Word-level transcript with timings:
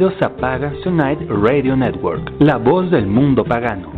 Bienvenidos 0.00 0.22
a 0.22 0.34
Pagans 0.34 0.80
Tonight 0.80 1.20
Radio 1.28 1.76
Network, 1.76 2.32
la 2.38 2.56
voz 2.56 2.90
del 2.90 3.06
mundo 3.06 3.44
pagano. 3.44 3.92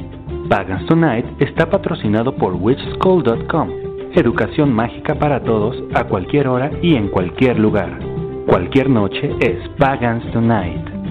Pagans 0.49 0.85
Tonight 0.87 1.25
está 1.41 1.71
patrocinado 1.71 2.35
por 2.35 2.57
witchschool.com, 2.57 3.69
educación 4.13 4.73
mágica 4.73 5.15
para 5.15 5.45
todos 5.45 5.77
a 5.95 6.03
cualquier 6.03 6.49
hora 6.49 6.73
y 6.83 6.97
en 6.97 7.07
cualquier 7.07 7.57
lugar. 7.61 8.01
Cualquier 8.49 8.91
noche 8.91 9.31
es 9.39 9.69
Pagans 9.79 10.29
Tonight. 10.33 11.02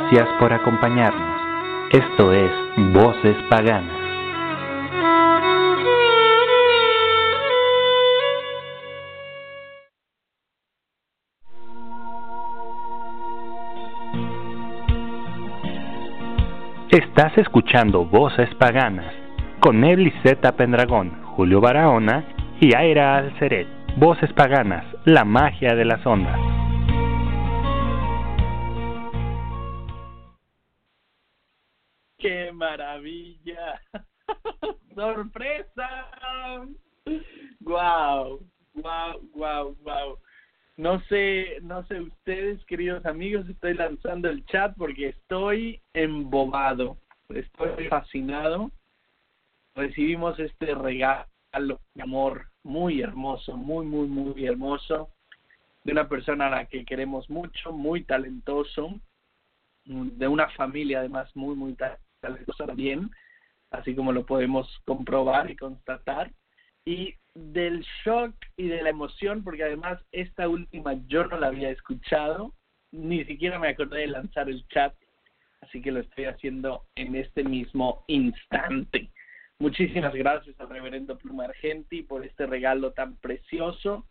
Gracias 0.00 0.28
por 0.40 0.52
acompañarnos. 0.52 1.40
Esto 1.92 2.32
es 2.32 2.50
Voces 2.92 3.36
Paganas. 3.50 3.96
Estás 16.90 17.36
escuchando 17.36 18.04
Voces 18.06 18.52
Paganas 18.54 19.14
con 19.60 19.82
Zeta 20.22 20.56
Pendragón, 20.56 21.22
Julio 21.36 21.60
Barahona 21.60 22.24
y 22.58 22.74
Aira 22.74 23.18
Alceret. 23.18 23.68
Voces 23.96 24.32
Paganas, 24.32 24.84
la 25.04 25.24
magia 25.24 25.74
de 25.74 25.84
las 25.84 26.04
ondas. 26.06 26.59
Maravilla! 32.80 33.80
¡Sorpresa! 34.94 35.88
¡Guau! 37.60 38.40
¡Guau, 38.74 39.20
guau, 39.32 39.76
guau! 39.82 40.18
No 40.76 41.00
sé, 41.08 41.58
no 41.62 41.84
sé 41.86 42.00
ustedes, 42.00 42.64
queridos 42.64 43.04
amigos, 43.04 43.46
estoy 43.48 43.74
lanzando 43.74 44.30
el 44.30 44.44
chat 44.46 44.74
porque 44.78 45.08
estoy 45.08 45.82
embobado, 45.92 46.96
estoy 47.28 47.88
fascinado. 47.88 48.70
Recibimos 49.74 50.38
este 50.38 50.74
regalo 50.74 51.26
de 51.94 52.02
amor 52.02 52.46
muy 52.62 53.02
hermoso, 53.02 53.56
muy, 53.58 53.84
muy, 53.84 54.08
muy 54.08 54.46
hermoso, 54.46 55.10
de 55.84 55.92
una 55.92 56.08
persona 56.08 56.46
a 56.46 56.50
la 56.50 56.64
que 56.64 56.86
queremos 56.86 57.28
mucho, 57.28 57.72
muy 57.72 58.04
talentoso, 58.04 58.94
de 59.84 60.28
una 60.28 60.48
familia 60.50 61.00
además 61.00 61.28
muy, 61.36 61.56
muy 61.56 61.74
talentosa 61.74 62.09
también, 62.56 63.10
así 63.70 63.94
como 63.94 64.12
lo 64.12 64.26
podemos 64.26 64.68
comprobar 64.84 65.50
y 65.50 65.56
constatar. 65.56 66.32
Y 66.84 67.14
del 67.34 67.84
shock 68.04 68.34
y 68.56 68.68
de 68.68 68.82
la 68.82 68.90
emoción, 68.90 69.44
porque 69.44 69.64
además 69.64 70.00
esta 70.12 70.48
última 70.48 70.94
yo 71.06 71.26
no 71.26 71.38
la 71.38 71.48
había 71.48 71.70
escuchado, 71.70 72.54
ni 72.92 73.24
siquiera 73.24 73.58
me 73.58 73.68
acordé 73.68 74.00
de 74.00 74.06
lanzar 74.08 74.48
el 74.48 74.66
chat, 74.68 74.94
así 75.60 75.80
que 75.80 75.92
lo 75.92 76.00
estoy 76.00 76.24
haciendo 76.24 76.84
en 76.94 77.14
este 77.14 77.44
mismo 77.44 78.04
instante. 78.08 79.10
Muchísimas 79.58 80.14
gracias 80.14 80.58
al 80.58 80.70
reverendo 80.70 81.18
Pluma 81.18 81.44
Argenti 81.44 82.02
por 82.02 82.24
este 82.24 82.46
regalo 82.46 82.92
tan 82.92 83.16
precioso 83.16 84.06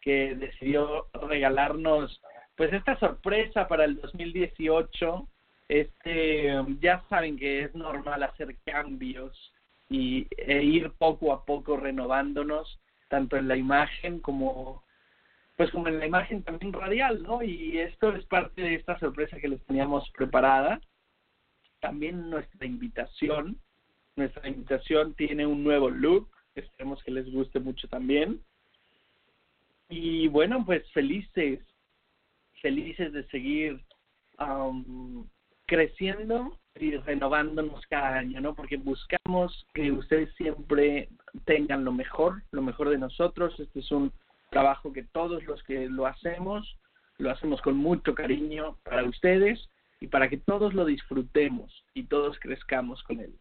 que 0.00 0.34
decidió 0.34 1.06
regalarnos 1.12 2.20
pues 2.56 2.72
esta 2.72 2.98
sorpresa 2.98 3.68
para 3.68 3.84
el 3.84 4.00
2018 4.00 5.28
este 5.68 6.50
ya 6.80 7.02
saben 7.08 7.38
que 7.38 7.64
es 7.64 7.74
normal 7.74 8.22
hacer 8.22 8.56
cambios 8.64 9.52
y 9.88 10.26
e 10.36 10.62
ir 10.62 10.90
poco 10.92 11.32
a 11.32 11.44
poco 11.44 11.76
renovándonos 11.76 12.80
tanto 13.08 13.36
en 13.36 13.48
la 13.48 13.56
imagen 13.56 14.20
como 14.20 14.84
pues 15.56 15.70
como 15.70 15.88
en 15.88 16.00
la 16.00 16.06
imagen 16.06 16.42
también 16.42 16.72
radial 16.72 17.22
no 17.22 17.42
y 17.42 17.78
esto 17.78 18.14
es 18.14 18.24
parte 18.26 18.60
de 18.60 18.74
esta 18.74 18.98
sorpresa 18.98 19.38
que 19.38 19.48
les 19.48 19.64
teníamos 19.66 20.10
preparada. 20.10 20.80
También 21.80 22.30
nuestra 22.30 22.66
invitación 22.66 23.58
nuestra 24.16 24.48
invitación 24.48 25.14
tiene 25.14 25.46
un 25.46 25.64
nuevo 25.64 25.90
look 25.90 26.30
esperemos 26.54 27.02
que 27.02 27.10
les 27.10 27.30
guste 27.32 27.58
mucho 27.58 27.88
también. 27.88 28.40
Y 29.88 30.28
bueno 30.28 30.64
pues 30.64 30.90
felices 30.92 31.60
felices 32.60 33.12
de 33.12 33.26
seguir 33.28 33.80
um, 34.38 35.26
creciendo 35.66 36.58
y 36.76 36.96
renovándonos 36.96 37.86
cada 37.86 38.18
año, 38.18 38.40
¿no? 38.40 38.54
Porque 38.54 38.76
buscamos 38.76 39.66
que 39.74 39.92
ustedes 39.92 40.32
siempre 40.34 41.08
tengan 41.44 41.84
lo 41.84 41.92
mejor, 41.92 42.42
lo 42.50 42.62
mejor 42.62 42.90
de 42.90 42.98
nosotros. 42.98 43.58
Este 43.60 43.80
es 43.80 43.90
un 43.90 44.12
trabajo 44.50 44.92
que 44.92 45.04
todos 45.04 45.44
los 45.44 45.62
que 45.64 45.88
lo 45.88 46.06
hacemos, 46.06 46.76
lo 47.18 47.30
hacemos 47.30 47.60
con 47.62 47.76
mucho 47.76 48.14
cariño 48.14 48.78
para 48.84 49.04
ustedes 49.04 49.68
y 50.00 50.08
para 50.08 50.28
que 50.28 50.36
todos 50.38 50.74
lo 50.74 50.84
disfrutemos 50.84 51.84
y 51.94 52.04
todos 52.04 52.38
crezcamos 52.40 53.02
con 53.04 53.20
él. 53.20 53.34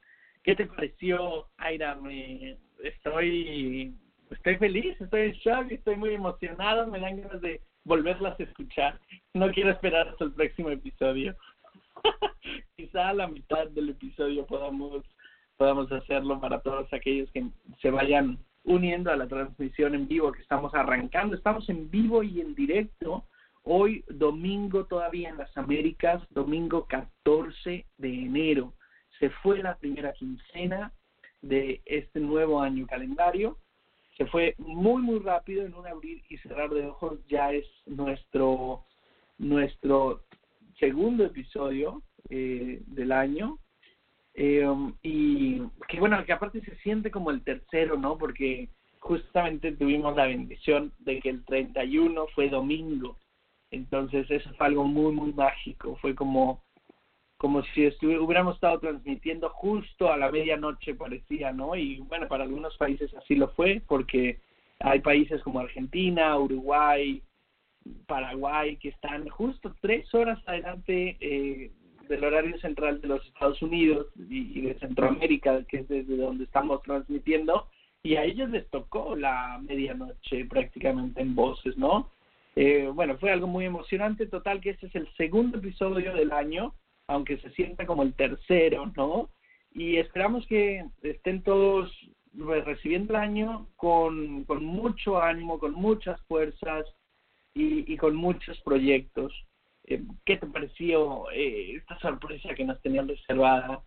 ¿Qué 0.43 0.55
te 0.55 0.65
pareció, 0.65 1.47
Aira? 1.57 1.95
Me, 1.95 2.57
estoy, 2.83 3.95
estoy 4.29 4.57
feliz, 4.57 4.99
estoy 4.99 5.21
en 5.21 5.31
shock, 5.33 5.71
estoy 5.71 5.95
muy 5.95 6.13
emocionado, 6.13 6.87
me 6.87 6.99
dan 6.99 7.21
ganas 7.21 7.41
de 7.41 7.61
volverlas 7.85 8.39
a 8.39 8.43
escuchar. 8.43 8.99
No 9.33 9.51
quiero 9.51 9.71
esperar 9.71 10.09
hasta 10.09 10.25
el 10.25 10.33
próximo 10.33 10.69
episodio. 10.69 11.35
quizá 12.75 13.09
a 13.09 13.13
la 13.13 13.27
mitad 13.27 13.67
del 13.67 13.89
episodio 13.89 14.45
podamos 14.45 15.03
podamos 15.57 15.91
hacerlo 15.91 16.39
para 16.41 16.61
todos 16.61 16.91
aquellos 16.91 17.31
que 17.31 17.45
se 17.81 17.91
vayan 17.91 18.39
uniendo 18.63 19.11
a 19.11 19.15
la 19.15 19.27
transmisión 19.27 19.93
en 19.95 20.07
vivo 20.07 20.31
que 20.31 20.41
estamos 20.41 20.73
arrancando. 20.73 21.35
Estamos 21.35 21.69
en 21.69 21.89
vivo 21.89 22.23
y 22.23 22.41
en 22.41 22.55
directo 22.55 23.25
hoy 23.63 24.03
domingo 24.09 24.85
todavía 24.85 25.29
en 25.29 25.37
las 25.37 25.55
Américas, 25.57 26.21
domingo 26.31 26.85
14 26.87 27.85
de 27.97 28.13
enero. 28.13 28.73
Se 29.19 29.29
fue 29.29 29.61
la 29.61 29.77
primera 29.77 30.13
quincena 30.13 30.91
de 31.41 31.81
este 31.85 32.19
nuevo 32.19 32.61
año 32.61 32.87
calendario. 32.87 33.57
Se 34.17 34.25
fue 34.27 34.55
muy 34.57 35.01
muy 35.01 35.19
rápido 35.19 35.65
en 35.65 35.73
un 35.73 35.87
abrir 35.87 36.23
y 36.29 36.37
cerrar 36.37 36.69
de 36.69 36.85
ojos 36.87 37.19
ya 37.27 37.51
es 37.51 37.65
nuestro 37.85 38.83
nuestro 39.37 40.21
segundo 40.79 41.25
episodio 41.25 42.01
eh, 42.29 42.81
del 42.87 43.11
año. 43.11 43.59
Eh, 44.35 44.65
y 45.03 45.61
que 45.87 45.99
bueno, 45.99 46.23
que 46.25 46.33
aparte 46.33 46.61
se 46.61 46.75
siente 46.77 47.11
como 47.11 47.31
el 47.31 47.43
tercero, 47.43 47.97
¿no? 47.97 48.17
Porque 48.17 48.69
justamente 48.99 49.73
tuvimos 49.73 50.15
la 50.15 50.25
bendición 50.25 50.93
de 50.99 51.19
que 51.19 51.29
el 51.29 51.43
31 51.45 52.27
fue 52.33 52.49
domingo. 52.49 53.17
Entonces 53.69 54.29
eso 54.29 54.49
fue 54.55 54.67
algo 54.67 54.85
muy, 54.85 55.13
muy 55.13 55.33
mágico. 55.33 55.97
Fue 55.97 56.15
como, 56.15 56.63
como 57.37 57.63
si 57.63 57.87
hubiéramos 58.01 58.55
estado 58.55 58.79
transmitiendo 58.79 59.49
justo 59.49 60.11
a 60.11 60.17
la 60.17 60.31
medianoche, 60.31 60.95
parecía, 60.95 61.51
¿no? 61.51 61.75
Y 61.75 61.99
bueno, 61.99 62.27
para 62.27 62.43
algunos 62.43 62.77
países 62.77 63.13
así 63.15 63.35
lo 63.35 63.49
fue, 63.49 63.81
porque 63.87 64.39
hay 64.79 64.99
países 64.99 65.41
como 65.43 65.59
Argentina, 65.59 66.37
Uruguay, 66.37 67.21
Paraguay, 68.07 68.77
que 68.77 68.89
están 68.89 69.27
justo 69.29 69.75
tres 69.81 70.13
horas 70.13 70.39
adelante 70.45 71.17
eh, 71.19 71.71
del 72.07 72.23
horario 72.23 72.57
central 72.59 73.01
de 73.01 73.07
los 73.07 73.25
Estados 73.25 73.61
Unidos 73.61 74.07
y, 74.17 74.61
de 74.61 74.77
Centroamérica, 74.79 75.63
que 75.65 75.79
es 75.79 75.87
desde 75.87 76.17
donde 76.17 76.43
estamos 76.45 76.81
transmitiendo, 76.83 77.67
y 78.03 78.15
a 78.15 78.23
ellos 78.23 78.49
les 78.49 78.69
tocó 78.69 79.15
la 79.15 79.59
medianoche 79.61 80.45
prácticamente 80.45 81.21
en 81.21 81.35
voces, 81.35 81.77
¿no? 81.77 82.09
Eh, 82.55 82.89
bueno, 82.93 83.17
fue 83.17 83.31
algo 83.31 83.47
muy 83.47 83.65
emocionante, 83.65 84.27
total 84.27 84.61
que 84.61 84.71
este 84.71 84.87
es 84.87 84.95
el 84.95 85.07
segundo 85.15 85.57
episodio 85.57 86.13
del 86.13 86.31
año, 86.31 86.73
aunque 87.07 87.37
se 87.37 87.49
sienta 87.51 87.85
como 87.85 88.03
el 88.03 88.13
tercero, 88.13 88.91
¿no? 88.95 89.29
Y 89.73 89.97
esperamos 89.97 90.45
que 90.47 90.85
estén 91.01 91.41
todos 91.41 91.91
recibiendo 92.35 93.13
el 93.13 93.19
año 93.19 93.67
con, 93.75 94.43
con 94.43 94.63
mucho 94.63 95.21
ánimo, 95.21 95.57
con 95.59 95.73
muchas 95.73 96.19
fuerzas, 96.23 96.85
y, 97.53 97.91
y 97.91 97.97
con 97.97 98.15
muchos 98.15 98.59
proyectos. 98.61 99.33
Eh, 99.85 100.03
¿Qué 100.25 100.37
te 100.37 100.47
pareció 100.47 101.29
eh, 101.31 101.75
esta 101.75 101.99
sorpresa 101.99 102.53
que 102.55 102.65
nos 102.65 102.81
tenían 102.81 103.07
reservada? 103.07 103.83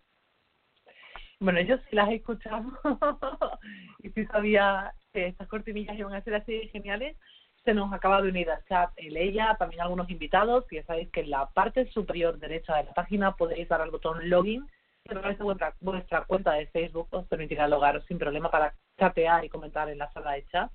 Bueno, 1.38 1.60
yo 1.60 1.76
sí 1.76 1.96
las 1.96 2.08
he 2.08 2.16
escuchado 2.16 2.64
y 4.02 4.10
sí 4.10 4.24
sabía 4.26 4.92
que 5.12 5.26
estas 5.26 5.48
cortinillas 5.48 5.98
iban 5.98 6.14
a 6.14 6.22
ser 6.22 6.34
así 6.34 6.68
geniales. 6.68 7.16
Se 7.64 7.74
nos 7.74 7.92
acaba 7.92 8.22
de 8.22 8.28
unir 8.28 8.50
al 8.50 8.64
chat 8.66 8.90
el 8.96 9.16
ella, 9.16 9.56
también 9.58 9.82
algunos 9.82 10.08
invitados. 10.08 10.64
Ya 10.70 10.84
sabéis 10.84 11.10
que 11.10 11.20
en 11.20 11.30
la 11.30 11.46
parte 11.50 11.86
superior 11.90 12.38
derecha 12.38 12.76
de 12.76 12.84
la 12.84 12.94
página 12.94 13.36
podéis 13.36 13.68
dar 13.68 13.80
al 13.80 13.90
botón 13.90 14.30
login 14.30 14.66
y 15.04 15.14
a 15.14 15.36
vuestra, 15.42 15.74
vuestra 15.80 16.24
cuenta 16.24 16.52
de 16.52 16.66
Facebook 16.68 17.08
os 17.10 17.26
permitirá 17.26 17.68
logaros 17.68 18.04
sin 18.06 18.18
problema 18.18 18.50
para 18.50 18.74
chatear 18.98 19.44
y 19.44 19.48
comentar 19.48 19.88
en 19.88 19.98
la 19.98 20.10
sala 20.12 20.32
de 20.32 20.46
chat. 20.46 20.70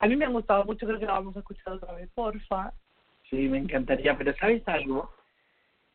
A 0.00 0.06
mí 0.06 0.16
me 0.16 0.24
han 0.24 0.32
gustado 0.32 0.64
mucho, 0.64 0.86
creo 0.86 0.98
que 0.98 1.06
la 1.06 1.12
vamos 1.12 1.36
a 1.36 1.40
escuchar 1.40 1.74
otra 1.74 1.92
vez, 1.92 2.10
porfa. 2.14 2.72
Sí, 3.28 3.48
me 3.48 3.58
encantaría, 3.58 4.16
pero 4.16 4.34
¿sabes 4.36 4.66
algo? 4.66 5.12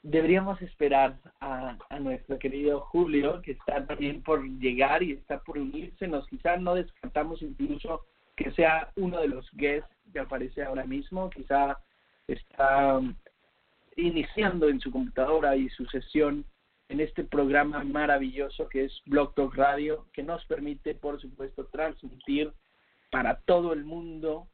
Deberíamos 0.04 0.62
esperar 0.62 1.18
a, 1.42 1.75
a 1.90 2.00
nuestro 2.00 2.38
querido 2.38 2.81
Julio, 2.81 3.42
que 3.42 3.54
está 3.54 3.86
también 3.86 4.22
por 4.22 4.44
llegar 4.60 5.02
y 5.02 5.13
está 5.13 5.40
por 5.40 5.57
unirse. 5.57 6.07
Nos 6.07 6.28
quizás 6.28 6.62
no 6.62 6.75
descartamos 6.75 7.42
incluso 7.42 8.06
que 8.36 8.52
sea 8.52 8.92
uno 8.96 9.19
de 9.19 9.28
los 9.28 9.50
guests 9.54 9.90
que 10.13 10.19
aparece 10.19 10.63
ahora 10.63 10.86
mismo. 10.86 11.30
Quizá 11.31 11.78
está 12.28 12.98
um, 12.98 13.16
iniciando 13.96 14.69
en 14.69 14.80
su 14.80 14.92
computadora 14.92 15.56
y 15.56 15.68
su 15.69 15.86
sesión 15.88 16.46
en 16.90 17.00
este 17.00 17.24
programa 17.24 17.84
maravilloso 17.84 18.69
que 18.69 18.86
es 18.86 19.02
Blog 19.06 19.34
Talk 19.34 19.56
Radio, 19.56 20.06
que 20.13 20.22
nos 20.22 20.46
permite, 20.46 20.94
por 20.94 21.19
supuesto, 21.19 21.66
transmitir 21.66 22.54
para 23.15 23.39
todo 23.45 23.71
el 23.71 23.85
mundo 23.85 24.50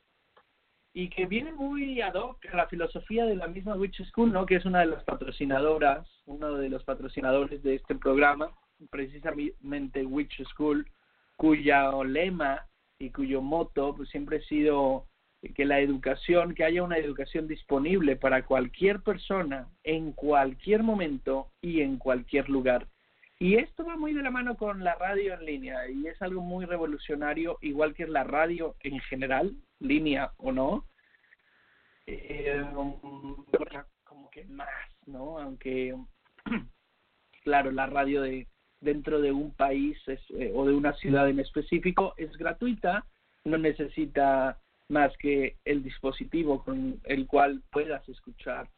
y 0.94 1.10
que 1.10 1.26
viene 1.26 1.52
muy 1.52 2.00
ad 2.00 2.14
hoc 2.14 2.46
a 2.46 2.58
la 2.58 2.68
filosofía 2.68 3.26
de 3.26 3.36
la 3.36 3.48
misma 3.48 3.74
Witch 3.74 4.04
School, 4.10 4.32
¿no? 4.32 4.46
que 4.46 4.58
es 4.58 4.66
una 4.66 4.82
de 4.82 4.86
las 4.86 5.04
patrocinadoras, 5.04 6.08
uno 6.28 6.54
de 6.54 6.70
los 6.70 6.84
patrocinadores 6.84 7.64
de 7.64 7.74
este 7.74 7.96
programa, 7.96 8.52
precisamente 8.92 10.06
Witch 10.06 10.44
School, 10.50 10.86
cuya 11.38 11.92
lema 12.04 12.68
y 13.00 13.10
cuyo 13.10 13.42
moto 13.42 13.96
pues 13.96 14.10
siempre 14.10 14.38
ha 14.38 14.42
sido 14.42 15.08
que 15.56 15.66
la 15.66 15.80
educación, 15.80 16.54
que 16.54 16.64
haya 16.64 16.84
una 16.84 17.00
educación 17.00 17.48
disponible 17.48 18.16
para 18.16 18.46
cualquier 18.46 19.02
persona 19.02 19.70
en 19.84 20.12
cualquier 20.12 20.84
momento 20.84 21.48
y 21.62 21.82
en 21.82 21.98
cualquier 21.98 22.48
lugar. 22.48 22.88
Y 23.42 23.56
esto 23.56 23.84
va 23.84 23.98
muy 23.98 24.14
de 24.14 24.22
la 24.22 24.30
mano 24.30 24.56
con 24.56 24.84
la 24.84 24.94
radio 24.94 25.34
en 25.34 25.44
línea 25.44 25.90
y 25.90 26.06
es 26.06 26.22
algo 26.22 26.42
muy 26.42 26.66
revolucionario, 26.66 27.58
igual 27.62 27.96
que 27.96 28.06
la 28.06 28.24
radio 28.24 28.76
en 28.82 29.00
general, 29.00 29.56
línea 29.80 30.32
o 30.38 30.52
no. 30.52 30.86
Eh, 32.06 32.64
como 34.04 34.30
que 34.30 34.46
más, 34.46 34.70
¿no? 35.08 35.40
Aunque, 35.40 35.98
claro, 37.44 37.72
la 37.72 37.88
radio 37.88 38.22
de 38.22 38.48
dentro 38.80 39.20
de 39.20 39.32
un 39.32 39.56
país 39.56 39.98
es, 40.06 40.22
eh, 40.38 40.52
o 40.54 40.68
de 40.68 40.76
una 40.76 40.94
ciudad 40.94 41.28
en 41.28 41.40
específico 41.40 42.14
es 42.18 42.32
gratuita, 42.38 43.08
no 43.44 43.58
necesita 43.58 44.60
más 44.88 45.18
que 45.18 45.58
el 45.66 45.82
dispositivo 45.82 46.64
con 46.64 47.02
el 47.06 47.26
cual 47.26 47.64
puedas 47.72 48.08
escuchar 48.08 48.70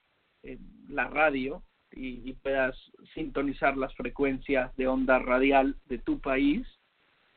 eh, 0.42 0.58
la 0.88 1.10
radio 1.10 1.62
y, 1.96 2.30
y, 2.30 2.34
puedas 2.34 2.76
sintonizar 3.14 3.78
las 3.78 3.94
frecuencias 3.96 4.76
de 4.78 4.88
onda 4.88 5.20
radial 5.20 5.76
de 5.88 5.98
tu 6.00 6.20
país, 6.20 6.68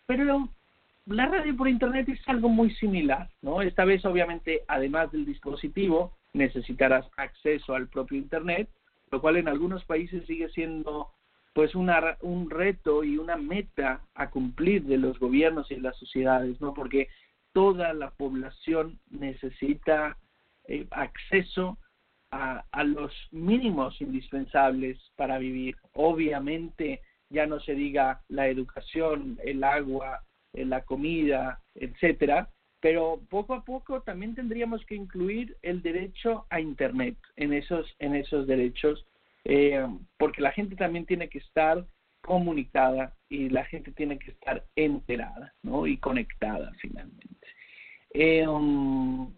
pero 0.07 0.49
la 1.07 1.27
radio 1.27 1.57
por 1.57 1.69
internet 1.69 2.09
es 2.09 2.21
algo 2.29 2.49
muy 2.49 2.75
similar, 2.75 3.29
¿no? 3.43 3.63
Esta 3.63 3.85
vez 3.85 4.05
obviamente 4.05 4.63
además 4.67 5.13
del 5.13 5.25
dispositivo 5.25 6.13
necesitarás 6.33 7.07
acceso 7.17 7.75
al 7.75 7.89
propio 7.89 8.19
internet, 8.19 8.69
lo 9.11 9.21
cual 9.21 9.37
en 9.37 9.49
algunos 9.49 9.85
países 9.85 10.27
sigue 10.27 10.49
siendo 10.51 11.09
pues 11.55 11.75
una, 11.75 12.19
un 12.21 12.51
reto 12.51 13.03
y 13.03 13.17
una 13.17 13.37
meta 13.37 14.03
a 14.15 14.31
cumplir 14.31 14.85
de 14.85 14.99
los 14.99 15.19
gobiernos 15.19 15.71
y 15.71 15.77
las 15.77 15.97
sociedades, 15.97 16.61
¿no? 16.61 16.75
Porque 16.75 17.09
toda 17.53 17.95
la 17.95 18.11
población 18.11 18.99
necesita 19.09 20.19
eh, 20.69 20.87
acceso 20.91 21.79
a, 22.31 22.65
a 22.71 22.85
los 22.85 23.13
mínimos 23.31 24.01
indispensables 24.01 24.99
para 25.17 25.39
vivir. 25.39 25.77
Obviamente, 25.93 27.01
ya 27.31 27.47
no 27.47 27.61
se 27.61 27.75
diga 27.75 28.23
la 28.29 28.49
educación, 28.49 29.39
el 29.45 29.65
agua, 29.65 30.23
eh, 30.53 30.65
la 30.65 30.83
comida, 30.83 31.61
etcétera, 31.75 32.49
pero 32.81 33.21
poco 33.29 33.55
a 33.55 33.65
poco 33.65 34.03
también 34.03 34.35
tendríamos 34.35 34.85
que 34.87 34.95
incluir 34.95 35.57
el 35.63 35.83
derecho 35.83 36.47
a 36.51 36.61
internet 36.61 37.17
en 37.37 37.53
esos 37.53 37.87
en 37.99 38.15
esos 38.15 38.47
derechos 38.47 39.07
eh, 39.45 39.87
porque 40.19 40.43
la 40.43 40.53
gente 40.53 40.77
también 40.77 41.07
tiene 41.07 41.29
que 41.29 41.39
estar 41.39 41.85
comunicada 42.21 43.15
y 43.29 43.49
la 43.49 43.65
gente 43.65 43.93
tiene 43.93 44.19
que 44.19 44.31
estar 44.31 44.65
enterada 44.77 45.55
¿no? 45.63 45.87
y 45.87 45.97
conectada 45.99 46.73
finalmente 46.81 47.47
eh, 48.11 48.47
um, 48.47 49.33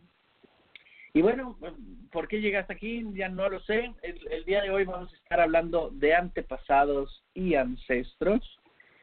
y 1.19 1.21
bueno, 1.21 1.59
¿por 2.13 2.29
qué 2.29 2.41
llegaste 2.41 2.73
aquí? 2.73 3.05
Ya 3.15 3.29
no 3.29 3.49
lo 3.49 3.59
sé. 3.63 3.93
El, 4.03 4.29
el, 4.31 4.45
día 4.45 4.63
de 4.63 4.71
hoy 4.71 4.85
vamos 4.85 5.13
a 5.13 5.17
estar 5.17 5.41
hablando 5.41 5.91
de 5.91 6.15
antepasados 6.15 7.25
y 7.35 7.57
ancestros. 7.57 8.41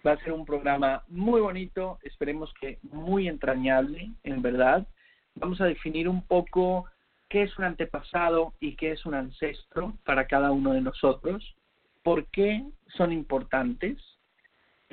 Va 0.08 0.14
a 0.14 0.24
ser 0.24 0.32
un 0.32 0.46
programa 0.46 1.04
muy 1.10 1.42
bonito, 1.42 2.00
esperemos 2.04 2.54
que 2.62 2.80
muy 2.84 3.28
entrañable, 3.28 4.12
en 4.24 4.42
verdad. 4.42 4.88
Vamos 5.36 5.60
a 5.60 5.66
definir 5.66 6.08
un 6.08 6.26
poco 6.26 6.86
qué 7.28 7.44
es 7.44 7.58
un 7.58 7.66
antepasado 7.66 8.54
y 8.62 8.78
qué 8.78 8.94
es 8.94 9.06
un 9.06 9.16
ancestro 9.16 9.98
para 10.06 10.26
cada 10.26 10.52
uno 10.52 10.72
de 10.72 10.80
nosotros, 10.80 11.44
por 12.02 12.28
qué 12.28 12.64
son 12.96 13.12
importantes 13.12 13.98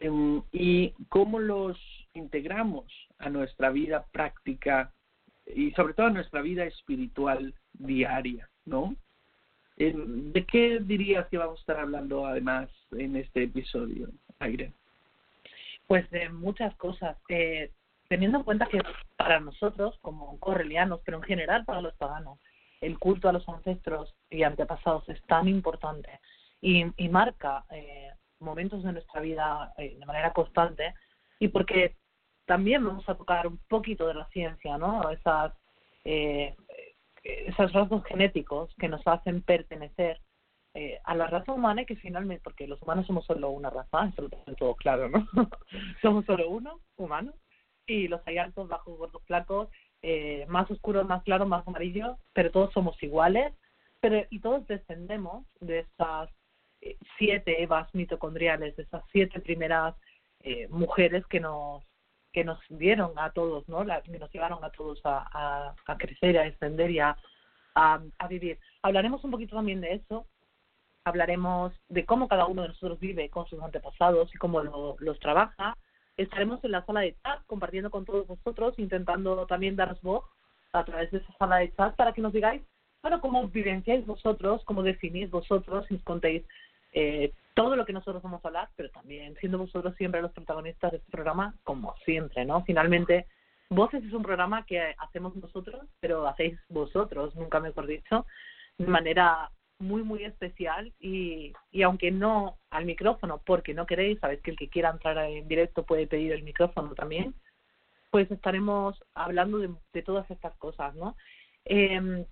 um, 0.03 0.43
y 0.51 0.93
cómo 1.09 1.39
los 1.39 1.79
integramos 2.15 2.93
a 3.21 3.31
nuestra 3.31 3.71
vida 3.71 4.07
práctica 4.11 4.93
y 5.55 5.71
sobre 5.73 5.95
todo 5.95 6.07
a 6.07 6.11
nuestra 6.11 6.41
vida 6.43 6.65
espiritual 6.65 7.55
diaria, 7.73 8.49
¿no? 8.65 8.97
¿De 9.77 10.45
qué 10.47 10.79
dirías 10.81 11.27
que 11.29 11.39
vamos 11.39 11.59
a 11.59 11.61
estar 11.61 11.81
hablando 11.81 12.27
además 12.27 12.69
en 12.93 13.17
este 13.17 13.45
episodio, 13.45 14.11
Aire? 14.39 14.73
Pues 15.87 16.09
de 16.11 16.29
muchas 16.29 16.75
cosas. 16.77 17.17
Eh, 17.29 17.71
teniendo 18.09 18.39
en 18.39 18.45
cuenta 18.45 18.67
que 18.67 18.81
para 19.17 19.41
nosotros, 19.41 19.99
como 20.03 20.39
correlianos, 20.39 21.01
pero 21.05 21.17
en 21.17 21.25
general 21.25 21.65
para 21.65 21.81
los 21.81 21.95
paganos, 21.95 22.39
el 22.83 22.99
culto 22.99 23.29
a 23.29 23.33
los 23.33 23.49
ancestros 23.49 24.15
y 24.29 24.43
antepasados 24.43 25.09
es 25.09 25.23
tan 25.23 25.49
importante 25.49 26.21
y, 26.61 26.85
y 26.97 27.09
marca 27.09 27.65
eh, 27.71 28.11
momentos 28.39 28.83
de 28.83 28.93
nuestra 28.93 29.21
vida 29.21 29.73
eh, 29.79 29.97
de 29.99 30.07
manera 30.07 30.33
constante 30.33 30.95
y 31.39 31.49
porque 31.49 31.97
también 32.47 32.85
vamos 32.85 33.09
a 33.09 33.15
tocar 33.15 33.47
un 33.47 33.59
poquito 33.69 34.07
de 34.07 34.15
la 34.15 34.27
ciencia, 34.29 34.79
¿no? 34.79 35.11
Esas, 35.11 35.53
eh, 36.05 36.55
esos 37.23 37.73
rasgos 37.73 38.05
genéticos 38.05 38.75
que 38.79 38.89
nos 38.89 39.07
hacen 39.07 39.43
pertenecer 39.43 40.21
eh, 40.75 40.99
a 41.05 41.15
la 41.15 41.27
raza 41.27 41.53
humana 41.53 41.83
y 41.83 41.87
que 41.87 41.97
finalmente, 41.97 42.43
porque 42.43 42.67
los 42.67 42.81
humanos 42.83 43.07
somos 43.07 43.27
solo 43.27 43.51
una 43.51 43.71
raza, 43.71 44.09
eso 44.09 44.23
lo 44.23 44.31
tengo 44.31 44.57
todo 44.57 44.75
claro, 44.75 45.09
¿no? 45.09 45.29
somos 46.03 46.25
solo 46.25 46.49
uno, 46.49 46.81
humano, 46.97 47.35
y 47.87 48.09
los 48.09 48.21
hay 48.27 48.39
altos, 48.39 48.69
bajos, 48.69 48.97
gordos, 48.97 49.23
flacos, 49.25 49.69
eh, 50.03 50.47
más 50.49 50.71
oscuros, 50.71 51.07
más 51.07 51.23
claros, 51.23 51.47
más 51.47 51.67
amarillos, 51.67 52.17
pero 52.33 52.51
todos 52.51 52.73
somos 52.73 53.01
iguales, 53.03 53.53
pero 54.01 54.27
y 54.31 54.41
todos 54.41 54.67
descendemos 54.67 55.47
de 55.61 55.81
esas 55.81 56.31
eh, 56.81 56.97
siete 57.19 57.63
evas 57.63 57.93
mitocondriales, 57.95 58.75
de 58.77 58.83
esas 58.83 59.05
siete 59.13 59.41
primeras 59.41 59.95
eh, 60.41 60.67
mujeres 60.69 61.25
que 61.27 61.39
nos 61.39 61.85
que 62.33 62.45
nos 62.45 62.59
dieron 62.69 63.13
a 63.17 63.31
todos, 63.31 63.69
¿no? 63.69 63.85
La, 63.85 64.03
que 64.03 64.19
nos 64.19 64.33
llevaron 64.33 64.65
a 64.65 64.71
todos 64.71 65.01
a, 65.05 65.75
crecer, 65.99 66.39
a 66.39 66.47
extender 66.47 66.91
y 66.91 66.99
a, 66.99 67.17
vivir. 68.29 68.59
Hablaremos 68.83 69.23
un 69.25 69.31
poquito 69.31 69.57
también 69.57 69.81
de 69.81 69.95
eso. 69.95 70.27
Hablaremos 71.05 71.73
de 71.89 72.05
cómo 72.05 72.29
cada 72.29 72.47
uno 72.47 72.63
de 72.63 72.69
nosotros 72.69 72.99
vive 73.01 73.29
con 73.29 73.47
sus 73.47 73.61
antepasados 73.61 74.35
y 74.35 74.39
cómo 74.39 74.63
lo, 74.63 74.97
los 74.99 75.19
trabaja. 75.19 75.77
Estaremos 76.17 76.63
en 76.65 76.73
la 76.73 76.85
sala 76.85 77.01
de 77.01 77.17
chat 77.23 77.45
compartiendo 77.47 77.91
con 77.91 78.05
todos 78.05 78.27
vosotros, 78.27 78.79
intentando 78.79 79.47
también 79.47 79.77
daros 79.77 80.01
voz 80.03 80.25
a 80.73 80.85
través 80.85 81.11
de 81.11 81.19
esa 81.19 81.33
sala 81.39 81.57
de 81.57 81.73
chat 81.75 81.95
para 81.97 82.13
que 82.13 82.21
nos 82.21 82.33
digáis, 82.33 82.63
bueno, 83.03 83.21
cómo 83.21 83.49
vivenciáis 83.49 84.07
vosotros, 84.07 84.63
cómo 84.65 84.83
definís 84.83 85.31
vosotros 85.31 85.87
y 85.91 85.95
nos 85.95 86.03
contéis 86.05 86.45
eh, 86.93 87.33
todo 87.55 87.77
lo 87.77 87.85
que 87.85 87.93
nosotros 87.93 88.23
vamos 88.23 88.45
a 88.45 88.49
hablar, 88.49 88.69
pero 88.77 88.91
también 88.91 89.37
siendo 89.37 89.59
vosotros 89.59 89.95
siempre 89.97 90.23
los 90.23 90.33
protagonistas 90.33 90.93
de 90.93 90.99
este 90.99 91.11
programa, 91.11 91.55
como 91.65 91.95
siempre, 92.05 92.45
¿no? 92.45 92.65
Finalmente, 92.65 93.27
Voces 93.73 94.05
es 94.05 94.13
un 94.13 94.23
programa 94.23 94.67
que 94.67 94.95
hacemos 94.99 95.35
nosotros, 95.35 95.87
pero 95.99 96.29
hacéis 96.29 96.59
vosotros, 96.69 97.35
nunca 97.37 97.59
mejor 97.59 97.87
dicho, 97.87 98.27
de 98.77 98.87
manera 98.87 99.51
muy, 99.79 100.03
muy 100.03 100.25
especial 100.25 100.93
y, 101.01 101.55
y 101.71 101.83
aunque 101.83 102.11
no 102.11 102.59
al 102.69 102.85
micrófono, 102.85 103.41
porque 103.47 103.73
no 103.73 103.87
queréis, 103.87 104.21
sabéis 104.21 104.43
que 104.43 104.51
el 104.51 104.59
que 104.59 104.69
quiera 104.69 104.91
entrar 104.91 105.17
en 105.17 105.49
directo 105.49 105.87
puede 105.87 106.07
pedir 106.07 106.33
el 106.33 106.43
micrófono 106.43 106.95
también, 106.95 107.35
pues 108.11 108.31
estaremos 108.31 109.03
hablando 109.15 109.57
de, 109.57 109.71
de 109.95 110.03
todas 110.03 110.31
estas 110.31 110.55
cosas, 110.59 110.95
¿no? 110.95 111.17
Eh, 111.65 112.27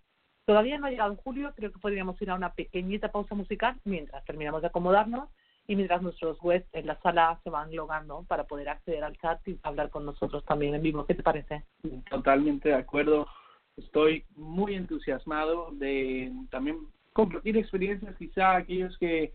todavía 0.51 0.79
no 0.79 0.89
ha 0.89 0.91
llegado 0.91 1.15
julio, 1.15 1.53
creo 1.55 1.71
que 1.71 1.79
podríamos 1.79 2.21
ir 2.21 2.29
a 2.29 2.35
una 2.35 2.53
pequeñita 2.53 3.13
pausa 3.13 3.37
musical 3.37 3.77
mientras 3.85 4.25
terminamos 4.25 4.63
de 4.63 4.67
acomodarnos 4.67 5.29
y 5.69 5.77
mientras 5.77 6.03
nuestros 6.03 6.43
webs 6.43 6.67
en 6.73 6.89
la 6.89 7.01
sala 7.03 7.39
se 7.45 7.51
van 7.51 7.73
logando 7.73 8.25
para 8.27 8.43
poder 8.49 8.69
acceder 8.69 9.05
al 9.05 9.17
chat 9.19 9.47
y 9.47 9.61
hablar 9.63 9.91
con 9.91 10.05
nosotros 10.05 10.45
también 10.45 10.75
en 10.75 10.83
vivo. 10.83 11.07
¿Qué 11.07 11.15
te 11.15 11.23
parece? 11.23 11.63
Totalmente 12.11 12.71
de 12.71 12.75
acuerdo. 12.75 13.29
Estoy 13.77 14.25
muy 14.35 14.75
entusiasmado 14.75 15.69
de 15.71 16.33
también 16.51 16.79
compartir 17.13 17.57
experiencias, 17.57 18.17
quizá 18.17 18.57
aquellos 18.57 18.99
que, 18.99 19.33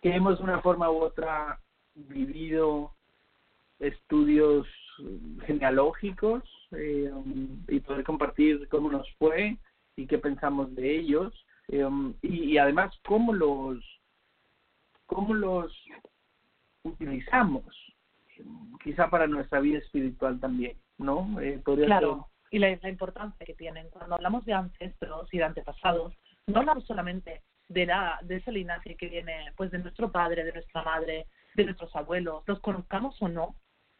hemos 0.00 0.38
de 0.38 0.44
una 0.44 0.62
forma 0.62 0.90
u 0.90 1.02
otra 1.02 1.60
vivido 1.94 2.92
estudios 3.78 4.66
genealógicos 5.44 6.42
eh, 6.70 7.12
y 7.68 7.80
poder 7.80 8.04
compartir 8.04 8.66
cómo 8.68 8.90
nos 8.90 9.06
fue 9.18 9.58
y 10.00 10.06
qué 10.06 10.18
pensamos 10.18 10.74
de 10.74 10.96
ellos 10.96 11.32
eh, 11.68 11.86
y, 12.22 12.52
y, 12.52 12.58
además 12.58 12.98
cómo 13.06 13.34
los 13.34 13.78
cómo 15.06 15.34
los 15.34 15.72
utilizamos 16.82 17.64
quizá 18.82 19.10
para 19.10 19.26
nuestra 19.26 19.60
vida 19.60 19.78
espiritual 19.78 20.40
también 20.40 20.76
no 20.96 21.38
eh, 21.40 21.60
podría 21.62 21.86
claro 21.86 22.26
y 22.52 22.58
la, 22.58 22.76
la 22.82 22.88
importancia 22.88 23.46
que 23.46 23.54
tienen. 23.54 23.88
Cuando 23.90 24.16
hablamos 24.16 24.44
de 24.44 24.54
ancestros 24.54 25.32
y 25.32 25.38
de 25.38 25.44
antepasados 25.44 26.14
no 26.46 26.60
hablamos 26.60 26.84
solamente 26.86 27.42
de 27.68 27.86
la 27.86 28.18
de 28.22 28.36
ese 28.36 28.52
linaje 28.52 28.96
que 28.96 29.08
viene 29.08 29.52
pues 29.56 29.70
de 29.70 29.78
nuestro 29.80 30.10
padre 30.10 30.44
de 30.44 30.52
nuestra 30.52 30.82
madre 30.82 31.26
de 31.54 31.64
nuestros 31.64 31.94
abuelos 31.94 32.42
los 32.46 32.60
conozcamos 32.60 33.20
o 33.20 33.28
no 33.28 33.54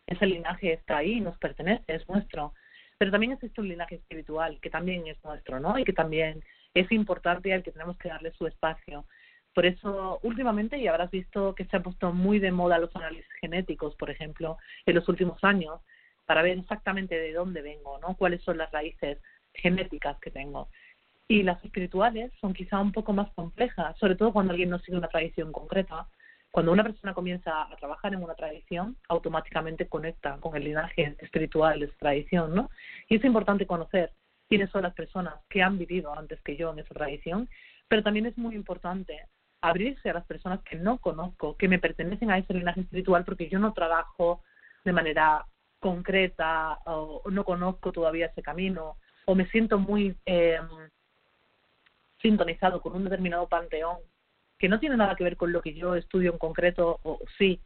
ese 0.07 0.25
linaje 0.27 0.73
está 0.73 0.97
ahí 0.97 1.21
nos 1.21 1.37
pertenece 1.39 1.85
es 1.87 2.09
nuestro 2.09 2.55
pero 3.01 3.11
también 3.11 3.33
existe 3.33 3.63
un 3.63 3.69
linaje 3.69 3.95
espiritual 3.95 4.61
que 4.61 4.69
también 4.69 5.07
es 5.07 5.17
nuestro 5.25 5.59
no 5.59 5.79
y 5.79 5.85
que 5.85 5.95
también 5.95 6.45
es 6.75 6.93
importante 6.93 7.49
y 7.49 7.53
al 7.53 7.63
que 7.63 7.73
tenemos 7.73 7.97
que 7.97 8.11
darle 8.11 8.31
su 8.33 8.47
espacio 8.47 9.07
por 9.55 9.67
eso, 9.67 10.21
últimamente, 10.23 10.79
y 10.79 10.87
habrás 10.87 11.11
visto 11.11 11.55
que 11.55 11.65
se 11.65 11.77
ha 11.77 11.83
puesto 11.83 12.13
muy 12.13 12.39
de 12.39 12.53
moda 12.53 12.79
los 12.79 12.95
análisis 12.95 13.31
genéticos, 13.41 13.97
por 13.97 14.11
ejemplo, 14.11 14.59
en 14.87 14.95
los 14.95 15.09
últimos 15.09 15.43
años, 15.43 15.81
para 16.25 16.43
ver 16.43 16.59
exactamente 16.59 17.19
de 17.19 17.33
dónde 17.33 17.63
vengo, 17.63 17.99
¿no? 17.99 18.17
Cuáles 18.17 18.43
son 18.43 18.59
las 18.59 18.71
raíces 18.71 19.19
genéticas 19.55 20.19
que 20.21 20.31
tengo. 20.31 20.69
Y 21.27 21.43
las 21.43 21.65
espirituales 21.65 22.33
son 22.41 22.55
quizá 22.55 22.81
un 22.81 22.93
poco 22.93 23.13
más 23.13 23.33
complejas, 23.33 23.99
sobre 23.99 24.15
todo 24.15 24.33
cuando 24.33 24.53
alguien 24.53 24.71
no 24.71 24.79
sigue 24.79 24.99
una 24.99 25.09
tradición 25.09 25.51
concreta. 25.51 26.07
Cuando 26.51 26.73
una 26.73 26.83
persona 26.83 27.15
comienza 27.15 27.63
a 27.63 27.77
trabajar 27.77 28.13
en 28.13 28.23
una 28.23 28.35
tradición, 28.35 28.97
automáticamente 29.09 29.87
conecta 29.87 30.39
con 30.39 30.57
el 30.57 30.65
linaje 30.65 31.17
espiritual 31.21 31.79
de 31.79 31.87
esa 31.87 31.97
tradición, 31.99 32.55
¿no? 32.55 32.71
Y 33.09 33.17
es 33.17 33.25
importante 33.25 33.67
conocer 33.67 34.13
quiénes 34.49 34.71
son 34.71 34.83
las 34.83 34.95
personas 34.95 35.35
que 35.49 35.63
han 35.63 35.79
vivido 35.79 36.13
antes 36.13 36.41
que 36.43 36.57
yo 36.57 36.73
en 36.73 36.81
esa 36.81 36.93
tradición, 36.93 37.49
pero 37.87 38.03
también 38.03 38.27
es 38.27 38.37
muy 38.37 38.57
importante 38.57 39.27
abrirse 39.61 40.11
a 40.11 40.15
las 40.15 40.27
personas 40.27 40.61
que 40.63 40.77
no 40.77 40.99
conozco, 40.99 41.57
que 41.57 41.69
me 41.69 41.79
pertenecen 41.79 42.31
a 42.31 42.39
ese 42.39 42.55
linaje 42.55 42.81
espiritual, 42.81 43.25
porque 43.25 43.49
yo 43.49 43.59
no 43.59 43.73
trabajo 43.73 44.43
de 44.85 44.93
manera 44.93 45.47
concreta 45.79 46.79
o 46.85 47.23
no 47.31 47.45
conozco 47.45 47.93
todavía 47.93 48.27
ese 48.27 48.43
camino 48.43 48.97
o 49.27 49.35
me 49.35 49.47
siento 49.51 49.79
muy 49.79 50.17
eh, 50.27 50.59
sintonizado 52.21 52.81
con 52.81 52.95
un 52.95 53.05
determinado 53.05 53.49
panteón 53.49 53.99
que 54.61 54.69
no 54.69 54.79
tiene 54.79 54.97
nada 54.99 55.17
que 55.17 55.25
ver 55.25 55.39
con 55.39 55.53
lo 55.53 55.63
que 55.63 55.73
yo 55.73 55.97
estudio 55.97 56.31
en 56.31 56.39
concreto 56.39 57.01
o 57.03 57.19
sí, 57.39 57.61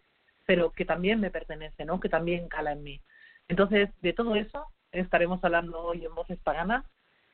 pero 0.47 0.71
que 0.71 0.85
también 0.85 1.21
me 1.21 1.33
pertenece, 1.33 1.85
¿no? 1.85 1.99
Que 1.99 2.09
también 2.09 2.49
cala 2.49 2.71
en 2.73 2.85
mí. 2.85 3.01
Entonces, 3.49 3.91
de 4.01 4.13
todo 4.13 4.37
eso 4.37 4.69
estaremos 4.93 5.43
hablando 5.43 5.83
hoy 5.83 6.05
en 6.05 6.15
Voces 6.15 6.39
Paganas 6.39 6.85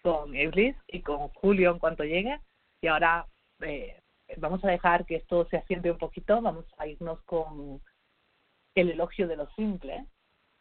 con 0.03 0.35
Iblis 0.35 0.75
y 0.89 1.03
con 1.03 1.29
Julio 1.29 1.73
en 1.73 1.79
cuanto 1.79 2.05
llegue. 2.05 2.41
Y 2.81 2.87
ahora 2.87 3.27
eh, 3.61 4.01
vamos 4.39 4.65
a 4.65 4.71
dejar 4.71 5.05
que 5.05 5.17
esto 5.17 5.47
se 5.51 5.59
asiente 5.59 5.91
un 5.91 5.99
poquito, 5.99 6.41
vamos 6.41 6.65
a 6.79 6.87
irnos 6.87 7.21
con 7.25 7.83
el 8.75 8.91
elogio 8.91 9.29
de 9.29 9.37
lo 9.37 9.47
simple. 9.51 10.07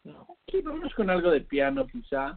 ¿no? 0.04 0.26
Sí, 0.50 0.60
vamos 0.60 0.94
con 0.94 1.08
algo 1.08 1.30
de 1.30 1.40
piano 1.40 1.86
quizá, 1.86 2.36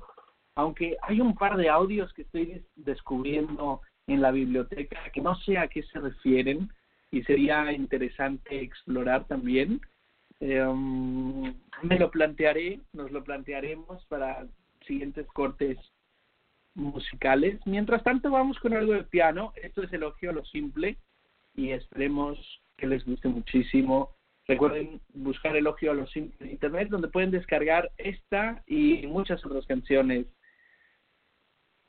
aunque 0.56 0.96
hay 1.02 1.20
un 1.20 1.36
par 1.36 1.58
de 1.58 1.68
audios 1.70 2.14
que 2.14 2.22
estoy 2.22 2.66
descubriendo 2.76 3.82
en 4.08 4.22
la 4.22 4.32
biblioteca 4.32 5.10
que 5.12 5.22
no 5.22 5.36
sé 5.36 5.58
a 5.58 5.68
qué 5.68 5.84
se 5.84 6.00
refieren 6.00 6.70
y 7.12 7.24
sería 7.24 7.72
interesante 7.72 8.62
explorar 8.62 9.28
también. 9.28 9.82
Eh, 10.40 10.66
me 11.84 12.00
lo 12.00 12.12
plantearé, 12.12 12.80
nos 12.92 13.12
lo 13.12 13.24
plantearemos 13.24 14.04
para 14.06 14.46
siguientes 14.86 15.28
cortes 15.28 15.78
musicales. 16.74 17.60
Mientras 17.66 18.04
tanto, 18.04 18.32
vamos 18.32 18.60
con 18.60 18.74
algo 18.74 18.94
de 18.94 19.04
piano. 19.04 19.54
Esto 19.62 19.84
es 19.84 19.94
elogio 19.94 20.32
a 20.32 20.34
lo 20.34 20.44
simple 20.46 20.98
y 21.56 21.70
esperemos 21.70 22.40
que 22.78 22.88
les 22.88 23.06
guste 23.06 23.28
muchísimo. 23.28 24.16
Recuerden 24.46 25.00
buscar 25.14 25.56
Elogio 25.56 25.92
a 25.92 25.94
los 25.94 26.12
Simples 26.12 26.42
en 26.42 26.52
internet, 26.52 26.90
donde 26.90 27.08
pueden 27.08 27.32
descargar 27.32 27.92
esta 27.98 28.62
y 28.68 29.08
muchas 29.08 29.46
otras 29.46 29.66
canciones 29.66 30.26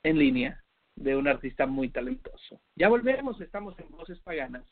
en 0.03 0.19
línea 0.19 0.64
de 0.95 1.15
un 1.15 1.27
artista 1.27 1.65
muy 1.65 1.89
talentoso. 1.89 2.59
Ya 2.75 2.89
volvemos, 2.89 3.39
estamos 3.41 3.77
en 3.79 3.89
Voces 3.91 4.19
Paganas. 4.19 4.63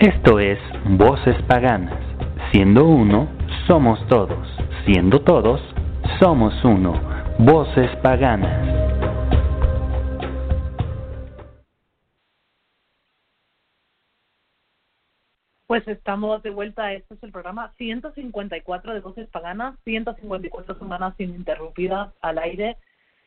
Esto 0.00 0.40
es 0.40 0.58
Voces 0.96 1.36
Paganas. 1.42 2.00
Siendo 2.52 2.86
uno, 2.86 3.28
somos 3.66 3.98
todos. 4.08 4.48
Siendo 4.86 5.20
todos, 5.20 5.60
somos 6.18 6.54
uno. 6.64 6.94
Voces 7.38 7.94
Paganas. 7.96 8.66
Pues 15.66 15.86
estamos 15.86 16.42
de 16.42 16.48
vuelta, 16.48 16.94
este 16.94 17.12
es 17.12 17.22
el 17.22 17.30
programa 17.30 17.74
154 17.76 18.94
de 18.94 19.00
Voces 19.00 19.28
Paganas, 19.28 19.78
154 19.84 20.78
semanas 20.78 21.14
ininterrumpidas 21.18 22.14
al 22.22 22.38
aire 22.38 22.78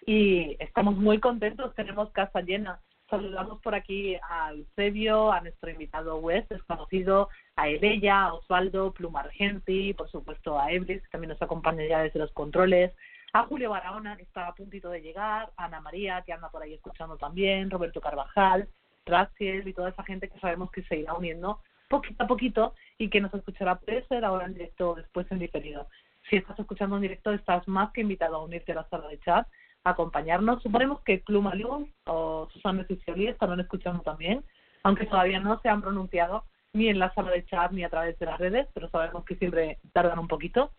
y 0.08 0.58
estamos 0.58 0.98
muy 0.98 1.20
contentos, 1.20 1.76
tenemos 1.76 2.10
casa 2.14 2.42
llena. 2.42 2.82
Saludamos 3.14 3.62
por 3.62 3.76
aquí 3.76 4.16
a 4.28 4.54
Eusebio, 4.54 5.32
a 5.32 5.40
nuestro 5.40 5.70
invitado 5.70 6.18
Wes, 6.18 6.50
desconocido, 6.50 7.30
a 7.56 7.70
Elella, 7.70 8.24
a 8.24 8.34
Osvaldo, 8.34 8.92
Pluma 8.92 9.20
Argenti, 9.20 9.94
por 9.94 10.10
supuesto 10.10 10.60
a 10.60 10.72
Eblis, 10.72 11.04
que 11.04 11.10
también 11.10 11.30
nos 11.30 11.42
acompaña 11.44 11.86
ya 11.86 12.02
desde 12.02 12.18
los 12.18 12.32
controles, 12.32 12.92
a 13.34 13.44
Julio 13.44 13.70
Barahona, 13.70 14.18
que 14.18 14.24
está 14.24 14.48
a 14.48 14.56
puntito 14.56 14.90
de 14.90 15.04
llegar, 15.04 15.52
a 15.58 15.66
Ana 15.66 15.80
María, 15.80 16.24
que 16.26 16.34
anda 16.34 16.50
por 16.50 16.64
ahí 16.64 16.74
escuchando 16.74 17.16
también, 17.16 17.70
Roberto 17.70 18.02
Carvajal, 18.02 18.68
Raciel 19.06 19.68
y 19.68 19.74
toda 19.74 19.90
esa 19.90 20.04
gente 20.04 20.28
que 20.28 20.40
sabemos 20.40 20.72
que 20.72 20.82
se 20.82 20.98
irá 20.98 21.14
uniendo 21.14 21.60
poquito 21.90 22.24
a 22.24 22.26
poquito 22.26 22.74
y 22.98 23.12
que 23.12 23.22
nos 23.22 23.32
escuchará 23.36 23.76
puede 23.76 24.08
ser 24.08 24.26
ahora 24.26 24.48
en 24.48 24.56
directo 24.56 24.90
o 24.90 24.96
después 24.96 25.32
en 25.32 25.38
diferido. 25.38 25.88
Si 26.32 26.38
estás 26.38 26.58
escuchando 26.58 26.96
en 26.96 27.04
directo, 27.04 27.32
estás 27.32 27.68
más 27.68 27.92
que 27.92 28.02
invitado 28.02 28.38
a 28.38 28.44
unirte 28.44 28.72
a 28.72 28.76
la 28.76 28.90
sala 28.90 29.08
de 29.08 29.20
chat, 29.20 29.48
acompañarnos. 29.84 30.62
Suponemos 30.62 31.02
que 31.02 31.24
Luz 31.28 31.88
o 32.06 32.50
Susana 32.52 32.86
Cicioli 32.86 33.28
estarán 33.28 33.60
escuchando 33.60 34.02
también, 34.02 34.44
aunque 34.84 35.06
todavía 35.06 35.40
no 35.40 35.60
se 35.62 35.70
han 35.70 35.82
pronunciado 35.82 36.44
ni 36.74 36.88
en 36.88 37.00
la 37.00 37.14
sala 37.14 37.32
de 37.32 37.46
chat 37.46 37.72
ni 37.72 37.84
a 37.84 37.90
través 37.90 38.18
de 38.20 38.26
las 38.26 38.40
redes, 38.40 38.68
pero 38.74 38.90
sabemos 38.90 39.24
que 39.26 39.36
siempre 39.36 39.78
tardan 39.92 40.20
un 40.20 40.28
poquito. 40.28 40.72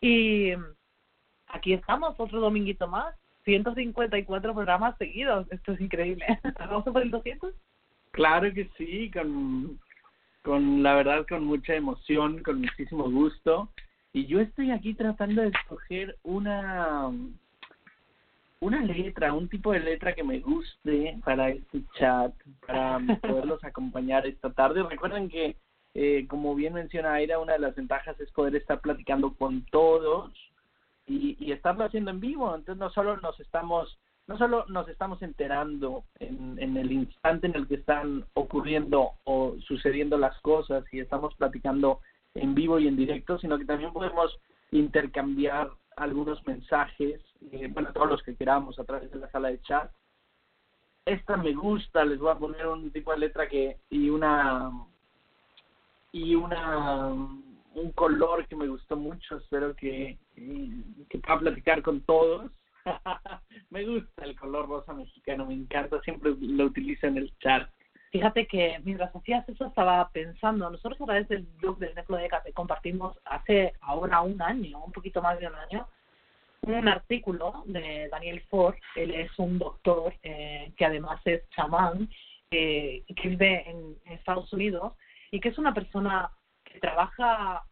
Y 0.00 0.52
aquí 1.48 1.72
estamos, 1.72 2.14
otro 2.18 2.40
dominguito 2.40 2.88
más, 2.88 3.14
154 3.44 4.54
programas 4.54 4.96
seguidos, 4.98 5.46
esto 5.50 5.72
es 5.72 5.80
increíble. 5.80 6.26
¿Vamos 6.58 6.84
por 6.84 7.02
el 7.02 7.10
200? 7.10 7.54
Claro 8.10 8.52
que 8.52 8.68
sí, 8.76 9.10
con 9.12 9.78
con 10.42 10.82
la 10.82 10.94
verdad 10.94 11.26
con 11.28 11.44
mucha 11.44 11.74
emoción, 11.74 12.42
con 12.42 12.60
muchísimo 12.60 13.10
gusto. 13.10 13.68
Y 14.12 14.26
yo 14.26 14.40
estoy 14.40 14.70
aquí 14.70 14.94
tratando 14.94 15.42
de 15.42 15.48
escoger 15.48 16.16
una 16.22 17.10
una 18.60 18.82
letra, 18.82 19.32
un 19.32 19.48
tipo 19.48 19.72
de 19.72 19.80
letra 19.80 20.14
que 20.14 20.22
me 20.22 20.40
guste 20.40 21.18
para 21.24 21.48
este 21.50 21.82
chat, 21.98 22.32
para 22.66 22.98
poderlos 23.22 23.62
acompañar 23.64 24.26
esta 24.26 24.50
tarde. 24.52 24.82
Recuerden 24.82 25.28
que, 25.28 25.56
eh, 25.94 26.26
como 26.28 26.54
bien 26.54 26.74
menciona 26.74 27.14
Aira, 27.14 27.38
una 27.38 27.54
de 27.54 27.58
las 27.58 27.74
ventajas 27.74 28.18
es 28.20 28.30
poder 28.32 28.54
estar 28.56 28.80
platicando 28.80 29.34
con 29.34 29.64
todos 29.66 30.30
y, 31.06 31.36
y 31.40 31.52
estarlo 31.52 31.84
haciendo 31.84 32.10
en 32.10 32.20
vivo. 32.20 32.54
Entonces 32.54 32.78
no 32.78 32.90
solo 32.90 33.16
nos 33.18 33.38
estamos 33.40 33.98
no 34.26 34.38
solo 34.38 34.64
nos 34.68 34.88
estamos 34.88 35.20
enterando 35.22 36.04
en, 36.20 36.56
en 36.60 36.76
el 36.76 36.92
instante 36.92 37.48
en 37.48 37.56
el 37.56 37.66
que 37.66 37.74
están 37.74 38.24
ocurriendo 38.34 39.14
o 39.24 39.56
sucediendo 39.66 40.18
las 40.18 40.38
cosas 40.40 40.84
y 40.92 41.00
estamos 41.00 41.34
platicando 41.34 41.98
en 42.34 42.54
vivo 42.54 42.78
y 42.78 42.86
en 42.86 42.96
directo, 42.96 43.40
sino 43.40 43.58
que 43.58 43.64
también 43.64 43.92
podemos 43.92 44.38
intercambiar 44.70 45.70
algunos 46.00 46.44
mensajes, 46.46 47.20
eh, 47.52 47.68
bueno, 47.72 47.92
todos 47.92 48.08
los 48.08 48.22
que 48.22 48.34
queramos 48.34 48.78
a 48.78 48.84
través 48.84 49.10
de 49.10 49.18
la 49.18 49.30
sala 49.30 49.48
de 49.48 49.60
chat. 49.62 49.90
Esta 51.04 51.36
me 51.36 51.52
gusta, 51.54 52.04
les 52.04 52.18
voy 52.18 52.30
a 52.30 52.38
poner 52.38 52.66
un 52.66 52.90
tipo 52.90 53.12
de 53.12 53.18
letra 53.18 53.48
que 53.48 53.78
y 53.90 54.10
una 54.10 54.70
y 56.12 56.34
una 56.34 57.08
un 57.72 57.92
color 57.94 58.46
que 58.48 58.56
me 58.56 58.66
gustó 58.66 58.96
mucho, 58.96 59.36
espero 59.36 59.76
que, 59.76 60.18
que 60.34 61.18
pueda 61.18 61.38
platicar 61.38 61.82
con 61.82 62.00
todos 62.00 62.50
me 63.70 63.84
gusta 63.84 64.24
el 64.24 64.38
color 64.38 64.68
rosa 64.68 64.92
mexicano, 64.92 65.46
me 65.46 65.54
encanta, 65.54 66.00
siempre 66.00 66.34
lo 66.38 66.64
utilizo 66.64 67.06
en 67.06 67.18
el 67.18 67.38
chat. 67.38 67.68
Fíjate 68.10 68.46
que 68.46 68.80
mientras 68.84 69.14
hacías 69.14 69.48
eso 69.48 69.66
estaba 69.66 70.08
pensando, 70.10 70.68
nosotros 70.68 71.00
a 71.00 71.04
través 71.04 71.28
del 71.28 71.42
blog 71.60 71.78
del 71.78 71.94
Necro 71.94 72.18
Cate 72.28 72.52
compartimos 72.52 73.16
hace 73.24 73.72
ahora 73.80 74.20
un 74.20 74.42
año, 74.42 74.82
un 74.84 74.90
poquito 74.90 75.22
más 75.22 75.38
de 75.38 75.46
un 75.46 75.54
año, 75.54 75.86
un 76.62 76.88
artículo 76.88 77.62
de 77.66 78.08
Daniel 78.10 78.42
Ford, 78.50 78.74
él 78.96 79.12
es 79.12 79.30
un 79.38 79.58
doctor 79.58 80.12
eh, 80.22 80.72
que 80.76 80.84
además 80.84 81.20
es 81.24 81.48
chamán, 81.50 82.08
eh, 82.50 83.04
que 83.14 83.28
vive 83.28 83.70
en 83.70 83.96
Estados 84.06 84.52
Unidos 84.52 84.92
y 85.30 85.38
que 85.38 85.50
es 85.50 85.58
una 85.58 85.72
persona 85.72 86.30
que 86.64 86.80
trabaja 86.80 87.62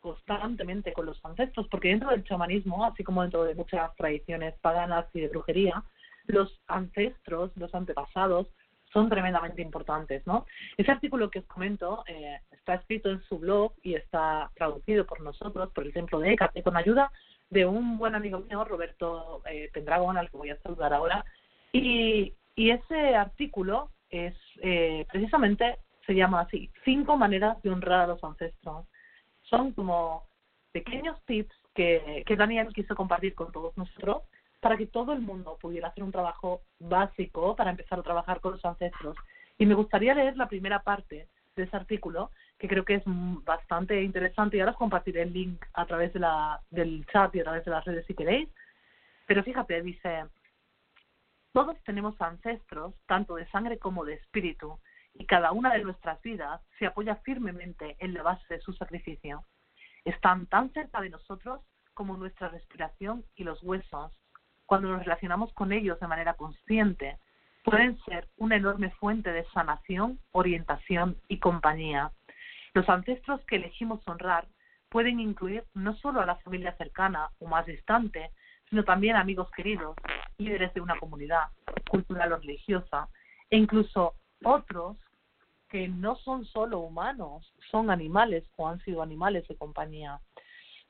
constantemente 0.00 0.92
con 0.92 1.06
los 1.06 1.24
ancestros, 1.24 1.68
porque 1.68 1.88
dentro 1.88 2.10
del 2.10 2.24
chamanismo, 2.24 2.84
así 2.84 3.04
como 3.04 3.22
dentro 3.22 3.44
de 3.44 3.54
muchas 3.54 3.94
tradiciones 3.94 4.54
paganas 4.60 5.06
y 5.14 5.20
de 5.20 5.28
brujería, 5.28 5.84
los 6.26 6.60
ancestros, 6.66 7.52
los 7.56 7.74
antepasados, 7.74 8.48
son 8.94 9.10
tremendamente 9.10 9.60
importantes, 9.60 10.24
¿no? 10.24 10.46
Ese 10.78 10.92
artículo 10.92 11.28
que 11.28 11.40
os 11.40 11.46
comento 11.46 12.04
eh, 12.06 12.38
está 12.52 12.74
escrito 12.74 13.10
en 13.10 13.20
su 13.24 13.40
blog 13.40 13.72
y 13.82 13.96
está 13.96 14.50
traducido 14.54 15.04
por 15.04 15.20
nosotros, 15.20 15.70
por 15.72 15.84
el 15.84 15.92
Templo 15.92 16.20
de 16.20 16.32
Hécate, 16.32 16.62
con 16.62 16.76
ayuda 16.76 17.10
de 17.50 17.66
un 17.66 17.98
buen 17.98 18.14
amigo 18.14 18.38
mío, 18.38 18.64
Roberto 18.64 19.42
eh, 19.50 19.68
Pendragon, 19.74 20.16
al 20.16 20.30
que 20.30 20.36
voy 20.36 20.50
a 20.50 20.62
saludar 20.62 20.94
ahora. 20.94 21.24
Y, 21.72 22.34
y 22.54 22.70
ese 22.70 23.16
artículo 23.16 23.90
es 24.10 24.34
eh, 24.62 25.04
precisamente, 25.10 25.78
se 26.06 26.14
llama 26.14 26.42
así, 26.42 26.70
cinco 26.84 27.16
maneras 27.16 27.60
de 27.62 27.70
honrar 27.70 28.02
a 28.02 28.06
los 28.06 28.22
ancestros 28.22 28.86
son 29.42 29.72
como 29.72 30.24
pequeños 30.72 31.20
tips 31.26 31.54
que, 31.74 32.22
que 32.24 32.36
Daniel 32.36 32.72
quiso 32.72 32.94
compartir 32.94 33.34
con 33.34 33.50
todos 33.50 33.76
nosotros 33.76 34.22
para 34.64 34.78
que 34.78 34.86
todo 34.86 35.12
el 35.12 35.20
mundo 35.20 35.58
pudiera 35.60 35.88
hacer 35.88 36.02
un 36.02 36.10
trabajo 36.10 36.62
básico 36.78 37.54
para 37.54 37.68
empezar 37.68 37.98
a 37.98 38.02
trabajar 38.02 38.40
con 38.40 38.52
los 38.52 38.64
ancestros. 38.64 39.14
Y 39.58 39.66
me 39.66 39.74
gustaría 39.74 40.14
leer 40.14 40.38
la 40.38 40.48
primera 40.48 40.78
parte 40.82 41.28
de 41.54 41.64
ese 41.64 41.76
artículo, 41.76 42.30
que 42.58 42.66
creo 42.66 42.82
que 42.82 42.94
es 42.94 43.02
bastante 43.04 44.02
interesante, 44.02 44.56
y 44.56 44.60
ahora 44.60 44.72
os 44.72 44.78
compartiré 44.78 45.20
el 45.20 45.34
link 45.34 45.62
a 45.74 45.84
través 45.84 46.14
de 46.14 46.20
la, 46.20 46.62
del 46.70 47.04
chat 47.12 47.34
y 47.34 47.40
a 47.40 47.42
través 47.42 47.62
de 47.66 47.72
las 47.72 47.84
redes 47.84 48.06
si 48.06 48.14
queréis. 48.14 48.48
Pero 49.26 49.42
fíjate, 49.42 49.82
dice, 49.82 50.24
todos 51.52 51.76
tenemos 51.84 52.18
ancestros, 52.22 52.94
tanto 53.04 53.34
de 53.34 53.46
sangre 53.50 53.78
como 53.78 54.06
de 54.06 54.14
espíritu, 54.14 54.80
y 55.12 55.26
cada 55.26 55.52
una 55.52 55.74
de 55.74 55.84
nuestras 55.84 56.22
vidas 56.22 56.62
se 56.78 56.86
apoya 56.86 57.16
firmemente 57.16 57.96
en 57.98 58.14
la 58.14 58.22
base 58.22 58.54
de 58.54 58.62
su 58.62 58.72
sacrificio. 58.72 59.44
Están 60.06 60.46
tan 60.46 60.72
cerca 60.72 61.02
de 61.02 61.10
nosotros 61.10 61.60
como 61.92 62.16
nuestra 62.16 62.48
respiración 62.48 63.26
y 63.36 63.44
los 63.44 63.62
huesos. 63.62 64.10
Cuando 64.66 64.88
nos 64.88 65.04
relacionamos 65.04 65.52
con 65.52 65.72
ellos 65.72 65.98
de 66.00 66.06
manera 66.06 66.34
consciente, 66.34 67.18
pueden 67.64 67.98
ser 68.04 68.28
una 68.36 68.56
enorme 68.56 68.90
fuente 68.90 69.32
de 69.32 69.44
sanación, 69.52 70.18
orientación 70.32 71.16
y 71.28 71.38
compañía. 71.38 72.12
Los 72.74 72.88
ancestros 72.88 73.40
que 73.46 73.56
elegimos 73.56 74.06
honrar 74.06 74.46
pueden 74.88 75.18
incluir 75.18 75.64
no 75.74 75.96
solo 75.96 76.20
a 76.20 76.26
la 76.26 76.36
familia 76.36 76.76
cercana 76.76 77.30
o 77.38 77.46
más 77.46 77.66
distante, 77.66 78.30
sino 78.68 78.84
también 78.84 79.16
amigos 79.16 79.50
queridos, 79.50 79.96
líderes 80.38 80.72
de 80.74 80.80
una 80.80 80.98
comunidad 80.98 81.48
cultural 81.90 82.32
o 82.32 82.36
religiosa, 82.38 83.08
e 83.50 83.56
incluso 83.56 84.14
otros 84.42 84.98
que 85.68 85.88
no 85.88 86.16
son 86.16 86.44
solo 86.44 86.78
humanos, 86.78 87.52
son 87.70 87.90
animales 87.90 88.44
o 88.56 88.68
han 88.68 88.80
sido 88.80 89.02
animales 89.02 89.46
de 89.48 89.56
compañía. 89.56 90.20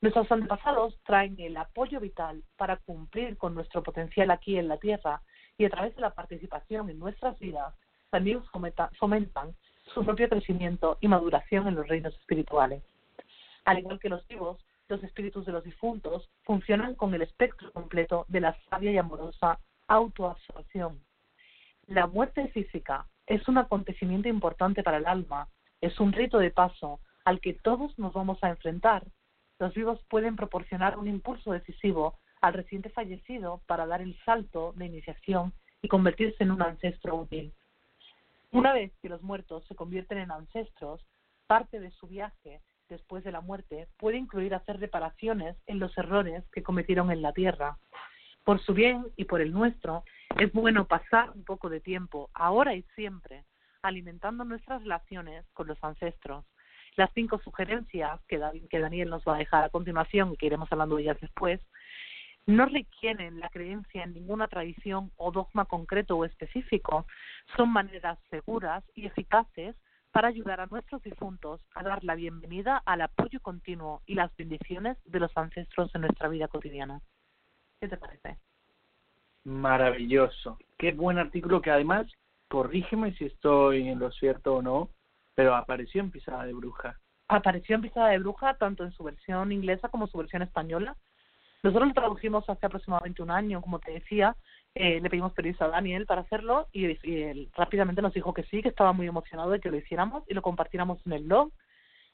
Nuestros 0.05 0.31
antepasados 0.31 1.01
traen 1.07 1.35
el 1.39 1.57
apoyo 1.57 1.99
vital 1.99 2.45
para 2.59 2.77
cumplir 2.77 3.39
con 3.39 3.55
nuestro 3.55 3.83
potencial 3.83 4.31
aquí 4.31 4.59
en 4.59 4.69
la 4.69 4.77
Tierra 4.77 5.23
y 5.57 5.65
a 5.65 5.71
través 5.71 5.97
de 5.97 6.03
la 6.03 6.11
participación 6.11 6.91
en 6.91 6.99
nuestras 6.99 7.39
vidas 7.39 7.75
también 8.11 8.43
fomentan 8.99 9.57
su 9.95 10.05
propio 10.05 10.29
crecimiento 10.29 10.99
y 11.01 11.09
maduración 11.09 11.69
en 11.69 11.77
los 11.77 11.89
reinos 11.89 12.13
espirituales. 12.17 12.83
Al 13.65 13.79
igual 13.79 13.99
que 13.99 14.11
los 14.11 14.29
vivos, 14.29 14.63
los 14.89 15.03
espíritus 15.03 15.47
de 15.47 15.53
los 15.53 15.65
difuntos 15.65 16.29
funcionan 16.43 16.97
con 16.97 17.15
el 17.15 17.23
espectro 17.23 17.73
completo 17.73 18.27
de 18.29 18.43
la 18.43 18.55
sabia 18.69 18.93
y 18.93 18.99
amorosa 18.99 19.59
autoabsorción. 19.89 21.01
La 21.87 22.07
muerte 22.09 22.49
física 22.49 23.07
es 23.27 23.49
un 23.49 23.57
acontecimiento 23.57 24.29
importante 24.29 24.83
para 24.83 24.99
el 24.99 25.07
alma, 25.07 25.49
es 25.81 25.99
un 25.99 26.13
rito 26.13 26.37
de 26.37 26.51
paso 26.51 27.01
al 27.25 27.41
que 27.41 27.55
todos 27.55 27.99
nos 27.99 28.13
vamos 28.13 28.37
a 28.45 28.51
enfrentar. 28.51 29.03
Los 29.59 29.75
vivos 29.75 30.01
pueden 30.09 30.37
proporcionar 30.37 30.99
un 30.99 31.09
impulso 31.09 31.53
decisivo 31.53 32.19
al 32.41 32.55
reciente 32.55 32.91
fallecido 32.91 33.63
para 33.67 33.87
dar 33.87 34.03
el 34.03 34.19
salto 34.25 34.73
de 34.77 34.87
iniciación 34.87 35.53
y 35.83 35.89
convertirse 35.89 36.43
en 36.45 36.51
un 36.51 36.63
ancestro 36.63 37.17
útil. 37.17 37.53
Una 38.53 38.73
vez 38.73 38.93
que 39.01 39.09
los 39.09 39.23
muertos 39.23 39.65
se 39.67 39.75
convierten 39.75 40.19
en 40.19 40.31
ancestros, 40.31 41.05
parte 41.47 41.81
de 41.81 41.91
su 41.93 42.07
viaje 42.07 42.61
después 42.89 43.25
de 43.25 43.33
la 43.33 43.41
muerte 43.41 43.89
puede 43.99 44.17
incluir 44.17 44.55
hacer 44.55 44.79
reparaciones 44.79 45.57
en 45.67 45.79
los 45.79 45.97
errores 45.97 46.45
que 46.53 46.63
cometieron 46.63 47.11
en 47.11 47.23
la 47.23 47.33
tierra. 47.33 47.79
Por 48.45 48.61
su 48.61 48.75
bien 48.75 49.07
y 49.17 49.25
por 49.25 49.41
el 49.41 49.53
nuestro, 49.53 50.05
es 50.39 50.53
bueno 50.53 50.87
pasar 50.87 51.31
un 51.31 51.45
poco 51.45 51.69
de 51.69 51.81
tiempo, 51.81 52.31
ahora 52.35 52.75
y 52.75 52.83
siempre, 52.95 53.45
alimentando 53.83 54.45
nuestras 54.45 54.83
relaciones 54.83 55.47
con 55.53 55.67
los 55.67 55.83
ancestros. 55.83 56.45
Las 56.97 57.11
cinco 57.13 57.41
sugerencias 57.43 58.21
que, 58.29 58.39
Daniel 58.39 59.11
nos 59.11 59.25
va 59.25 59.35
a 59.35 59.39
dejar 59.39 59.65
a 59.65 59.69
continuación, 59.71 60.37
que 60.37 60.47
iremos 60.47 60.71
hablando 60.71 60.97
de 60.97 61.03
ellas 61.03 61.21
después, 61.21 61.61
no 62.47 62.67
requieren 62.67 63.41
la 63.41 63.49
creencia 63.49 64.05
en 64.05 64.13
ninguna 64.15 64.49
tradición 64.49 65.11
o 65.17 65.33
dogma 65.33 65.65
concreto 65.65 66.17
o 66.17 66.25
específico. 66.25 67.07
Son 67.57 67.73
maneras 67.73 68.19
seguras 68.31 68.85
y 68.95 69.07
eficaces 69.07 69.75
para 70.13 70.29
ayudar 70.29 70.61
a 70.61 70.67
nuestros 70.67 71.03
difuntos 71.03 71.61
a 71.75 71.83
dar 71.83 72.05
la 72.05 72.15
bienvenida 72.15 72.81
al 72.85 73.01
apoyo 73.01 73.41
continuo 73.41 74.03
y 74.07 74.15
las 74.15 74.35
bendiciones 74.37 74.97
de 75.05 75.19
los 75.19 75.37
ancestros 75.37 75.93
en 75.95 76.03
nuestra 76.03 76.29
vida 76.29 76.47
cotidiana. 76.47 77.01
¿Qué 77.81 77.89
te 77.89 77.97
parece? 77.97 78.39
Maravilloso. 79.43 80.59
Qué 80.79 80.93
buen 80.93 81.19
artículo 81.19 81.61
que 81.61 81.71
además, 81.71 82.07
corrígeme 82.49 83.15
si 83.15 83.25
estoy 83.25 83.89
en 83.89 83.99
lo 83.99 84.13
cierto 84.13 84.55
o 84.55 84.63
no, 84.63 84.91
pero 85.35 85.55
apareció 85.55 86.01
en 86.01 86.11
Pisada 86.11 86.45
de 86.45 86.53
Bruja. 86.53 86.99
Apareció 87.29 87.77
en 87.77 87.83
Pisada 87.83 88.09
de 88.09 88.19
Bruja 88.19 88.55
tanto 88.55 88.85
en 88.85 88.93
su 88.93 89.03
versión 89.05 89.53
inglesa 89.53 89.89
como 89.89 90.07
su 90.07 90.19
versión 90.19 90.43
española. 90.43 90.97
Nosotros 91.63 91.89
lo 91.89 91.95
tradujimos 91.95 92.49
hace 92.49 92.67
aproximadamente 92.67 93.23
un 93.23 93.31
año, 93.31 93.63
como 93.63 93.79
te 93.79 93.93
decía, 93.93 94.37
eh, 94.75 95.01
le 95.01 95.09
pedimos 95.09 95.33
permiso 95.33 95.65
a 95.65 95.69
Daniel 95.69 96.05
para 96.05 96.23
hacerlo 96.23 96.69
y, 96.73 96.85
él 96.85 97.49
rápidamente 97.57 98.03
nos 98.03 98.13
dijo 98.13 98.35
que 98.35 98.43
sí, 98.45 98.61
que 98.61 98.69
estaba 98.69 98.93
muy 98.93 99.07
emocionado 99.07 99.51
de 99.51 99.61
que 99.61 99.71
lo 99.71 99.79
hiciéramos 99.79 100.25
y 100.29 100.35
lo 100.35 100.43
compartiéramos 100.43 101.05
en 101.07 101.13
el 101.13 101.25
blog. 101.25 101.53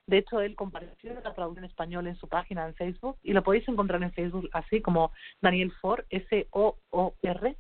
De 0.07 0.19
hecho, 0.19 0.41
él 0.41 0.57
compartió 0.57 1.15
la 1.15 1.35
traducción 1.35 1.65
en 1.65 1.71
español 1.71 2.07
en 2.07 2.17
su 2.17 2.29
página 2.29 2.67
en 2.67 2.75
Facebook 2.75 3.17
y 3.23 3.33
lo 3.33 3.43
podéis 3.43 3.67
encontrar 3.69 4.03
en 4.03 4.13
Facebook 4.13 4.49
así 4.53 4.81
como 4.81 5.13
Daniel 5.41 5.73
For, 5.81 6.07
S-O-O-R. 6.11 7.57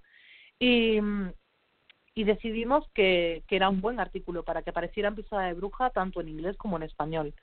Y, 0.59 1.01
y 2.15 2.25
decidimos 2.25 2.89
que, 2.95 3.43
que 3.47 3.57
era 3.57 3.69
un 3.69 3.81
buen 3.81 4.01
artículo 4.01 4.43
para 4.43 4.63
que 4.63 4.71
apareciera 4.71 5.09
en 5.09 5.15
Pisada 5.15 5.47
de 5.47 5.55
Bruja 5.55 5.91
tanto 5.91 6.21
en 6.21 6.29
inglés 6.29 6.57
como 6.57 6.77
en 6.77 6.83
español. 6.83 7.35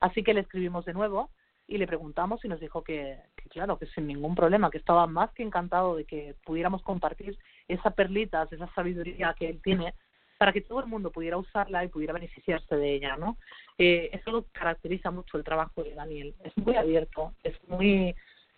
Así 0.00 0.22
que 0.22 0.34
le 0.34 0.40
escribimos 0.40 0.84
de 0.84 0.94
nuevo 0.94 1.30
y 1.68 1.78
le 1.78 1.86
preguntamos 1.86 2.44
y 2.44 2.48
nos 2.48 2.60
dijo 2.60 2.82
que, 2.82 3.18
claro, 3.50 3.78
que 3.78 3.86
sin 3.86 4.06
ningún 4.06 4.34
problema, 4.34 4.70
que 4.70 4.78
estaba 4.78 5.06
más 5.06 5.32
que 5.32 5.42
encantado 5.42 5.96
de 5.96 6.04
que 6.04 6.34
pudiéramos 6.44 6.82
compartir 6.82 7.36
esa 7.68 7.90
perlita, 7.90 8.46
esa 8.50 8.72
sabiduría 8.74 9.34
que 9.38 9.48
él 9.48 9.60
tiene 9.62 9.94
para 10.38 10.52
que 10.52 10.60
todo 10.60 10.80
el 10.80 10.86
mundo 10.86 11.10
pudiera 11.10 11.38
usarla 11.38 11.84
y 11.84 11.88
pudiera 11.88 12.12
beneficiarse 12.12 12.76
de 12.76 12.94
ella, 12.94 13.16
¿no? 13.16 13.38
Eh, 13.78 14.10
eso 14.12 14.30
lo 14.30 14.44
caracteriza 14.52 15.10
mucho 15.10 15.38
el 15.38 15.44
trabajo 15.44 15.82
de 15.82 15.94
Daniel. 15.94 16.34
Es 16.44 16.56
muy 16.58 16.76
abierto, 16.76 17.32
es 17.42 17.56
muy... 17.68 18.14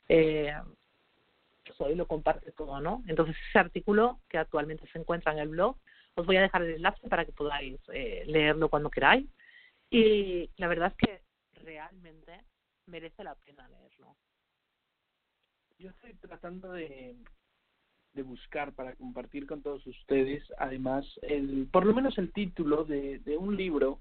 Eh, 0.08 0.52
hoy 1.80 1.94
lo 1.94 2.06
comparte 2.06 2.52
todo, 2.52 2.80
¿no? 2.80 3.02
Entonces 3.06 3.36
ese 3.48 3.58
artículo 3.58 4.20
que 4.28 4.38
actualmente 4.38 4.86
se 4.92 4.98
encuentra 4.98 5.32
en 5.32 5.38
el 5.38 5.48
blog, 5.48 5.76
os 6.14 6.26
voy 6.26 6.36
a 6.36 6.42
dejar 6.42 6.62
el 6.62 6.74
enlace 6.74 7.08
para 7.08 7.24
que 7.24 7.32
podáis 7.32 7.78
eh, 7.92 8.24
leerlo 8.26 8.68
cuando 8.68 8.90
queráis. 8.90 9.26
Y 9.90 10.50
la 10.56 10.68
verdad 10.68 10.92
es 10.92 11.06
que 11.06 11.22
realmente 11.62 12.44
merece 12.86 13.24
la 13.24 13.34
pena 13.34 13.68
leerlo. 13.68 14.16
Yo 15.78 15.90
estoy 15.90 16.14
tratando 16.14 16.72
de, 16.72 17.16
de 18.14 18.22
buscar 18.22 18.72
para 18.72 18.94
compartir 18.96 19.46
con 19.46 19.62
todos 19.62 19.86
ustedes, 19.86 20.42
además, 20.58 21.06
el, 21.22 21.68
por 21.70 21.86
lo 21.86 21.94
menos 21.94 22.18
el 22.18 22.32
título 22.32 22.84
de, 22.84 23.20
de 23.20 23.36
un 23.36 23.56
libro 23.56 24.00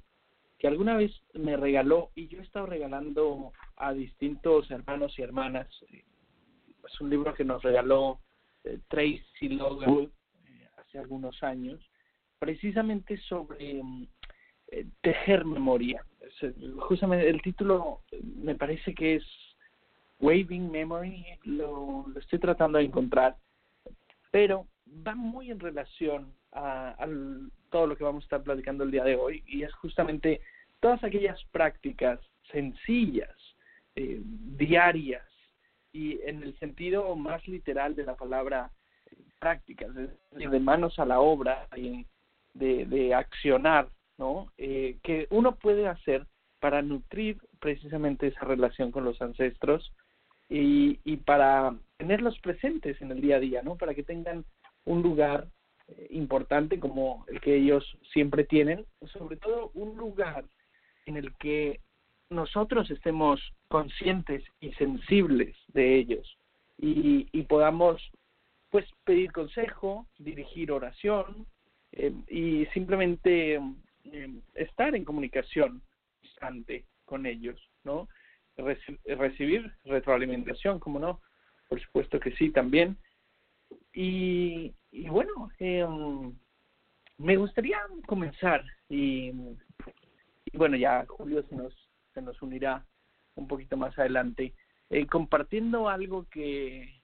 que 0.58 0.68
alguna 0.68 0.98
vez 0.98 1.12
me 1.34 1.56
regaló 1.56 2.10
y 2.16 2.28
yo 2.28 2.40
he 2.40 2.44
estado 2.44 2.66
regalando 2.66 3.52
a 3.76 3.94
distintos 3.94 4.70
hermanos 4.72 5.18
y 5.18 5.22
hermanas. 5.22 5.68
Es 6.88 7.02
un 7.02 7.10
libro 7.10 7.34
que 7.34 7.44
nos 7.44 7.62
regaló 7.64 8.20
eh, 8.64 8.80
Tracy 8.88 9.50
Logan 9.50 10.12
eh, 10.46 10.70
hace 10.78 11.00
algunos 11.00 11.42
años, 11.44 11.80
precisamente 12.40 13.18
sobre 13.18 13.82
mm, 13.84 14.08
eh, 14.70 14.86
tejer 15.02 15.46
memoria. 15.46 16.04
Justamente 16.80 17.30
el 17.30 17.42
título 17.42 18.02
me 18.22 18.56
parece 18.56 18.94
que 18.94 19.16
es 19.16 19.24
Waving 20.20 20.72
Memory, 20.72 21.26
lo, 21.44 22.06
estoy 22.18 22.40
tratando 22.40 22.78
de 22.78 22.86
encontrar, 22.86 23.38
pero 24.32 24.68
va 25.06 25.16
muy 25.16 25.52
en 25.52 25.60
relación 25.60 26.34
a, 26.52 26.96
todo 27.70 27.88
lo 27.88 27.98
que 27.98 28.04
vamos 28.04 28.24
a 28.24 28.26
estar 28.26 28.44
platicando 28.44 28.84
el 28.84 28.92
día 28.92 29.04
de 29.04 29.16
hoy 29.16 29.44
y 29.46 29.64
es 29.64 29.74
justamente 29.76 30.42
todas 30.80 31.04
aquellas 31.04 31.44
prácticas 31.52 32.20
sencillas, 32.52 33.36
eh, 33.96 34.22
diarias 34.24 35.27
y 35.98 36.20
en 36.26 36.44
el 36.44 36.58
sentido 36.60 37.16
más 37.16 37.48
literal 37.48 37.96
de 37.96 38.04
la 38.04 38.16
palabra 38.16 38.70
prácticas, 39.40 39.90
de 40.32 40.60
manos 40.60 41.00
a 41.00 41.06
la 41.06 41.20
obra 41.20 41.68
y 41.76 42.06
de, 42.54 42.86
de 42.86 43.16
accionar 43.16 43.90
¿no? 44.18 44.52
Eh, 44.58 44.98
que 45.04 45.28
uno 45.30 45.56
puede 45.56 45.88
hacer 45.88 46.26
para 46.60 46.82
nutrir 46.82 47.38
precisamente 47.60 48.28
esa 48.28 48.46
relación 48.46 48.92
con 48.92 49.06
los 49.06 49.22
ancestros 49.22 49.94
y, 50.50 51.00
y 51.04 51.18
para 51.18 51.76
tenerlos 51.98 52.40
presentes 52.40 53.00
en 53.02 53.12
el 53.12 53.22
día 53.22 53.38
a 53.38 53.40
día, 53.40 53.62
¿no? 53.62 53.76
Para 53.76 53.94
que 53.94 54.04
tengan 54.04 54.46
un 54.86 55.02
lugar 55.02 55.48
eh, 55.88 56.08
importante 56.12 56.80
como 56.80 57.26
el 57.28 57.42
que 57.42 57.56
ellos 57.56 57.86
siempre 58.12 58.44
tienen, 58.44 58.86
sobre 59.14 59.38
todo 59.38 59.72
un 59.74 59.98
lugar 59.98 60.46
en 61.06 61.18
el 61.18 61.36
que 61.38 61.80
nosotros 62.30 62.90
estemos 62.92 63.42
conscientes 63.68 64.44
y 64.60 64.72
sensibles 64.74 65.56
de 65.70 65.96
ellos 65.96 66.38
y, 66.78 67.28
y 67.32 67.44
podamos 67.44 68.02
pues 68.70 68.86
pedir 69.06 69.32
consejo, 69.32 70.08
dirigir 70.18 70.72
oración 70.72 71.48
eh, 71.94 72.14
y 72.28 72.66
simplemente 72.68 73.60
eh, 74.04 74.42
estar 74.56 74.96
en 74.96 75.06
comunicación 75.06 75.82
constante 76.22 76.86
con 77.06 77.26
ellos, 77.26 77.60
¿no? 77.84 78.08
recibir 79.06 79.72
retroalimentación, 79.86 80.80
como 80.80 80.98
no, 80.98 81.22
por 81.70 81.80
supuesto 81.80 82.20
que 82.20 82.32
sí 82.32 82.50
también. 82.50 82.98
Y, 83.94 84.74
y 84.92 85.08
bueno, 85.10 85.50
eh, 85.60 85.86
me 87.18 87.38
gustaría 87.38 87.80
comenzar 88.06 88.64
y, 88.90 89.32
y, 90.46 90.58
bueno, 90.58 90.76
ya 90.76 91.06
Julio 91.08 91.44
se 91.50 91.56
nos, 91.56 91.87
se 92.18 92.22
nos 92.24 92.42
unirá 92.42 92.84
un 93.36 93.48
poquito 93.48 93.78
más 93.78 93.98
adelante, 94.00 94.56
eh, 94.90 95.06
compartiendo 95.06 95.88
algo 95.88 96.26
que, 96.32 97.00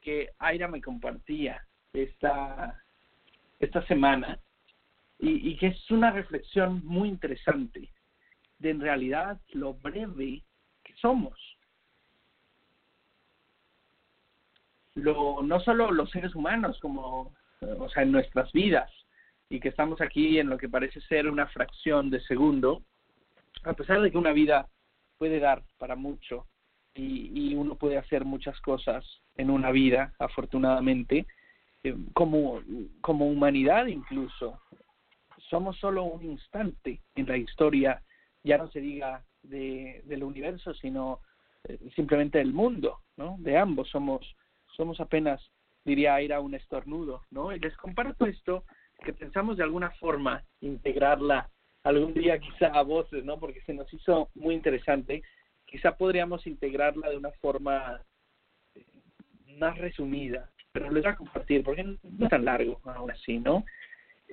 que 0.00 0.30
Aira 0.38 0.68
me 0.68 0.80
compartía 0.80 1.66
esta, 1.92 2.80
esta 3.58 3.84
semana 3.88 4.38
y, 5.18 5.50
y 5.50 5.56
que 5.56 5.68
es 5.68 5.90
una 5.90 6.12
reflexión 6.12 6.80
muy 6.84 7.08
interesante 7.08 7.90
de 8.60 8.70
en 8.70 8.80
realidad 8.80 9.40
lo 9.52 9.74
breve 9.74 10.44
que 10.84 10.94
somos. 10.94 11.36
Lo, 14.94 15.42
no 15.42 15.58
solo 15.58 15.90
los 15.90 16.08
seres 16.10 16.36
humanos, 16.36 16.78
como, 16.78 17.34
o 17.60 17.88
sea, 17.88 18.04
en 18.04 18.12
nuestras 18.12 18.52
vidas, 18.52 18.92
y 19.48 19.58
que 19.58 19.70
estamos 19.70 20.00
aquí 20.00 20.38
en 20.38 20.48
lo 20.48 20.56
que 20.56 20.68
parece 20.68 21.00
ser 21.00 21.28
una 21.28 21.48
fracción 21.48 22.10
de 22.10 22.20
segundo, 22.20 22.84
a 23.62 23.72
pesar 23.74 24.00
de 24.00 24.10
que 24.10 24.18
una 24.18 24.32
vida 24.32 24.68
puede 25.18 25.38
dar 25.38 25.62
para 25.78 25.96
mucho 25.96 26.46
y, 26.94 27.50
y 27.50 27.54
uno 27.54 27.76
puede 27.76 27.98
hacer 27.98 28.24
muchas 28.24 28.60
cosas 28.60 29.04
en 29.36 29.50
una 29.50 29.70
vida, 29.70 30.12
afortunadamente, 30.18 31.26
eh, 31.82 31.94
como, 32.14 32.62
como 33.00 33.26
humanidad 33.26 33.86
incluso, 33.86 34.60
somos 35.50 35.76
solo 35.78 36.04
un 36.04 36.24
instante 36.24 37.02
en 37.14 37.26
la 37.26 37.36
historia, 37.36 38.02
ya 38.42 38.58
no 38.58 38.70
se 38.70 38.80
diga 38.80 39.24
de, 39.42 40.02
del 40.06 40.24
universo, 40.24 40.72
sino 40.74 41.20
eh, 41.64 41.78
simplemente 41.94 42.38
del 42.38 42.52
mundo, 42.52 43.00
¿no? 43.16 43.36
De 43.38 43.56
ambos 43.58 43.88
somos 43.90 44.34
somos 44.76 44.98
apenas 44.98 45.40
diría 45.84 46.20
ir 46.20 46.32
a 46.32 46.40
un 46.40 46.54
estornudo, 46.54 47.22
¿no? 47.30 47.54
Y 47.54 47.60
les 47.60 47.76
comparto 47.76 48.26
esto 48.26 48.64
que 49.04 49.12
pensamos 49.12 49.56
de 49.56 49.62
alguna 49.62 49.90
forma 49.92 50.42
integrarla 50.60 51.50
algún 51.84 52.14
día 52.14 52.38
quizá 52.38 52.66
a 52.68 52.82
voces, 52.82 53.24
¿no? 53.24 53.38
Porque 53.38 53.60
se 53.62 53.74
nos 53.74 53.92
hizo 53.92 54.30
muy 54.34 54.54
interesante. 54.54 55.22
Quizá 55.64 55.96
podríamos 55.96 56.46
integrarla 56.46 57.10
de 57.10 57.16
una 57.16 57.30
forma 57.32 58.00
eh, 58.74 58.84
más 59.58 59.78
resumida, 59.78 60.50
pero 60.72 60.90
les 60.90 61.04
voy 61.04 61.12
a 61.12 61.16
compartir 61.16 61.62
porque 61.62 61.84
no 61.84 61.98
es 62.02 62.30
tan 62.30 62.44
largo 62.44 62.80
aún 62.84 63.10
así, 63.10 63.38
¿no? 63.38 63.64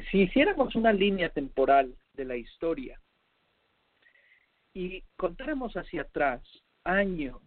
si 0.09 0.21
hiciéramos 0.21 0.75
una 0.75 0.93
línea 0.93 1.29
temporal 1.29 1.95
de 2.13 2.25
la 2.25 2.37
historia 2.37 2.99
y 4.73 5.03
contáramos 5.17 5.75
hacia 5.75 6.03
atrás 6.03 6.41
años 6.83 7.41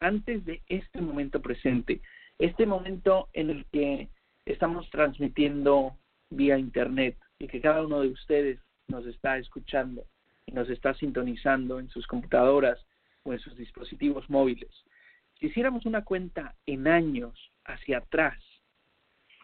antes 0.00 0.44
de 0.44 0.62
este 0.68 1.00
momento 1.00 1.40
presente, 1.40 2.00
este 2.38 2.66
momento 2.66 3.28
en 3.32 3.50
el 3.50 3.64
que 3.66 4.08
estamos 4.44 4.88
transmitiendo 4.90 5.96
vía 6.30 6.58
internet 6.58 7.16
y 7.38 7.48
que 7.48 7.60
cada 7.60 7.82
uno 7.82 8.02
de 8.02 8.08
ustedes 8.08 8.60
nos 8.88 9.06
está 9.06 9.38
escuchando 9.38 10.06
y 10.46 10.52
nos 10.52 10.68
está 10.70 10.94
sintonizando 10.94 11.80
en 11.80 11.88
sus 11.88 12.06
computadoras 12.06 12.78
o 13.24 13.32
en 13.32 13.38
sus 13.40 13.56
dispositivos 13.56 14.28
móviles. 14.30 14.70
Si 15.38 15.46
hiciéramos 15.46 15.86
una 15.86 16.04
cuenta 16.04 16.54
en 16.66 16.86
años 16.86 17.52
hacia 17.64 17.98
atrás, 17.98 18.38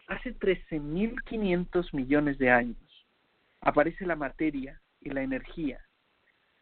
hace 0.07 0.37
13.500 0.37 1.93
millones 1.93 2.37
de 2.37 2.49
años, 2.49 3.05
aparece 3.61 4.05
la 4.05 4.15
materia 4.15 4.81
y 5.01 5.09
la 5.09 5.21
energía, 5.21 5.79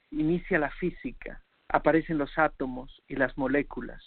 inicia 0.10 0.60
la 0.60 0.72
física, 0.72 1.44
aparecen 1.70 2.18
los 2.18 2.38
átomos 2.38 3.02
y 3.08 3.16
las 3.16 3.38
moléculas, 3.38 4.04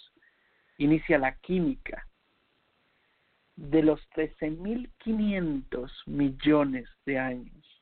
inicia 0.77 1.17
la 1.17 1.35
química. 1.35 2.07
De 3.55 3.81
los 3.81 4.01
13.500 4.09 5.89
millones 6.07 6.89
de 7.05 7.17
años 7.17 7.74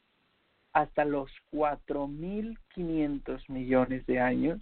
hasta 0.74 1.06
los 1.06 1.32
4.500 1.52 3.50
millones 3.50 4.06
de 4.08 4.20
años, 4.20 4.62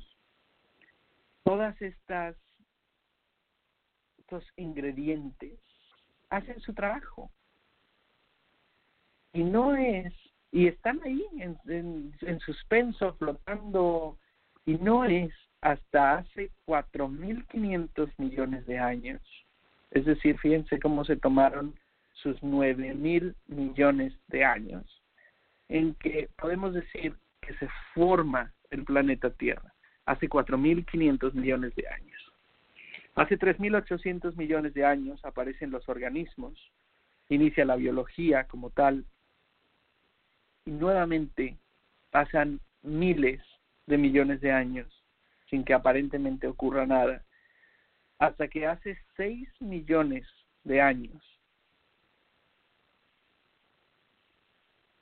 todas 1.44 1.82
estas 1.82 2.36
estos 4.20 4.44
ingredientes 4.56 5.60
hacen 6.30 6.60
su 6.62 6.74
trabajo 6.74 7.32
y 9.34 9.44
no 9.44 9.76
es 9.76 10.14
y 10.54 10.68
están 10.68 11.02
ahí 11.04 11.26
en, 11.40 11.58
en, 11.68 12.14
en 12.22 12.40
suspenso 12.42 13.14
flotando 13.16 14.18
y 14.66 14.76
no 14.76 15.06
es 15.06 15.34
hasta 15.62 16.18
hace 16.18 16.52
4.500 16.66 18.12
millones 18.18 18.66
de 18.66 18.80
años. 18.80 19.22
Es 19.92 20.06
decir, 20.06 20.38
fíjense 20.40 20.80
cómo 20.80 21.06
se 21.06 21.16
tomaron 21.16 21.74
sus 22.14 22.38
9.000 22.42 23.34
millones 23.48 24.14
de 24.28 24.44
años 24.44 25.01
en 25.72 25.96
que 25.96 26.30
podemos 26.38 26.74
decir 26.74 27.16
que 27.40 27.54
se 27.54 27.68
forma 27.94 28.54
el 28.72 28.84
planeta 28.84 29.30
Tierra, 29.30 29.74
hace 30.06 30.30
4.500 30.30 31.34
millones 31.34 31.74
de 31.76 31.88
años. 31.88 32.34
Hace 33.16 33.40
3.800 33.40 34.36
millones 34.36 34.74
de 34.74 34.86
años 34.86 35.24
aparecen 35.24 35.72
los 35.72 35.88
organismos, 35.88 36.60
inicia 37.30 37.64
la 37.64 37.78
biología 37.78 38.48
como 38.48 38.70
tal, 38.70 39.06
y 40.66 40.72
nuevamente 40.72 41.58
pasan 42.12 42.60
miles 42.82 43.42
de 43.88 43.98
millones 43.98 44.42
de 44.42 44.52
años 44.52 44.88
sin 45.50 45.64
que 45.64 45.74
aparentemente 45.74 46.48
ocurra 46.48 46.86
nada, 46.86 47.24
hasta 48.20 48.50
que 48.50 48.68
hace 48.68 48.98
6 49.16 49.48
millones 49.62 50.28
de 50.66 50.82
años 50.82 51.31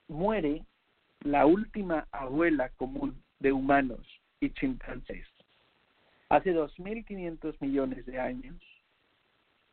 muere 0.10 0.66
la 1.22 1.46
última 1.46 2.08
abuela 2.12 2.70
común 2.70 3.24
de 3.40 3.54
humanos 3.54 4.06
y 4.42 4.50
chimpancés. 4.52 5.28
Hace 6.30 6.54
2.500 6.54 7.56
millones 7.60 8.06
de 8.06 8.20
años, 8.20 8.62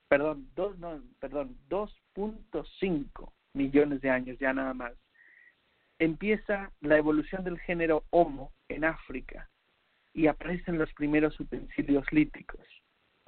perdón, 0.08 0.48
dos, 0.54 0.78
no, 0.78 1.02
perdón, 1.18 1.56
2.5 1.68 3.32
millones 3.52 4.00
de 4.00 4.10
años 4.10 4.38
ya 4.38 4.52
nada 4.52 4.74
más, 4.74 4.92
empieza 5.98 6.70
la 6.80 6.98
evolución 6.98 7.42
del 7.44 7.58
género 7.58 8.04
Homo 8.10 8.52
en 8.68 8.84
África 8.84 9.48
y 10.12 10.28
aparecen 10.28 10.78
los 10.78 10.92
primeros 10.94 11.38
utensilios 11.40 12.10
líticos. 12.12 12.64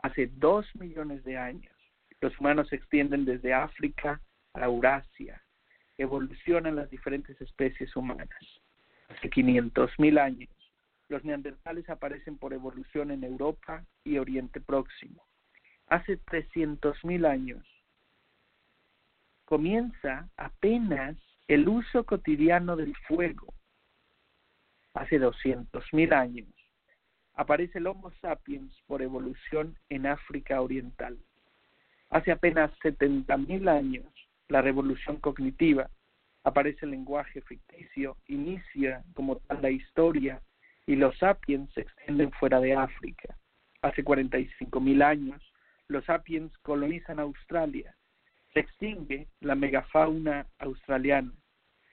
Hace 0.03 0.27
dos 0.27 0.67
millones 0.77 1.25
de 1.25 1.37
años, 1.37 1.75
los 2.21 2.39
humanos 2.39 2.69
se 2.69 2.77
extienden 2.77 3.25
desde 3.25 3.53
África 3.53 4.21
a 4.55 4.65
Eurasia, 4.65 5.43
evolucionan 5.99 6.77
las 6.77 6.89
diferentes 6.91 7.39
especies 7.41 7.95
humanas. 7.97 8.29
Hace 9.09 9.29
500.000 9.29 10.19
años, 10.21 10.51
los 11.09 11.25
neandertales 11.25 11.89
aparecen 11.91 12.39
por 12.39 12.53
evolución 12.53 13.11
en 13.11 13.25
Europa 13.25 13.85
y 14.05 14.19
Oriente 14.19 14.61
Próximo. 14.61 15.27
Hace 15.89 16.19
300.000 16.19 17.27
años, 17.27 17.67
comienza 19.45 20.29
apenas 20.37 21.17
el 21.49 21.69
uso 21.69 22.05
cotidiano 22.05 22.77
del 22.77 22.95
fuego. 23.09 23.53
Hace 24.95 25.19
200.000 25.19 26.13
años 26.13 26.49
aparece 27.35 27.79
el 27.79 27.87
Homo 27.87 28.11
sapiens 28.21 28.77
por 28.87 29.01
evolución 29.01 29.79
en 29.89 30.07
África 30.07 30.61
Oriental. 30.61 31.17
Hace 32.11 32.33
apenas 32.33 32.73
70.000 32.81 33.69
años 33.69 34.18
la 34.49 34.63
revolución 34.63 35.17
cognitiva, 35.17 35.91
aparece 36.45 36.85
el 36.85 36.93
lenguaje 36.93 37.43
ficticio, 37.43 38.17
inicia 38.27 39.05
como 39.15 39.37
tal 39.37 39.63
la 39.63 39.71
historia 39.71 40.41
y 40.87 40.97
los 40.97 41.17
sapiens 41.19 41.73
se 41.75 41.83
extienden 41.83 42.33
fuera 42.33 42.61
de 42.61 42.75
África. 42.75 43.37
Hace 43.83 44.05
45.000 44.05 45.03
años 45.03 45.53
los 45.89 46.05
sapiens 46.05 46.57
colonizan 46.59 47.21
Australia 47.21 47.95
se 48.53 48.61
extingue 48.61 49.29
la 49.41 49.55
megafauna 49.55 50.47
australiana. 50.59 51.33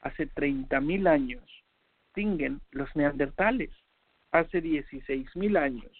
Hace 0.02 0.30
30.000 0.30 1.08
años 1.08 1.44
extinguen 2.06 2.62
los 2.72 2.94
neandertales. 2.96 3.72
Hace 4.32 4.62
16.000 4.62 5.58
años 5.58 5.92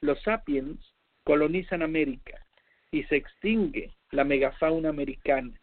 los 0.00 0.20
sapiens 0.22 0.78
colonizan 1.24 1.82
América 1.82 2.44
y 2.90 3.02
se 3.04 3.16
extingue 3.16 3.92
la 4.10 4.24
megafauna 4.24 4.88
americana. 4.88 5.60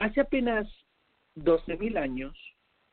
Hace 0.00 0.22
apenas 0.22 0.66
12.000 1.36 1.98
años 1.98 2.34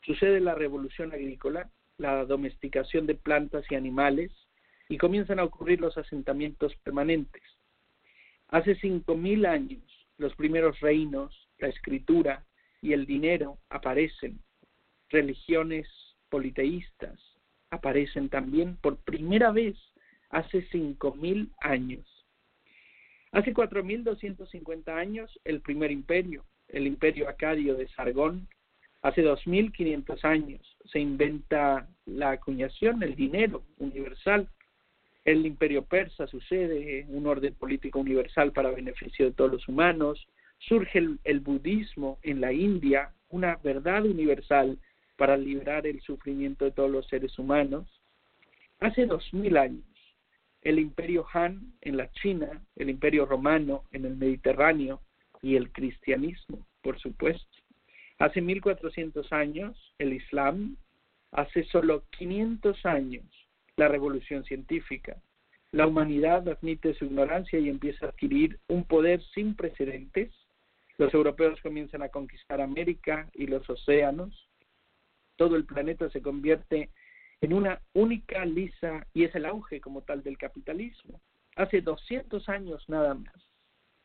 sucede 0.04 0.42
la 0.42 0.56
revolución 0.56 1.14
agrícola, 1.14 1.70
la 1.98 2.26
domesticación 2.26 3.08
de 3.08 3.16
plantas 3.16 3.66
y 3.72 3.76
animales, 3.76 4.32
y 4.90 4.98
comienzan 4.98 5.40
a 5.40 5.46
ocurrir 5.46 5.80
los 5.80 5.98
asentamientos 5.98 6.76
permanentes. 6.84 7.42
Hace 8.50 8.76
cinco 8.76 9.16
mil 9.16 9.46
años 9.46 9.84
los 10.18 10.36
primeros 10.36 10.80
reinos, 10.82 11.50
la 11.60 11.70
escritura 11.70 12.46
y 12.82 12.92
el 12.92 13.06
dinero 13.06 13.58
aparecen. 13.70 14.40
Religiones 15.10 15.88
politeístas 16.30 17.20
aparecen 17.70 18.28
también 18.28 18.76
por 18.78 18.98
primera 18.98 19.52
vez 19.52 19.78
hace 20.30 20.62
cinco 20.72 21.16
mil 21.16 21.52
años. 21.62 22.06
Hace 23.32 23.54
cuatro 23.54 23.82
mil 23.82 24.04
doscientos 24.04 24.50
cincuenta 24.50 24.98
años 24.98 25.40
el 25.46 25.62
primer 25.62 25.92
imperio, 25.92 26.46
el 26.70 26.88
imperio 26.88 27.30
acadio 27.30 27.76
de 27.76 27.88
Sargón. 27.90 28.48
Hace 29.02 29.22
dos 29.22 29.46
mil 29.48 29.72
quinientos 29.72 30.24
años 30.26 30.62
se 30.86 31.00
inventa 31.00 31.88
la 32.06 32.32
acuñación, 32.32 33.04
el 33.04 33.16
dinero 33.16 33.64
universal 33.78 34.50
el 35.28 35.46
imperio 35.46 35.84
persa 35.84 36.26
sucede, 36.26 37.06
un 37.10 37.28
orden 37.28 37.54
político 37.54 38.00
universal 38.00 38.54
para 38.54 38.72
beneficio 38.72 39.26
de 39.26 39.34
todos 39.34 39.52
los 39.52 39.68
humanos, 39.68 40.26
surge 40.58 41.06
el, 41.26 41.40
budismo 41.42 42.18
en 42.24 42.40
la 42.40 42.54
India, 42.54 43.12
una 43.30 43.58
verdad 43.58 44.06
universal 44.06 44.78
para 45.18 45.36
liberar 45.36 45.86
el 45.86 46.00
sufrimiento 46.00 46.64
de 46.64 46.72
todos 46.72 46.90
los 46.90 47.08
seres 47.08 47.38
humanos. 47.38 47.90
Hace 48.80 49.06
dos 49.06 49.34
mil 49.34 49.58
años, 49.58 49.84
el 50.62 50.80
imperio 50.80 51.26
Han 51.34 51.74
en 51.82 51.98
la 51.98 52.10
China, 52.14 52.62
el 52.78 52.90
imperio 52.90 53.26
romano 53.26 53.84
en 53.92 54.06
el 54.06 54.16
Mediterráneo 54.16 55.02
y 55.48 55.56
el 55.56 55.72
cristianismo, 55.72 56.68
por 56.82 57.00
supuesto. 57.00 57.58
Hace 58.20 58.42
1400 58.42 59.32
años, 59.32 59.94
el 59.98 60.12
Islam. 60.12 60.76
Hace 61.32 61.64
solo 61.66 62.04
500 62.18 62.86
años, 62.86 63.24
la 63.78 63.88
revolución 63.88 64.44
científica. 64.44 65.16
La 65.72 65.88
humanidad 65.88 66.50
admite 66.50 66.94
su 66.96 67.06
ignorancia 67.06 67.60
y 67.60 67.70
empieza 67.70 68.06
a 68.06 68.10
adquirir 68.10 68.60
un 68.68 68.84
poder 68.84 69.22
sin 69.34 69.56
precedentes. 69.56 70.34
Los 70.98 71.14
europeos 71.14 71.62
comienzan 71.62 72.02
a 72.02 72.10
conquistar 72.10 72.60
América 72.60 73.30
y 73.34 73.48
los 73.48 73.70
océanos. 73.70 74.50
Todo 75.38 75.56
el 75.56 75.64
planeta 75.64 76.10
se 76.10 76.22
convierte 76.22 76.90
en 77.40 77.54
una 77.54 77.80
única 77.94 78.44
lisa 78.44 79.08
y 79.14 79.24
es 79.24 79.34
el 79.34 79.46
auge 79.46 79.80
como 79.80 80.02
tal 80.02 80.24
del 80.24 80.38
capitalismo. 80.38 81.22
Hace 81.56 81.80
200 81.80 82.50
años 82.50 82.84
nada 82.90 83.14
más. 83.14 83.47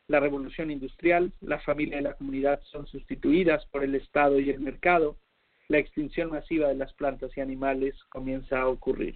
La 0.07 0.19
revolución 0.19 0.69
industrial, 0.69 1.31
la 1.41 1.59
familia 1.59 1.99
y 1.99 2.03
la 2.03 2.15
comunidad 2.15 2.61
son 2.71 2.87
sustituidas 2.87 3.65
por 3.67 3.83
el 3.83 3.95
Estado 3.95 4.39
y 4.39 4.49
el 4.49 4.59
mercado. 4.59 5.17
La 5.69 5.77
extinción 5.77 6.29
masiva 6.29 6.67
de 6.67 6.75
las 6.75 6.93
plantas 6.93 7.35
y 7.37 7.41
animales 7.41 7.95
comienza 8.09 8.61
a 8.61 8.67
ocurrir. 8.67 9.15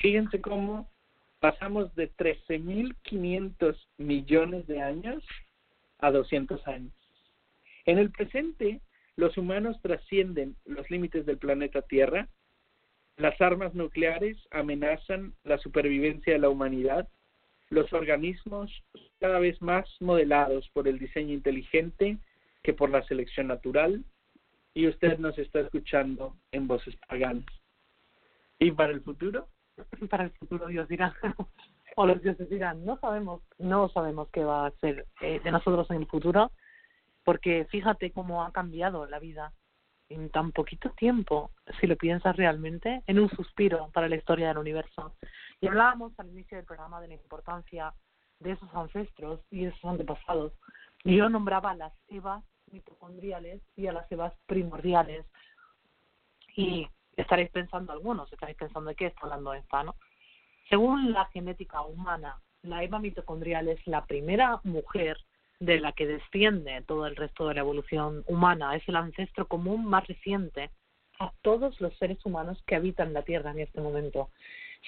Fíjense 0.00 0.40
cómo 0.40 0.90
pasamos 1.40 1.94
de 1.94 2.10
13.500 2.12 3.76
millones 3.98 4.66
de 4.66 4.80
años 4.80 5.24
a 5.98 6.10
200 6.10 6.66
años. 6.68 6.92
En 7.84 7.98
el 7.98 8.10
presente, 8.10 8.80
los 9.16 9.36
humanos 9.36 9.80
trascienden 9.82 10.56
los 10.64 10.88
límites 10.90 11.26
del 11.26 11.38
planeta 11.38 11.82
Tierra. 11.82 12.28
Las 13.16 13.40
armas 13.40 13.74
nucleares 13.74 14.38
amenazan 14.50 15.34
la 15.44 15.58
supervivencia 15.58 16.32
de 16.32 16.38
la 16.38 16.48
humanidad. 16.48 17.08
Los 17.72 17.90
organismos 17.94 18.70
cada 19.18 19.38
vez 19.38 19.62
más 19.62 19.88
modelados 19.98 20.68
por 20.74 20.88
el 20.88 20.98
diseño 20.98 21.32
inteligente 21.32 22.18
que 22.62 22.74
por 22.74 22.90
la 22.90 23.02
selección 23.04 23.46
natural. 23.46 24.04
Y 24.74 24.88
usted 24.88 25.18
nos 25.18 25.38
está 25.38 25.60
escuchando 25.60 26.36
en 26.50 26.68
voces 26.68 26.94
paganas. 27.08 27.46
¿Y 28.58 28.72
para 28.72 28.92
el 28.92 29.00
futuro? 29.00 29.48
para 30.10 30.24
el 30.24 30.30
futuro 30.32 30.66
Dios 30.66 30.86
dirá 30.86 31.14
o 31.96 32.06
los 32.06 32.22
dioses 32.22 32.50
dirán 32.50 32.84
no 32.84 32.98
sabemos 32.98 33.40
no 33.58 33.88
sabemos 33.88 34.28
qué 34.30 34.44
va 34.44 34.66
a 34.66 34.70
ser 34.72 35.06
eh, 35.22 35.40
de 35.42 35.50
nosotros 35.50 35.90
en 35.90 35.96
el 35.96 36.06
futuro 36.06 36.52
porque 37.24 37.64
fíjate 37.70 38.12
cómo 38.12 38.44
ha 38.44 38.52
cambiado 38.52 39.06
la 39.06 39.18
vida 39.18 39.54
en 40.12 40.30
tan 40.30 40.52
poquito 40.52 40.90
tiempo, 40.90 41.50
si 41.80 41.86
lo 41.86 41.96
piensas 41.96 42.36
realmente, 42.36 43.02
en 43.06 43.18
un 43.18 43.30
suspiro 43.30 43.90
para 43.92 44.08
la 44.08 44.16
historia 44.16 44.48
del 44.48 44.58
universo. 44.58 45.14
Y 45.60 45.68
hablábamos 45.68 46.12
al 46.18 46.28
inicio 46.28 46.56
del 46.56 46.66
programa 46.66 47.00
de 47.00 47.08
la 47.08 47.14
importancia 47.14 47.94
de 48.40 48.52
esos 48.52 48.68
ancestros 48.74 49.40
y 49.50 49.64
esos 49.64 49.84
antepasados. 49.84 50.52
Y 51.04 51.16
yo 51.16 51.28
nombraba 51.28 51.70
a 51.70 51.76
las 51.76 51.92
evas 52.08 52.44
mitocondriales 52.70 53.62
y 53.76 53.86
a 53.86 53.92
las 53.92 54.10
evas 54.10 54.32
primordiales. 54.46 55.26
Y 56.56 56.88
estaréis 57.16 57.50
pensando 57.50 57.92
algunos, 57.92 58.32
estaréis 58.32 58.58
pensando 58.58 58.90
de 58.90 58.96
qué 58.96 59.06
está 59.06 59.20
hablando 59.22 59.54
esta, 59.54 59.82
¿no? 59.84 59.94
Según 60.68 61.12
la 61.12 61.26
genética 61.26 61.82
humana, 61.82 62.40
la 62.62 62.82
eva 62.82 62.98
mitocondrial 62.98 63.68
es 63.68 63.84
la 63.86 64.04
primera 64.06 64.60
mujer 64.64 65.18
de 65.62 65.78
la 65.78 65.92
que 65.92 66.08
desciende 66.08 66.82
todo 66.82 67.06
el 67.06 67.14
resto 67.14 67.46
de 67.46 67.54
la 67.54 67.60
evolución 67.60 68.24
humana, 68.26 68.74
es 68.74 68.82
el 68.88 68.96
ancestro 68.96 69.46
común 69.46 69.84
más 69.84 70.04
reciente 70.08 70.70
a 71.20 71.32
todos 71.40 71.80
los 71.80 71.96
seres 71.98 72.18
humanos 72.26 72.60
que 72.66 72.74
habitan 72.74 73.12
la 73.12 73.22
Tierra 73.22 73.52
en 73.52 73.60
este 73.60 73.80
momento. 73.80 74.30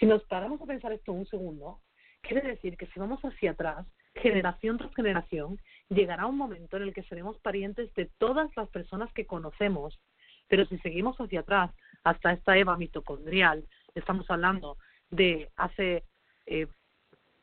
Si 0.01 0.05
nos 0.05 0.25
paramos 0.25 0.61
a 0.61 0.67
pensar 0.67 0.91
esto 0.91 1.13
un 1.13 1.27
segundo, 1.27 1.79
quiere 2.23 2.41
decir 2.41 2.77
que 2.77 2.87
si 2.87 2.99
vamos 2.99 3.25
hacia 3.25 3.53
atrás, 3.53 3.87
generación 4.17 4.79
tras 4.79 4.93
generación, 4.97 5.61
llegará 5.91 6.27
un 6.27 6.37
momento 6.37 6.77
en 6.77 6.83
el 6.83 6.93
que 6.93 7.05
seremos 7.05 7.39
parientes 7.39 7.95
de 7.95 8.07
todas 8.19 8.51
las 8.57 8.69
personas 8.71 9.13
que 9.13 9.27
conocemos. 9.27 10.01
Pero 10.49 10.67
si 10.67 10.79
seguimos 10.79 11.17
hacia 11.19 11.41
atrás, 11.41 11.71
hasta 12.03 12.33
esta 12.33 12.59
Eva 12.59 12.77
mitocondrial, 12.77 13.65
estamos 13.95 14.29
hablando 14.29 14.77
de 15.11 15.51
hace 15.55 16.03
eh, 16.47 16.67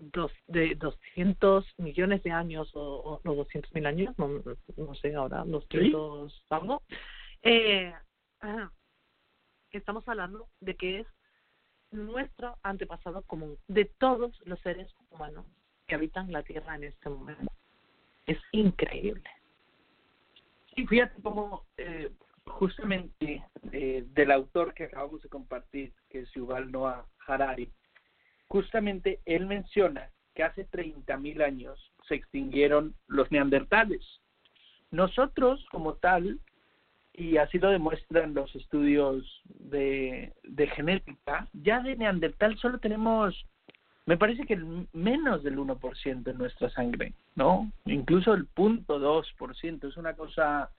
dos, 0.02 0.32
de 0.48 0.76
200 0.76 1.66
millones 1.78 2.24
de 2.24 2.32
años 2.32 2.70
o, 2.74 2.82
o 2.82 3.22
no 3.24 3.36
200 3.36 3.74
mil 3.74 3.86
años, 3.86 4.18
no, 4.18 4.42
no 4.78 4.96
sé 4.96 5.16
ahora, 5.16 5.44
200 5.46 6.34
¿Sí? 6.34 6.40
algo, 6.50 6.82
eh, 7.44 7.94
estamos 9.72 10.08
hablando 10.08 10.48
de 10.60 10.76
que 10.76 11.00
es 11.02 11.08
nuestro 11.92 12.58
antepasado 12.64 13.22
común, 13.24 13.58
de 13.68 13.86
todos 13.86 14.40
los 14.46 14.60
seres 14.62 14.94
humanos 15.10 15.46
que 15.88 15.96
habitan 15.96 16.32
la 16.32 16.44
Tierra 16.44 16.76
en 16.76 16.86
este 16.86 17.10
momento. 17.10 17.52
Es 18.26 18.38
increíble. 18.52 19.30
Sí, 20.76 20.88
fíjate 20.88 21.22
cómo 21.22 21.66
eh, 21.78 22.12
justamente 22.46 23.44
eh, 23.72 24.06
del 24.08 24.32
autor 24.32 24.74
que 24.74 24.86
acabamos 24.86 25.22
de 25.22 25.30
compartir, 25.30 25.94
que 26.10 26.20
es 26.20 26.32
Yuval 26.32 26.72
Noah 26.72 27.06
Harari, 27.28 27.72
justamente 28.52 29.22
él 29.26 29.46
menciona 29.46 30.10
que 30.36 30.44
hace 30.44 30.68
30.000 30.68 31.42
años 31.42 31.80
se 32.06 32.16
extinguieron 32.16 32.94
los 33.08 33.32
neandertales. 33.32 34.02
Nosotros, 34.92 35.66
como 35.72 35.94
tal, 35.94 36.38
y 37.14 37.38
así 37.38 37.60
lo 37.60 37.70
demuestran 37.70 38.34
los 38.34 38.54
estudios 38.54 39.42
de, 39.46 40.34
de 40.44 40.68
genética, 40.68 41.48
ya 41.54 41.80
de 41.80 41.96
neandertal 41.96 42.58
solo 42.58 42.80
tenemos, 42.80 43.42
me 44.06 44.18
parece 44.18 44.46
que 44.46 44.58
menos 44.92 45.44
del 45.44 45.58
1% 45.58 46.30
en 46.30 46.38
nuestra 46.38 46.70
sangre, 46.72 47.14
¿no? 47.36 47.72
Incluso 47.86 48.34
el 48.34 48.48
punto 48.48 49.00
2%, 49.00 49.88
es 49.88 49.96
una 49.96 50.14
cosa 50.14 50.70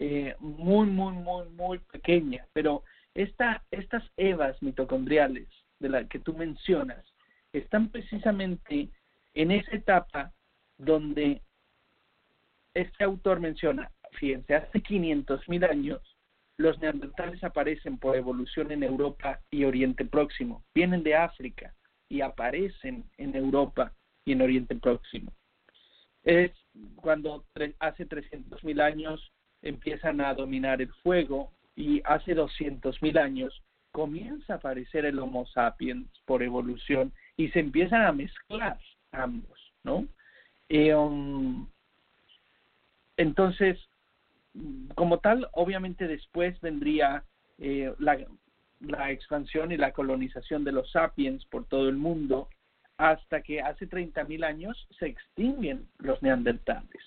eh, 0.00 0.34
muy, 0.40 0.88
muy, 0.88 1.12
muy, 1.12 1.48
muy 1.50 1.78
pequeña, 1.78 2.44
pero 2.52 2.82
esta, 3.14 3.62
estas 3.70 4.02
evas 4.16 4.60
mitocondriales 4.62 5.46
de 5.78 5.90
la 5.90 6.08
que 6.08 6.18
tú 6.18 6.34
mencionas 6.34 7.09
están 7.52 7.88
precisamente 7.88 8.88
en 9.34 9.50
esa 9.50 9.76
etapa 9.76 10.32
donde 10.78 11.42
este 12.74 13.04
autor 13.04 13.40
menciona, 13.40 13.90
fíjense, 14.12 14.54
hace 14.54 14.80
500 14.80 15.48
mil 15.48 15.64
años 15.64 16.00
los 16.56 16.78
neandertales 16.78 17.42
aparecen 17.42 17.98
por 17.98 18.16
evolución 18.16 18.70
en 18.70 18.82
Europa 18.82 19.40
y 19.50 19.64
Oriente 19.64 20.04
Próximo, 20.04 20.62
vienen 20.74 21.02
de 21.02 21.14
África 21.16 21.74
y 22.08 22.20
aparecen 22.20 23.04
en 23.16 23.34
Europa 23.34 23.92
y 24.24 24.32
en 24.32 24.42
Oriente 24.42 24.76
Próximo. 24.76 25.32
Es 26.22 26.52
cuando 26.96 27.46
hace 27.78 28.04
300 28.04 28.62
mil 28.62 28.80
años 28.80 29.32
empiezan 29.62 30.20
a 30.20 30.34
dominar 30.34 30.82
el 30.82 30.92
fuego 31.02 31.50
y 31.74 32.02
hace 32.04 32.34
200 32.34 33.00
mil 33.00 33.16
años 33.16 33.62
comienza 33.90 34.54
a 34.54 34.56
aparecer 34.56 35.06
el 35.06 35.18
Homo 35.18 35.46
sapiens 35.46 36.08
por 36.26 36.42
evolución 36.42 37.12
y 37.40 37.48
se 37.52 37.60
empiezan 37.60 38.02
a 38.02 38.12
mezclar 38.12 38.78
ambos, 39.12 39.58
¿no? 39.82 40.06
Eh, 40.68 40.94
um, 40.94 41.66
entonces, 43.16 43.78
como 44.94 45.20
tal, 45.20 45.48
obviamente 45.52 46.06
después 46.06 46.60
vendría 46.60 47.24
eh, 47.58 47.94
la, 47.98 48.18
expansión 49.10 49.72
y 49.72 49.78
la 49.78 49.92
colonización 49.92 50.64
de 50.64 50.72
los 50.72 50.90
sapiens 50.90 51.42
por 51.46 51.64
todo 51.64 51.88
el 51.88 51.96
mundo, 51.96 52.48
hasta 52.98 53.40
que 53.40 53.62
hace 53.62 53.88
30.000 53.88 54.44
años 54.44 54.86
se 54.98 55.06
extinguen 55.06 55.88
los 55.96 56.22
neandertales. 56.22 57.02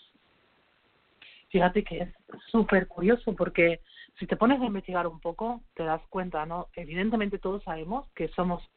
Fíjate 1.50 1.84
que 1.84 2.00
es 2.00 2.10
súper 2.50 2.88
curioso 2.88 3.36
porque 3.36 3.82
si 4.18 4.26
te 4.26 4.36
pones 4.36 4.60
a 4.60 4.66
investigar 4.66 5.06
un 5.06 5.20
poco, 5.20 5.62
te 5.76 5.84
das 5.84 6.02
cuenta, 6.10 6.44
¿no? 6.48 6.70
Evidentemente 6.76 7.38
todos 7.38 7.64
sabemos 7.64 8.08
que 8.16 8.30
somos, 8.30 8.68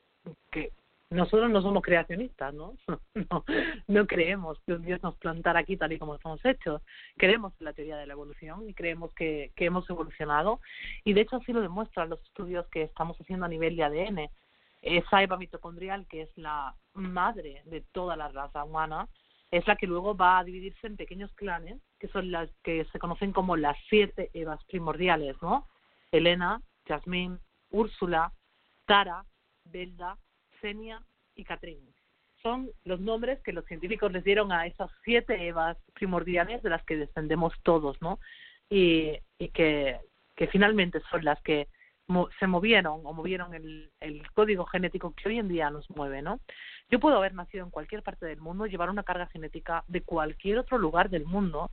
que 0.51 0.71
nosotros 1.11 1.51
no 1.51 1.63
somos 1.63 1.83
creacionistas, 1.83 2.53
¿no? 2.55 2.75
¿no? 3.87 4.07
Creemos 4.07 4.59
que 4.67 4.73
un 4.73 4.83
Dios 4.83 5.03
nos 5.03 5.17
plantara 5.17 5.61
aquí 5.61 5.77
tal 5.77 5.93
y 5.93 5.99
como 5.99 6.17
estamos 6.17 6.45
hechos. 6.45 6.83
Creemos 7.17 7.53
en 7.61 7.65
la 7.65 7.73
teoría 7.73 7.97
de 7.97 8.07
la 8.07 8.15
evolución 8.15 8.69
y 8.69 8.75
creemos 8.75 9.13
que, 9.15 9.53
que 9.55 9.67
hemos 9.67 9.89
evolucionado. 9.89 10.61
Y 11.05 11.13
de 11.13 11.23
hecho 11.23 11.37
así 11.37 11.53
lo 11.53 11.61
demuestran 11.61 12.11
los 12.11 12.23
estudios 12.23 12.67
que 12.69 12.83
estamos 12.83 13.17
haciendo 13.19 13.47
a 13.47 13.49
nivel 13.49 13.77
de 13.77 13.85
ADN. 13.85 14.31
Esa 14.83 15.23
eva 15.23 15.37
mitocondrial, 15.37 16.07
que 16.07 16.23
es 16.23 16.39
la 16.39 16.75
madre 16.95 17.63
de 17.65 17.81
toda 17.93 18.17
la 18.17 18.29
raza 18.29 18.65
humana, 18.65 19.09
es 19.51 19.67
la 19.67 19.77
que 19.77 19.87
luego 19.87 20.17
va 20.17 20.39
a 20.39 20.45
dividirse 20.45 20.87
en 20.87 20.97
pequeños 20.97 21.33
clanes, 21.35 21.81
que 21.99 22.09
son 22.09 22.31
las 22.31 22.51
que 22.63 22.85
se 22.93 22.99
conocen 22.99 23.33
como 23.33 23.57
las 23.57 23.77
siete 23.89 24.31
evas 24.35 24.63
primordiales, 24.65 25.37
¿no? 25.41 25.67
Elena, 26.13 26.61
Jasmine, 26.87 27.39
Úrsula, 27.71 28.33
Tara, 28.87 29.25
Belda, 29.65 30.19
Xenia 30.61 31.03
y 31.35 31.45
Catrín. 31.45 31.79
Son 32.43 32.71
los 32.85 33.01
nombres 33.01 33.41
que 33.43 33.53
los 33.53 33.65
científicos 33.67 34.13
les 34.13 34.25
dieron 34.25 34.53
a 34.53 34.67
esas 34.67 34.91
siete 35.05 35.47
evas 35.47 35.77
primordiales 35.95 36.63
de 36.63 36.71
las 36.71 36.85
que 36.85 36.97
descendemos 36.97 37.55
todos, 37.63 38.01
¿no? 38.01 38.19
Y, 38.69 39.19
que, 39.53 39.99
finalmente 40.51 41.01
son 41.11 41.25
las 41.25 41.41
que 41.43 41.69
se 42.39 42.47
movieron 42.47 43.01
o 43.05 43.13
movieron 43.13 43.55
el, 43.55 43.91
el 44.01 44.31
código 44.33 44.65
genético 44.67 45.13
que 45.13 45.29
hoy 45.29 45.39
en 45.39 45.49
día 45.49 45.71
nos 45.71 45.89
mueve, 45.91 46.23
¿no? 46.23 46.41
Yo 46.89 47.01
puedo 47.01 47.17
haber 47.17 47.35
nacido 47.35 47.65
en 47.65 47.71
cualquier 47.71 48.03
parte 48.03 48.27
del 48.27 48.41
mundo, 48.41 48.67
llevar 48.67 48.91
una 48.91 49.03
carga 49.03 49.27
genética 49.27 49.85
de 49.89 50.03
cualquier 50.03 50.59
otro 50.59 50.79
lugar 50.79 51.11
del 51.11 51.25
mundo, 51.25 51.71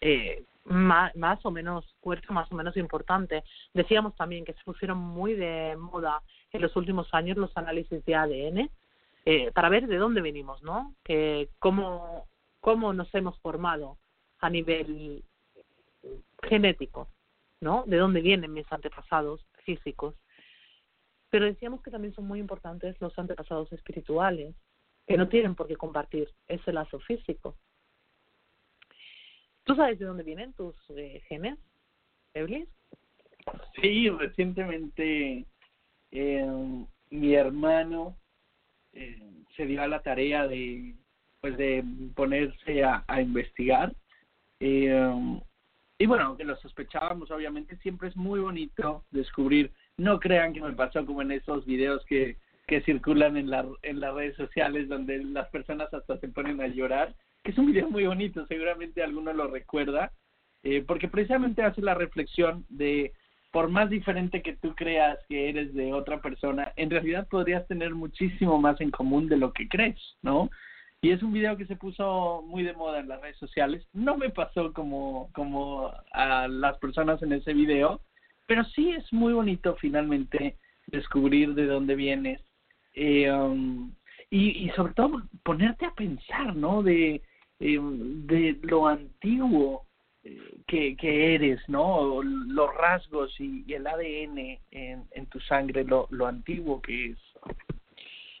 eh, 0.00 0.44
más, 0.64 1.14
más 1.16 1.44
o 1.44 1.50
menos 1.50 1.84
fuerte, 2.00 2.32
más 2.32 2.50
o 2.52 2.54
menos 2.54 2.76
importante. 2.76 3.44
Decíamos 3.74 4.14
también 4.16 4.44
que 4.44 4.54
se 4.54 4.64
pusieron 4.64 4.98
muy 4.98 5.34
de 5.34 5.76
moda 5.78 6.22
en 6.52 6.62
los 6.62 6.74
últimos 6.76 7.12
años 7.12 7.36
los 7.36 7.56
análisis 7.56 8.04
de 8.04 8.14
ADN 8.14 8.70
eh, 9.24 9.50
para 9.52 9.68
ver 9.68 9.86
de 9.86 9.96
dónde 9.96 10.20
venimos, 10.20 10.62
¿no? 10.62 10.94
Que 11.04 11.48
cómo, 11.58 12.26
cómo 12.60 12.92
nos 12.92 13.14
hemos 13.14 13.38
formado 13.40 13.98
a 14.40 14.48
nivel 14.48 15.24
genético, 16.42 17.08
¿no? 17.60 17.84
De 17.86 17.98
dónde 17.98 18.20
vienen 18.22 18.52
mis 18.52 18.70
antepasados 18.72 19.46
físicos. 19.64 20.14
Pero 21.28 21.44
decíamos 21.44 21.82
que 21.82 21.90
también 21.90 22.14
son 22.14 22.26
muy 22.26 22.40
importantes 22.40 22.96
los 23.00 23.16
antepasados 23.18 23.70
espirituales, 23.72 24.54
que 25.06 25.16
no 25.16 25.28
tienen 25.28 25.54
por 25.54 25.68
qué 25.68 25.76
compartir 25.76 26.28
ese 26.48 26.72
lazo 26.72 26.98
físico. 27.00 27.56
¿Tú 29.70 29.76
sabes 29.76 30.00
de 30.00 30.04
dónde 30.04 30.24
vienen 30.24 30.52
tus 30.54 30.74
eh, 30.96 31.22
genes, 31.28 31.56
Evelyn? 32.34 32.66
Sí, 33.80 34.10
recientemente 34.10 35.46
eh, 36.10 36.84
mi 37.10 37.34
hermano 37.36 38.16
eh, 38.92 39.22
se 39.54 39.66
dio 39.66 39.80
a 39.80 39.86
la 39.86 40.02
tarea 40.02 40.48
de 40.48 40.96
pues 41.40 41.56
de 41.56 41.84
ponerse 42.16 42.82
a, 42.82 43.04
a 43.06 43.20
investigar 43.20 43.94
eh, 44.58 45.38
y 45.98 46.06
bueno 46.06 46.24
aunque 46.24 46.42
lo 46.42 46.56
sospechábamos 46.56 47.30
obviamente 47.30 47.76
siempre 47.76 48.08
es 48.08 48.16
muy 48.16 48.40
bonito 48.40 49.04
descubrir 49.12 49.70
no 49.96 50.18
crean 50.18 50.52
que 50.52 50.62
me 50.62 50.72
pasó 50.72 51.06
como 51.06 51.22
en 51.22 51.30
esos 51.30 51.64
videos 51.64 52.04
que 52.06 52.38
que 52.66 52.80
circulan 52.80 53.36
en 53.36 53.48
la 53.48 53.64
en 53.82 54.00
las 54.00 54.14
redes 54.14 54.34
sociales 54.34 54.88
donde 54.88 55.22
las 55.22 55.48
personas 55.50 55.94
hasta 55.94 56.18
se 56.18 56.26
ponen 56.26 56.60
a 56.60 56.66
llorar 56.66 57.14
que 57.44 57.52
es 57.52 57.58
un 57.58 57.66
video 57.66 57.88
muy 57.90 58.06
bonito 58.06 58.46
seguramente 58.46 59.02
alguno 59.02 59.32
lo 59.32 59.48
recuerda 59.48 60.12
eh, 60.62 60.84
porque 60.86 61.08
precisamente 61.08 61.62
hace 61.62 61.80
la 61.80 61.94
reflexión 61.94 62.64
de 62.68 63.12
por 63.50 63.68
más 63.68 63.90
diferente 63.90 64.42
que 64.42 64.56
tú 64.56 64.74
creas 64.76 65.18
que 65.28 65.48
eres 65.48 65.74
de 65.74 65.92
otra 65.92 66.20
persona, 66.20 66.72
en 66.76 66.88
realidad 66.88 67.26
podrías 67.28 67.66
tener 67.66 67.94
muchísimo 67.94 68.60
más 68.60 68.80
en 68.80 68.92
común 68.92 69.28
de 69.28 69.38
lo 69.38 69.52
que 69.52 69.66
crees, 69.68 69.98
¿no? 70.22 70.50
y 71.02 71.10
es 71.10 71.22
un 71.22 71.32
video 71.32 71.56
que 71.56 71.66
se 71.66 71.76
puso 71.76 72.42
muy 72.46 72.62
de 72.62 72.74
moda 72.74 73.00
en 73.00 73.08
las 73.08 73.20
redes 73.20 73.38
sociales. 73.38 73.86
No 73.92 74.16
me 74.16 74.30
pasó 74.30 74.72
como, 74.72 75.30
como 75.32 75.90
a 76.12 76.46
las 76.46 76.76
personas 76.78 77.22
en 77.22 77.32
ese 77.32 77.54
video, 77.54 78.00
pero 78.46 78.64
sí 78.64 78.90
es 78.90 79.10
muy 79.12 79.32
bonito 79.32 79.76
finalmente 79.76 80.56
descubrir 80.86 81.54
de 81.54 81.66
dónde 81.66 81.94
vienes. 81.94 82.42
Eh, 82.94 83.30
um, 83.32 83.94
y, 84.28 84.66
y 84.66 84.70
sobre 84.70 84.92
todo 84.92 85.22
ponerte 85.42 85.86
a 85.86 85.94
pensar, 85.94 86.54
¿no? 86.54 86.82
De, 86.82 87.22
eh, 87.60 87.78
de 87.80 88.58
lo 88.62 88.86
antiguo 88.86 89.86
eh, 90.24 90.38
que, 90.66 90.96
que 90.96 91.34
eres, 91.34 91.60
¿no? 91.68 92.22
Los 92.22 92.74
rasgos 92.74 93.38
y, 93.40 93.64
y 93.66 93.74
el 93.74 93.86
ADN 93.86 94.58
en, 94.70 95.04
en 95.10 95.26
tu 95.26 95.40
sangre, 95.40 95.84
lo, 95.84 96.06
lo 96.10 96.26
antiguo 96.26 96.80
que 96.82 97.10
es. 97.10 97.18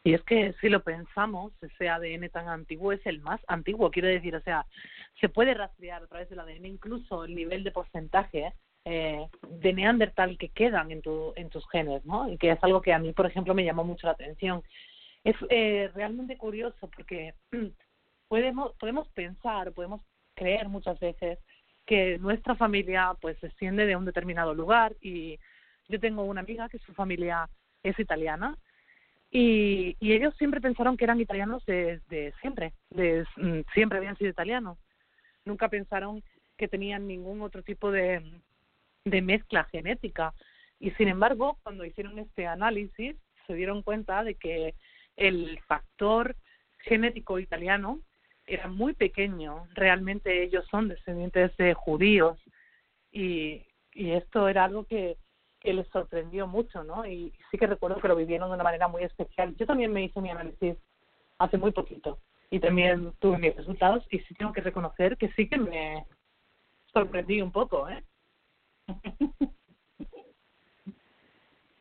Y 0.02 0.14
es 0.14 0.22
que 0.22 0.54
si 0.60 0.68
lo 0.68 0.82
pensamos, 0.82 1.52
ese 1.60 1.88
ADN 1.88 2.30
tan 2.30 2.48
antiguo 2.48 2.92
es 2.92 3.04
el 3.04 3.20
más 3.20 3.40
antiguo, 3.48 3.90
quiero 3.90 4.08
decir, 4.08 4.34
o 4.34 4.40
sea, 4.40 4.64
se 5.20 5.28
puede 5.28 5.52
rastrear 5.52 6.02
a 6.02 6.06
través 6.06 6.30
del 6.30 6.40
ADN 6.40 6.66
incluso 6.66 7.24
el 7.24 7.34
nivel 7.34 7.64
de 7.64 7.70
porcentaje 7.70 8.54
eh, 8.86 9.26
de 9.60 9.72
neandertal 9.74 10.38
que 10.38 10.48
quedan 10.48 10.90
en, 10.90 11.02
tu, 11.02 11.34
en 11.36 11.50
tus 11.50 11.68
genes, 11.68 12.02
¿no? 12.06 12.32
Y 12.32 12.38
que 12.38 12.50
es 12.50 12.64
algo 12.64 12.80
que 12.80 12.94
a 12.94 12.98
mí, 12.98 13.12
por 13.12 13.26
ejemplo, 13.26 13.52
me 13.52 13.64
llamó 13.64 13.84
mucho 13.84 14.06
la 14.06 14.14
atención. 14.14 14.62
Es 15.22 15.36
eh, 15.50 15.90
realmente 15.94 16.38
curioso 16.38 16.88
porque 16.96 17.34
podemos, 18.30 18.72
podemos 18.76 19.08
pensar, 19.08 19.72
podemos 19.72 20.00
creer 20.34 20.68
muchas 20.68 21.00
veces 21.00 21.40
que 21.84 22.16
nuestra 22.18 22.54
familia 22.54 23.12
pues 23.20 23.36
se 23.40 23.48
extiende 23.48 23.86
de 23.86 23.96
un 23.96 24.04
determinado 24.04 24.54
lugar 24.54 24.94
y 25.00 25.36
yo 25.88 25.98
tengo 25.98 26.22
una 26.22 26.42
amiga 26.42 26.68
que 26.68 26.78
su 26.78 26.94
familia 26.94 27.48
es 27.82 27.98
italiana 27.98 28.56
y, 29.32 29.96
y 29.98 30.12
ellos 30.12 30.32
siempre 30.38 30.60
pensaron 30.60 30.96
que 30.96 31.02
eran 31.02 31.20
italianos 31.20 31.64
desde 31.66 32.32
siempre, 32.40 32.72
de, 32.90 33.26
mm, 33.36 33.62
siempre 33.74 33.98
habían 33.98 34.16
sido 34.16 34.30
italianos. 34.30 34.78
Nunca 35.44 35.68
pensaron 35.68 36.22
que 36.56 36.68
tenían 36.68 37.08
ningún 37.08 37.42
otro 37.42 37.64
tipo 37.64 37.90
de, 37.90 38.22
de 39.04 39.22
mezcla 39.22 39.64
genética. 39.64 40.34
Y 40.78 40.92
sin 40.92 41.08
embargo, 41.08 41.58
cuando 41.64 41.84
hicieron 41.84 42.16
este 42.20 42.46
análisis, 42.46 43.16
se 43.48 43.54
dieron 43.54 43.82
cuenta 43.82 44.22
de 44.22 44.36
que 44.36 44.74
el 45.16 45.58
factor 45.66 46.36
genético 46.78 47.40
italiano 47.40 48.00
era 48.54 48.68
muy 48.68 48.94
pequeño. 48.94 49.66
Realmente 49.74 50.42
ellos 50.42 50.66
son 50.70 50.88
descendientes 50.88 51.56
de 51.56 51.74
judíos. 51.74 52.38
Y, 53.12 53.66
y 53.92 54.12
esto 54.12 54.48
era 54.48 54.64
algo 54.64 54.84
que, 54.84 55.16
que 55.60 55.72
les 55.72 55.86
sorprendió 55.88 56.46
mucho, 56.46 56.82
¿no? 56.82 57.06
Y 57.06 57.32
sí 57.50 57.58
que 57.58 57.66
recuerdo 57.66 58.00
que 58.00 58.08
lo 58.08 58.16
vivieron 58.16 58.48
de 58.48 58.54
una 58.54 58.64
manera 58.64 58.88
muy 58.88 59.04
especial. 59.04 59.54
Yo 59.56 59.66
también 59.66 59.92
me 59.92 60.04
hice 60.04 60.20
mi 60.20 60.30
análisis 60.30 60.76
hace 61.38 61.58
muy 61.58 61.72
poquito 61.72 62.18
y 62.50 62.58
también 62.60 63.12
tuve 63.20 63.38
mis 63.38 63.54
resultados 63.54 64.04
y 64.10 64.18
sí 64.20 64.34
tengo 64.34 64.52
que 64.52 64.60
reconocer 64.60 65.16
que 65.16 65.30
sí 65.32 65.48
que 65.48 65.58
me 65.58 66.04
sorprendí 66.92 67.40
un 67.40 67.52
poco, 67.52 67.88
¿eh? 67.88 68.04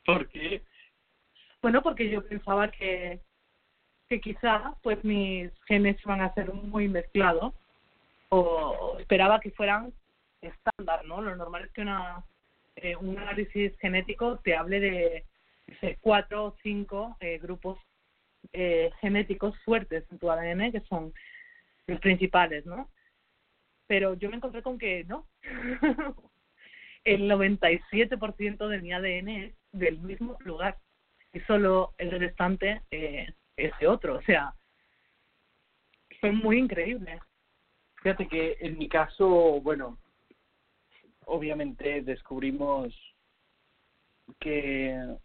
¿Por 0.06 0.28
qué? 0.30 0.64
Bueno, 1.62 1.82
porque 1.82 2.10
yo 2.10 2.26
pensaba 2.26 2.70
que 2.72 3.22
que 4.10 4.20
quizá 4.20 4.74
pues 4.82 5.04
mis 5.04 5.52
genes 5.68 5.98
iban 6.04 6.22
a 6.22 6.34
ser 6.34 6.52
muy 6.52 6.88
mezclados 6.88 7.54
o 8.30 8.98
esperaba 9.00 9.40
que 9.40 9.52
fueran 9.52 9.94
estándar, 10.42 11.06
¿no? 11.06 11.22
Lo 11.22 11.36
normal 11.36 11.66
es 11.66 11.72
que 11.72 11.82
una 11.82 12.24
eh, 12.76 12.96
un 12.96 13.18
análisis 13.18 13.78
genético 13.80 14.38
te 14.40 14.56
hable 14.56 14.80
de, 14.80 15.26
cuatro 16.02 16.46
o 16.46 16.56
cinco 16.64 17.16
eh, 17.20 17.38
grupos 17.38 17.78
eh, 18.54 18.90
genéticos 19.02 19.56
fuertes 19.64 20.04
en 20.12 20.18
tu 20.18 20.32
ADN, 20.32 20.72
que 20.72 20.82
son 20.82 21.14
los 21.86 22.00
principales, 22.00 22.66
¿no? 22.66 22.90
Pero 23.86 24.16
yo 24.16 24.30
me 24.30 24.38
encontré 24.38 24.64
con 24.64 24.80
que 24.80 25.04
no. 25.04 25.28
el 27.04 27.30
97% 27.30 28.68
de 28.68 28.82
mi 28.82 28.94
ADN 28.94 29.30
es 29.30 29.54
del 29.72 30.00
mismo 30.00 30.38
lugar 30.40 30.78
y 31.34 31.40
solo 31.42 31.94
el 31.98 32.12
restante 32.12 32.82
eh, 32.92 33.34
es 33.66 33.78
de 33.80 33.88
otro. 33.88 34.16
O 34.16 34.22
sea, 34.22 34.54
son 36.22 36.38
muy 36.38 36.60
increíbles. 36.60 37.22
Fíjate 38.02 38.28
que 38.28 38.58
en 38.62 38.78
mi 38.78 38.88
caso, 38.88 39.28
bueno, 39.62 39.98
obviamente 41.26 42.02
descubrimos 42.02 42.94
que 44.40 45.18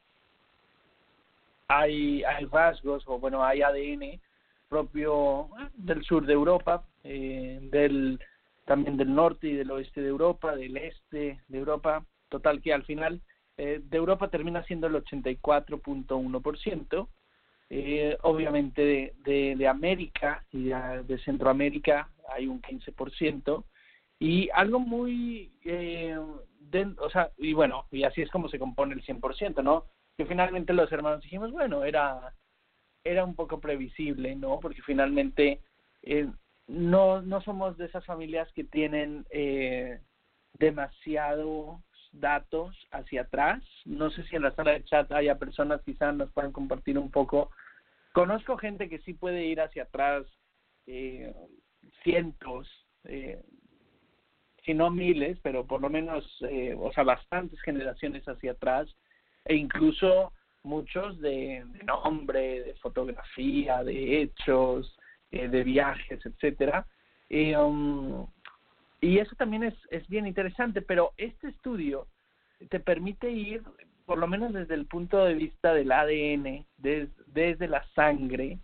hay, 1.68 2.24
hay 2.24 2.44
rasgos 2.46 3.04
o 3.06 3.18
bueno 3.18 3.44
hay 3.44 3.62
ADN 3.62 4.20
propio 4.68 5.48
del 5.74 6.04
sur 6.04 6.26
de 6.26 6.32
Europa, 6.32 6.84
eh, 7.04 7.60
del 7.70 8.18
también 8.64 8.96
del 8.96 9.14
norte 9.14 9.48
y 9.48 9.52
del 9.52 9.70
oeste 9.70 10.00
de 10.00 10.08
Europa, 10.08 10.56
del 10.56 10.76
este 10.76 11.40
de 11.48 11.58
Europa, 11.58 12.04
total 12.28 12.62
que 12.62 12.72
al 12.72 12.84
final 12.84 13.20
eh, 13.56 13.80
de 13.84 13.96
Europa 13.96 14.28
termina 14.28 14.64
siendo 14.64 14.86
el 14.86 14.94
84.1%, 14.94 17.08
eh, 17.76 18.16
obviamente 18.22 19.12
de, 19.24 19.56
de, 19.56 19.66
América 19.68 20.44
y 20.52 20.66
de, 20.66 21.02
de 21.02 21.18
Centroamérica 21.18 22.08
hay 22.28 22.46
un 22.46 22.62
15%, 22.62 23.64
y 24.20 24.48
algo 24.50 24.78
muy, 24.78 25.52
eh, 25.64 26.16
o 26.16 27.10
sea, 27.10 27.30
y 27.36 27.52
bueno, 27.52 27.86
y 27.90 28.04
así 28.04 28.22
es 28.22 28.30
como 28.30 28.48
se 28.48 28.60
compone 28.60 28.94
el 28.94 29.04
100%, 29.04 29.62
¿no? 29.64 29.86
Que 30.16 30.24
finalmente 30.24 30.72
los 30.72 30.90
hermanos 30.92 31.22
dijimos, 31.22 31.50
bueno, 31.50 31.84
era, 31.84 32.32
era 33.02 33.24
un 33.24 33.34
poco 33.34 33.60
previsible, 33.60 34.36
¿no? 34.36 34.60
Porque 34.60 34.82
finalmente 34.82 35.60
eh, 36.02 36.28
no, 36.68 37.22
no 37.22 37.40
somos 37.40 37.76
de 37.76 37.86
esas 37.86 38.06
familias 38.06 38.50
que 38.52 38.62
tienen 38.62 39.26
eh, 39.30 39.98
demasiados 40.60 41.80
datos 42.12 42.76
hacia 42.92 43.22
atrás. 43.22 43.62
No 43.84 44.10
sé 44.10 44.22
si 44.24 44.36
en 44.36 44.42
la 44.42 44.54
sala 44.54 44.72
de 44.72 44.84
chat 44.84 45.10
haya 45.12 45.38
personas 45.38 45.82
quizás 45.82 46.14
nos 46.14 46.30
puedan 46.32 46.52
compartir 46.52 46.98
un 46.98 47.10
poco. 47.10 47.50
Conozco 48.14 48.56
gente 48.56 48.88
que 48.88 49.00
sí 49.00 49.12
puede 49.12 49.44
ir 49.44 49.60
hacia 49.60 49.82
atrás 49.82 50.24
eh, 50.86 51.34
cientos, 52.04 52.68
eh, 53.02 53.42
si 54.64 54.72
no 54.72 54.88
miles, 54.88 55.36
pero 55.42 55.66
por 55.66 55.80
lo 55.80 55.90
menos, 55.90 56.24
eh, 56.48 56.76
o 56.78 56.92
sea, 56.92 57.02
bastantes 57.02 57.60
generaciones 57.62 58.22
hacia 58.28 58.52
atrás, 58.52 58.88
e 59.44 59.56
incluso 59.56 60.32
muchos 60.62 61.20
de, 61.20 61.64
de 61.66 61.82
nombre, 61.82 62.62
de 62.62 62.74
fotografía, 62.74 63.82
de 63.82 64.22
hechos, 64.22 64.96
eh, 65.32 65.48
de 65.48 65.64
viajes, 65.64 66.24
etcétera. 66.24 66.86
Eh, 67.28 67.56
um, 67.56 68.28
y 69.00 69.18
eso 69.18 69.34
también 69.34 69.64
es, 69.64 69.74
es 69.90 70.06
bien 70.06 70.28
interesante, 70.28 70.82
pero 70.82 71.14
este 71.16 71.48
estudio 71.48 72.06
te 72.70 72.78
permite 72.78 73.28
ir, 73.28 73.60
por 74.04 74.18
lo 74.18 74.26
menos 74.26 74.52
desde 74.52 74.74
el 74.74 74.86
punto 74.86 75.24
de 75.24 75.34
vista 75.34 75.72
del 75.72 75.92
ADN, 75.92 76.64
des, 76.78 77.08
desde 77.26 77.68
la 77.68 77.84
sangre, 77.94 78.58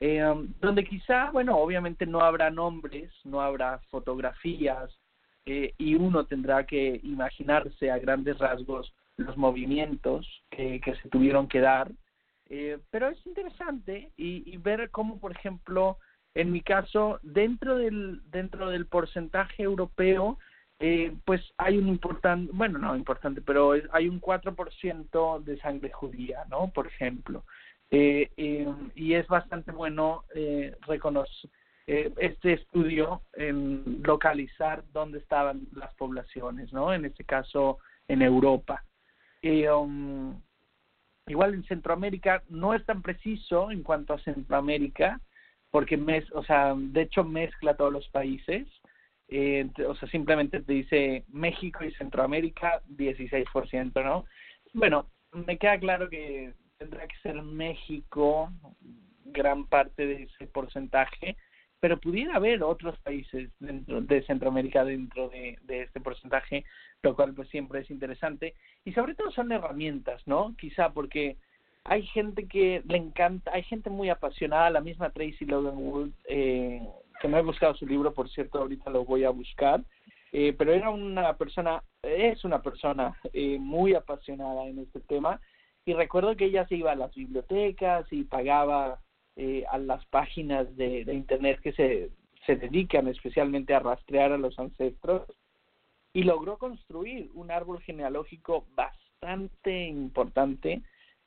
eh, 0.00 0.24
um, 0.24 0.52
donde 0.60 0.84
quizá, 0.84 1.30
bueno, 1.30 1.56
obviamente 1.56 2.06
no 2.06 2.20
habrá 2.20 2.50
nombres, 2.50 3.10
no 3.24 3.40
habrá 3.40 3.78
fotografías, 3.90 4.90
eh, 5.46 5.74
y 5.78 5.94
uno 5.94 6.24
tendrá 6.26 6.64
que 6.64 7.00
imaginarse 7.02 7.90
a 7.90 7.98
grandes 7.98 8.38
rasgos 8.38 8.92
los 9.16 9.36
movimientos 9.36 10.26
que, 10.50 10.80
que 10.80 10.94
se 10.96 11.08
tuvieron 11.08 11.48
que 11.48 11.60
dar. 11.60 11.90
Eh, 12.48 12.78
pero 12.90 13.08
es 13.08 13.26
interesante 13.26 14.10
y, 14.16 14.42
y 14.52 14.56
ver 14.58 14.90
cómo, 14.90 15.18
por 15.18 15.32
ejemplo, 15.32 15.98
en 16.34 16.52
mi 16.52 16.60
caso, 16.60 17.18
dentro 17.22 17.76
del, 17.76 18.20
dentro 18.30 18.70
del 18.70 18.86
porcentaje 18.86 19.62
europeo, 19.62 20.38
eh, 20.82 21.14
pues 21.24 21.40
hay 21.58 21.78
un 21.78 21.86
importante, 21.86 22.50
bueno, 22.52 22.76
no 22.76 22.96
importante, 22.96 23.40
pero 23.40 23.74
hay 23.92 24.08
un 24.08 24.20
4% 24.20 25.44
de 25.44 25.56
sangre 25.58 25.92
judía, 25.92 26.44
¿no? 26.50 26.72
Por 26.74 26.88
ejemplo. 26.88 27.44
Eh, 27.92 28.30
eh, 28.36 28.66
y 28.96 29.14
es 29.14 29.28
bastante 29.28 29.70
bueno 29.70 30.24
eh, 30.34 30.74
reconocer 30.88 31.50
eh, 31.86 32.12
este 32.18 32.54
estudio 32.54 33.22
en 33.34 34.02
localizar 34.02 34.82
dónde 34.92 35.18
estaban 35.18 35.68
las 35.72 35.94
poblaciones, 35.94 36.72
¿no? 36.72 36.92
En 36.92 37.04
este 37.04 37.22
caso, 37.22 37.78
en 38.08 38.22
Europa. 38.22 38.84
Um, 39.44 40.40
igual 41.28 41.54
en 41.54 41.64
Centroamérica 41.64 42.42
no 42.48 42.74
es 42.74 42.84
tan 42.86 43.02
preciso 43.02 43.70
en 43.70 43.84
cuanto 43.84 44.14
a 44.14 44.20
Centroamérica, 44.20 45.20
porque 45.70 45.96
mes, 45.96 46.24
o 46.32 46.42
sea, 46.42 46.74
de 46.76 47.02
hecho 47.02 47.22
mezcla 47.22 47.76
todos 47.76 47.92
los 47.92 48.08
países. 48.08 48.66
Eh, 49.34 49.66
o 49.88 49.94
sea, 49.94 50.10
simplemente 50.10 50.60
te 50.60 50.74
dice 50.74 51.24
México 51.28 51.82
y 51.84 51.92
Centroamérica 51.94 52.82
16%, 52.86 54.04
¿no? 54.04 54.26
Bueno, 54.74 55.06
me 55.32 55.56
queda 55.56 55.78
claro 55.78 56.10
que 56.10 56.52
tendrá 56.76 57.06
que 57.06 57.16
ser 57.22 57.40
México 57.40 58.52
gran 59.24 59.66
parte 59.68 60.04
de 60.04 60.24
ese 60.24 60.46
porcentaje, 60.48 61.38
pero 61.80 61.98
pudiera 61.98 62.36
haber 62.36 62.62
otros 62.62 62.98
países 62.98 63.48
dentro 63.58 64.02
de 64.02 64.22
Centroamérica 64.24 64.84
dentro 64.84 65.30
de, 65.30 65.56
este 65.66 66.00
porcentaje, 66.00 66.66
lo 67.02 67.16
cual 67.16 67.32
pues 67.32 67.48
siempre 67.48 67.80
es 67.80 67.90
interesante 67.90 68.54
y 68.84 68.92
sobre 68.92 69.14
todo 69.14 69.30
son 69.30 69.50
herramientas, 69.50 70.20
¿no? 70.26 70.54
Quizá 70.58 70.92
porque 70.92 71.38
hay 71.84 72.02
gente 72.08 72.46
que 72.48 72.82
le 72.86 72.98
encanta, 72.98 73.50
hay 73.54 73.62
gente 73.62 73.88
muy 73.88 74.10
apasionada, 74.10 74.68
la 74.68 74.82
misma 74.82 75.08
Tracy 75.08 75.46
Logan 75.46 75.78
Wood, 75.78 76.10
eh, 76.28 76.82
que 77.22 77.28
no 77.28 77.38
he 77.38 77.42
buscado 77.42 77.72
su 77.74 77.86
libro, 77.86 78.12
por 78.12 78.28
cierto, 78.28 78.58
ahorita 78.58 78.90
lo 78.90 79.04
voy 79.04 79.22
a 79.22 79.30
buscar, 79.30 79.84
eh, 80.32 80.52
pero 80.58 80.72
era 80.72 80.90
una 80.90 81.36
persona, 81.36 81.80
es 82.02 82.44
una 82.44 82.60
persona 82.60 83.16
eh, 83.32 83.58
muy 83.60 83.94
apasionada 83.94 84.66
en 84.66 84.80
este 84.80 84.98
tema, 84.98 85.40
y 85.84 85.94
recuerdo 85.94 86.36
que 86.36 86.46
ella 86.46 86.66
se 86.66 86.74
iba 86.74 86.90
a 86.90 86.96
las 86.96 87.14
bibliotecas 87.14 88.12
y 88.12 88.24
pagaba 88.24 89.00
eh, 89.36 89.64
a 89.70 89.78
las 89.78 90.04
páginas 90.06 90.76
de, 90.76 91.02
internet 91.12 91.60
que 91.60 91.72
se, 91.72 92.10
se 92.44 92.56
dedican 92.56 93.06
especialmente 93.06 93.72
a 93.72 93.78
rastrear 93.78 94.32
a 94.32 94.38
los 94.38 94.58
ancestros, 94.58 95.22
y 96.12 96.24
logró 96.24 96.58
construir 96.58 97.30
un 97.34 97.52
árbol 97.52 97.80
genealógico 97.82 98.66
bastante 98.74 99.86
importante 99.86 100.82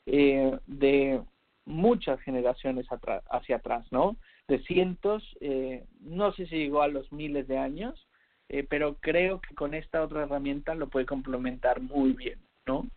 eh, 0.06 0.60
de 0.68 1.22
muchas 1.64 2.20
generaciones 2.20 2.86
hacia 3.32 3.56
atrás, 3.56 3.86
¿no? 3.92 4.18
De 4.48 4.60
cientos, 4.60 5.24
eh, 5.42 5.86
no 6.02 6.32
sé 6.34 6.46
si 6.48 6.56
llegó 6.58 6.82
a 6.82 6.88
los 6.88 7.12
miles 7.12 7.48
de 7.48 7.58
años, 7.58 8.08
eh, 8.50 8.66
pero 8.70 8.98
creo 9.00 9.42
que 9.42 9.56
con 9.56 9.74
esta 9.74 10.04
otra 10.04 10.24
herramienta 10.24 10.76
lo 10.76 10.88
puede 10.88 11.06
complementar 11.06 11.82
muy 11.82 12.14
bien, 12.14 12.40
¿no? 12.68 12.88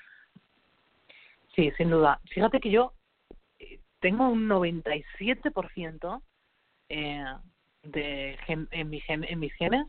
Sí, 1.55 1.73
sin 1.77 1.91
duda. 1.91 2.21
Fíjate 2.31 2.61
que 2.61 2.71
yo 2.71 2.93
eh, 3.59 3.81
tengo 4.01 4.29
un 4.29 4.47
97% 4.49 6.23
eh, 6.91 7.25
de 7.83 8.39
en, 8.47 8.91
mi 8.91 9.01
gen, 9.01 9.25
en 9.25 9.41
mis 9.41 9.53
genes 9.55 9.87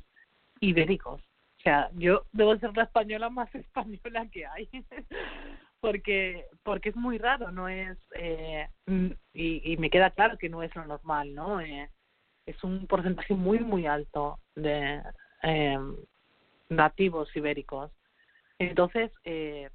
ibéricos. 0.62 1.22
O 1.22 1.62
sea, 1.62 1.92
yo 1.96 2.26
debo 2.32 2.58
ser 2.58 2.76
la 2.76 2.84
española 2.84 3.30
más 3.30 3.54
española 3.56 4.28
que 4.32 4.46
hay. 4.46 4.70
Porque 5.82 6.46
porque 6.64 6.90
es 6.90 6.96
muy 6.96 7.18
raro, 7.18 7.52
no 7.52 7.68
es 7.68 7.98
eh, 8.16 8.68
y, 9.34 9.74
y 9.74 9.78
me 9.78 9.90
queda 9.90 10.12
claro 10.12 10.38
que 10.38 10.50
no 10.50 10.62
es 10.64 10.76
lo 10.76 10.86
normal, 10.86 11.34
¿no? 11.34 11.62
Eh, 11.62 11.90
es 12.46 12.64
un 12.64 12.88
porcentaje 12.88 13.34
muy 13.34 13.60
muy 13.60 13.86
alto 13.86 14.40
de 14.56 15.02
eh, 15.44 15.80
nativos 16.70 17.36
ibéricos. 17.36 17.92
Entonces, 18.60 19.12
eh, 19.24 19.70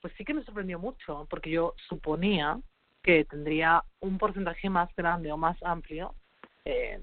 pues 0.00 0.12
sí 0.16 0.24
que 0.24 0.34
me 0.34 0.44
sorprendió 0.44 0.78
mucho, 0.78 1.26
porque 1.28 1.50
yo 1.50 1.74
suponía 1.88 2.58
que 3.02 3.24
tendría 3.24 3.82
un 4.00 4.18
porcentaje 4.18 4.70
más 4.70 4.88
grande 4.96 5.30
o 5.30 5.36
más 5.36 5.56
amplio 5.62 6.14
eh, 6.64 7.02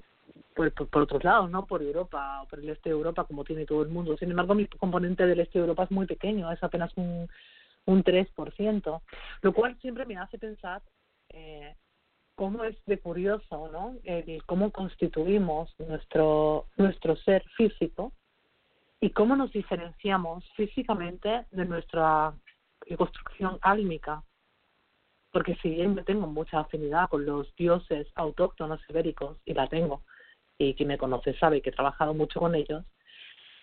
por, 0.54 0.72
por, 0.72 0.88
por 0.88 1.02
otros 1.02 1.22
lados, 1.22 1.50
¿no? 1.50 1.66
Por 1.66 1.82
Europa 1.82 2.42
o 2.42 2.48
por 2.48 2.58
el 2.58 2.68
este 2.70 2.88
de 2.88 2.96
Europa, 2.96 3.24
como 3.24 3.44
tiene 3.44 3.66
todo 3.66 3.82
el 3.82 3.88
mundo. 3.88 4.16
Sin 4.16 4.30
embargo, 4.30 4.54
mi 4.54 4.66
componente 4.66 5.26
del 5.26 5.40
este 5.40 5.58
de 5.58 5.64
Europa 5.64 5.84
es 5.84 5.90
muy 5.90 6.06
pequeño, 6.06 6.50
es 6.50 6.62
apenas 6.62 6.92
un 6.96 7.28
un 7.86 8.04
3%, 8.04 9.02
lo 9.42 9.52
cual 9.52 9.78
siempre 9.80 10.06
me 10.06 10.16
hace 10.16 10.38
pensar 10.38 10.82
eh, 11.30 11.74
cómo 12.34 12.64
es 12.64 12.76
de 12.86 12.98
curioso, 12.98 13.68
¿no? 13.70 13.96
El 14.04 14.42
cómo 14.46 14.70
constituimos 14.70 15.74
nuestro 15.78 16.66
nuestro 16.76 17.16
ser 17.16 17.44
físico 17.56 18.12
y 19.00 19.10
cómo 19.10 19.34
nos 19.34 19.52
diferenciamos 19.52 20.44
físicamente 20.56 21.46
de 21.50 21.64
nuestra 21.64 22.34
construcción 22.96 23.58
álmica. 23.62 24.22
Porque 25.32 25.56
si 25.62 25.70
bien 25.70 26.02
tengo 26.04 26.26
mucha 26.26 26.60
afinidad 26.60 27.08
con 27.08 27.24
los 27.24 27.54
dioses 27.56 28.08
autóctonos 28.14 28.80
ibéricos, 28.88 29.38
y 29.44 29.54
la 29.54 29.68
tengo, 29.68 30.02
y 30.58 30.74
quien 30.74 30.88
me 30.88 30.98
conoce 30.98 31.38
sabe 31.38 31.62
que 31.62 31.70
he 31.70 31.72
trabajado 31.72 32.14
mucho 32.14 32.40
con 32.40 32.54
ellos, 32.54 32.84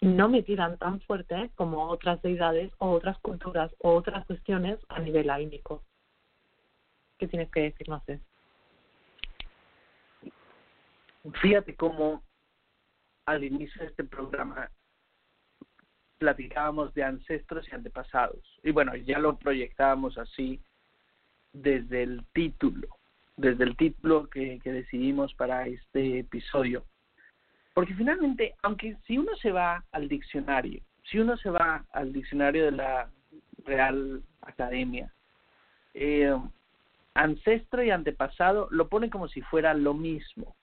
no 0.01 0.29
me 0.29 0.43
tiran 0.43 0.77
tan 0.77 1.01
fuerte 1.01 1.49
como 1.55 1.89
otras 1.89 2.21
deidades 2.21 2.71
o 2.77 2.91
otras 2.91 3.17
culturas 3.19 3.73
o 3.79 3.95
otras 3.95 4.25
cuestiones 4.25 4.79
a 4.89 4.99
nivel 4.99 5.29
álmico. 5.29 5.83
¿Qué 7.17 7.27
tienes 7.27 7.49
que 7.51 7.61
decir, 7.61 7.89
no? 7.89 8.03
Fíjate 11.41 11.75
cómo 11.75 12.23
al 13.25 13.43
inicio 13.43 13.81
de 13.81 13.87
este 13.87 14.03
programa 14.03 14.69
platicábamos 16.19 16.93
de 16.93 17.03
ancestros 17.03 17.67
y 17.69 17.75
antepasados. 17.75 18.59
Y 18.63 18.71
bueno, 18.71 18.95
ya 18.95 19.19
lo 19.19 19.37
proyectábamos 19.37 20.17
así 20.17 20.61
desde 21.53 22.03
el 22.03 22.25
título, 22.33 22.87
desde 23.35 23.63
el 23.63 23.75
título 23.75 24.29
que, 24.29 24.59
que 24.63 24.71
decidimos 24.71 25.33
para 25.33 25.67
este 25.67 26.19
episodio. 26.19 26.85
Porque 27.77 27.93
finalmente, 27.93 28.55
aunque 28.63 28.97
si 29.05 29.19
uno 29.19 29.35
se 29.35 29.51
va 29.51 29.85
al 29.91 30.09
diccionario, 30.09 30.81
si 31.03 31.19
uno 31.19 31.37
se 31.37 31.51
va 31.51 31.85
al 31.91 32.11
diccionario 32.11 32.65
de 32.65 32.71
la 32.71 33.07
Real 33.65 34.23
Academia, 34.41 35.13
eh, 35.93 36.35
ancestro 37.13 37.83
y 37.83 37.91
antepasado 37.91 38.67
lo 38.71 38.87
pone 38.87 39.11
como 39.11 39.27
si 39.27 39.41
fuera 39.43 39.75
lo 39.75 39.93
mismo, 39.93 40.55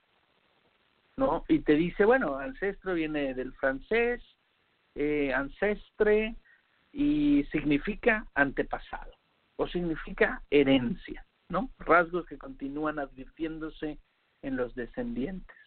¿no? 1.16 1.44
Y 1.46 1.60
te 1.60 1.74
dice, 1.74 2.04
bueno, 2.04 2.36
ancestro 2.36 2.94
viene 2.94 3.32
del 3.34 3.52
francés, 3.52 4.20
eh, 4.96 5.32
ancestre, 5.32 6.34
y 6.92 7.44
significa 7.52 8.26
antepasado, 8.34 9.12
o 9.54 9.68
significa 9.68 10.42
herencia, 10.50 11.24
¿no? 11.48 11.70
Rasgos 11.78 12.26
que 12.26 12.38
continúan 12.38 12.98
advirtiéndose 12.98 13.98
en 14.42 14.56
los 14.56 14.74
descendientes. 14.74 15.63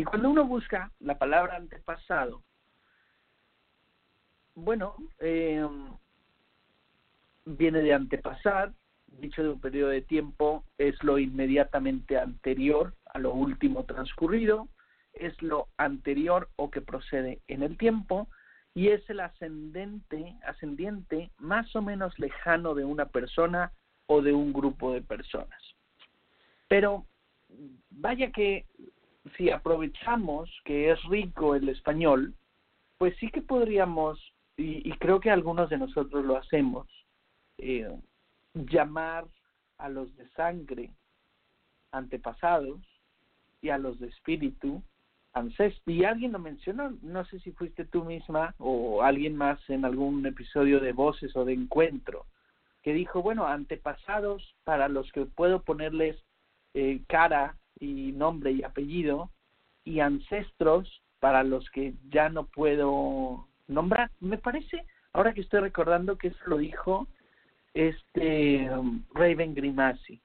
Y 0.00 0.04
cuando 0.04 0.30
uno 0.30 0.46
busca 0.46 0.90
la 1.00 1.18
palabra 1.18 1.56
antepasado, 1.56 2.42
bueno, 4.54 4.94
eh, 5.18 5.68
viene 7.44 7.82
de 7.82 7.92
antepasar, 7.92 8.72
dicho 9.08 9.42
de 9.42 9.50
un 9.50 9.60
periodo 9.60 9.90
de 9.90 10.00
tiempo, 10.00 10.64
es 10.78 11.04
lo 11.04 11.18
inmediatamente 11.18 12.16
anterior 12.16 12.94
a 13.12 13.18
lo 13.18 13.34
último 13.34 13.84
transcurrido, 13.84 14.68
es 15.12 15.34
lo 15.42 15.68
anterior 15.76 16.48
o 16.56 16.70
que 16.70 16.80
procede 16.80 17.42
en 17.46 17.62
el 17.62 17.76
tiempo, 17.76 18.26
y 18.72 18.88
es 18.88 19.02
el 19.10 19.20
ascendente, 19.20 20.34
ascendiente 20.46 21.30
más 21.36 21.76
o 21.76 21.82
menos 21.82 22.18
lejano 22.18 22.74
de 22.74 22.86
una 22.86 23.04
persona 23.04 23.70
o 24.06 24.22
de 24.22 24.32
un 24.32 24.54
grupo 24.54 24.94
de 24.94 25.02
personas. 25.02 25.60
Pero 26.68 27.04
vaya 27.90 28.32
que 28.32 28.64
si 29.36 29.50
aprovechamos 29.50 30.50
que 30.64 30.90
es 30.90 31.02
rico 31.04 31.54
el 31.54 31.68
español, 31.68 32.34
pues 32.98 33.16
sí 33.18 33.30
que 33.30 33.42
podríamos, 33.42 34.18
y, 34.56 34.90
creo 34.98 35.20
que 35.20 35.30
algunos 35.30 35.70
de 35.70 35.78
nosotros 35.78 36.24
lo 36.24 36.36
hacemos, 36.36 36.86
eh, 37.58 37.90
llamar 38.54 39.24
a 39.78 39.88
los 39.88 40.14
de 40.16 40.28
sangre 40.30 40.90
antepasados 41.92 42.80
y 43.62 43.70
a 43.70 43.78
los 43.78 43.98
de 44.00 44.08
espíritu 44.08 44.82
ancestros. 45.32 45.82
Y 45.86 46.04
alguien 46.04 46.32
lo 46.32 46.38
mencionó, 46.38 46.92
no 47.02 47.24
sé 47.26 47.40
si 47.40 47.52
fuiste 47.52 47.84
tú 47.84 48.04
misma 48.04 48.54
o 48.58 49.02
alguien 49.02 49.36
más 49.36 49.58
en 49.68 49.84
algún 49.84 50.24
episodio 50.26 50.80
de 50.80 50.92
Voces 50.92 51.34
o 51.36 51.44
de 51.44 51.54
Encuentro, 51.54 52.26
que 52.82 52.92
dijo, 52.92 53.22
bueno, 53.22 53.46
antepasados 53.46 54.54
para 54.64 54.88
los 54.88 55.10
que 55.12 55.24
puedo 55.24 55.62
ponerles 55.62 56.16
eh, 56.74 57.00
cara 57.08 57.56
y 57.80 58.12
nombre 58.12 58.52
y 58.52 58.62
apellido 58.62 59.30
y 59.84 60.00
ancestros 60.00 61.02
para 61.18 61.42
los 61.42 61.68
que 61.70 61.94
ya 62.10 62.28
no 62.28 62.44
puedo 62.44 63.48
nombrar. 63.66 64.10
Me 64.20 64.38
parece, 64.38 64.84
ahora 65.12 65.34
que 65.34 65.40
estoy 65.40 65.60
recordando 65.60 66.16
que 66.16 66.28
eso 66.28 66.38
lo 66.46 66.58
dijo 66.58 67.08
este 67.74 68.70
um, 68.70 69.02
Raven 69.14 69.54
Grimasi 69.54 70.20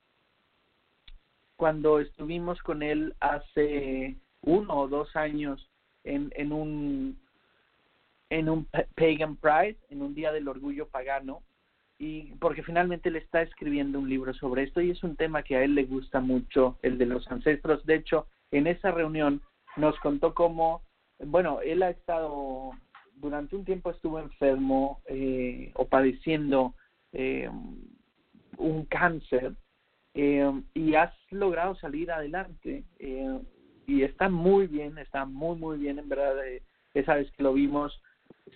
cuando 1.55 1.99
estuvimos 1.99 2.61
con 2.61 2.83
él 2.83 3.15
hace 3.19 4.15
uno 4.41 4.73
o 4.81 4.87
dos 4.87 5.15
años 5.15 5.69
en, 6.03 6.31
en 6.35 6.51
un 6.51 7.17
en 8.29 8.49
un 8.49 8.65
Pagan 8.95 9.37
Pride, 9.37 9.77
en 9.89 10.01
un 10.01 10.15
día 10.15 10.31
del 10.31 10.47
orgullo 10.47 10.87
pagano, 10.87 11.43
y 11.97 12.33
porque 12.35 12.63
finalmente 12.63 13.09
él 13.09 13.15
está 13.15 13.41
escribiendo 13.41 13.99
un 13.99 14.09
libro 14.09 14.33
sobre 14.33 14.63
esto 14.63 14.81
y 14.81 14.91
es 14.91 15.03
un 15.03 15.15
tema 15.15 15.43
que 15.43 15.55
a 15.55 15.63
él 15.63 15.75
le 15.75 15.85
gusta 15.85 16.19
mucho, 16.19 16.77
el 16.81 16.97
de 16.97 17.05
los 17.05 17.29
ancestros. 17.31 17.85
De 17.85 17.95
hecho, 17.95 18.27
en 18.51 18.67
esa 18.67 18.91
reunión 18.91 19.41
nos 19.77 19.97
contó 19.99 20.33
cómo, 20.33 20.81
bueno, 21.19 21.61
él 21.61 21.83
ha 21.83 21.89
estado, 21.89 22.71
durante 23.15 23.55
un 23.55 23.63
tiempo 23.63 23.91
estuvo 23.91 24.19
enfermo 24.19 25.01
eh, 25.07 25.71
o 25.75 25.87
padeciendo 25.87 26.73
eh, 27.13 27.49
un 28.57 28.85
cáncer 28.85 29.53
eh, 30.13 30.51
y 30.73 30.95
has 30.95 31.13
logrado 31.29 31.75
salir 31.75 32.11
adelante 32.11 32.83
eh, 32.99 33.39
y 33.87 34.03
está 34.03 34.27
muy 34.27 34.67
bien, 34.67 34.97
está 34.97 35.25
muy, 35.25 35.57
muy 35.57 35.77
bien, 35.77 35.99
en 35.99 36.09
verdad, 36.09 36.35
esa 36.93 37.15
vez 37.15 37.31
que 37.31 37.43
lo 37.43 37.53
vimos 37.53 38.01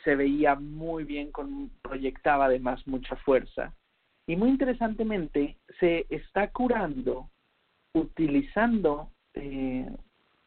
se 0.03 0.15
veía 0.15 0.55
muy 0.55 1.03
bien, 1.03 1.31
con, 1.31 1.69
proyectaba 1.81 2.45
además 2.45 2.85
mucha 2.87 3.15
fuerza. 3.17 3.73
Y 4.27 4.35
muy 4.35 4.49
interesantemente, 4.49 5.57
se 5.79 6.05
está 6.09 6.51
curando 6.51 7.29
utilizando 7.93 9.09
eh, 9.33 9.89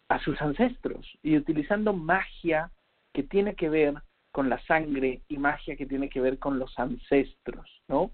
a 0.08 0.18
sus 0.20 0.40
ancestros 0.40 1.18
y 1.22 1.36
utilizando 1.36 1.92
magia 1.92 2.70
que 3.12 3.24
tiene 3.24 3.54
que 3.56 3.68
ver 3.68 3.94
con 4.30 4.48
la 4.48 4.60
sangre 4.66 5.22
y 5.28 5.38
magia 5.38 5.76
que 5.76 5.86
tiene 5.86 6.08
que 6.08 6.20
ver 6.20 6.38
con 6.38 6.58
los 6.58 6.78
ancestros, 6.78 7.82
¿no? 7.88 8.12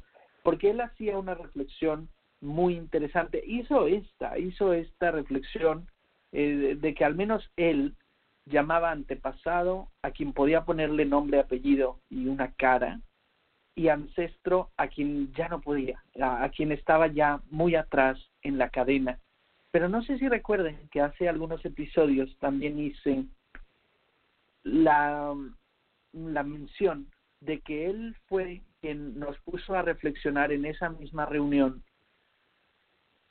porque 0.49 0.71
él 0.71 0.81
hacía 0.81 1.19
una 1.19 1.35
reflexión 1.35 2.09
muy 2.41 2.75
interesante. 2.75 3.43
Hizo 3.47 3.87
esta, 3.87 4.39
hizo 4.39 4.73
esta 4.73 5.11
reflexión 5.11 5.87
eh, 6.33 6.75
de, 6.81 6.95
que 6.95 7.05
al 7.05 7.15
menos 7.15 7.51
él 7.57 7.95
llamaba 8.49 8.91
antepasado 8.91 9.89
a 10.03 10.11
quien 10.11 10.33
podía 10.33 10.65
ponerle 10.65 11.05
nombre, 11.05 11.41
apellido 11.41 12.01
y 12.11 12.27
una 12.27 12.53
cara, 12.53 13.01
y 13.75 13.89
ancestro 13.89 14.71
a 14.77 14.89
quien 14.89 15.33
ya 15.35 15.49
no 15.49 15.61
podía, 15.61 16.03
a, 16.21 16.49
quien 16.49 16.73
estaba 16.73 17.07
ya 17.07 17.41
muy 17.51 17.77
atrás 17.77 18.19
en 18.43 18.59
la 18.59 18.71
cadena. 18.71 19.19
Pero 19.71 19.89
no 19.89 20.03
sé 20.03 20.19
si 20.19 20.29
recuerden 20.29 20.89
que 20.91 21.01
hace 21.01 21.29
algunos 21.29 21.65
episodios 21.65 22.37
también 22.39 22.79
hice 22.79 23.25
la, 24.65 25.35
la 26.13 26.43
mención 26.43 27.07
de 27.41 27.61
que 27.61 27.89
él 27.89 28.17
fue 28.27 28.63
quien 28.81 29.19
nos 29.19 29.39
puso 29.41 29.75
a 29.75 29.83
reflexionar 29.83 30.51
en 30.51 30.65
esa 30.65 30.89
misma 30.91 31.27
reunión 31.27 31.85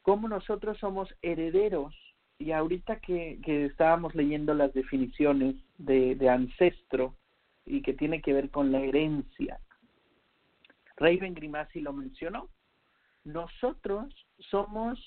cómo 0.01 0.29
nosotros 0.29 0.77
somos 0.77 1.13
herederos 1.21 1.93
y 2.39 2.51
ahorita 2.51 2.99
que, 2.99 3.39
que 3.43 3.65
estábamos 3.65 4.13
leyendo 4.15 4.53
las 4.53 4.73
definiciones 4.73 5.55
de, 5.77 6.15
de 6.15 6.29
ancestro 6.29 7.15
y 7.65 7.81
que 7.81 7.93
tiene 7.93 8.21
que 8.21 8.33
ver 8.33 8.49
con 8.49 8.71
la 8.71 8.79
herencia, 8.79 9.59
Raven 10.97 11.33
Grimassi 11.33 11.81
lo 11.81 11.93
mencionó, 11.93 12.49
nosotros 13.23 14.13
somos 14.39 14.99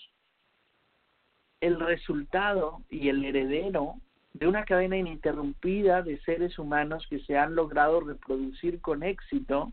el 1.61 1.79
resultado 1.79 2.83
y 2.89 3.09
el 3.09 3.25
heredero 3.25 3.97
de 4.33 4.47
una 4.47 4.65
cadena 4.65 4.97
ininterrumpida 4.97 6.03
de 6.03 6.21
seres 6.21 6.59
humanos 6.59 7.07
que 7.09 7.21
se 7.21 7.37
han 7.37 7.55
logrado 7.55 8.01
reproducir 8.01 8.81
con 8.81 9.03
éxito 9.03 9.73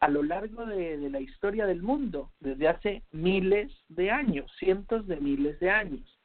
a 0.00 0.08
lo 0.08 0.22
largo 0.22 0.64
de, 0.66 0.96
la 1.10 1.20
historia 1.20 1.66
del 1.66 1.82
mundo, 1.82 2.32
desde 2.40 2.68
hace 2.68 3.02
miles 3.10 3.72
de 3.88 4.10
años, 4.10 4.50
cientos 4.58 5.06
de 5.06 5.16
miles 5.16 5.58
de 5.60 5.70
años. 5.70 6.18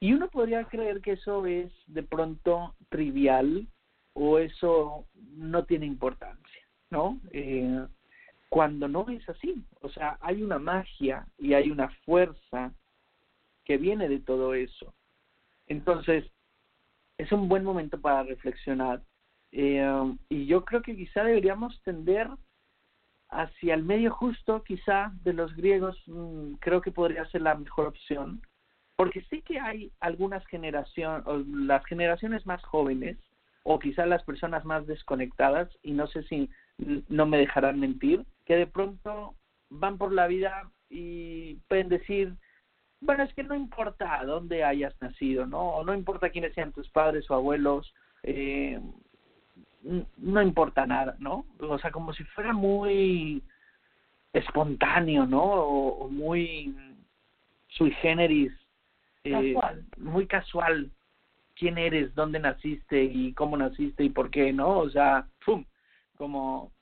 Y 0.00 0.12
uno 0.14 0.28
podría 0.28 0.64
creer 0.64 1.00
que 1.00 1.12
eso 1.12 1.46
es 1.46 1.70
de 1.86 2.02
pronto 2.02 2.74
trivial 2.88 3.66
o 4.14 4.38
eso 4.38 5.06
no 5.36 5.64
tiene 5.64 5.86
importancia, 5.86 6.62
¿no? 6.90 7.20
Eh, 7.30 7.86
cuando 8.48 8.88
no 8.88 9.06
es 9.08 9.26
así, 9.28 9.62
o 9.80 9.88
sea, 9.88 10.18
hay 10.20 10.42
una 10.42 10.58
magia 10.58 11.26
y 11.38 11.54
hay 11.54 11.70
una 11.70 11.88
fuerza 12.04 12.72
que 13.64 13.76
viene 13.76 14.08
de 14.08 14.18
todo 14.18 14.54
eso. 14.54 14.92
Entonces, 15.68 16.24
es 17.18 17.30
un 17.32 17.48
buen 17.48 17.64
momento 17.64 18.00
para 18.00 18.24
reflexionar. 18.24 19.02
Eh, 19.52 20.14
y 20.28 20.46
yo 20.46 20.64
creo 20.64 20.82
que 20.82 20.96
quizá 20.96 21.22
deberíamos 21.24 21.80
tender 21.82 22.28
hacia 23.32 23.74
el 23.74 23.82
medio 23.82 24.12
justo, 24.12 24.62
quizá, 24.62 25.10
de 25.24 25.32
los 25.32 25.56
griegos, 25.56 25.96
mm, 26.06 26.54
creo 26.60 26.80
que 26.80 26.92
podría 26.92 27.24
ser 27.26 27.42
la 27.42 27.54
mejor 27.54 27.86
opción, 27.86 28.42
porque 28.96 29.22
sí 29.30 29.42
que 29.42 29.58
hay 29.58 29.90
algunas 30.00 30.46
generaciones, 30.46 31.24
las 31.48 31.84
generaciones 31.86 32.46
más 32.46 32.62
jóvenes, 32.62 33.16
o 33.64 33.78
quizá 33.78 34.06
las 34.06 34.22
personas 34.24 34.64
más 34.64 34.86
desconectadas, 34.86 35.68
y 35.82 35.92
no 35.92 36.06
sé 36.06 36.22
si 36.24 36.50
no 37.08 37.26
me 37.26 37.38
dejarán 37.38 37.80
mentir, 37.80 38.24
que 38.44 38.56
de 38.56 38.66
pronto 38.66 39.34
van 39.70 39.98
por 39.98 40.12
la 40.12 40.26
vida 40.26 40.70
y 40.90 41.54
pueden 41.68 41.88
decir, 41.88 42.34
bueno, 43.00 43.22
es 43.24 43.32
que 43.34 43.42
no 43.42 43.54
importa 43.54 44.22
dónde 44.24 44.62
hayas 44.62 44.94
nacido, 45.00 45.46
¿no? 45.46 45.60
O 45.76 45.84
no 45.84 45.94
importa 45.94 46.30
quiénes 46.30 46.54
sean 46.54 46.72
tus 46.72 46.88
padres 46.90 47.30
o 47.30 47.34
abuelos, 47.34 47.92
eh, 48.22 48.80
no 49.82 50.42
importa 50.42 50.86
nada, 50.86 51.16
¿no? 51.18 51.44
O 51.58 51.78
sea, 51.78 51.90
como 51.90 52.12
si 52.12 52.24
fuera 52.24 52.52
muy 52.52 53.42
espontáneo, 54.32 55.26
¿no? 55.26 55.42
O, 55.42 56.08
muy 56.08 56.74
sui 57.68 57.90
generis, 57.92 58.52
eh, 59.24 59.54
muy 59.98 60.26
casual. 60.26 60.90
¿Quién 61.54 61.78
eres? 61.78 62.14
¿Dónde 62.14 62.38
naciste? 62.38 63.02
¿Y 63.02 63.32
cómo 63.34 63.56
naciste? 63.56 64.04
¿Y 64.04 64.10
por 64.10 64.30
qué? 64.30 64.52
¿No? 64.52 64.78
O 64.78 64.90
sea, 64.90 65.26
¡pum! 65.44 65.64
Como... 66.16 66.72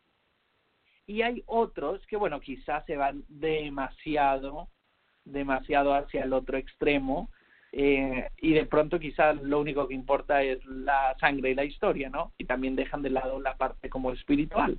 Y 1.06 1.22
hay 1.22 1.42
otros 1.46 2.06
que, 2.06 2.16
bueno, 2.16 2.40
quizás 2.40 2.84
se 2.86 2.96
van 2.96 3.24
demasiado, 3.28 4.68
demasiado 5.24 5.92
hacia 5.92 6.22
el 6.22 6.32
otro 6.32 6.56
extremo, 6.56 7.28
eh, 7.72 8.28
y 8.38 8.52
de 8.52 8.66
pronto 8.66 8.98
quizás 8.98 9.40
lo 9.42 9.60
único 9.60 9.86
que 9.86 9.94
importa 9.94 10.42
es 10.42 10.64
la 10.66 11.16
sangre 11.20 11.50
y 11.50 11.54
la 11.54 11.64
historia, 11.64 12.10
¿no? 12.10 12.32
Y 12.36 12.44
también 12.44 12.74
dejan 12.74 13.02
de 13.02 13.10
lado 13.10 13.40
la 13.40 13.56
parte 13.56 13.88
como 13.88 14.12
espiritual, 14.12 14.78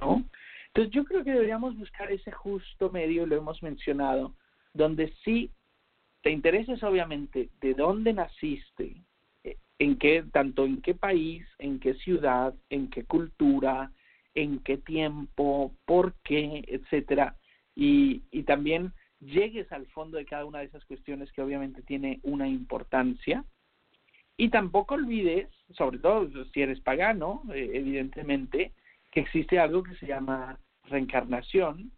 ¿no? 0.00 0.24
Entonces 0.68 0.92
yo 0.92 1.04
creo 1.04 1.24
que 1.24 1.32
deberíamos 1.32 1.76
buscar 1.76 2.12
ese 2.12 2.30
justo 2.30 2.90
medio, 2.90 3.26
lo 3.26 3.36
hemos 3.36 3.62
mencionado, 3.62 4.34
donde 4.72 5.12
sí 5.24 5.50
te 6.22 6.30
intereses 6.30 6.82
obviamente 6.82 7.48
de 7.60 7.74
dónde 7.74 8.12
naciste, 8.12 9.02
eh, 9.42 9.56
en 9.80 9.98
qué, 9.98 10.24
tanto 10.30 10.64
en 10.64 10.80
qué 10.80 10.94
país, 10.94 11.44
en 11.58 11.80
qué 11.80 11.94
ciudad, 11.94 12.54
en 12.70 12.88
qué 12.88 13.04
cultura, 13.04 13.90
en 14.34 14.60
qué 14.60 14.76
tiempo, 14.76 15.72
por 15.84 16.14
qué, 16.22 16.62
etcétera, 16.68 17.36
y, 17.74 18.22
y 18.30 18.44
también 18.44 18.92
llegues 19.20 19.70
al 19.72 19.86
fondo 19.86 20.18
de 20.18 20.26
cada 20.26 20.44
una 20.44 20.60
de 20.60 20.66
esas 20.66 20.84
cuestiones 20.84 21.30
que 21.32 21.42
obviamente 21.42 21.82
tiene 21.82 22.20
una 22.22 22.48
importancia. 22.48 23.44
Y 24.36 24.50
tampoco 24.50 24.94
olvides, 24.94 25.48
sobre 25.74 25.98
todo 25.98 26.28
si 26.52 26.62
eres 26.62 26.80
pagano, 26.80 27.42
eh, 27.52 27.70
evidentemente, 27.74 28.72
que 29.10 29.20
existe 29.20 29.58
algo 29.58 29.82
que 29.82 29.96
se 29.96 30.06
llama 30.06 30.58
reencarnación, 30.84 31.90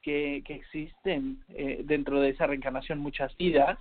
que, 0.00 0.42
que 0.46 0.54
existen 0.54 1.44
eh, 1.48 1.82
dentro 1.84 2.20
de 2.20 2.30
esa 2.30 2.46
reencarnación 2.46 2.98
muchas 2.98 3.36
vidas, 3.36 3.78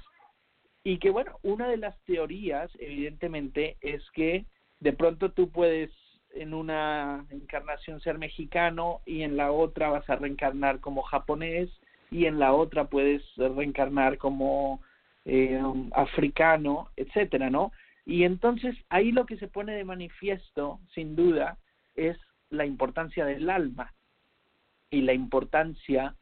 y 0.83 0.97
que 0.97 1.09
bueno, 1.09 1.37
una 1.43 1.69
de 1.69 1.77
las 1.77 1.99
teorías, 2.03 2.71
evidentemente, 2.79 3.77
es 3.81 4.03
que 4.11 4.45
de 4.79 4.93
pronto 4.93 5.31
tú 5.31 5.49
puedes 5.51 5.91
en 6.33 6.53
una 6.53 7.25
encarnación 7.29 8.01
ser 8.01 8.17
mexicano 8.17 9.01
y 9.05 9.21
en 9.21 9.37
la 9.37 9.51
otra 9.51 9.89
vas 9.89 10.09
a 10.09 10.15
reencarnar 10.15 10.79
como 10.79 11.01
japonés 11.01 11.69
y 12.11 12.25
en 12.25 12.37
la 12.37 12.53
otra 12.53 12.85
puedes 12.85 13.23
reencarnar 13.37 14.17
como 14.17 14.81
eh, 15.25 15.61
africano, 15.93 16.89
etcétera, 16.95 17.49
¿no? 17.49 17.71
Y 18.05 18.23
entonces 18.23 18.75
ahí 18.89 19.11
lo 19.11 19.25
que 19.25 19.37
se 19.37 19.47
pone 19.47 19.73
de 19.73 19.85
manifiesto, 19.85 20.79
sin 20.93 21.15
duda, 21.15 21.57
es 21.95 22.17
la 22.49 22.65
importancia 22.65 23.25
del 23.25 23.49
alma 23.49 23.93
y 24.89 25.01
la 25.01 25.13
importancia 25.13 26.15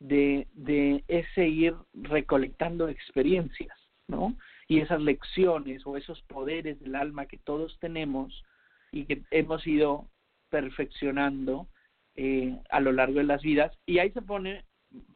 de, 0.00 0.48
de 0.52 1.04
ese 1.06 1.46
ir 1.46 1.74
recolectando 1.94 2.88
experiencias, 2.88 3.78
¿no? 4.08 4.36
Y 4.68 4.80
esas 4.80 5.00
lecciones 5.00 5.86
o 5.86 5.96
esos 5.96 6.20
poderes 6.22 6.80
del 6.80 6.96
alma 6.96 7.26
que 7.26 7.38
todos 7.38 7.78
tenemos 7.78 8.42
y 8.90 9.04
que 9.04 9.22
hemos 9.30 9.64
ido 9.66 10.08
perfeccionando 10.50 11.68
eh, 12.16 12.58
a 12.70 12.80
lo 12.80 12.92
largo 12.92 13.18
de 13.18 13.24
las 13.24 13.42
vidas. 13.42 13.72
Y 13.86 13.98
ahí 13.98 14.10
se 14.10 14.22
pone 14.22 14.64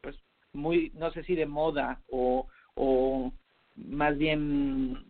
pues 0.00 0.16
muy, 0.52 0.90
no 0.94 1.10
sé 1.12 1.22
si 1.24 1.34
de 1.34 1.46
moda 1.46 2.00
o, 2.08 2.46
o 2.74 3.32
más 3.76 4.16
bien 4.18 5.04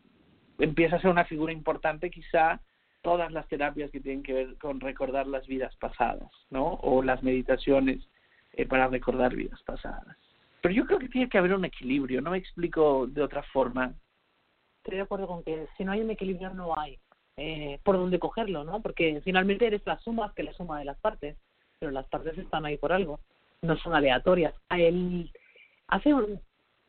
empieza 0.59 0.97
a 0.97 1.01
ser 1.01 1.11
una 1.11 1.25
figura 1.25 1.53
importante 1.53 2.11
quizá 2.11 2.61
todas 3.03 3.33
las 3.33 3.49
terapias 3.49 3.91
que 3.91 4.01
tienen 4.01 4.23
que 4.23 4.33
ver 4.33 4.59
con 4.59 4.81
recordar 4.81 5.27
las 5.27 5.47
vidas 5.47 5.75
pasadas, 5.77 6.31
¿no? 6.51 6.75
O 6.83 7.03
las 7.03 7.23
meditaciones 7.23 8.07
eh, 8.53 8.67
para 8.67 8.89
recordar 8.89 9.35
vidas 9.35 9.63
pasadas. 9.63 10.17
Pero 10.61 10.75
yo 10.75 10.85
creo 10.87 10.99
que 10.99 11.09
tiene 11.09 11.29
que 11.29 11.39
haber 11.39 11.55
un 11.55 11.65
equilibrio, 11.65 12.21
no 12.21 12.31
me 12.31 12.39
explico 12.39 13.07
de 13.07 13.23
otra 13.23 13.43
forma. 13.45 13.95
Estoy 14.79 14.97
de 14.97 15.03
acuerdo 15.03 15.27
con 15.27 15.43
que 15.43 15.67
si 15.77 15.85
no 15.85 15.93
hay 15.93 16.01
un 16.01 16.11
equilibrio 16.11 16.51
no 16.51 16.79
hay 16.79 16.99
eh, 17.37 17.79
por 17.83 17.97
dónde 17.97 18.19
cogerlo, 18.19 18.65
¿no? 18.65 18.83
Porque 18.83 19.23
finalmente 19.25 19.67
eres 19.67 19.83
la 19.87 19.99
suma 20.01 20.35
que 20.37 20.43
la 20.43 20.53
suma 20.53 20.79
de 20.79 20.85
las 20.85 20.99
partes, 21.01 21.39
pero 21.79 21.91
las 21.91 22.07
partes 22.09 22.37
están 22.37 22.67
ahí 22.67 22.77
por 22.77 22.93
algo 22.93 23.21
no 23.63 23.77
son 23.79 23.95
aleatorias. 23.95 24.55
Hace 25.89 26.15
un, 26.15 26.41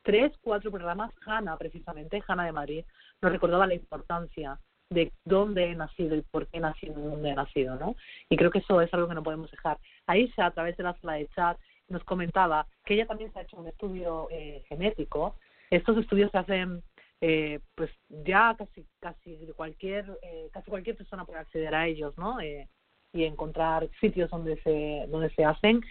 tres, 0.03 0.31
cuatro 0.41 0.71
programas, 0.71 1.11
Hanna, 1.25 1.57
precisamente, 1.57 2.23
Hanna 2.27 2.45
de 2.45 2.51
Madrid, 2.51 2.85
nos 3.21 3.31
recordaba 3.31 3.67
la 3.67 3.73
importancia 3.73 4.59
de 4.89 5.11
dónde 5.23 5.71
he 5.71 5.75
nacido 5.75 6.15
y 6.15 6.21
por 6.21 6.47
qué 6.47 6.57
he 6.57 6.61
nacido 6.61 6.99
y 6.99 7.03
dónde 7.03 7.29
he 7.29 7.35
nacido, 7.35 7.75
¿no? 7.75 7.95
Y 8.29 8.35
creo 8.35 8.51
que 8.51 8.59
eso 8.59 8.81
es 8.81 8.93
algo 8.93 9.07
que 9.07 9.15
no 9.15 9.23
podemos 9.23 9.49
dejar. 9.49 9.77
Aisha, 10.05 10.45
a 10.45 10.51
través 10.51 10.75
de 10.75 10.83
la 10.83 10.93
sala 10.99 11.13
de 11.13 11.27
chat, 11.29 11.57
nos 11.87 12.03
comentaba 12.03 12.67
que 12.85 12.95
ella 12.95 13.05
también 13.05 13.31
se 13.31 13.39
ha 13.39 13.43
hecho 13.43 13.57
un 13.57 13.67
estudio 13.67 14.27
eh, 14.31 14.63
genético. 14.67 15.35
Estos 15.69 15.97
estudios 15.97 16.29
se 16.31 16.37
hacen, 16.37 16.83
eh, 17.21 17.59
pues 17.75 17.89
ya 18.09 18.55
casi 18.57 18.85
casi 18.99 19.47
cualquier 19.55 20.05
eh, 20.23 20.49
casi 20.51 20.69
cualquier 20.69 20.97
persona 20.97 21.25
puede 21.25 21.39
acceder 21.39 21.73
a 21.73 21.87
ellos, 21.87 22.17
¿no? 22.17 22.39
Eh, 22.41 22.67
y 23.13 23.25
encontrar 23.25 23.89
sitios 23.99 24.29
donde 24.29 24.61
se 24.61 25.05
donde 25.09 25.29
se 25.31 25.45
hacen 25.45 25.81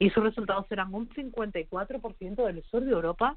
y 0.00 0.08
sus 0.10 0.24
resultados 0.24 0.66
serán 0.66 0.92
un 0.94 1.08
54% 1.10 2.46
del 2.46 2.64
sur 2.64 2.82
de 2.82 2.90
Europa 2.90 3.36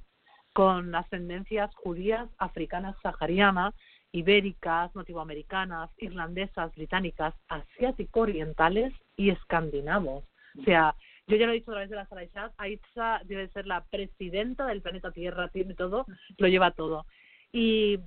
con 0.54 0.96
ascendencias 0.96 1.76
judías, 1.76 2.30
africanas, 2.38 2.96
saharianas, 3.04 3.76
ibéricas, 4.14 4.96
nativoamericanas, 4.96 5.92
irlandesas, 5.98 6.74
británicas, 6.74 7.36
asiático-orientales 7.50 8.94
y 9.18 9.30
escandinavos. 9.30 10.24
O 10.58 10.64
sea, 10.64 10.96
Yo 11.28 11.36
ya 11.36 11.48
lo 11.48 11.52
he 11.52 11.56
dicho 11.56 11.72
a 11.72 11.74
través 11.74 11.90
de 11.90 11.96
la 11.98 12.08
sala 12.08 12.22
de 12.22 12.30
chat, 12.32 12.54
Aitza 12.58 13.22
debe 13.26 13.50
ser 13.50 13.68
la 13.68 13.84
presidenta 13.84 14.66
del 14.66 14.82
planeta 14.82 15.12
Tierra, 15.12 15.50
tiene 15.50 15.74
todo, 15.74 16.06
lo 16.38 16.48
lleva 16.48 16.72
todo. 16.72 17.06
Y, 17.52 18.00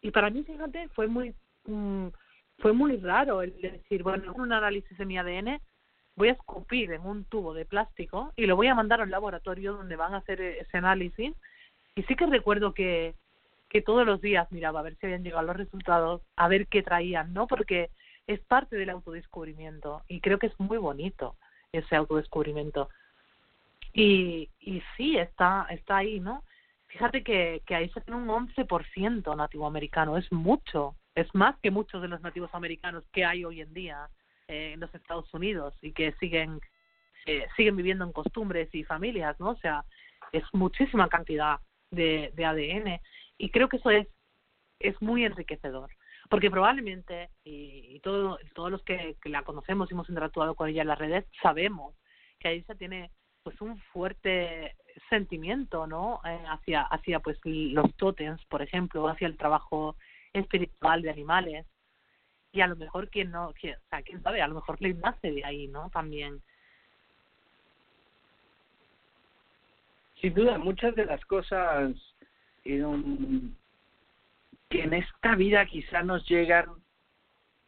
y 0.00 0.10
para 0.10 0.30
mí, 0.30 0.42
fíjate, 0.42 0.88
fue 0.88 1.06
muy 1.06 1.34
mm, 1.66 2.08
fue 2.58 2.72
muy 2.72 2.96
raro 2.96 3.42
el 3.42 3.60
decir, 3.60 4.02
bueno, 4.02 4.32
un 4.34 4.52
análisis 4.52 4.96
de 4.96 5.04
mi 5.06 5.18
ADN 5.18 5.60
voy 6.16 6.28
a 6.28 6.32
escupir 6.32 6.92
en 6.92 7.02
un 7.02 7.24
tubo 7.24 7.54
de 7.54 7.64
plástico 7.64 8.32
y 8.36 8.46
lo 8.46 8.56
voy 8.56 8.68
a 8.68 8.74
mandar 8.74 9.00
a 9.00 9.04
un 9.04 9.10
laboratorio 9.10 9.74
donde 9.74 9.96
van 9.96 10.14
a 10.14 10.18
hacer 10.18 10.40
ese 10.40 10.78
análisis. 10.78 11.34
Y 11.94 12.02
sí 12.04 12.14
que 12.14 12.26
recuerdo 12.26 12.74
que, 12.74 13.14
que 13.68 13.82
todos 13.82 14.06
los 14.06 14.20
días 14.20 14.50
miraba 14.52 14.80
a 14.80 14.82
ver 14.82 14.96
si 14.96 15.06
habían 15.06 15.24
llegado 15.24 15.46
los 15.46 15.56
resultados, 15.56 16.22
a 16.36 16.48
ver 16.48 16.66
qué 16.66 16.82
traían, 16.82 17.32
¿no? 17.32 17.46
Porque 17.46 17.90
es 18.26 18.40
parte 18.40 18.76
del 18.76 18.90
autodescubrimiento 18.90 20.02
y 20.08 20.20
creo 20.20 20.38
que 20.38 20.46
es 20.46 20.60
muy 20.60 20.78
bonito 20.78 21.36
ese 21.72 21.96
autodescubrimiento. 21.96 22.88
Y, 23.94 24.48
y 24.60 24.82
sí, 24.96 25.18
está, 25.18 25.66
está 25.70 25.98
ahí, 25.98 26.20
¿no? 26.20 26.44
Fíjate 26.88 27.22
que, 27.22 27.62
que 27.66 27.74
ahí 27.74 27.88
se 27.90 28.02
tiene 28.02 28.20
un 28.20 28.28
11% 28.28 29.36
nativo 29.36 29.66
americano, 29.66 30.18
es 30.18 30.30
mucho, 30.30 30.94
es 31.14 31.34
más 31.34 31.58
que 31.60 31.70
muchos 31.70 32.02
de 32.02 32.08
los 32.08 32.20
nativos 32.20 32.50
americanos 32.54 33.04
que 33.12 33.24
hay 33.24 33.44
hoy 33.44 33.62
en 33.62 33.72
día 33.72 34.08
eh, 34.48 34.72
en 34.74 34.80
los 34.80 34.94
Estados 34.94 35.32
Unidos 35.34 35.74
y 35.82 35.92
que 35.92 36.12
siguen 36.20 36.60
eh, 37.26 37.46
siguen 37.56 37.76
viviendo 37.76 38.04
en 38.04 38.12
costumbres 38.12 38.68
y 38.74 38.82
familias, 38.82 39.38
¿no? 39.38 39.50
O 39.50 39.56
sea, 39.56 39.84
es 40.32 40.42
muchísima 40.52 41.08
cantidad 41.08 41.60
de, 41.90 42.32
de 42.34 42.44
ADN 42.44 43.00
y 43.38 43.50
creo 43.50 43.68
que 43.68 43.76
eso 43.76 43.90
es 43.90 44.08
es 44.80 45.00
muy 45.00 45.24
enriquecedor 45.24 45.90
porque 46.28 46.50
probablemente 46.50 47.30
y, 47.44 48.00
todo, 48.00 48.38
todos 48.54 48.70
los 48.70 48.82
que, 48.82 49.16
que, 49.22 49.28
la 49.28 49.42
conocemos 49.42 49.90
y 49.90 49.94
hemos 49.94 50.08
interactuado 50.08 50.54
con 50.54 50.68
ella 50.68 50.82
en 50.82 50.88
las 50.88 50.98
redes 50.98 51.24
sabemos 51.42 51.94
que 52.38 52.62
se 52.62 52.74
tiene 52.74 53.10
pues 53.42 53.60
un 53.60 53.78
fuerte 53.92 54.76
sentimiento 55.08 55.86
no 55.86 56.20
eh, 56.24 56.44
hacia 56.48 56.82
hacia 56.82 57.20
pues 57.20 57.38
los 57.44 57.94
tótems 57.96 58.44
por 58.46 58.62
ejemplo 58.62 59.08
hacia 59.08 59.26
el 59.26 59.36
trabajo 59.36 59.96
espiritual 60.32 61.02
de 61.02 61.10
animales 61.10 61.66
y 62.52 62.60
a 62.60 62.66
lo 62.66 62.76
mejor 62.76 63.08
quien 63.08 63.30
no, 63.30 63.48
o 63.48 63.54
sea, 63.60 64.02
quién 64.02 64.22
sabe, 64.22 64.42
a 64.42 64.48
lo 64.48 64.56
mejor 64.56 64.80
le 64.80 64.92
nace 64.94 65.30
de 65.30 65.44
ahí, 65.44 65.68
¿no? 65.68 65.88
También. 65.90 66.42
Sin 70.20 70.34
duda, 70.34 70.58
muchas 70.58 70.94
de 70.94 71.06
las 71.06 71.24
cosas 71.24 71.92
eh, 72.64 72.84
que 74.68 74.82
en 74.82 74.92
esta 74.92 75.34
vida 75.34 75.64
quizá 75.66 76.02
nos 76.02 76.28
llegan 76.28 76.66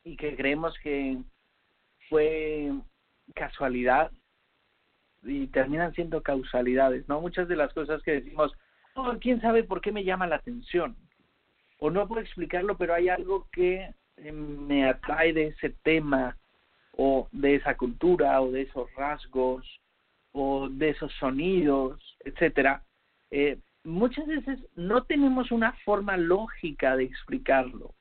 y 0.05 0.17
que 0.17 0.37
creemos 0.37 0.79
que 0.81 1.19
fue 2.11 2.71
casualidad 3.35 4.13
y 5.23 5.47
terminan 5.47 5.95
siendo 5.95 6.23
causalidades, 6.23 7.09
¿no? 7.09 7.23
Muchas 7.23 7.49
de 7.49 7.57
las 7.57 7.73
cosas 7.73 8.03
que 8.03 8.21
decimos, 8.21 8.53
oh, 8.95 9.15
quién 9.19 9.41
sabe 9.41 9.65
por 9.65 9.81
qué 9.81 9.91
me 9.91 10.05
llama 10.05 10.27
la 10.27 10.37
atención, 10.37 10.95
o 11.79 11.91
no 11.91 12.07
puedo 12.07 12.21
explicarlo, 12.21 12.77
pero 12.77 12.93
hay 12.93 13.09
algo 13.09 13.49
que 13.51 13.95
me 14.17 14.89
atrae 14.89 15.33
de 15.33 15.49
ese 15.49 15.71
tema 15.83 16.37
o 16.97 17.29
de 17.33 17.57
esa 17.57 17.77
cultura 17.77 18.41
o 18.41 18.51
de 18.51 18.63
esos 18.63 18.93
rasgos 18.95 19.81
o 20.33 20.69
de 20.69 20.91
esos 20.91 21.13
sonidos, 21.15 22.17
etcétera, 22.25 22.83
eh, 23.31 23.59
muchas 23.85 24.27
veces 24.27 24.59
no 24.75 25.05
tenemos 25.05 25.53
una 25.53 25.73
forma 25.85 26.17
lógica 26.17 26.97
de 26.97 27.05
explicarlo, 27.05 27.95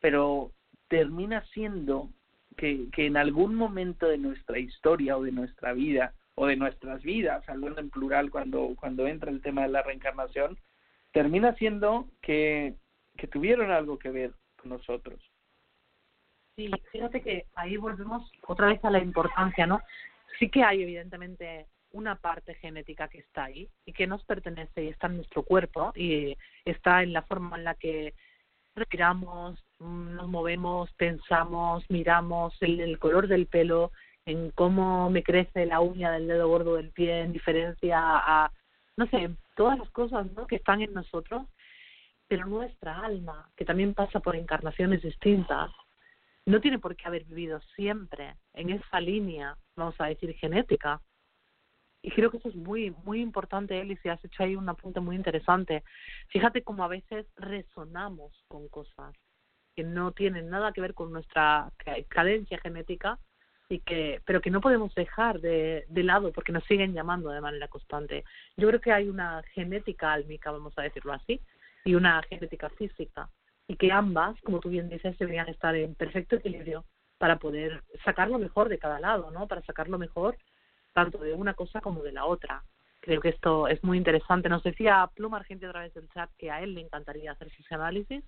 pero 0.00 0.52
termina 0.88 1.44
siendo 1.52 2.10
que, 2.56 2.88
que 2.92 3.06
en 3.06 3.16
algún 3.16 3.54
momento 3.54 4.06
de 4.06 4.18
nuestra 4.18 4.58
historia 4.58 5.16
o 5.16 5.22
de 5.22 5.32
nuestra 5.32 5.72
vida 5.72 6.14
o 6.34 6.46
de 6.46 6.56
nuestras 6.56 7.02
vidas, 7.02 7.48
hablando 7.48 7.80
en 7.80 7.90
plural 7.90 8.30
cuando, 8.30 8.74
cuando 8.78 9.06
entra 9.06 9.30
el 9.30 9.40
tema 9.40 9.62
de 9.62 9.68
la 9.68 9.82
reencarnación, 9.82 10.58
termina 11.12 11.54
siendo 11.54 12.08
que, 12.22 12.74
que 13.16 13.26
tuvieron 13.26 13.70
algo 13.70 13.98
que 13.98 14.10
ver 14.10 14.32
nosotros. 14.64 15.20
Sí, 16.56 16.70
fíjate 16.92 17.22
que 17.22 17.46
ahí 17.54 17.76
volvemos 17.76 18.30
otra 18.46 18.68
vez 18.68 18.84
a 18.84 18.90
la 18.90 18.98
importancia, 18.98 19.66
¿no? 19.66 19.80
Sí 20.38 20.50
que 20.50 20.62
hay 20.62 20.82
evidentemente 20.82 21.66
una 21.92 22.16
parte 22.16 22.54
genética 22.54 23.08
que 23.08 23.18
está 23.18 23.44
ahí 23.44 23.68
y 23.84 23.92
que 23.92 24.06
nos 24.06 24.24
pertenece 24.24 24.84
y 24.84 24.88
está 24.88 25.06
en 25.06 25.16
nuestro 25.16 25.42
cuerpo 25.42 25.92
y 25.94 26.36
está 26.64 27.02
en 27.02 27.12
la 27.12 27.22
forma 27.22 27.56
en 27.56 27.64
la 27.64 27.74
que 27.74 28.14
respiramos, 28.74 29.58
nos 29.78 30.28
movemos, 30.28 30.92
pensamos, 30.94 31.84
miramos, 31.88 32.54
el, 32.60 32.80
el 32.80 32.98
color 32.98 33.26
del 33.26 33.46
pelo, 33.46 33.90
en 34.26 34.50
cómo 34.50 35.10
me 35.10 35.22
crece 35.22 35.66
la 35.66 35.80
uña 35.80 36.12
del 36.12 36.28
dedo 36.28 36.48
gordo 36.48 36.76
del 36.76 36.90
pie 36.90 37.22
en 37.22 37.32
diferencia 37.32 37.98
a, 38.00 38.52
no 38.96 39.06
sé, 39.06 39.30
todas 39.56 39.78
las 39.78 39.90
cosas 39.90 40.30
¿no? 40.32 40.46
que 40.46 40.56
están 40.56 40.82
en 40.82 40.92
nosotros 40.92 41.42
pero 42.30 42.46
nuestra 42.46 43.00
alma, 43.00 43.50
que 43.56 43.64
también 43.64 43.92
pasa 43.92 44.20
por 44.20 44.36
encarnaciones 44.36 45.02
distintas, 45.02 45.68
no 46.46 46.60
tiene 46.60 46.78
por 46.78 46.94
qué 46.94 47.08
haber 47.08 47.24
vivido 47.24 47.60
siempre 47.74 48.36
en 48.54 48.70
esa 48.70 49.00
línea, 49.00 49.56
vamos 49.74 49.96
a 49.98 50.06
decir, 50.06 50.32
genética. 50.36 51.00
Y 52.02 52.12
creo 52.12 52.30
que 52.30 52.36
eso 52.36 52.48
es 52.48 52.54
muy, 52.54 52.92
muy 53.04 53.20
importante, 53.20 53.80
Eli, 53.80 53.96
si 53.96 54.08
has 54.08 54.24
hecho 54.24 54.44
ahí 54.44 54.54
un 54.54 54.68
apunte 54.68 55.00
muy 55.00 55.16
interesante. 55.16 55.82
Fíjate 56.28 56.62
cómo 56.62 56.84
a 56.84 56.88
veces 56.88 57.26
resonamos 57.34 58.44
con 58.46 58.68
cosas 58.68 59.12
que 59.74 59.82
no 59.82 60.12
tienen 60.12 60.50
nada 60.50 60.72
que 60.72 60.82
ver 60.82 60.94
con 60.94 61.12
nuestra 61.12 61.72
cadencia 62.10 62.60
genética, 62.60 63.18
y 63.68 63.80
que 63.80 64.20
pero 64.24 64.40
que 64.40 64.50
no 64.50 64.60
podemos 64.60 64.94
dejar 64.94 65.40
de, 65.40 65.84
de 65.88 66.02
lado 66.04 66.30
porque 66.32 66.52
nos 66.52 66.64
siguen 66.64 66.92
llamando 66.92 67.30
de 67.30 67.40
manera 67.40 67.66
constante. 67.66 68.22
Yo 68.56 68.68
creo 68.68 68.80
que 68.80 68.92
hay 68.92 69.08
una 69.08 69.42
genética 69.52 70.12
álmica, 70.12 70.52
vamos 70.52 70.74
a 70.76 70.82
decirlo 70.82 71.12
así, 71.12 71.40
y 71.84 71.94
una 71.94 72.22
genética 72.22 72.68
física 72.70 73.28
y 73.70 73.76
que 73.76 73.92
ambas, 73.92 74.40
como 74.42 74.58
tú 74.58 74.68
bien 74.68 74.88
dices, 74.88 75.16
deberían 75.18 75.48
estar 75.48 75.76
en 75.76 75.94
perfecto 75.94 76.34
equilibrio 76.34 76.84
para 77.18 77.38
poder 77.38 77.84
sacar 78.04 78.28
lo 78.28 78.38
mejor 78.38 78.68
de 78.68 78.78
cada 78.78 78.98
lado, 78.98 79.30
¿no? 79.30 79.46
Para 79.46 79.62
sacar 79.62 79.88
lo 79.88 79.96
mejor 79.96 80.36
tanto 80.92 81.18
de 81.18 81.34
una 81.34 81.54
cosa 81.54 81.80
como 81.80 82.02
de 82.02 82.10
la 82.10 82.24
otra. 82.24 82.64
Creo 83.00 83.20
que 83.20 83.28
esto 83.28 83.68
es 83.68 83.82
muy 83.84 83.96
interesante. 83.96 84.48
Nos 84.48 84.64
decía 84.64 85.08
Pluma 85.14 85.36
Argenti 85.36 85.66
a 85.66 85.70
través 85.70 85.94
del 85.94 86.08
chat 86.10 86.28
que 86.36 86.50
a 86.50 86.62
él 86.62 86.74
le 86.74 86.80
encantaría 86.80 87.30
hacer 87.30 87.48
sus 87.52 87.70
análisis. 87.70 88.24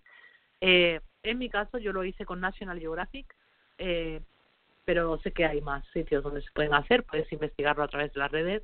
Eh, 0.61 1.00
en 1.24 1.38
mi 1.38 1.48
caso, 1.48 1.78
yo 1.78 1.92
lo 1.92 2.05
hice 2.05 2.24
con 2.24 2.40
National 2.40 2.78
Geographic, 2.78 3.34
eh, 3.78 4.20
pero 4.84 5.18
sé 5.22 5.32
que 5.32 5.44
hay 5.44 5.61
más 5.61 5.84
sitios 5.92 6.22
donde 6.22 6.42
se 6.42 6.53
pueden 6.53 6.72
hacer. 6.72 7.03
Puedes 7.03 7.32
investigarlo 7.32 7.82
a 7.82 7.88
través 7.88 8.12
de 8.12 8.20
las 8.20 8.30
redes. 8.30 8.62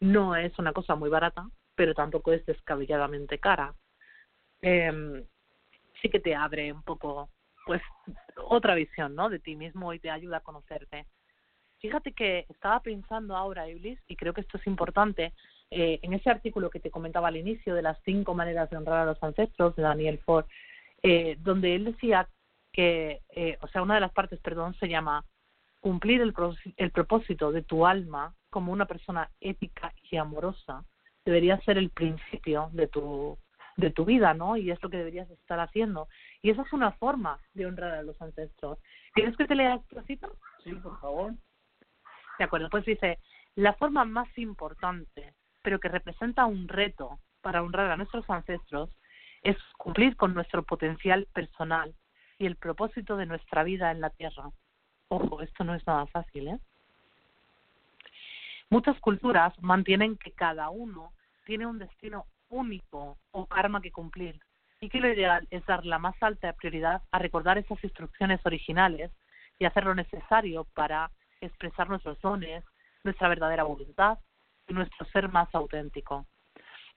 No 0.00 0.34
es 0.34 0.58
una 0.58 0.72
cosa 0.72 0.96
muy 0.96 1.08
barata, 1.08 1.48
pero 1.76 1.94
tampoco 1.94 2.32
es 2.32 2.44
descabelladamente 2.46 3.38
cara 3.38 3.74
eh, 4.62 5.24
sí 6.00 6.08
que 6.08 6.20
te 6.20 6.34
abre 6.34 6.72
un 6.72 6.82
poco, 6.82 7.30
pues, 7.64 7.82
otra 8.36 8.74
visión, 8.74 9.14
¿no? 9.14 9.28
De 9.28 9.38
ti 9.38 9.56
mismo 9.56 9.92
y 9.92 9.98
te 9.98 10.10
ayuda 10.10 10.38
a 10.38 10.42
conocerte. 10.42 11.06
Fíjate 11.78 12.12
que 12.12 12.46
estaba 12.48 12.80
pensando 12.80 13.36
ahora, 13.36 13.68
Iblis, 13.68 13.98
y 14.08 14.16
creo 14.16 14.32
que 14.32 14.40
esto 14.40 14.56
es 14.56 14.66
importante, 14.66 15.32
eh, 15.70 15.98
en 16.02 16.12
ese 16.14 16.30
artículo 16.30 16.70
que 16.70 16.80
te 16.80 16.90
comentaba 16.90 17.28
al 17.28 17.36
inicio 17.36 17.74
de 17.74 17.82
las 17.82 17.98
cinco 18.04 18.34
maneras 18.34 18.70
de 18.70 18.76
honrar 18.76 19.00
a 19.00 19.12
los 19.12 19.22
ancestros 19.22 19.76
de 19.76 19.82
Daniel 19.82 20.18
Ford, 20.24 20.46
eh, 21.02 21.36
donde 21.40 21.74
él 21.74 21.84
decía 21.84 22.28
que, 22.72 23.20
eh, 23.30 23.58
o 23.60 23.68
sea, 23.68 23.82
una 23.82 23.94
de 23.94 24.00
las 24.00 24.12
partes, 24.12 24.40
perdón, 24.40 24.74
se 24.74 24.88
llama 24.88 25.24
cumplir 25.80 26.20
el, 26.20 26.34
el 26.76 26.90
propósito 26.90 27.52
de 27.52 27.62
tu 27.62 27.86
alma 27.86 28.34
como 28.50 28.72
una 28.72 28.86
persona 28.86 29.30
ética 29.40 29.92
y 30.10 30.16
amorosa 30.16 30.84
debería 31.24 31.60
ser 31.60 31.78
el 31.78 31.90
principio 31.90 32.70
de 32.72 32.86
tu 32.86 33.38
de 33.76 33.90
tu 33.90 34.04
vida, 34.04 34.34
¿no? 34.34 34.56
Y 34.56 34.70
es 34.70 34.82
lo 34.82 34.88
que 34.88 34.96
deberías 34.96 35.30
estar 35.30 35.60
haciendo. 35.60 36.08
Y 36.42 36.50
esa 36.50 36.62
es 36.62 36.72
una 36.72 36.92
forma 36.92 37.38
de 37.54 37.66
honrar 37.66 37.92
a 37.92 38.02
los 38.02 38.20
ancestros. 38.20 38.78
¿Quieres 39.12 39.36
que 39.36 39.46
te 39.46 39.54
lea 39.54 39.74
este 39.74 40.02
cita? 40.02 40.28
Sí, 40.64 40.72
por 40.74 40.98
favor. 41.00 41.34
De 42.38 42.44
acuerdo, 42.44 42.68
pues 42.70 42.84
dice, 42.84 43.18
la 43.54 43.74
forma 43.74 44.04
más 44.04 44.28
importante, 44.38 45.34
pero 45.62 45.78
que 45.78 45.88
representa 45.88 46.46
un 46.46 46.68
reto 46.68 47.18
para 47.42 47.62
honrar 47.62 47.90
a 47.90 47.96
nuestros 47.96 48.28
ancestros, 48.28 48.90
es 49.42 49.56
cumplir 49.78 50.16
con 50.16 50.34
nuestro 50.34 50.62
potencial 50.62 51.28
personal 51.32 51.94
y 52.38 52.46
el 52.46 52.56
propósito 52.56 53.16
de 53.16 53.26
nuestra 53.26 53.62
vida 53.62 53.90
en 53.90 54.00
la 54.00 54.10
Tierra. 54.10 54.50
Ojo, 55.08 55.40
esto 55.40 55.64
no 55.64 55.74
es 55.74 55.86
nada 55.86 56.06
fácil, 56.06 56.48
¿eh? 56.48 56.58
Muchas 58.68 58.98
culturas 58.98 59.54
mantienen 59.62 60.16
que 60.16 60.32
cada 60.32 60.70
uno 60.70 61.12
tiene 61.44 61.66
un 61.66 61.78
destino 61.78 62.26
único 62.48 63.18
o 63.32 63.46
karma 63.46 63.80
que 63.80 63.92
cumplir 63.92 64.38
y 64.80 64.88
que 64.88 65.00
lo 65.00 65.12
ideal 65.12 65.46
es 65.50 65.64
dar 65.66 65.84
la 65.86 65.98
más 65.98 66.14
alta 66.22 66.52
prioridad 66.52 67.02
a 67.10 67.18
recordar 67.18 67.58
esas 67.58 67.82
instrucciones 67.82 68.40
originales 68.44 69.10
y 69.58 69.64
hacer 69.64 69.84
lo 69.84 69.94
necesario 69.94 70.64
para 70.74 71.10
expresar 71.40 71.88
nuestros 71.88 72.20
dones, 72.20 72.64
nuestra 73.04 73.28
verdadera 73.28 73.62
voluntad 73.62 74.18
y 74.68 74.74
nuestro 74.74 75.06
ser 75.06 75.28
más 75.28 75.48
auténtico. 75.54 76.26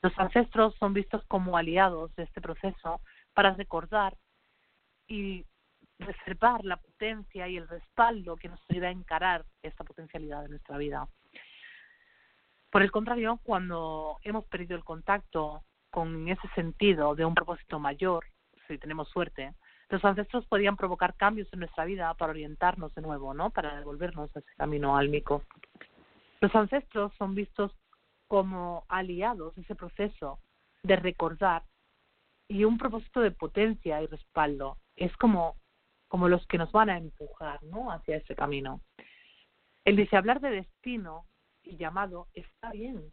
Los 0.02 0.18
ancestros 0.18 0.76
son 0.76 0.93
vistos 0.93 1.24
como 1.28 1.58
aliados 1.58 2.14
de 2.16 2.24
este 2.24 2.41
proceso 2.41 3.02
para 3.34 3.54
recordar 3.54 4.18
y 5.08 5.45
reservar 6.00 6.64
la 6.64 6.78
potencia 6.78 7.47
y 7.47 7.58
el 7.58 7.68
respaldo 7.68 8.38
que 8.38 8.47
nos 8.47 8.60
ayuda 8.70 8.88
a 8.88 8.91
encarar 8.91 9.45
esta 9.62 9.84
potencialidad 9.84 10.43
de 10.43 10.50
nuestra 10.50 10.78
vida. 10.78 11.08
Por 12.70 12.84
el 12.84 12.91
contrario, 12.91 13.39
cuando 13.43 14.17
hemos 14.24 14.45
perdido 14.45 14.76
el 14.76 14.84
contacto 14.84 15.63
con 15.89 16.28
ese 16.28 16.47
sentido 16.55 17.15
de 17.15 17.26
un 17.26 17.34
propósito 17.34 17.80
mayor, 17.80 18.26
si 18.67 18.78
tenemos 18.78 19.09
suerte, 19.09 19.55
los 19.89 20.05
ancestros 20.05 20.45
podían 20.45 20.78
provocar 20.78 21.15
cambios 21.15 21.51
en 21.51 21.59
nuestra 21.59 21.86
vida 21.86 22.13
para 22.13 22.32
orientarnos 22.32 22.93
de 22.93 23.01
nuevo, 23.01 23.34
¿no? 23.34 23.49
Para 23.49 23.76
devolvernos 23.78 24.36
a 24.36 24.39
ese 24.39 24.53
camino 24.55 24.95
álmico. 24.95 25.43
Los 26.41 26.53
ancestros 26.53 27.11
son 27.17 27.34
vistos 27.34 27.72
como 28.28 28.86
aliados 28.88 29.55
de 29.55 29.63
ese 29.63 29.74
proceso 29.74 30.39
de 30.84 30.95
recordar 30.95 31.63
y 32.47 32.63
un 32.65 32.78
propósito 32.78 33.22
de 33.22 33.32
potencia 33.32 34.01
y 34.01 34.05
respaldo. 34.05 34.78
Es 34.95 35.15
como, 35.17 35.55
como 36.07 36.30
los 36.30 36.45
que 36.45 36.59
nos 36.59 36.72
van 36.72 36.91
a 36.91 36.97
empujar, 36.97 37.63
¿no? 37.63 37.91
Hacia 37.91 38.17
ese 38.17 38.36
camino. 38.36 38.82
Él 39.86 39.95
dice, 39.95 40.15
hablar 40.15 40.39
de 40.39 40.51
destino 40.51 41.26
llamado 41.78 42.28
está 42.34 42.72
bien, 42.72 43.11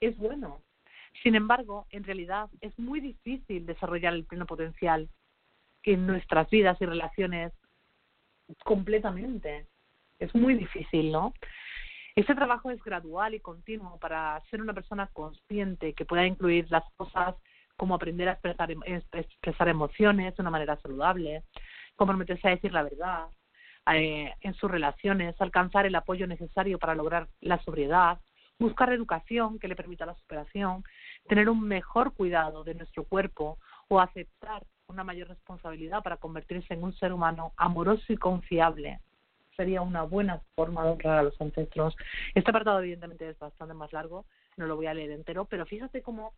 es 0.00 0.16
bueno. 0.18 0.60
Sin 1.22 1.34
embargo, 1.34 1.86
en 1.90 2.04
realidad 2.04 2.48
es 2.60 2.76
muy 2.78 3.00
difícil 3.00 3.66
desarrollar 3.66 4.14
el 4.14 4.24
pleno 4.24 4.46
potencial 4.46 5.08
en 5.82 6.06
nuestras 6.06 6.48
vidas 6.50 6.80
y 6.80 6.86
relaciones 6.86 7.52
completamente. 8.64 9.66
Es 10.18 10.34
muy 10.34 10.54
difícil, 10.54 11.12
¿no? 11.12 11.34
Este 12.14 12.34
trabajo 12.34 12.70
es 12.70 12.82
gradual 12.82 13.34
y 13.34 13.40
continuo 13.40 13.98
para 13.98 14.40
ser 14.50 14.60
una 14.60 14.74
persona 14.74 15.06
consciente 15.08 15.94
que 15.94 16.04
pueda 16.04 16.26
incluir 16.26 16.66
las 16.70 16.84
cosas 16.96 17.34
como 17.76 17.94
aprender 17.94 18.28
a 18.28 18.32
expresar, 18.32 18.70
expresar 18.70 19.68
emociones 19.68 20.36
de 20.36 20.42
una 20.42 20.50
manera 20.50 20.76
saludable, 20.76 21.42
comprometerse 21.96 22.46
a 22.46 22.52
decir 22.52 22.72
la 22.72 22.82
verdad, 22.82 23.28
eh, 23.86 24.32
en 24.40 24.54
sus 24.54 24.70
relaciones, 24.70 25.40
alcanzar 25.40 25.86
el 25.86 25.94
apoyo 25.94 26.26
necesario 26.26 26.78
para 26.78 26.94
lograr 26.94 27.28
la 27.40 27.62
sobriedad, 27.62 28.20
buscar 28.58 28.92
educación 28.92 29.58
que 29.58 29.68
le 29.68 29.76
permita 29.76 30.06
la 30.06 30.14
superación, 30.14 30.84
tener 31.28 31.48
un 31.48 31.62
mejor 31.66 32.14
cuidado 32.14 32.62
de 32.64 32.74
nuestro 32.74 33.04
cuerpo 33.04 33.58
o 33.88 34.00
aceptar 34.00 34.62
una 34.86 35.04
mayor 35.04 35.28
responsabilidad 35.28 36.02
para 36.02 36.16
convertirse 36.16 36.74
en 36.74 36.84
un 36.84 36.94
ser 36.94 37.12
humano 37.12 37.52
amoroso 37.56 38.12
y 38.12 38.16
confiable. 38.16 39.00
Sería 39.56 39.82
una 39.82 40.02
buena 40.02 40.40
forma 40.54 40.84
de 40.84 40.92
honrar 40.92 41.18
a 41.18 41.22
los 41.24 41.40
ancestros. 41.40 41.96
Este 42.34 42.50
apartado 42.50 42.80
evidentemente 42.80 43.28
es 43.28 43.38
bastante 43.38 43.74
más 43.74 43.92
largo, 43.92 44.24
no 44.56 44.66
lo 44.66 44.76
voy 44.76 44.86
a 44.86 44.94
leer 44.94 45.10
entero, 45.10 45.44
pero 45.46 45.66
fíjate 45.66 46.02
cómo 46.02 46.32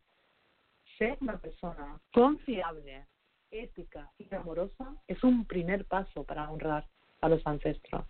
ser 0.98 1.18
una 1.20 1.38
persona 1.38 2.00
confiable, 2.12 3.06
ética 3.50 4.10
y 4.18 4.34
amorosa 4.34 4.94
es 5.06 5.22
un 5.22 5.44
primer 5.44 5.84
paso 5.84 6.24
para 6.24 6.50
honrar 6.50 6.86
a 7.20 7.28
los 7.28 7.46
ancestros. 7.46 8.06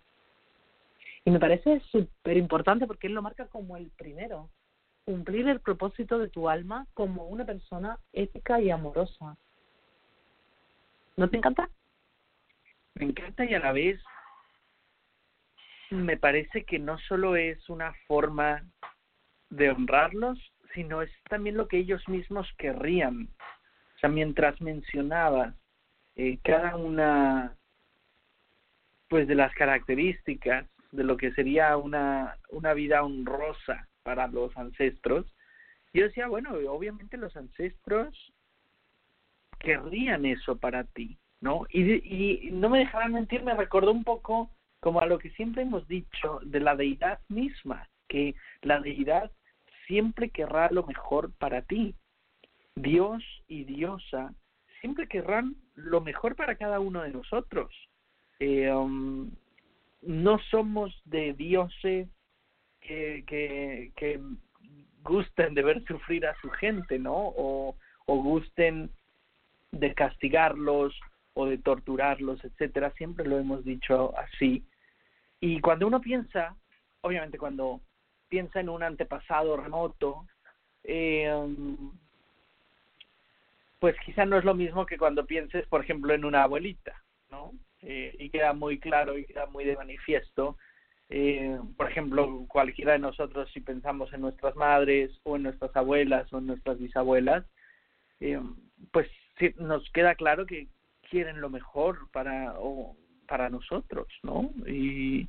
Y 1.25 1.31
me 1.31 1.41
parece 1.41 1.81
súper 1.91 2.37
importante 2.37 2.87
porque 2.87 3.07
él 3.07 3.15
lo 3.15 3.23
marca 3.23 3.47
como 3.47 3.77
el 3.77 3.91
primero. 3.91 4.51
Cumplir 5.05 5.49
el 5.49 5.61
propósito 5.61 6.19
de 6.19 6.29
tu 6.29 6.49
alma 6.49 6.87
como 6.95 7.27
una 7.27 7.45
persona 7.45 7.99
ética 8.13 8.61
y 8.61 8.71
amorosa. 8.71 9.37
¿No 11.17 11.29
te 11.29 11.37
encanta? 11.37 11.69
Me 12.95 13.07
encanta 13.07 13.45
y 13.45 13.55
a 13.55 13.61
la 13.61 13.73
vez 13.73 14.01
me 15.91 16.17
parece 16.17 16.65
que 16.65 16.79
no 16.79 16.99
solo 16.99 17.37
es 17.37 17.69
una 17.69 17.95
forma 18.07 18.65
de 19.51 19.71
honrarlos, 19.71 20.39
sino 20.75 21.03
es 21.03 21.11
también 21.29 21.57
lo 21.57 21.69
que 21.69 21.79
ellos 21.79 22.07
mismos 22.09 22.49
querrían. 22.59 23.29
O 23.97 23.99
sea, 24.01 24.09
mientras 24.09 24.61
mencionabas 24.61 25.55
eh, 26.17 26.39
cada 26.43 26.77
una 26.77 27.57
pues 29.15 29.29
de 29.29 29.37
las 29.37 29.55
características 29.55 30.67
de 30.91 31.05
lo 31.05 31.17
que 31.17 31.31
sería 31.35 31.77
una, 31.77 32.37
una 32.51 32.75
vida 32.75 33.05
honrosa 33.05 33.87
para 34.03 34.27
los 34.27 34.57
ancestros, 34.57 35.25
yo 35.93 36.03
decía, 36.03 36.27
bueno, 36.27 36.51
obviamente 36.69 37.17
los 37.17 37.37
ancestros 37.37 38.33
querrían 39.61 40.27
eso 40.27 40.57
para 40.57 40.83
ti, 40.83 41.17
¿no? 41.41 41.65
Y, 41.71 41.93
y 41.93 42.51
no 42.51 42.69
me 42.69 42.81
dejarán 42.81 43.12
mentir, 43.12 43.45
me 43.45 43.55
recordó 43.55 43.93
un 43.93 44.03
poco 44.03 44.51
como 44.81 45.01
a 45.01 45.07
lo 45.07 45.21
que 45.21 45.31
siempre 45.31 45.62
hemos 45.62 45.87
dicho 45.87 46.41
de 46.43 46.59
la 46.59 46.75
deidad 46.75 47.21
misma, 47.29 47.89
que 48.09 48.35
la 48.62 48.81
deidad 48.81 49.31
siempre 49.87 50.31
querrá 50.31 50.73
lo 50.73 50.83
mejor 50.83 51.33
para 51.39 51.62
ti. 51.62 51.95
Dios 52.75 53.23
y 53.47 53.62
diosa 53.62 54.35
siempre 54.81 55.07
querrán 55.07 55.55
lo 55.77 56.01
mejor 56.01 56.35
para 56.35 56.57
cada 56.57 56.81
uno 56.81 57.03
de 57.03 57.12
nosotros. 57.12 57.73
Eh, 58.41 58.70
um, 58.72 59.30
no 60.03 60.39
somos 60.51 61.01
de 61.05 61.32
dioses 61.35 62.09
que, 62.80 63.24
que, 63.26 64.20
gusten 65.03 65.55
de 65.55 65.62
ver 65.62 65.85
sufrir 65.85 66.26
a 66.26 66.35
su 66.41 66.49
gente, 66.51 66.99
¿no? 66.99 67.14
O, 67.14 67.76
o 68.07 68.22
gusten 68.22 68.91
de 69.70 69.95
castigarlos 69.95 70.99
o 71.35 71.47
de 71.47 71.59
torturarlos, 71.59 72.43
etcétera. 72.45 72.91
Siempre 72.93 73.26
lo 73.26 73.39
hemos 73.39 73.64
dicho 73.64 74.16
así. 74.16 74.64
Y 75.41 75.61
cuando 75.61 75.87
uno 75.87 76.01
piensa, 76.01 76.57
obviamente 77.03 77.39
cuando 77.39 77.80
piensa 78.28 78.61
en 78.61 78.68
un 78.68 78.82
antepasado 78.82 79.57
remoto, 79.57 80.26
eh, 80.85 81.32
um, 81.35 81.93
pues 83.78 83.97
quizá 84.05 84.24
no 84.24 84.39
es 84.39 84.45
lo 84.45 84.55
mismo 84.55 84.87
que 84.87 84.97
cuando 84.97 85.26
pienses, 85.26 85.66
por 85.66 85.82
ejemplo, 85.82 86.14
en 86.14 86.24
una 86.24 86.45
abuelita, 86.45 87.03
¿no? 87.30 87.53
Eh, 87.87 88.16
y 88.18 88.30
queda 88.30 88.53
muy 88.55 88.78
claro 88.78 89.18
y 89.18 89.26
queda 89.26 89.47
muy 89.47 89.64
de 89.64 89.76
manifiesto. 89.76 90.57
Eh, 91.11 91.59
por 91.76 91.91
ejemplo, 91.91 92.47
cualquiera 92.49 92.93
de 92.93 92.99
nosotros, 92.99 93.51
si 93.53 93.61
pensamos 93.61 94.12
en 94.12 94.22
nuestras 94.22 94.57
madres 94.57 95.11
o 95.22 95.37
en 95.37 95.43
nuestras 95.45 95.74
abuelas 95.76 96.32
o 96.32 96.39
en 96.39 96.47
nuestras 96.47 96.78
bisabuelas, 96.78 97.45
eh, 98.20 98.41
pues 98.91 99.09
nos 99.59 99.89
queda 99.91 100.14
claro 100.14 100.47
que 100.47 100.68
quieren 101.11 101.41
lo 101.41 101.51
mejor 101.51 102.11
para 102.11 102.55
o 102.59 102.97
para 103.28 103.51
nosotros, 103.51 104.07
¿no? 104.22 104.51
Y, 104.66 105.28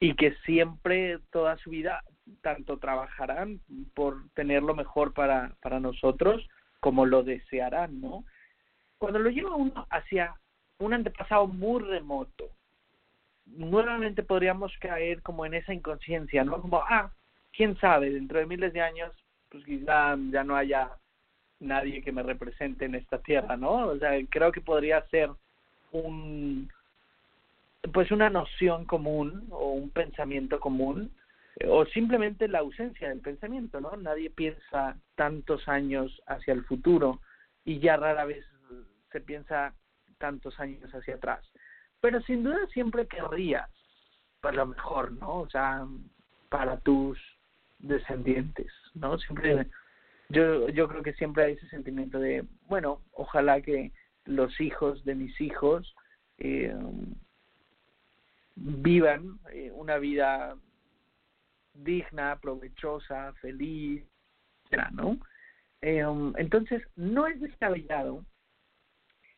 y 0.00 0.14
que 0.14 0.34
siempre 0.44 1.18
toda 1.30 1.56
su 1.58 1.70
vida 1.70 2.02
tanto 2.42 2.78
trabajarán 2.78 3.60
por 3.94 4.28
tener 4.34 4.62
lo 4.62 4.74
mejor 4.74 5.14
para 5.14 5.54
para 5.60 5.80
nosotros 5.80 6.46
como 6.80 7.06
lo 7.06 7.22
desearán, 7.22 8.00
¿no? 8.00 8.24
Cuando 8.98 9.18
lo 9.18 9.30
lleva 9.30 9.54
uno 9.54 9.86
hacia 9.90 10.34
un 10.84 10.94
antepasado 10.94 11.46
muy 11.46 11.82
remoto, 11.82 12.50
nuevamente 13.46 14.22
podríamos 14.22 14.72
caer 14.78 15.22
como 15.22 15.46
en 15.46 15.54
esa 15.54 15.74
inconsciencia, 15.74 16.44
¿no? 16.44 16.60
Como, 16.60 16.82
ah, 16.82 17.10
quién 17.52 17.78
sabe, 17.78 18.10
dentro 18.10 18.38
de 18.38 18.46
miles 18.46 18.72
de 18.72 18.80
años, 18.80 19.12
pues 19.50 19.64
quizá 19.64 20.16
ya 20.30 20.44
no 20.44 20.56
haya 20.56 20.90
nadie 21.60 22.02
que 22.02 22.12
me 22.12 22.22
represente 22.22 22.84
en 22.84 22.94
esta 22.94 23.18
tierra, 23.18 23.56
¿no? 23.56 23.86
O 23.86 23.98
sea, 23.98 24.10
creo 24.28 24.52
que 24.52 24.60
podría 24.60 25.06
ser 25.08 25.30
un, 25.92 26.68
pues 27.92 28.10
una 28.10 28.30
noción 28.30 28.84
común 28.84 29.46
o 29.50 29.72
un 29.72 29.90
pensamiento 29.90 30.58
común 30.58 31.10
o 31.68 31.86
simplemente 31.86 32.48
la 32.48 32.58
ausencia 32.60 33.08
del 33.08 33.20
pensamiento, 33.20 33.80
¿no? 33.80 33.96
Nadie 33.96 34.30
piensa 34.30 34.96
tantos 35.14 35.68
años 35.68 36.20
hacia 36.26 36.52
el 36.52 36.64
futuro 36.64 37.20
y 37.64 37.78
ya 37.78 37.96
rara 37.96 38.24
vez 38.24 38.44
se 39.12 39.20
piensa 39.20 39.72
tantos 40.24 40.58
años 40.58 40.90
hacia 40.90 41.16
atrás. 41.16 41.44
Pero 42.00 42.22
sin 42.22 42.42
duda 42.44 42.66
siempre 42.72 43.06
querrías 43.06 43.70
para 44.40 44.56
lo 44.56 44.66
mejor, 44.66 45.12
¿no? 45.12 45.40
O 45.40 45.50
sea, 45.50 45.86
para 46.48 46.78
tus 46.78 47.18
descendientes, 47.78 48.72
¿no? 48.94 49.18
Siempre 49.18 49.66
yo 50.30 50.70
yo 50.70 50.88
creo 50.88 51.02
que 51.02 51.12
siempre 51.12 51.44
hay 51.44 51.52
ese 51.52 51.68
sentimiento 51.68 52.18
de, 52.18 52.46
bueno, 52.68 53.02
ojalá 53.12 53.60
que 53.60 53.92
los 54.24 54.58
hijos 54.60 55.04
de 55.04 55.14
mis 55.14 55.38
hijos 55.42 55.94
eh, 56.38 56.74
vivan 58.56 59.38
eh, 59.52 59.70
una 59.72 59.98
vida 59.98 60.56
digna, 61.74 62.38
provechosa, 62.40 63.34
feliz, 63.42 64.02
¿no? 64.92 65.18
Eh, 65.82 66.02
entonces, 66.36 66.82
no 66.96 67.26
es 67.26 67.38
descabellado 67.40 68.24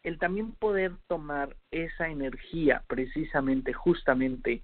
el 0.07 0.21
también 0.21 0.53
poder 0.53 0.93
tomar 1.09 1.57
esa 1.73 2.09
energía 2.09 2.85
precisamente, 2.87 3.73
justamente, 3.73 4.63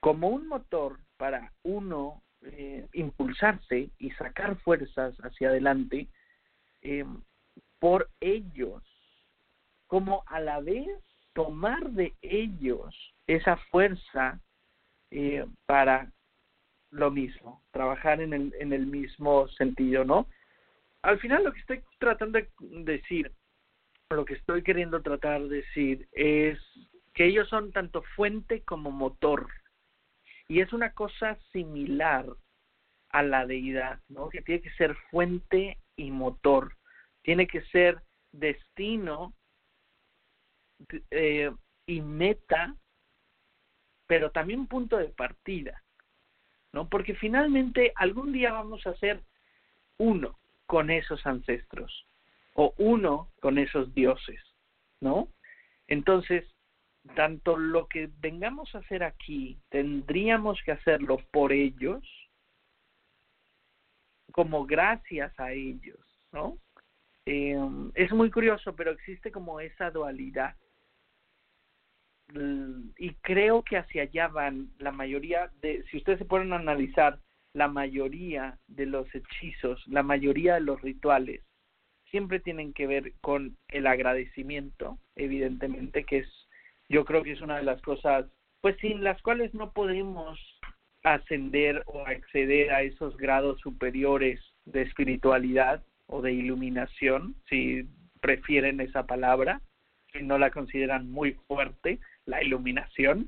como 0.00 0.28
un 0.28 0.48
motor 0.48 0.98
para 1.16 1.52
uno 1.62 2.20
eh, 2.42 2.88
impulsarse 2.92 3.90
y 4.00 4.10
sacar 4.10 4.56
fuerzas 4.56 5.14
hacia 5.18 5.50
adelante 5.50 6.08
eh, 6.80 7.04
por 7.78 8.08
ellos, 8.18 8.82
como 9.86 10.24
a 10.26 10.40
la 10.40 10.58
vez 10.58 10.88
tomar 11.32 11.90
de 11.90 12.12
ellos 12.20 13.14
esa 13.28 13.58
fuerza 13.70 14.40
eh, 15.12 15.46
para 15.64 16.10
lo 16.90 17.12
mismo, 17.12 17.62
trabajar 17.70 18.20
en 18.20 18.32
el, 18.32 18.52
en 18.58 18.72
el 18.72 18.86
mismo 18.86 19.46
sentido, 19.46 20.04
¿no? 20.04 20.26
Al 21.02 21.20
final 21.20 21.44
lo 21.44 21.52
que 21.52 21.60
estoy 21.60 21.82
tratando 22.00 22.40
de 22.40 22.48
decir 22.82 23.30
lo 24.14 24.24
que 24.24 24.34
estoy 24.34 24.62
queriendo 24.62 25.02
tratar 25.02 25.42
de 25.42 25.56
decir 25.56 26.08
es 26.12 26.58
que 27.14 27.26
ellos 27.26 27.48
son 27.48 27.72
tanto 27.72 28.02
fuente 28.16 28.62
como 28.62 28.90
motor. 28.90 29.48
Y 30.48 30.60
es 30.60 30.72
una 30.72 30.92
cosa 30.92 31.38
similar 31.52 32.26
a 33.10 33.22
la 33.22 33.46
deidad, 33.46 34.00
¿no? 34.08 34.28
Que 34.28 34.42
tiene 34.42 34.62
que 34.62 34.72
ser 34.72 34.96
fuente 35.10 35.78
y 35.96 36.10
motor, 36.10 36.76
tiene 37.22 37.46
que 37.46 37.62
ser 37.66 38.02
destino 38.32 39.34
eh, 41.10 41.52
y 41.86 42.00
meta, 42.00 42.74
pero 44.06 44.30
también 44.30 44.66
punto 44.66 44.96
de 44.96 45.08
partida, 45.08 45.82
¿no? 46.72 46.88
Porque 46.88 47.14
finalmente 47.14 47.92
algún 47.94 48.32
día 48.32 48.52
vamos 48.52 48.86
a 48.86 48.96
ser 48.96 49.22
uno 49.98 50.38
con 50.66 50.90
esos 50.90 51.24
ancestros 51.26 52.06
o 52.54 52.74
uno 52.78 53.30
con 53.40 53.58
esos 53.58 53.94
dioses, 53.94 54.40
¿no? 55.00 55.28
Entonces, 55.86 56.44
tanto 57.14 57.56
lo 57.56 57.88
que 57.88 58.10
vengamos 58.20 58.74
a 58.74 58.78
hacer 58.78 59.02
aquí, 59.02 59.58
tendríamos 59.68 60.60
que 60.64 60.72
hacerlo 60.72 61.18
por 61.30 61.52
ellos, 61.52 62.02
como 64.32 64.64
gracias 64.66 65.38
a 65.38 65.52
ellos, 65.52 66.00
¿no? 66.32 66.58
Eh, 67.26 67.58
es 67.94 68.12
muy 68.12 68.30
curioso, 68.30 68.74
pero 68.74 68.92
existe 68.92 69.30
como 69.30 69.60
esa 69.60 69.90
dualidad. 69.90 70.56
Y 72.96 73.14
creo 73.16 73.62
que 73.62 73.76
hacia 73.76 74.02
allá 74.02 74.28
van 74.28 74.70
la 74.78 74.90
mayoría 74.90 75.50
de, 75.60 75.84
si 75.90 75.98
ustedes 75.98 76.18
se 76.18 76.24
ponen 76.24 76.52
a 76.52 76.56
analizar, 76.56 77.20
la 77.52 77.68
mayoría 77.68 78.58
de 78.66 78.86
los 78.86 79.06
hechizos, 79.14 79.86
la 79.86 80.02
mayoría 80.02 80.54
de 80.54 80.62
los 80.62 80.80
rituales, 80.80 81.44
siempre 82.12 82.38
tienen 82.38 82.72
que 82.74 82.86
ver 82.86 83.14
con 83.20 83.56
el 83.68 83.88
agradecimiento, 83.88 84.98
evidentemente, 85.16 86.04
que 86.04 86.18
es, 86.18 86.28
yo 86.88 87.04
creo 87.04 87.24
que 87.24 87.32
es 87.32 87.40
una 87.40 87.56
de 87.56 87.64
las 87.64 87.80
cosas, 87.82 88.26
pues 88.60 88.76
sin 88.76 89.02
las 89.02 89.20
cuales 89.22 89.52
no 89.54 89.72
podemos 89.72 90.38
ascender 91.02 91.82
o 91.86 92.06
acceder 92.06 92.70
a 92.70 92.82
esos 92.82 93.16
grados 93.16 93.58
superiores 93.60 94.40
de 94.66 94.82
espiritualidad 94.82 95.82
o 96.06 96.20
de 96.20 96.32
iluminación, 96.32 97.34
si 97.48 97.88
prefieren 98.20 98.80
esa 98.80 99.06
palabra, 99.06 99.62
si 100.12 100.22
no 100.22 100.38
la 100.38 100.50
consideran 100.50 101.10
muy 101.10 101.32
fuerte, 101.48 101.98
la 102.26 102.42
iluminación. 102.42 103.26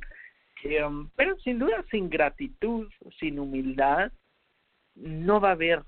Um, 0.64 1.10
pero 1.16 1.36
sin 1.40 1.58
duda, 1.58 1.84
sin 1.90 2.08
gratitud, 2.10 2.90
sin 3.18 3.38
humildad, 3.38 4.12
no 4.94 5.40
va 5.40 5.48
a 5.48 5.52
haber 5.52 5.82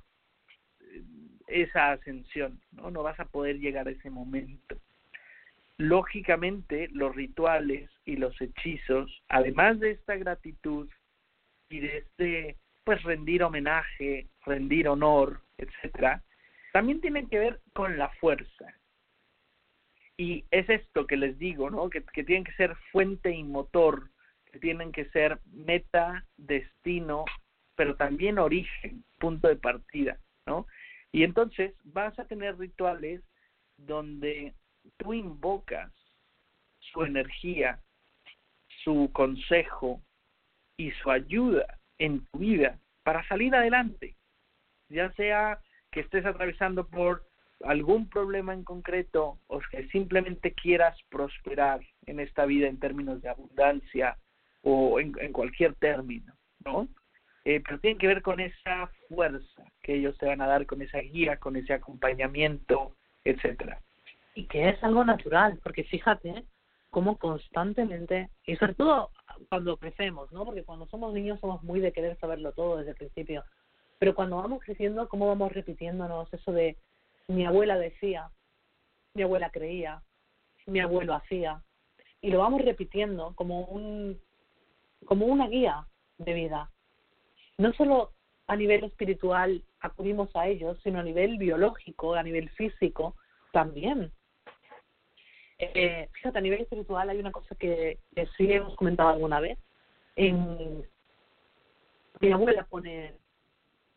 esa 1.46 1.92
ascensión, 1.92 2.60
¿no? 2.72 2.90
No 2.90 3.02
vas 3.02 3.18
a 3.20 3.26
poder 3.26 3.58
llegar 3.58 3.88
a 3.88 3.92
ese 3.92 4.10
momento. 4.10 4.76
Lógicamente, 5.78 6.88
los 6.92 7.14
rituales 7.14 7.90
y 8.04 8.16
los 8.16 8.40
hechizos, 8.40 9.22
además 9.28 9.78
de 9.78 9.92
esta 9.92 10.16
gratitud 10.16 10.88
y 11.68 11.80
de 11.80 11.98
este, 11.98 12.56
pues, 12.84 13.02
rendir 13.02 13.42
homenaje, 13.42 14.28
rendir 14.44 14.88
honor, 14.88 15.42
etcétera, 15.58 16.22
también 16.72 17.00
tienen 17.00 17.28
que 17.28 17.38
ver 17.38 17.60
con 17.72 17.98
la 17.98 18.08
fuerza. 18.20 18.74
Y 20.16 20.44
es 20.50 20.68
esto 20.70 21.06
que 21.06 21.16
les 21.16 21.38
digo, 21.38 21.68
¿no? 21.68 21.90
Que, 21.90 22.02
que 22.02 22.24
tienen 22.24 22.44
que 22.44 22.52
ser 22.52 22.74
fuente 22.90 23.30
y 23.30 23.44
motor, 23.44 24.10
que 24.50 24.58
tienen 24.58 24.92
que 24.92 25.04
ser 25.10 25.40
meta, 25.52 26.24
destino, 26.38 27.26
pero 27.74 27.96
también 27.96 28.38
origen, 28.38 29.04
punto 29.18 29.48
de 29.48 29.56
partida, 29.56 30.18
¿no? 30.46 30.66
Y 31.12 31.22
entonces 31.22 31.74
vas 31.84 32.18
a 32.18 32.26
tener 32.26 32.58
rituales 32.58 33.22
donde 33.76 34.54
tú 34.96 35.14
invocas 35.14 35.92
su 36.78 37.04
energía, 37.04 37.80
su 38.84 39.10
consejo 39.12 40.00
y 40.76 40.90
su 40.92 41.10
ayuda 41.10 41.66
en 41.98 42.24
tu 42.26 42.38
vida 42.38 42.78
para 43.02 43.26
salir 43.28 43.54
adelante, 43.54 44.16
ya 44.88 45.12
sea 45.12 45.60
que 45.90 46.00
estés 46.00 46.26
atravesando 46.26 46.86
por 46.86 47.24
algún 47.64 48.08
problema 48.08 48.52
en 48.52 48.64
concreto 48.64 49.38
o 49.46 49.60
que 49.70 49.88
simplemente 49.88 50.52
quieras 50.52 50.98
prosperar 51.08 51.80
en 52.06 52.20
esta 52.20 52.44
vida 52.44 52.68
en 52.68 52.78
términos 52.78 53.22
de 53.22 53.28
abundancia 53.28 54.16
o 54.62 55.00
en, 55.00 55.12
cualquier 55.32 55.74
término, 55.76 56.34
¿no? 56.64 56.88
Eh, 57.48 57.62
pero 57.64 57.78
tiene 57.78 57.96
que 57.96 58.08
ver 58.08 58.22
con 58.22 58.40
esa 58.40 58.90
fuerza 59.08 59.62
que 59.80 59.94
ellos 59.94 60.18
te 60.18 60.26
van 60.26 60.40
a 60.40 60.48
dar, 60.48 60.66
con 60.66 60.82
esa 60.82 60.98
guía, 60.98 61.36
con 61.36 61.54
ese 61.54 61.74
acompañamiento, 61.74 62.96
etcétera. 63.22 63.80
Y 64.34 64.46
que 64.46 64.68
es 64.68 64.82
algo 64.82 65.04
natural, 65.04 65.60
porque 65.62 65.84
fíjate 65.84 66.44
cómo 66.90 67.16
constantemente, 67.18 68.30
y 68.46 68.56
sobre 68.56 68.74
todo 68.74 69.10
cuando 69.48 69.76
crecemos, 69.76 70.32
¿no? 70.32 70.44
Porque 70.44 70.64
cuando 70.64 70.88
somos 70.88 71.14
niños 71.14 71.38
somos 71.38 71.62
muy 71.62 71.78
de 71.78 71.92
querer 71.92 72.18
saberlo 72.18 72.50
todo 72.50 72.78
desde 72.78 72.90
el 72.90 72.96
principio. 72.96 73.44
Pero 74.00 74.16
cuando 74.16 74.38
vamos 74.38 74.60
creciendo, 74.64 75.08
¿cómo 75.08 75.28
vamos 75.28 75.52
repitiéndonos 75.52 76.34
eso 76.34 76.50
de 76.50 76.76
mi 77.28 77.46
abuela 77.46 77.78
decía, 77.78 78.28
mi 79.14 79.22
abuela 79.22 79.50
creía, 79.50 80.02
mi 80.66 80.80
abuelo 80.80 81.14
hacía? 81.14 81.62
Y 82.20 82.32
lo 82.32 82.40
vamos 82.40 82.64
repitiendo 82.64 83.36
como 83.36 83.66
un 83.66 84.20
como 85.04 85.26
una 85.26 85.46
guía 85.46 85.86
de 86.18 86.32
vida. 86.34 86.72
No 87.58 87.72
solo 87.72 88.12
a 88.46 88.56
nivel 88.56 88.84
espiritual 88.84 89.62
acudimos 89.80 90.34
a 90.34 90.46
ellos, 90.46 90.78
sino 90.82 91.00
a 91.00 91.02
nivel 91.02 91.38
biológico, 91.38 92.14
a 92.14 92.22
nivel 92.22 92.50
físico 92.50 93.16
también. 93.52 94.12
Eh, 95.58 96.08
fíjate, 96.12 96.38
a 96.38 96.42
nivel 96.42 96.60
espiritual 96.60 97.08
hay 97.08 97.18
una 97.18 97.32
cosa 97.32 97.54
que, 97.54 97.98
sí 98.36 98.52
hemos 98.52 98.76
comentado 98.76 99.08
alguna 99.08 99.40
vez. 99.40 99.58
En, 100.16 100.86
mi 102.20 102.32
abuela 102.32 102.64
pone 102.64 103.14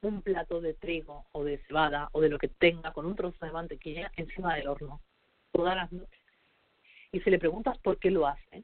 un 0.02 0.22
plato 0.22 0.62
de 0.62 0.74
trigo 0.74 1.26
o 1.34 1.44
de 1.44 1.58
cebada 1.66 2.10
o 2.14 2.22
de 2.22 2.30
lo 2.30 2.38
que 2.38 2.48
tenga 2.48 2.94
con 2.94 3.06
un 3.06 3.16
trozo 3.16 3.46
de 3.46 3.52
mantequilla 3.52 4.12
encima 4.16 4.56
del 4.56 4.70
horno 4.70 5.02
todas 5.52 5.76
las 5.76 5.92
noches. 5.92 6.22
Y 7.12 7.20
si 7.22 7.30
le 7.30 7.40
preguntas 7.40 7.78
por 7.80 7.98
qué 7.98 8.12
lo 8.12 8.28
hace, 8.28 8.64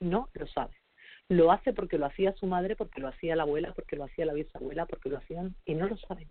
no 0.00 0.28
lo 0.34 0.46
sabe. 0.46 0.81
Lo 1.28 1.50
hace 1.50 1.72
porque 1.72 1.98
lo 1.98 2.06
hacía 2.06 2.32
su 2.34 2.46
madre, 2.46 2.76
porque 2.76 3.00
lo 3.00 3.08
hacía 3.08 3.36
la 3.36 3.44
abuela, 3.44 3.72
porque 3.72 3.96
lo 3.96 4.04
hacía 4.04 4.26
la 4.26 4.34
bisabuela, 4.34 4.86
porque 4.86 5.08
lo 5.08 5.18
hacían 5.18 5.54
y 5.64 5.74
no 5.74 5.88
lo 5.88 5.96
saben. 5.96 6.28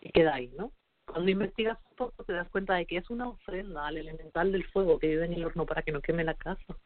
Y 0.00 0.10
queda 0.10 0.34
ahí, 0.34 0.52
¿no? 0.58 0.72
Cuando 1.06 1.30
investigas 1.30 1.78
un 1.90 1.96
poco 1.96 2.24
te 2.24 2.32
das 2.32 2.48
cuenta 2.50 2.74
de 2.74 2.86
que 2.86 2.96
es 2.96 3.10
una 3.10 3.28
ofrenda 3.28 3.86
al 3.86 3.96
elemental 3.96 4.52
del 4.52 4.64
fuego 4.66 4.98
que 4.98 5.08
vive 5.08 5.24
en 5.24 5.32
el 5.32 5.44
horno 5.44 5.66
para 5.66 5.82
que 5.82 5.92
no 5.92 6.00
queme 6.00 6.24
la 6.24 6.34
casa. 6.34 6.76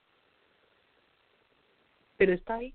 Pero 2.17 2.33
está 2.33 2.57
ahí. 2.57 2.75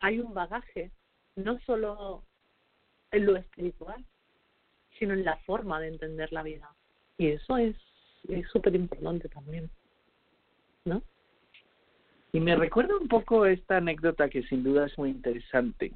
Hay 0.00 0.20
un 0.20 0.32
bagaje, 0.34 0.92
no 1.36 1.58
solo 1.60 2.22
en 3.10 3.26
lo 3.26 3.36
espiritual, 3.36 4.04
sino 4.98 5.14
en 5.14 5.24
la 5.24 5.38
forma 5.38 5.80
de 5.80 5.88
entender 5.88 6.32
la 6.32 6.42
vida. 6.42 6.70
Y 7.16 7.28
eso 7.28 7.56
es 7.56 7.76
súper 8.52 8.74
importante 8.74 9.28
también, 9.28 9.70
¿no? 10.84 11.02
Y 12.32 12.40
me 12.40 12.56
recuerda 12.56 12.96
un 12.96 13.08
poco 13.08 13.46
esta 13.46 13.78
anécdota 13.78 14.28
que 14.28 14.42
sin 14.44 14.62
duda 14.62 14.86
es 14.86 14.98
muy 14.98 15.10
interesante 15.10 15.92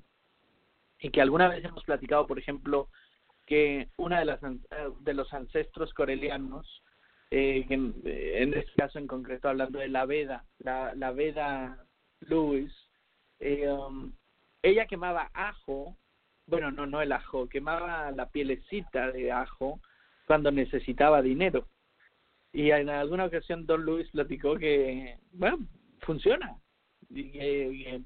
y 0.98 1.10
que 1.10 1.20
alguna 1.20 1.48
vez 1.48 1.64
hemos 1.64 1.84
platicado, 1.84 2.26
por 2.26 2.38
ejemplo, 2.38 2.88
que 3.46 3.88
una 3.96 4.20
de 4.20 4.24
las 4.24 4.40
de 5.00 5.14
los 5.14 5.32
ancestros 5.32 5.92
corelianos, 5.94 6.82
eh, 7.30 7.66
en, 7.68 8.54
este 8.54 8.72
caso 8.76 8.98
en 8.98 9.06
concreto 9.06 9.48
hablando 9.48 9.78
de 9.78 9.88
la 9.88 10.06
Veda, 10.06 10.44
la, 10.58 10.94
la 10.94 11.10
Veda 11.10 11.84
Lewis, 12.20 12.72
eh, 13.40 13.68
um, 13.68 14.12
ella 14.62 14.86
quemaba 14.86 15.30
ajo 15.34 15.96
bueno, 16.46 16.70
no, 16.70 16.86
no 16.86 17.00
el 17.00 17.12
ajo, 17.12 17.48
quemaba 17.48 18.10
la 18.10 18.28
pielecita 18.28 19.10
de 19.12 19.32
ajo 19.32 19.80
cuando 20.26 20.50
necesitaba 20.50 21.22
dinero. 21.22 21.66
Y 22.52 22.70
en 22.70 22.90
alguna 22.90 23.24
ocasión 23.24 23.66
Don 23.66 23.84
Luis 23.84 24.08
platicó 24.10 24.56
que, 24.56 25.16
bueno, 25.32 25.58
funciona. 26.02 26.56
Y 27.10 27.30
que, 27.30 28.02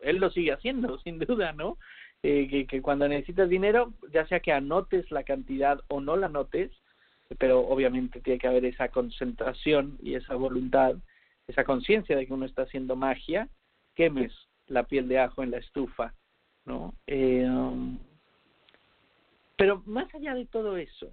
él 0.00 0.16
lo 0.16 0.30
sigue 0.30 0.52
haciendo, 0.52 0.98
sin 1.04 1.18
duda, 1.18 1.52
¿no? 1.52 1.76
Eh, 2.22 2.48
que, 2.48 2.66
que 2.66 2.82
cuando 2.82 3.08
necesitas 3.08 3.48
dinero, 3.48 3.94
ya 4.12 4.26
sea 4.26 4.40
que 4.40 4.52
anotes 4.52 5.10
la 5.10 5.24
cantidad 5.24 5.80
o 5.88 6.00
no 6.00 6.16
la 6.16 6.26
anotes, 6.26 6.70
pero 7.38 7.60
obviamente 7.60 8.20
tiene 8.20 8.38
que 8.38 8.48
haber 8.48 8.64
esa 8.64 8.88
concentración 8.88 9.98
y 10.02 10.14
esa 10.14 10.34
voluntad, 10.34 10.96
esa 11.46 11.64
conciencia 11.64 12.16
de 12.16 12.26
que 12.26 12.32
uno 12.32 12.46
está 12.46 12.62
haciendo 12.62 12.96
magia, 12.96 13.48
quemes 13.94 14.32
la 14.66 14.84
piel 14.84 15.08
de 15.08 15.18
ajo 15.18 15.42
en 15.42 15.50
la 15.50 15.58
estufa 15.58 16.14
¿no? 16.64 16.94
Eh, 17.06 17.46
um, 17.48 17.98
pero 19.56 19.82
más 19.86 20.12
allá 20.14 20.34
de 20.34 20.46
todo 20.46 20.76
eso, 20.76 21.12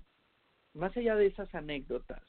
más 0.74 0.96
allá 0.96 1.16
de 1.16 1.28
esas 1.28 1.54
anécdotas, 1.54 2.22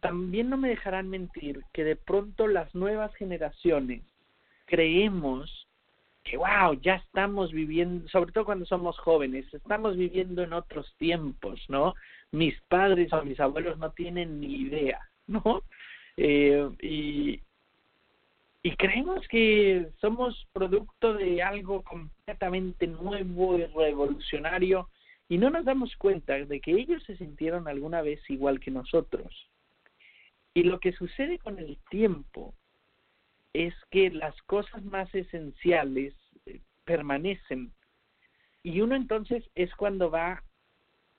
también 0.00 0.50
no 0.50 0.56
me 0.56 0.68
dejarán 0.68 1.08
mentir 1.08 1.62
que 1.72 1.84
de 1.84 1.96
pronto 1.96 2.48
las 2.48 2.74
nuevas 2.74 3.14
generaciones 3.14 4.02
creemos 4.66 5.66
que, 6.24 6.36
wow, 6.36 6.74
ya 6.80 6.96
estamos 6.96 7.52
viviendo, 7.52 8.08
sobre 8.08 8.32
todo 8.32 8.44
cuando 8.44 8.66
somos 8.66 8.98
jóvenes, 8.98 9.52
estamos 9.52 9.96
viviendo 9.96 10.42
en 10.42 10.52
otros 10.52 10.94
tiempos, 10.98 11.60
¿no? 11.68 11.94
Mis 12.30 12.60
padres 12.68 13.12
o 13.12 13.24
mis 13.24 13.40
abuelos 13.40 13.78
no 13.78 13.90
tienen 13.92 14.40
ni 14.40 14.54
idea, 14.62 15.00
¿no? 15.26 15.62
Eh, 16.16 16.68
y, 16.82 17.40
y 18.62 18.76
creemos 18.76 19.26
que 19.28 19.88
somos 20.00 20.46
producto 20.52 21.14
de 21.14 21.42
algo 21.42 21.82
completamente 21.82 22.86
nuevo 22.86 23.58
y 23.58 23.64
revolucionario 23.64 24.88
y 25.28 25.38
no 25.38 25.48
nos 25.48 25.64
damos 25.64 25.96
cuenta 25.96 26.34
de 26.34 26.60
que 26.60 26.72
ellos 26.72 27.02
se 27.04 27.16
sintieron 27.16 27.68
alguna 27.68 28.02
vez 28.02 28.20
igual 28.28 28.60
que 28.60 28.70
nosotros. 28.70 29.48
Y 30.60 30.64
lo 30.64 30.78
que 30.78 30.92
sucede 30.92 31.38
con 31.38 31.58
el 31.58 31.78
tiempo 31.88 32.52
es 33.54 33.72
que 33.90 34.10
las 34.10 34.36
cosas 34.42 34.84
más 34.84 35.08
esenciales 35.14 36.12
eh, 36.44 36.60
permanecen 36.84 37.72
y 38.62 38.82
uno 38.82 38.94
entonces 38.94 39.42
es 39.54 39.74
cuando 39.74 40.10
va 40.10 40.42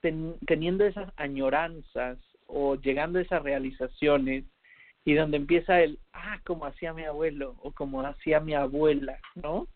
teniendo 0.00 0.84
esas 0.84 1.12
añoranzas 1.16 2.18
o 2.46 2.76
llegando 2.76 3.18
a 3.18 3.22
esas 3.22 3.42
realizaciones 3.42 4.44
y 5.04 5.14
donde 5.14 5.38
empieza 5.38 5.80
el, 5.80 5.98
ah, 6.12 6.38
como 6.44 6.66
hacía 6.66 6.92
mi 6.92 7.02
abuelo 7.02 7.56
o 7.62 7.72
como 7.72 8.00
hacía 8.02 8.38
mi 8.38 8.54
abuela, 8.54 9.18
¿no? 9.34 9.66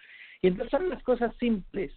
Y 0.43 0.47
entonces 0.47 0.71
son 0.71 0.91
las 0.91 1.03
cosas 1.03 1.35
simples, 1.39 1.93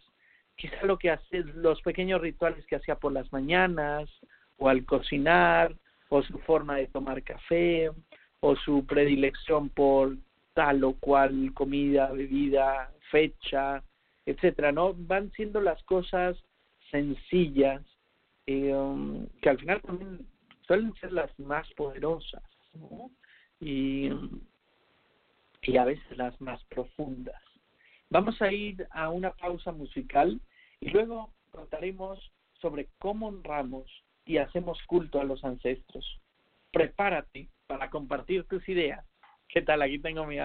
quizá 0.55 0.83
lo 0.85 0.97
que 0.97 1.11
hace, 1.11 1.43
los 1.43 1.79
pequeños 1.83 2.19
rituales 2.19 2.65
que 2.65 2.77
hacía 2.77 2.95
por 2.95 3.11
las 3.11 3.31
mañanas 3.31 4.09
o 4.57 4.69
al 4.69 4.85
cocinar 4.85 5.75
o 6.09 6.21
su 6.23 6.37
forma 6.39 6.75
de 6.75 6.87
tomar 6.87 7.23
café 7.23 7.91
o 8.41 8.55
su 8.55 8.85
predilección 8.85 9.69
por 9.69 10.17
tal 10.53 10.83
o 10.83 10.93
cual 10.93 11.53
comida, 11.53 12.11
bebida, 12.11 12.91
fecha, 13.11 13.83
etcétera, 14.25 14.71
¿no? 14.71 14.93
Van 14.93 15.31
siendo 15.31 15.61
las 15.61 15.81
cosas 15.83 16.37
sencillas 16.91 17.81
eh, 18.45 18.73
um, 18.73 19.27
que 19.41 19.49
al 19.49 19.59
final 19.59 19.81
también 19.81 20.25
suelen 20.65 20.93
ser 20.95 21.11
las 21.13 21.37
más 21.39 21.71
poderosas, 21.73 22.43
y, 23.59 24.09
y 25.61 25.77
a 25.77 25.85
veces 25.85 26.17
las 26.17 26.39
más 26.41 26.63
profundas. 26.65 27.41
Vamos 28.09 28.41
a 28.41 28.51
ir 28.51 28.87
a 28.91 29.09
una 29.09 29.31
pausa 29.31 29.71
musical 29.71 30.39
y 30.79 30.89
luego 30.89 31.31
contaremos 31.51 32.19
sobre 32.61 32.87
cómo 32.97 33.27
honramos 33.27 33.85
y 34.29 34.37
hacemos 34.37 34.77
culto 34.85 35.19
a 35.19 35.23
los 35.23 35.43
ancestros. 35.43 36.21
Prepárate 36.71 37.49
para 37.65 37.89
compartir 37.89 38.45
tus 38.45 38.69
ideas. 38.69 39.03
¿Qué 39.47 39.63
tal? 39.63 39.81
Aquí 39.81 39.97
tengo 39.97 40.23
mi, 40.27 40.37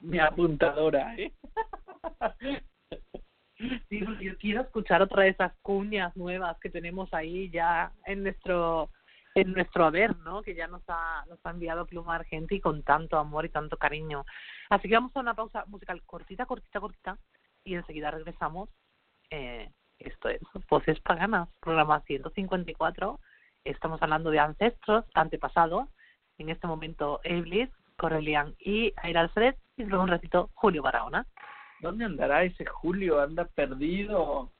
mi 0.00 0.18
apuntadora. 0.18 1.16
¿eh? 1.16 1.32
Sí, 3.88 4.04
yo 4.20 4.36
quiero 4.36 4.60
escuchar 4.60 5.00
otra 5.00 5.22
de 5.22 5.30
esas 5.30 5.56
cuñas 5.62 6.14
nuevas 6.14 6.58
que 6.60 6.68
tenemos 6.68 7.14
ahí 7.14 7.48
ya 7.48 7.90
en 8.04 8.22
nuestro 8.22 8.90
en 9.34 9.54
nuestro 9.54 9.86
haber, 9.86 10.14
¿no? 10.18 10.42
Que 10.42 10.54
ya 10.54 10.66
nos 10.66 10.82
ha, 10.88 11.24
nos 11.26 11.38
ha 11.42 11.50
enviado 11.52 11.86
Pluma 11.86 12.16
Argenti 12.16 12.60
con 12.60 12.82
tanto 12.82 13.16
amor 13.16 13.46
y 13.46 13.48
tanto 13.48 13.78
cariño. 13.78 14.26
Así 14.68 14.88
que 14.88 14.94
vamos 14.94 15.16
a 15.16 15.20
una 15.20 15.32
pausa 15.32 15.64
musical 15.68 16.02
cortita, 16.04 16.44
cortita, 16.44 16.80
cortita 16.80 17.18
y 17.64 17.76
enseguida 17.76 18.10
regresamos. 18.10 18.68
Eh, 19.30 19.70
esto 19.98 20.28
es 20.28 20.40
Voces 20.68 21.00
Paganas, 21.00 21.48
programa 21.60 22.00
154. 22.00 23.18
Estamos 23.64 24.02
hablando 24.02 24.30
de 24.30 24.38
ancestros, 24.38 25.04
antepasados. 25.14 25.88
En 26.38 26.50
este 26.50 26.66
momento, 26.66 27.20
Eblis, 27.24 27.70
Correlian 27.96 28.54
y 28.58 28.92
Aira 28.96 29.22
Alfred. 29.22 29.54
Y 29.76 29.84
luego 29.84 30.04
un 30.04 30.10
ratito, 30.10 30.50
Julio 30.54 30.82
Barahona. 30.82 31.26
¿Dónde 31.80 32.04
andará 32.04 32.44
ese 32.44 32.64
Julio? 32.64 33.20
¿Anda 33.20 33.44
perdido? 33.44 34.50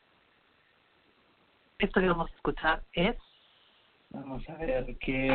Esto 1.78 2.00
que 2.00 2.08
vamos 2.08 2.30
a 2.30 2.34
escuchar 2.34 2.82
es 2.92 3.16
Vamos 4.10 4.48
a 4.48 4.54
ver, 4.54 4.96
¿qué, 4.98 5.28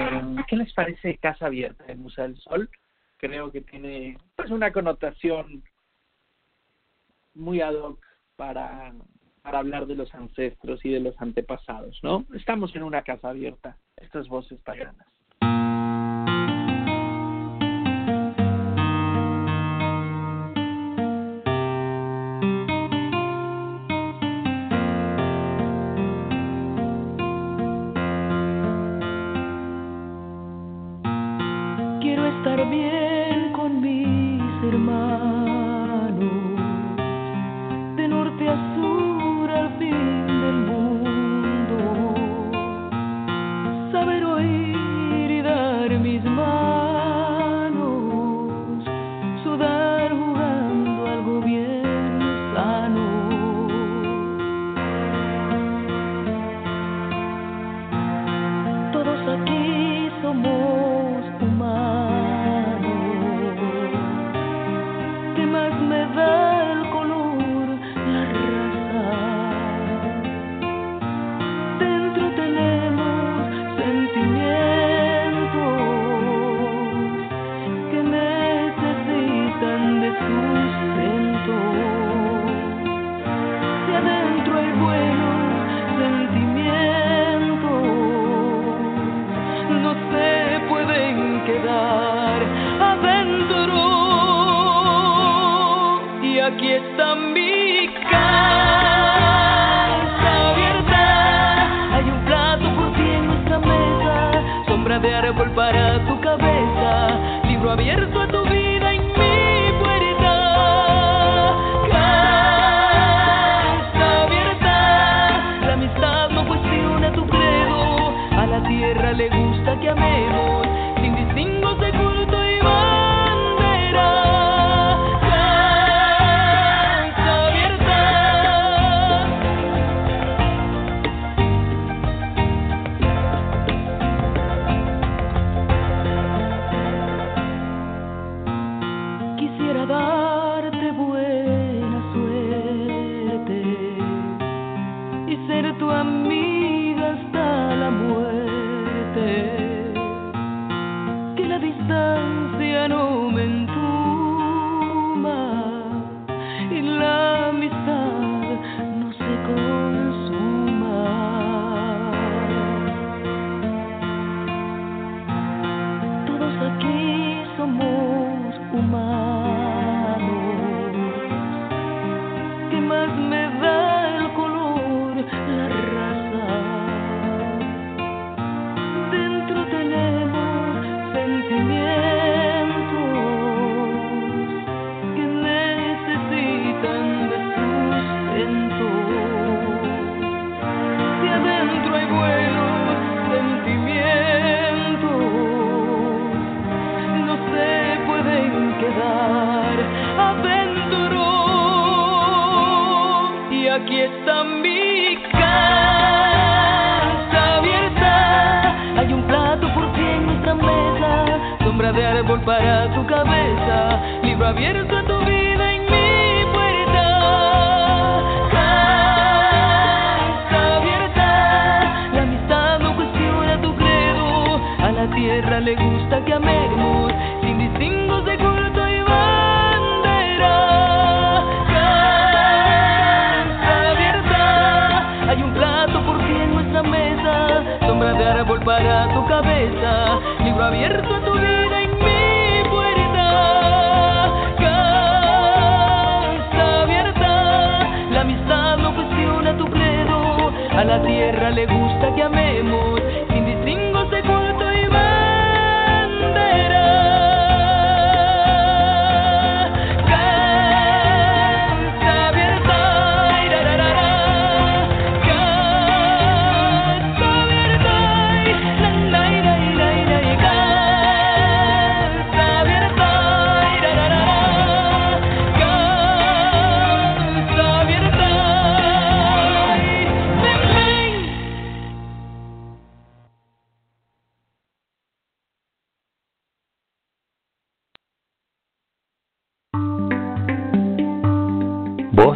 ¿qué 0.47 0.55
les 0.55 0.73
parece 0.73 1.17
Casa 1.17 1.47
Abierta 1.47 1.83
de 1.83 1.95
Museo 1.95 2.23
del 2.23 2.37
Sol? 2.37 2.69
Creo 3.17 3.51
que 3.51 3.61
tiene 3.61 4.17
pues 4.35 4.49
una 4.49 4.71
connotación 4.71 5.63
muy 7.33 7.61
ad 7.61 7.75
hoc 7.75 8.03
para, 8.35 8.93
para 9.41 9.59
hablar 9.59 9.87
de 9.87 9.95
los 9.95 10.13
ancestros 10.13 10.83
y 10.85 10.89
de 10.89 10.99
los 10.99 11.19
antepasados, 11.19 11.99
¿no? 12.03 12.25
Estamos 12.33 12.75
en 12.75 12.83
una 12.83 13.01
casa 13.01 13.29
abierta, 13.29 13.77
estas 13.97 14.27
voces 14.27 14.59
paganas. 14.61 15.07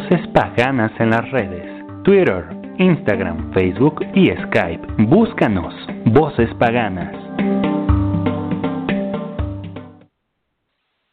Voces 0.08 0.28
paganas 0.28 0.92
en 1.00 1.10
las 1.10 1.28
redes. 1.32 1.84
Twitter, 2.04 2.44
Instagram, 2.78 3.52
Facebook 3.52 4.06
y 4.14 4.28
Skype. 4.28 4.86
Búscanos. 4.98 5.74
Voces 6.04 6.48
paganas. 6.60 7.12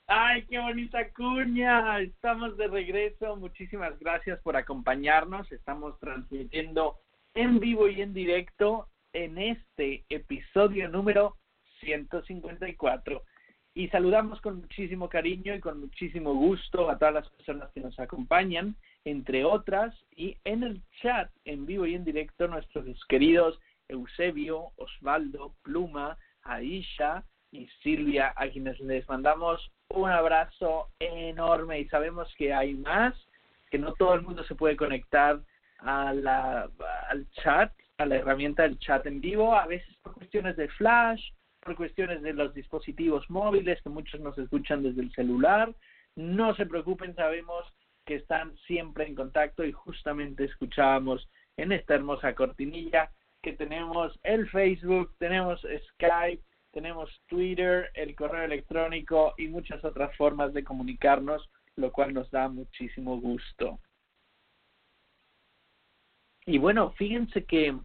Ay, 0.06 0.46
qué 0.46 0.60
bonita 0.60 1.10
cuña. 1.10 2.02
Estamos 2.02 2.56
de 2.56 2.68
regreso. 2.68 3.36
Muchísimas 3.36 3.98
gracias 3.98 4.40
por 4.42 4.56
acompañarnos. 4.56 5.52
Estamos 5.52 6.00
transmitiendo 6.00 6.98
en 7.34 7.60
vivo 7.60 7.88
y 7.88 8.00
en 8.00 8.14
directo 8.14 8.90
en 9.12 9.40
este 9.40 10.04
episodio 10.10 10.88
número 10.88 11.38
154. 11.80 13.24
Y 13.76 13.88
saludamos 13.88 14.40
con 14.42 14.58
muchísimo 14.58 15.10
cariño 15.10 15.56
y 15.56 15.60
con 15.60 15.80
muchísimo 15.80 16.34
gusto 16.34 16.90
a 16.90 16.98
todas 16.98 17.14
las 17.16 17.30
personas 17.30 17.72
que 17.72 17.82
nos 17.82 18.00
acompañan, 18.00 18.76
entre 19.04 19.44
otras, 19.44 19.96
y 20.16 20.38
en 20.44 20.64
el 20.64 20.82
chat 21.02 21.32
en 21.46 21.66
vivo 21.66 21.86
y 21.88 21.96
en 21.96 22.06
directo 22.06 22.48
nuestros 22.48 22.86
queridos 23.08 23.60
Eusebio, 23.88 24.72
Osvaldo, 24.78 25.56
Pluma, 25.64 26.18
Aisha 26.44 27.24
y 27.52 27.68
Silvia, 27.82 28.34
a 28.36 28.48
quienes 28.50 28.80
les 28.80 29.08
mandamos 29.10 29.72
un 29.90 30.10
abrazo 30.10 30.90
enorme. 31.00 31.80
Y 31.80 31.88
sabemos 31.90 32.34
que 32.38 32.54
hay 32.54 32.76
más, 32.76 33.16
que 33.72 33.80
no 33.80 33.94
todo 33.94 34.14
el 34.14 34.22
mundo 34.22 34.44
se 34.44 34.56
puede 34.56 34.76
conectar 34.76 35.40
a 35.80 36.14
la, 36.14 36.70
al 37.10 37.28
chat, 37.32 37.72
a 37.98 38.06
la 38.06 38.16
herramienta 38.18 38.64
del 38.64 38.80
chat 38.80 39.06
en 39.06 39.20
vivo, 39.20 39.56
a 39.56 39.66
veces 39.66 39.96
por 40.02 40.14
cuestiones 40.14 40.56
de 40.58 40.68
flash, 40.70 41.22
por 41.64 41.76
cuestiones 41.76 42.22
de 42.22 42.34
los 42.34 42.54
dispositivos 42.54 43.30
móviles, 43.30 43.82
que 43.82 43.90
muchos 43.90 44.20
nos 44.20 44.38
escuchan 44.38 44.84
desde 44.84 45.02
el 45.02 45.12
celular. 45.14 45.74
No 46.16 46.54
se 46.56 46.66
preocupen, 46.66 47.16
sabemos 47.16 47.66
que 48.06 48.16
están 48.16 48.56
siempre 48.68 49.06
en 49.08 49.16
contacto 49.16 49.64
y 49.64 49.72
justamente 49.72 50.44
escuchábamos 50.44 51.28
en 51.58 51.72
esta 51.72 51.96
hermosa 51.96 52.36
cortinilla 52.36 53.12
que 53.42 53.54
tenemos 53.54 54.18
el 54.24 54.50
Facebook, 54.50 55.14
tenemos 55.18 55.62
Skype, 55.92 56.44
tenemos 56.72 57.10
Twitter, 57.28 57.92
el 57.94 58.16
correo 58.16 58.44
electrónico 58.44 59.34
y 59.38 59.48
muchas 59.48 59.84
otras 59.84 60.16
formas 60.18 60.54
de 60.54 60.64
comunicarnos, 60.64 61.50
lo 61.76 61.92
cual 61.92 62.14
nos 62.14 62.30
da 62.32 62.48
muchísimo 62.48 63.20
gusto. 63.20 63.80
Y 66.46 66.58
bueno, 66.58 66.92
fíjense 66.92 67.46
que 67.46 67.78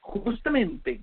justamente 0.00 1.02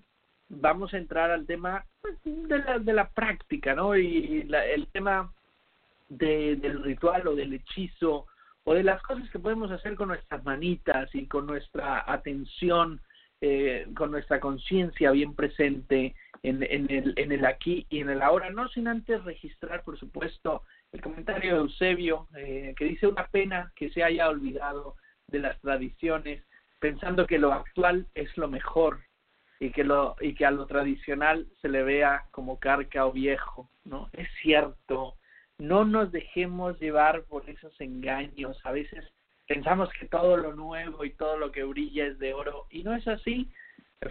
vamos 0.51 0.93
a 0.93 0.97
entrar 0.97 1.31
al 1.31 1.45
tema 1.45 1.85
pues, 2.01 2.15
de 2.23 2.59
la, 2.59 2.79
de 2.79 2.93
la 2.93 3.09
práctica, 3.09 3.73
¿no? 3.73 3.95
Y 3.95 4.43
la, 4.43 4.65
el 4.65 4.87
tema 4.87 5.31
de, 6.09 6.57
del 6.57 6.83
ritual 6.83 7.27
o 7.27 7.35
del 7.35 7.53
hechizo 7.53 8.27
o 8.63 8.73
de 8.73 8.83
las 8.83 9.01
cosas 9.01 9.29
que 9.31 9.39
podemos 9.39 9.71
hacer 9.71 9.95
con 9.95 10.09
nuestras 10.09 10.43
manitas 10.43 11.09
y 11.15 11.25
con 11.27 11.47
nuestra 11.47 12.03
atención, 12.05 12.99
eh, 13.39 13.87
con 13.95 14.11
nuestra 14.11 14.39
conciencia 14.39 15.11
bien 15.11 15.33
presente 15.33 16.13
en, 16.43 16.61
en, 16.63 16.91
el, 16.91 17.13
en 17.15 17.31
el 17.31 17.45
aquí 17.45 17.87
y 17.89 17.99
en 17.99 18.09
el 18.09 18.21
ahora, 18.21 18.49
no 18.49 18.67
sin 18.69 18.87
antes 18.87 19.23
registrar, 19.23 19.83
por 19.83 19.97
supuesto, 19.97 20.63
el 20.91 21.01
comentario 21.01 21.53
de 21.53 21.61
Eusebio, 21.61 22.27
eh, 22.35 22.75
que 22.77 22.85
dice 22.85 23.07
una 23.07 23.25
pena 23.27 23.71
que 23.75 23.89
se 23.89 24.03
haya 24.03 24.29
olvidado 24.29 24.95
de 25.27 25.39
las 25.39 25.59
tradiciones, 25.61 26.43
pensando 26.79 27.25
que 27.25 27.39
lo 27.39 27.53
actual 27.53 28.07
es 28.13 28.35
lo 28.37 28.47
mejor 28.47 28.99
y 29.61 29.69
que 29.69 29.83
lo 29.83 30.15
y 30.19 30.33
que 30.33 30.47
a 30.47 30.51
lo 30.51 30.65
tradicional 30.65 31.45
se 31.61 31.69
le 31.69 31.83
vea 31.83 32.25
como 32.31 32.59
carca 32.59 33.05
o 33.05 33.11
viejo, 33.11 33.69
¿no? 33.85 34.09
Es 34.13 34.27
cierto, 34.41 35.13
no 35.59 35.85
nos 35.85 36.11
dejemos 36.11 36.79
llevar 36.79 37.25
por 37.25 37.47
esos 37.47 37.79
engaños. 37.79 38.57
A 38.63 38.71
veces 38.71 39.05
pensamos 39.47 39.89
que 39.99 40.07
todo 40.07 40.35
lo 40.35 40.55
nuevo 40.55 41.05
y 41.05 41.11
todo 41.11 41.37
lo 41.37 41.51
que 41.51 41.63
brilla 41.63 42.07
es 42.07 42.17
de 42.17 42.33
oro 42.33 42.65
y 42.71 42.81
no 42.81 42.95
es 42.95 43.07
así. 43.07 43.51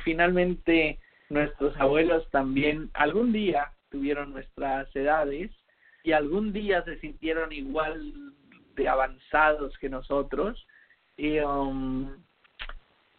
Finalmente 0.04 1.00
nuestros 1.30 1.76
abuelos 1.80 2.30
también 2.30 2.88
algún 2.94 3.32
día 3.32 3.72
tuvieron 3.90 4.30
nuestras 4.30 4.94
edades 4.94 5.50
y 6.04 6.12
algún 6.12 6.52
día 6.52 6.84
se 6.84 7.00
sintieron 7.00 7.50
igual 7.50 8.12
de 8.76 8.88
avanzados 8.88 9.76
que 9.78 9.88
nosotros 9.88 10.64
y 11.16 11.40
um, 11.40 12.22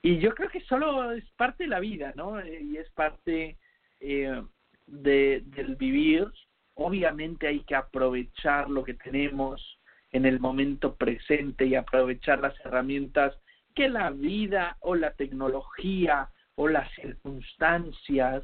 y 0.03 0.17
yo 0.17 0.33
creo 0.33 0.49
que 0.49 0.61
solo 0.61 1.11
es 1.11 1.23
parte 1.31 1.63
de 1.63 1.69
la 1.69 1.79
vida, 1.79 2.13
¿no? 2.15 2.43
Y 2.45 2.77
es 2.77 2.89
parte 2.91 3.57
eh, 3.99 4.41
de, 4.87 5.43
del 5.45 5.75
vivir. 5.75 6.27
Obviamente 6.73 7.47
hay 7.47 7.59
que 7.61 7.75
aprovechar 7.75 8.69
lo 8.69 8.83
que 8.83 8.95
tenemos 8.95 9.79
en 10.11 10.25
el 10.25 10.39
momento 10.39 10.95
presente 10.95 11.65
y 11.67 11.75
aprovechar 11.75 12.39
las 12.39 12.59
herramientas 12.65 13.37
que 13.75 13.89
la 13.89 14.09
vida 14.09 14.77
o 14.79 14.95
la 14.95 15.13
tecnología 15.13 16.29
o 16.55 16.67
las 16.67 16.91
circunstancias 16.95 18.43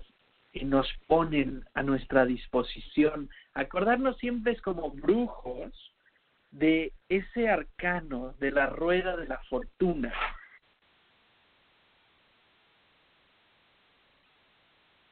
nos 0.61 0.87
ponen 1.07 1.65
a 1.73 1.83
nuestra 1.83 2.25
disposición. 2.25 3.29
Acordarnos 3.53 4.17
siempre 4.17 4.53
es 4.53 4.61
como 4.61 4.91
brujos 4.91 5.73
de 6.51 6.93
ese 7.09 7.49
arcano 7.49 8.35
de 8.39 8.51
la 8.51 8.67
rueda 8.67 9.17
de 9.17 9.27
la 9.27 9.39
fortuna 9.49 10.13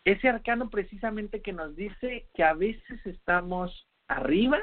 ese 0.05 0.29
arcano 0.29 0.69
precisamente 0.69 1.41
que 1.41 1.51
nos 1.51 1.75
dice 1.75 2.27
que 2.35 2.43
a 2.43 2.53
veces 2.53 3.03
estamos 3.05 3.87
arriba 4.07 4.59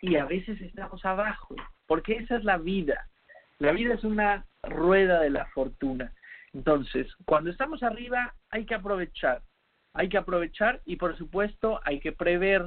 y 0.00 0.16
a 0.16 0.24
veces 0.24 0.60
estamos 0.62 1.04
abajo, 1.04 1.54
porque 1.86 2.14
esa 2.14 2.36
es 2.36 2.44
la 2.44 2.56
vida. 2.56 3.06
La 3.58 3.72
vida 3.72 3.94
es 3.94 4.04
una 4.04 4.46
rueda 4.62 5.20
de 5.20 5.30
la 5.30 5.46
fortuna. 5.46 6.12
Entonces, 6.54 7.06
cuando 7.26 7.50
estamos 7.50 7.82
arriba 7.82 8.34
hay 8.50 8.64
que 8.64 8.74
aprovechar, 8.74 9.42
hay 9.92 10.08
que 10.08 10.18
aprovechar 10.18 10.80
y 10.86 10.96
por 10.96 11.16
supuesto 11.18 11.80
hay 11.84 12.00
que 12.00 12.12
prever, 12.12 12.64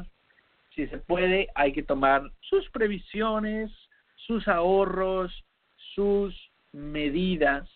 si 0.76 0.88
se 0.88 1.00
puede, 1.00 1.48
hay 1.56 1.74
que 1.74 1.84
tomar 1.84 2.22
sus 2.42 2.70
previsiones, 2.70 3.72
sus 4.16 4.48
ahorros, 4.48 5.44
sus 5.96 6.36
medidas, 6.72 7.68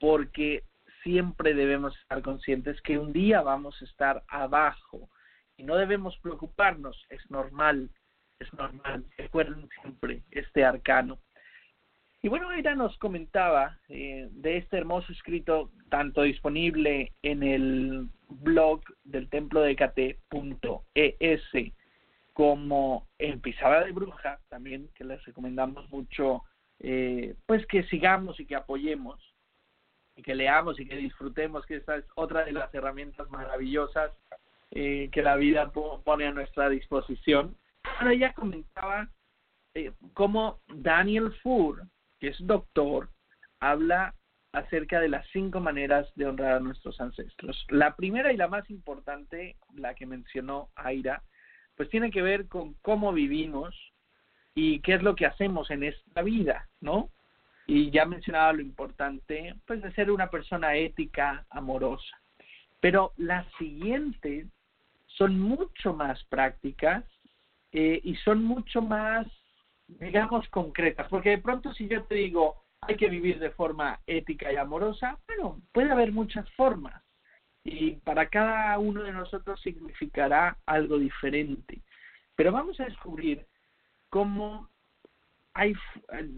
porque 0.00 0.64
siempre 1.02 1.54
debemos 1.54 1.96
estar 1.98 2.22
conscientes 2.22 2.80
que 2.82 2.98
un 2.98 3.12
día 3.12 3.42
vamos 3.42 3.80
a 3.80 3.84
estar 3.84 4.22
abajo 4.28 5.08
y 5.56 5.64
no 5.64 5.76
debemos 5.76 6.16
preocuparnos, 6.18 7.04
es 7.10 7.30
normal. 7.30 7.90
es 8.38 8.52
normal. 8.54 9.04
Recuerden 9.18 9.68
siempre 9.80 10.22
este 10.30 10.64
arcano. 10.64 11.18
Y 12.22 12.28
bueno, 12.28 12.50
Aira 12.50 12.74
nos 12.74 12.96
comentaba 12.98 13.78
eh, 13.88 14.28
de 14.30 14.58
este 14.58 14.76
hermoso 14.76 15.12
escrito, 15.12 15.70
tanto 15.88 16.22
disponible 16.22 17.12
en 17.22 17.42
el 17.42 18.08
blog 18.28 18.82
del 19.04 19.28
templo 19.28 19.62
de 19.62 19.76
KT.es 19.76 21.42
como 22.32 23.06
en 23.18 23.40
Pisada 23.40 23.84
de 23.84 23.92
Bruja, 23.92 24.40
también 24.48 24.88
que 24.94 25.04
les 25.04 25.22
recomendamos 25.24 25.90
mucho, 25.90 26.42
eh, 26.78 27.34
pues 27.46 27.66
que 27.66 27.82
sigamos 27.84 28.40
y 28.40 28.46
que 28.46 28.56
apoyemos 28.56 29.29
y 30.16 30.22
que 30.22 30.34
leamos 30.34 30.78
y 30.80 30.86
que 30.86 30.96
disfrutemos, 30.96 31.64
que 31.66 31.76
esta 31.76 31.96
es 31.96 32.04
otra 32.14 32.44
de 32.44 32.52
las 32.52 32.72
herramientas 32.74 33.28
maravillosas 33.30 34.12
eh, 34.70 35.08
que 35.12 35.22
la 35.22 35.36
vida 35.36 35.70
pone 35.72 36.26
a 36.26 36.32
nuestra 36.32 36.68
disposición. 36.68 37.56
Bueno, 37.96 38.10
ella 38.10 38.32
comentaba 38.34 39.08
eh, 39.74 39.92
cómo 40.14 40.60
Daniel 40.68 41.32
Fur, 41.42 41.82
que 42.18 42.28
es 42.28 42.36
doctor, 42.40 43.08
habla 43.60 44.14
acerca 44.52 45.00
de 45.00 45.08
las 45.08 45.26
cinco 45.32 45.60
maneras 45.60 46.08
de 46.16 46.26
honrar 46.26 46.56
a 46.56 46.60
nuestros 46.60 47.00
ancestros. 47.00 47.66
La 47.68 47.94
primera 47.94 48.32
y 48.32 48.36
la 48.36 48.48
más 48.48 48.68
importante, 48.70 49.56
la 49.74 49.94
que 49.94 50.06
mencionó 50.06 50.70
Aira, 50.74 51.22
pues 51.76 51.88
tiene 51.88 52.10
que 52.10 52.22
ver 52.22 52.48
con 52.48 52.74
cómo 52.82 53.12
vivimos 53.12 53.74
y 54.54 54.80
qué 54.80 54.94
es 54.94 55.02
lo 55.02 55.14
que 55.14 55.26
hacemos 55.26 55.70
en 55.70 55.84
esta 55.84 56.22
vida, 56.22 56.68
¿no? 56.80 57.10
Y 57.70 57.92
ya 57.92 58.04
mencionaba 58.04 58.52
lo 58.52 58.62
importante, 58.62 59.54
pues 59.64 59.80
de 59.80 59.92
ser 59.92 60.10
una 60.10 60.28
persona 60.28 60.74
ética, 60.74 61.46
amorosa. 61.50 62.20
Pero 62.80 63.12
las 63.16 63.46
siguientes 63.58 64.48
son 65.06 65.38
mucho 65.38 65.94
más 65.94 66.24
prácticas 66.24 67.04
eh, 67.70 68.00
y 68.02 68.16
son 68.16 68.42
mucho 68.42 68.82
más, 68.82 69.24
digamos, 69.86 70.48
concretas. 70.48 71.06
Porque 71.08 71.30
de 71.30 71.38
pronto 71.38 71.72
si 71.72 71.86
yo 71.86 72.02
te 72.06 72.16
digo, 72.16 72.56
hay 72.80 72.96
que 72.96 73.08
vivir 73.08 73.38
de 73.38 73.52
forma 73.52 74.00
ética 74.04 74.52
y 74.52 74.56
amorosa, 74.56 75.16
bueno, 75.28 75.62
puede 75.70 75.92
haber 75.92 76.10
muchas 76.10 76.50
formas 76.54 77.00
y 77.62 77.92
para 77.92 78.28
cada 78.28 78.76
uno 78.80 79.04
de 79.04 79.12
nosotros 79.12 79.60
significará 79.60 80.58
algo 80.66 80.98
diferente. 80.98 81.82
Pero 82.34 82.50
vamos 82.50 82.80
a 82.80 82.86
descubrir 82.86 83.46
cómo 84.08 84.69
hay 85.54 85.74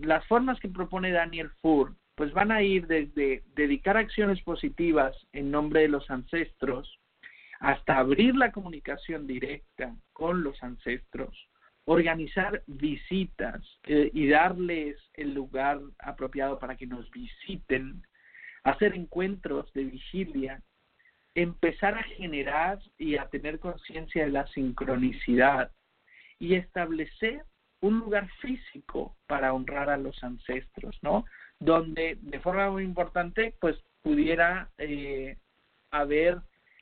las 0.01 0.27
formas 0.27 0.59
que 0.61 0.69
propone 0.69 1.11
Daniel 1.11 1.51
Fur, 1.61 1.95
pues 2.15 2.33
van 2.33 2.53
a 2.53 2.63
ir 2.63 2.87
desde 2.87 3.43
dedicar 3.55 3.97
acciones 3.97 4.41
positivas 4.43 5.17
en 5.33 5.51
nombre 5.51 5.83
de 5.83 5.89
los 5.89 6.11
ancestros 6.11 6.99
hasta 7.63 7.99
abrir 7.99 8.35
la 8.35 8.51
comunicación 8.51 9.27
directa 9.27 9.95
con 10.13 10.43
los 10.43 10.61
ancestros, 10.65 11.49
organizar 11.85 12.63
visitas 12.67 13.65
eh, 13.85 14.11
y 14.13 14.29
darles 14.29 14.97
el 15.15 15.33
lugar 15.33 15.81
apropiado 16.01 16.59
para 16.59 16.77
que 16.77 16.89
nos 16.89 17.09
visiten, 17.13 18.03
hacer 18.65 18.95
encuentros 18.95 19.73
de 19.75 19.85
vigilia, 19.85 20.61
empezar 21.37 21.95
a 21.95 22.03
generar 22.03 22.81
y 22.99 23.17
a 23.17 23.29
tener 23.29 23.61
conciencia 23.61 24.25
de 24.25 24.33
la 24.33 24.47
sincronicidad 24.49 25.71
y 26.41 26.57
establecer 26.57 27.45
un 27.83 27.99
lugar 27.99 28.29
físico 28.41 29.17
para 29.27 29.53
honrar 29.53 29.91
a 29.91 29.97
los 29.97 30.23
ancestros, 30.25 30.99
¿no? 31.03 31.25
Donde 31.59 32.17
de 32.21 32.41
forma 32.41 32.71
muy 32.71 32.85
importante, 32.85 33.55
pues 33.61 33.77
pudiera 34.03 34.71
eh, 34.79 35.37
haber 35.91 36.39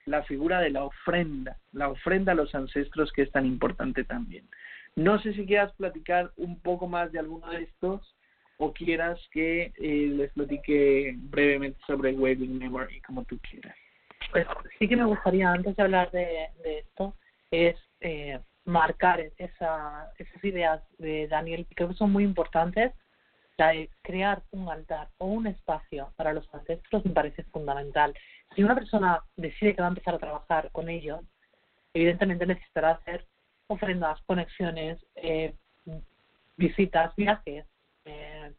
la 0.06 0.22
figura 0.22 0.60
de 0.60 0.70
la 0.70 0.84
ofrenda, 0.84 1.58
la 1.72 1.88
ofrenda 1.88 2.32
a 2.32 2.36
los 2.36 2.54
ancestros 2.54 3.12
que 3.12 3.22
es 3.22 3.32
tan 3.32 3.46
importante 3.46 4.04
también. 4.04 4.48
No 4.96 5.20
sé 5.20 5.32
si 5.34 5.46
quieras 5.46 5.72
platicar 5.74 6.32
un 6.36 6.60
poco 6.60 6.86
más 6.86 7.12
de 7.12 7.18
alguno 7.18 7.48
de 7.50 7.62
estos 7.62 8.16
o 8.58 8.72
quieras 8.72 9.18
que 9.32 9.72
eh, 9.78 10.06
les 10.08 10.32
platique 10.32 11.14
brevemente 11.16 11.78
sobre 11.86 12.12
Wedding 12.12 12.58
Memory, 12.58 13.00
como 13.02 13.24
tú 13.24 13.38
quieras. 13.38 13.74
Pues 14.32 14.46
sí 14.78 14.86
que 14.86 14.96
me 14.96 15.04
gustaría, 15.04 15.50
antes 15.50 15.74
de 15.76 15.82
hablar 15.82 16.10
de, 16.10 16.48
esto, 16.64 17.14
es 17.50 17.76
eh, 18.00 18.38
marcar 18.70 19.20
esa, 19.36 20.12
esas 20.18 20.44
ideas 20.44 20.82
de 20.98 21.28
Daniel, 21.28 21.66
creo 21.74 21.88
que 21.88 21.94
son 21.94 22.12
muy 22.12 22.24
importantes. 22.24 22.92
La 23.56 23.68
de 23.68 23.90
crear 24.02 24.42
un 24.52 24.70
altar 24.70 25.08
o 25.18 25.26
un 25.26 25.46
espacio 25.46 26.12
para 26.16 26.32
los 26.32 26.48
ancestros 26.54 27.04
me 27.04 27.12
parece 27.12 27.42
fundamental. 27.44 28.14
Si 28.54 28.62
una 28.62 28.74
persona 28.74 29.22
decide 29.36 29.74
que 29.74 29.82
va 29.82 29.88
a 29.88 29.90
empezar 29.90 30.14
a 30.14 30.18
trabajar 30.18 30.70
con 30.72 30.88
ellos, 30.88 31.20
evidentemente 31.92 32.46
necesitará 32.46 32.92
hacer 32.92 33.26
ofrendas, 33.66 34.20
conexiones, 34.26 34.98
eh, 35.16 35.54
visitas, 36.56 37.14
viajes, 37.16 37.66
eh, 38.04 38.52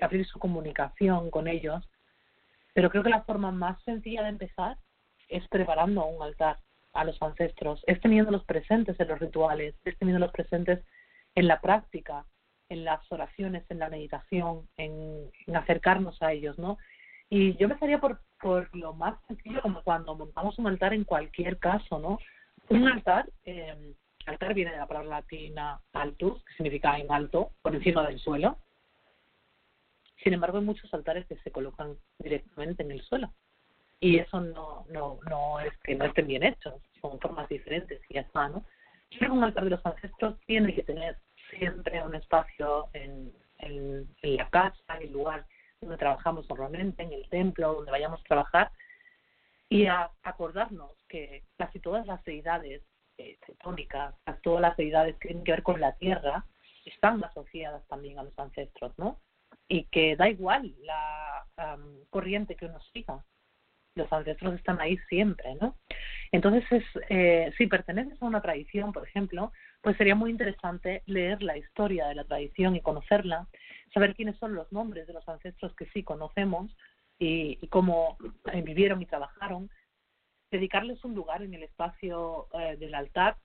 abrir 0.00 0.26
su 0.26 0.38
comunicación 0.38 1.30
con 1.30 1.46
ellos. 1.46 1.88
Pero 2.74 2.90
creo 2.90 3.02
que 3.02 3.10
la 3.10 3.22
forma 3.22 3.52
más 3.52 3.80
sencilla 3.84 4.22
de 4.22 4.30
empezar 4.30 4.76
es 5.28 5.46
preparando 5.48 6.04
un 6.06 6.22
altar 6.22 6.58
a 6.92 7.04
los 7.04 7.20
ancestros, 7.22 7.82
es 7.86 8.00
teniéndolos 8.00 8.44
presentes 8.44 8.98
en 8.98 9.08
los 9.08 9.18
rituales, 9.18 9.74
es 9.84 9.98
teniéndolos 9.98 10.32
presentes 10.32 10.80
en 11.34 11.46
la 11.46 11.60
práctica, 11.60 12.24
en 12.68 12.84
las 12.84 13.00
oraciones, 13.10 13.64
en 13.68 13.78
la 13.78 13.88
meditación, 13.88 14.68
en, 14.76 15.30
acercarnos 15.54 16.20
a 16.22 16.32
ellos, 16.32 16.58
¿no? 16.58 16.78
Y 17.28 17.56
yo 17.56 17.64
empezaría 17.66 18.00
por, 18.00 18.20
por 18.40 18.74
lo 18.76 18.92
más 18.92 19.14
sencillo, 19.28 19.62
como 19.62 19.82
cuando 19.82 20.16
montamos 20.16 20.58
un 20.58 20.66
altar 20.66 20.94
en 20.94 21.04
cualquier 21.04 21.58
caso, 21.58 21.98
¿no? 21.98 22.18
Un 22.68 22.88
altar 22.88 23.28
eh, 23.44 23.94
Altar 24.26 24.54
viene 24.54 24.72
de 24.72 24.76
la 24.76 24.86
palabra 24.86 25.08
latina 25.08 25.80
altus, 25.92 26.44
que 26.44 26.54
significa 26.54 26.98
en 26.98 27.10
alto, 27.10 27.52
por 27.62 27.74
encima 27.74 28.06
del 28.06 28.18
suelo. 28.18 28.58
Sin 30.22 30.34
embargo, 30.34 30.58
hay 30.58 30.64
muchos 30.64 30.92
altares 30.92 31.26
que 31.26 31.36
se 31.36 31.50
colocan 31.50 31.96
directamente 32.18 32.82
en 32.82 32.90
el 32.90 33.02
suelo. 33.02 33.32
Y 34.00 34.18
eso 34.18 34.40
no, 34.40 34.86
no, 34.88 35.18
no 35.28 35.60
es 35.60 35.76
que 35.84 35.94
no 35.94 36.06
estén 36.06 36.26
bien 36.26 36.42
hechos, 36.42 36.74
son 37.00 37.20
formas 37.20 37.48
diferentes 37.48 38.00
y 38.08 38.14
ya 38.14 38.22
está, 38.22 38.48
¿no? 38.48 38.64
un 39.30 39.44
altar 39.44 39.64
de 39.64 39.70
los 39.70 39.84
ancestros 39.84 40.38
tiene 40.46 40.74
que 40.74 40.84
tener 40.84 41.16
siempre 41.50 42.02
un 42.02 42.14
espacio 42.14 42.88
en, 42.92 43.32
en, 43.58 44.08
en 44.22 44.36
la 44.36 44.48
casa, 44.50 44.96
en 44.96 45.02
el 45.02 45.12
lugar 45.12 45.44
donde 45.80 45.96
trabajamos 45.96 46.48
normalmente, 46.48 47.02
en 47.02 47.12
el 47.12 47.28
templo, 47.28 47.74
donde 47.74 47.90
vayamos 47.90 48.20
a 48.20 48.24
trabajar, 48.24 48.70
y 49.68 49.86
a 49.86 50.10
acordarnos 50.22 50.92
que 51.08 51.44
casi 51.56 51.80
todas 51.80 52.06
las 52.06 52.22
deidades 52.24 52.82
eh, 53.18 53.38
todas 54.42 54.62
las 54.62 54.76
deidades 54.76 55.16
que 55.16 55.28
tienen 55.28 55.44
que 55.44 55.52
ver 55.52 55.62
con 55.62 55.80
la 55.80 55.92
tierra, 55.96 56.46
están 56.86 57.22
asociadas 57.22 57.86
también 57.86 58.18
a 58.18 58.22
los 58.22 58.38
ancestros, 58.38 58.92
¿no? 58.96 59.20
Y 59.68 59.84
que 59.84 60.16
da 60.16 60.28
igual 60.28 60.74
la 60.80 61.44
corriente 62.08 62.56
que 62.56 62.64
uno 62.64 62.80
siga, 62.92 63.22
los 63.94 64.12
ancestros 64.12 64.54
están 64.54 64.80
ahí 64.80 64.96
siempre, 65.08 65.54
¿no? 65.60 65.76
Entonces, 66.32 66.64
es, 66.70 66.84
eh, 67.08 67.52
si 67.58 67.66
perteneces 67.66 68.20
a 68.22 68.26
una 68.26 68.40
tradición, 68.40 68.92
por 68.92 69.06
ejemplo, 69.06 69.52
pues 69.82 69.96
sería 69.96 70.14
muy 70.14 70.30
interesante 70.30 71.02
leer 71.06 71.42
la 71.42 71.56
historia 71.56 72.06
de 72.08 72.14
la 72.14 72.24
tradición 72.24 72.76
y 72.76 72.80
conocerla, 72.80 73.48
saber 73.92 74.14
quiénes 74.14 74.36
son 74.38 74.54
los 74.54 74.70
nombres 74.72 75.06
de 75.06 75.12
los 75.12 75.28
ancestros 75.28 75.74
que 75.74 75.86
sí 75.86 76.04
conocemos 76.04 76.70
y, 77.18 77.58
y 77.60 77.66
cómo 77.68 78.16
eh, 78.52 78.62
vivieron 78.62 79.02
y 79.02 79.06
trabajaron, 79.06 79.70
dedicarles 80.50 81.04
un 81.04 81.14
lugar 81.14 81.42
en 81.42 81.54
el 81.54 81.62
espacio 81.64 82.48
eh, 82.54 82.76
del 82.76 82.94
altar, 82.94 83.36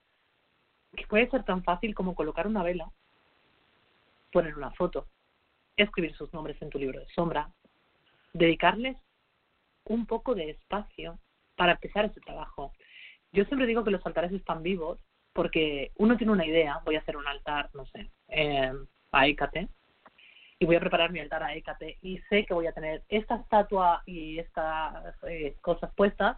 que 0.95 1.07
puede 1.07 1.29
ser 1.29 1.43
tan 1.43 1.63
fácil 1.63 1.93
como 1.95 2.15
colocar 2.15 2.47
una 2.47 2.63
vela, 2.63 2.89
poner 4.31 4.55
una 4.55 4.71
foto, 4.71 5.07
escribir 5.75 6.15
sus 6.15 6.31
nombres 6.33 6.61
en 6.61 6.69
tu 6.69 6.77
libro 6.79 6.99
de 6.99 7.07
sombra, 7.07 7.49
dedicarles 8.33 8.97
un 9.85 10.05
poco 10.05 10.35
de 10.35 10.51
espacio 10.51 11.19
para 11.55 11.73
empezar 11.73 12.05
ese 12.05 12.21
trabajo. 12.21 12.73
Yo 13.31 13.45
siempre 13.45 13.67
digo 13.67 13.83
que 13.83 13.91
los 13.91 14.05
altares 14.05 14.31
están 14.31 14.63
vivos 14.63 14.99
porque 15.33 15.91
uno 15.97 16.15
tiene 16.15 16.31
una 16.31 16.45
idea, 16.45 16.79
voy 16.85 16.95
a 16.95 16.99
hacer 16.99 17.17
un 17.17 17.27
altar, 17.27 17.69
no 17.73 17.85
sé, 17.87 18.09
eh, 18.29 18.71
a 19.11 19.27
Écate, 19.27 19.67
y 20.57 20.65
voy 20.65 20.77
a 20.77 20.79
preparar 20.79 21.11
mi 21.11 21.19
altar 21.19 21.43
a 21.43 21.53
Écate, 21.53 21.97
y 22.01 22.19
sé 22.29 22.45
que 22.45 22.53
voy 22.53 22.67
a 22.67 22.71
tener 22.71 23.03
esta 23.09 23.35
estatua 23.35 24.01
y 24.05 24.39
estas 24.39 25.13
eh, 25.27 25.57
cosas 25.59 25.93
puestas, 25.93 26.37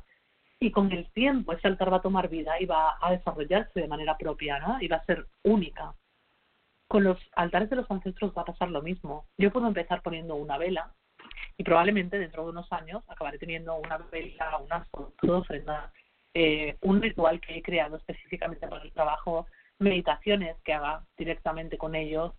y 0.60 0.72
con 0.72 0.92
el 0.92 1.12
tiempo 1.12 1.54
ese 1.54 1.68
altar 1.68 1.94
va 1.94 1.98
a 1.98 2.02
tomar 2.02 2.28
vida 2.28 2.60
y 2.60 2.66
va 2.66 2.98
a 3.00 3.12
desarrollarse 3.12 3.80
de 3.80 3.88
manera 3.88 4.18
propia, 4.18 4.58
¿no? 4.58 4.82
Y 4.82 4.88
va 4.88 4.98
a 4.98 5.06
ser 5.06 5.28
única. 5.44 5.94
Con 6.88 7.04
los 7.04 7.20
altares 7.36 7.70
de 7.70 7.76
los 7.76 7.92
ancestros 7.92 8.34
va 8.36 8.42
a 8.42 8.46
pasar 8.46 8.72
lo 8.72 8.82
mismo. 8.82 9.28
Yo 9.38 9.52
puedo 9.52 9.68
empezar 9.68 10.02
poniendo 10.02 10.34
una 10.36 10.58
vela 10.58 10.96
y 11.58 11.64
probablemente 11.64 12.20
dentro 12.20 12.44
de 12.44 12.52
unos 12.52 12.72
años 12.72 13.04
acabaré 13.08 13.38
teniendo 13.38 13.76
una 13.76 13.98
vela, 13.98 14.60
una 14.60 15.38
ofrenda, 15.38 15.92
eh, 16.34 16.78
un 16.82 17.02
ritual 17.02 17.40
que 17.40 17.58
he 17.58 17.62
creado 17.62 17.98
específicamente 17.98 18.68
para 18.68 18.84
el 18.84 18.92
trabajo, 18.92 19.48
meditaciones 19.80 20.58
que 20.64 20.74
haga 20.74 21.04
directamente 21.18 21.78
con 21.78 21.96
ellos, 21.96 22.34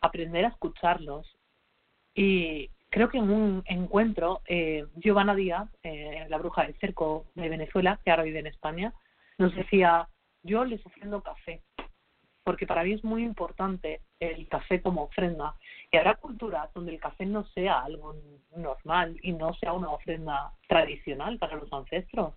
aprender 0.00 0.44
a 0.44 0.48
escucharlos 0.48 1.36
y 2.14 2.70
creo 2.94 3.08
que 3.08 3.18
en 3.18 3.28
un 3.28 3.62
encuentro, 3.66 4.40
eh, 4.46 4.86
Giovanna 4.94 5.34
Díaz, 5.34 5.68
eh, 5.82 6.26
la 6.28 6.38
bruja 6.38 6.62
del 6.62 6.78
cerco 6.78 7.26
de 7.34 7.48
Venezuela, 7.48 7.98
que 8.04 8.10
ahora 8.12 8.22
vive 8.22 8.38
en 8.38 8.46
España, 8.46 8.92
nos 9.36 9.52
decía, 9.56 10.08
yo 10.44 10.64
les 10.64 10.84
ofrendo 10.86 11.20
café, 11.20 11.60
porque 12.44 12.68
para 12.68 12.84
mí 12.84 12.92
es 12.92 13.02
muy 13.02 13.24
importante 13.24 14.00
el 14.20 14.46
café 14.48 14.80
como 14.80 15.02
ofrenda. 15.02 15.54
Y 15.94 15.96
habrá 15.96 16.16
culturas 16.16 16.74
donde 16.74 16.90
el 16.90 16.98
café 16.98 17.24
no 17.24 17.46
sea 17.50 17.84
algo 17.84 18.16
normal 18.56 19.16
y 19.22 19.32
no 19.32 19.54
sea 19.54 19.72
una 19.74 19.90
ofrenda 19.90 20.52
tradicional 20.66 21.38
para 21.38 21.54
los 21.54 21.72
ancestros. 21.72 22.34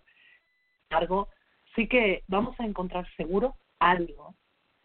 Algo, 0.91 1.29
sí 1.75 1.88
que 1.88 2.23
vamos 2.27 2.55
a 2.59 2.65
encontrar 2.65 3.07
seguro 3.15 3.55
algo 3.79 4.35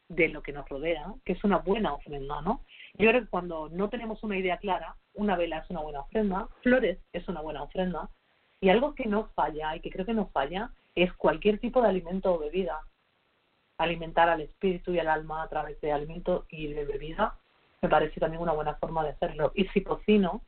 de 0.09 0.31
lo 0.31 0.43
que 0.43 0.55
nos 0.55 0.67
rodea, 0.71 1.13
que 1.23 1.35
es 1.35 1.45
una 1.45 1.59
buena 1.59 1.93
ofrenda, 1.93 2.41
¿no? 2.41 2.65
Yo 2.95 3.11
creo 3.11 3.21
que 3.21 3.29
cuando 3.29 3.69
no 3.69 3.91
tenemos 3.91 4.23
una 4.23 4.39
idea 4.39 4.57
clara, 4.57 4.97
una 5.13 5.37
vela 5.37 5.59
es 5.59 5.69
una 5.69 5.83
buena 5.83 6.01
ofrenda, 6.01 6.49
flores 6.63 6.99
es 7.13 7.29
una 7.29 7.43
buena 7.43 7.65
ofrenda, 7.65 8.09
y 8.63 8.71
algo 8.71 8.95
que 8.95 9.05
no 9.05 9.27
falla 9.35 9.77
y 9.77 9.81
que 9.81 9.91
creo 9.91 10.07
que 10.07 10.15
no 10.15 10.31
falla 10.31 10.71
es 10.95 11.13
cualquier 11.13 11.59
tipo 11.59 11.83
de 11.83 11.89
alimento 11.89 12.33
o 12.33 12.39
bebida. 12.39 12.81
Alimentar 13.77 14.31
al 14.31 14.41
espíritu 14.41 14.95
y 14.95 14.99
al 14.99 15.09
alma 15.09 15.43
a 15.43 15.49
través 15.51 15.79
de 15.83 15.93
alimento 15.93 16.47
y 16.49 16.69
de 16.69 16.87
bebida 16.87 17.39
me 17.83 17.89
parece 17.89 18.21
también 18.21 18.43
una 18.43 18.53
buena 18.53 18.77
forma 18.77 19.03
de 19.03 19.11
hacerlo. 19.11 19.53
Y 19.55 19.67
si 19.69 19.83
cocino, 19.83 20.43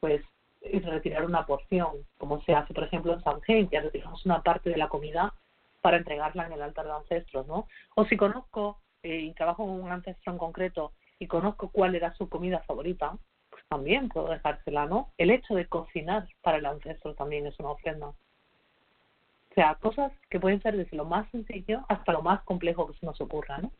pues 0.00 0.22
es 0.62 0.84
retirar 0.84 1.24
una 1.24 1.44
porción, 1.44 2.06
como 2.16 2.42
se 2.42 2.54
hace, 2.54 2.72
por 2.72 2.84
ejemplo, 2.84 3.12
en 3.12 3.22
San 3.22 3.40
ya 3.70 3.82
retiramos 3.82 4.24
una 4.24 4.42
parte 4.42 4.70
de 4.70 4.78
la 4.78 4.88
comida 4.88 5.34
para 5.82 5.98
entregarla 5.98 6.46
en 6.46 6.52
el 6.52 6.62
altar 6.62 6.86
de 6.86 6.92
ancestros, 6.92 7.46
¿no? 7.46 7.68
O 7.94 8.06
si 8.06 8.16
conozco 8.16 8.78
eh, 9.02 9.18
y 9.18 9.34
trabajo 9.34 9.66
con 9.66 9.82
un 9.82 9.92
ancestro 9.92 10.32
en 10.32 10.38
concreto 10.38 10.92
y 11.18 11.26
conozco 11.26 11.68
cuál 11.68 11.94
era 11.94 12.14
su 12.14 12.30
comida 12.30 12.60
favorita, 12.60 13.18
pues 13.50 13.62
también 13.68 14.08
puedo 14.08 14.28
dejársela, 14.28 14.86
¿no? 14.86 15.12
El 15.18 15.30
hecho 15.30 15.54
de 15.54 15.66
cocinar 15.66 16.26
para 16.40 16.56
el 16.56 16.66
ancestro 16.66 17.14
también 17.14 17.46
es 17.46 17.58
una 17.60 17.72
ofrenda. 17.72 18.06
O 18.06 19.54
sea, 19.54 19.74
cosas 19.76 20.10
que 20.30 20.40
pueden 20.40 20.62
ser 20.62 20.76
desde 20.76 20.96
lo 20.96 21.04
más 21.04 21.30
sencillo 21.30 21.84
hasta 21.88 22.12
lo 22.12 22.22
más 22.22 22.42
complejo 22.44 22.86
que 22.86 22.98
se 22.98 23.06
nos 23.06 23.20
ocurra, 23.20 23.58
¿no? 23.58 23.70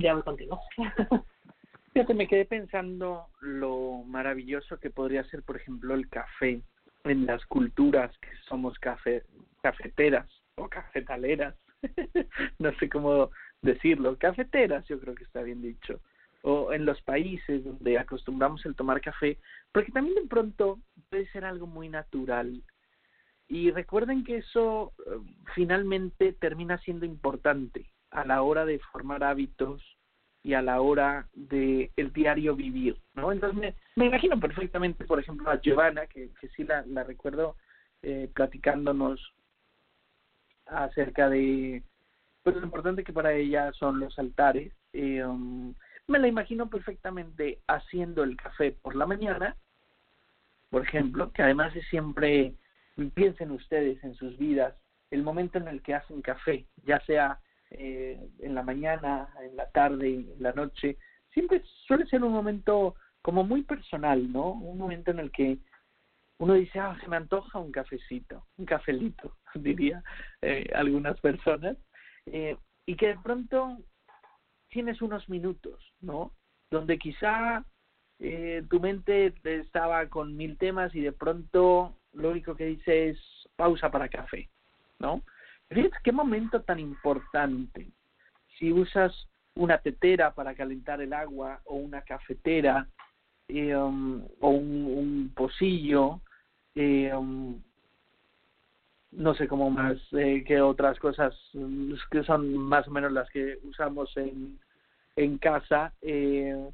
Ya 0.00 0.14
voy 0.14 0.22
contigo. 0.22 0.58
Fíjate, 1.92 2.14
me 2.14 2.26
quedé 2.26 2.46
pensando 2.46 3.26
lo 3.40 4.02
maravilloso 4.06 4.78
que 4.78 4.90
podría 4.90 5.24
ser, 5.24 5.42
por 5.42 5.56
ejemplo, 5.56 5.94
el 5.94 6.08
café 6.08 6.62
en 7.04 7.26
las 7.26 7.44
culturas 7.46 8.16
que 8.18 8.28
somos 8.48 8.78
café, 8.78 9.24
cafeteras 9.62 10.26
o 10.54 10.68
cafetaleras. 10.68 11.54
no 12.58 12.72
sé 12.78 12.88
cómo 12.88 13.30
decirlo, 13.60 14.16
cafeteras, 14.16 14.86
yo 14.88 14.98
creo 15.00 15.14
que 15.14 15.24
está 15.24 15.42
bien 15.42 15.60
dicho, 15.60 16.00
o 16.42 16.72
en 16.72 16.86
los 16.86 17.02
países 17.02 17.62
donde 17.64 17.98
acostumbramos 17.98 18.64
el 18.64 18.76
tomar 18.76 19.02
café, 19.02 19.36
porque 19.72 19.92
también 19.92 20.14
de 20.14 20.28
pronto 20.28 20.78
puede 21.10 21.28
ser 21.30 21.44
algo 21.44 21.66
muy 21.66 21.90
natural. 21.90 22.62
Y 23.48 23.70
recuerden 23.70 24.24
que 24.24 24.38
eso 24.38 24.92
eh, 25.06 25.18
finalmente 25.54 26.32
termina 26.32 26.78
siendo 26.78 27.04
importante 27.04 27.90
a 28.10 28.24
la 28.24 28.42
hora 28.42 28.64
de 28.64 28.78
formar 28.78 29.24
hábitos 29.24 29.82
y 30.42 30.54
a 30.54 30.62
la 30.62 30.80
hora 30.80 31.28
de 31.34 31.90
el 31.96 32.12
diario 32.12 32.56
vivir, 32.56 32.96
¿no? 33.14 33.30
Entonces 33.30 33.74
me, 33.94 34.06
imagino 34.06 34.40
perfectamente, 34.40 35.04
por 35.04 35.20
ejemplo, 35.20 35.50
a 35.50 35.60
Giovanna, 35.60 36.06
que, 36.06 36.30
que 36.40 36.48
sí 36.48 36.64
la, 36.64 36.84
la 36.86 37.04
recuerdo 37.04 37.56
eh, 38.02 38.30
platicándonos 38.34 39.20
acerca 40.66 41.28
de 41.28 41.82
pues 42.42 42.56
lo 42.56 42.64
importante 42.64 43.04
que 43.04 43.12
para 43.12 43.34
ella 43.34 43.72
son 43.72 44.00
los 44.00 44.18
altares. 44.18 44.72
Eh, 44.92 45.22
um, 45.24 45.74
me 46.06 46.18
la 46.18 46.28
imagino 46.28 46.68
perfectamente 46.70 47.60
haciendo 47.66 48.24
el 48.24 48.36
café 48.36 48.72
por 48.72 48.96
la 48.96 49.06
mañana, 49.06 49.56
por 50.70 50.82
ejemplo, 50.82 51.32
que 51.32 51.42
además 51.42 51.74
es 51.76 51.86
siempre, 51.88 52.54
piensen 53.14 53.50
ustedes 53.50 54.02
en 54.02 54.14
sus 54.14 54.38
vidas, 54.38 54.74
el 55.10 55.22
momento 55.22 55.58
en 55.58 55.68
el 55.68 55.82
que 55.82 55.94
hacen 55.94 56.22
café, 56.22 56.66
ya 56.84 57.00
sea 57.00 57.38
eh, 57.70 58.28
en 58.40 58.54
la 58.54 58.62
mañana, 58.62 59.28
en 59.42 59.56
la 59.56 59.70
tarde, 59.70 60.08
en 60.08 60.42
la 60.42 60.52
noche, 60.52 60.96
siempre 61.32 61.62
suele 61.86 62.06
ser 62.06 62.22
un 62.24 62.32
momento 62.32 62.94
como 63.22 63.44
muy 63.44 63.62
personal, 63.62 64.32
¿no? 64.32 64.52
Un 64.52 64.78
momento 64.78 65.10
en 65.10 65.20
el 65.20 65.30
que 65.30 65.58
uno 66.38 66.54
dice, 66.54 66.78
ah, 66.80 66.96
se 67.00 67.08
me 67.08 67.16
antoja 67.16 67.58
un 67.58 67.70
cafecito, 67.70 68.46
un 68.56 68.64
cafelito, 68.64 69.36
diría 69.54 70.02
eh, 70.40 70.68
algunas 70.74 71.20
personas, 71.20 71.76
eh, 72.26 72.56
y 72.86 72.96
que 72.96 73.08
de 73.08 73.18
pronto 73.18 73.78
tienes 74.70 75.02
unos 75.02 75.28
minutos, 75.28 75.92
¿no? 76.00 76.32
Donde 76.70 76.98
quizá 76.98 77.64
eh, 78.18 78.62
tu 78.70 78.80
mente 78.80 79.34
estaba 79.44 80.08
con 80.08 80.36
mil 80.36 80.56
temas 80.56 80.94
y 80.94 81.00
de 81.00 81.12
pronto 81.12 81.96
lo 82.12 82.30
único 82.30 82.54
que 82.54 82.66
dice 82.66 83.10
es 83.10 83.18
pausa 83.56 83.90
para 83.90 84.08
café, 84.08 84.48
¿no? 84.98 85.22
Fíjate 85.70 85.96
qué 86.02 86.12
momento 86.12 86.62
tan 86.62 86.80
importante. 86.80 87.88
Si 88.58 88.72
usas 88.72 89.28
una 89.54 89.78
tetera 89.78 90.34
para 90.34 90.54
calentar 90.54 91.00
el 91.00 91.12
agua 91.12 91.60
o 91.64 91.76
una 91.76 92.02
cafetera 92.02 92.88
eh, 93.48 93.74
um, 93.76 94.26
o 94.40 94.50
un, 94.50 94.84
un 94.84 95.32
pocillo, 95.34 96.20
eh, 96.74 97.12
um, 97.14 97.60
no 99.12 99.34
sé 99.34 99.48
cómo 99.48 99.70
más 99.70 99.96
eh, 100.12 100.44
que 100.46 100.60
otras 100.60 100.98
cosas 100.98 101.34
mm, 101.54 101.94
que 102.10 102.22
son 102.24 102.56
más 102.56 102.86
o 102.88 102.90
menos 102.90 103.12
las 103.12 103.28
que 103.30 103.58
usamos 103.64 104.16
en, 104.16 104.58
en 105.16 105.38
casa, 105.38 105.92
eh, 106.02 106.70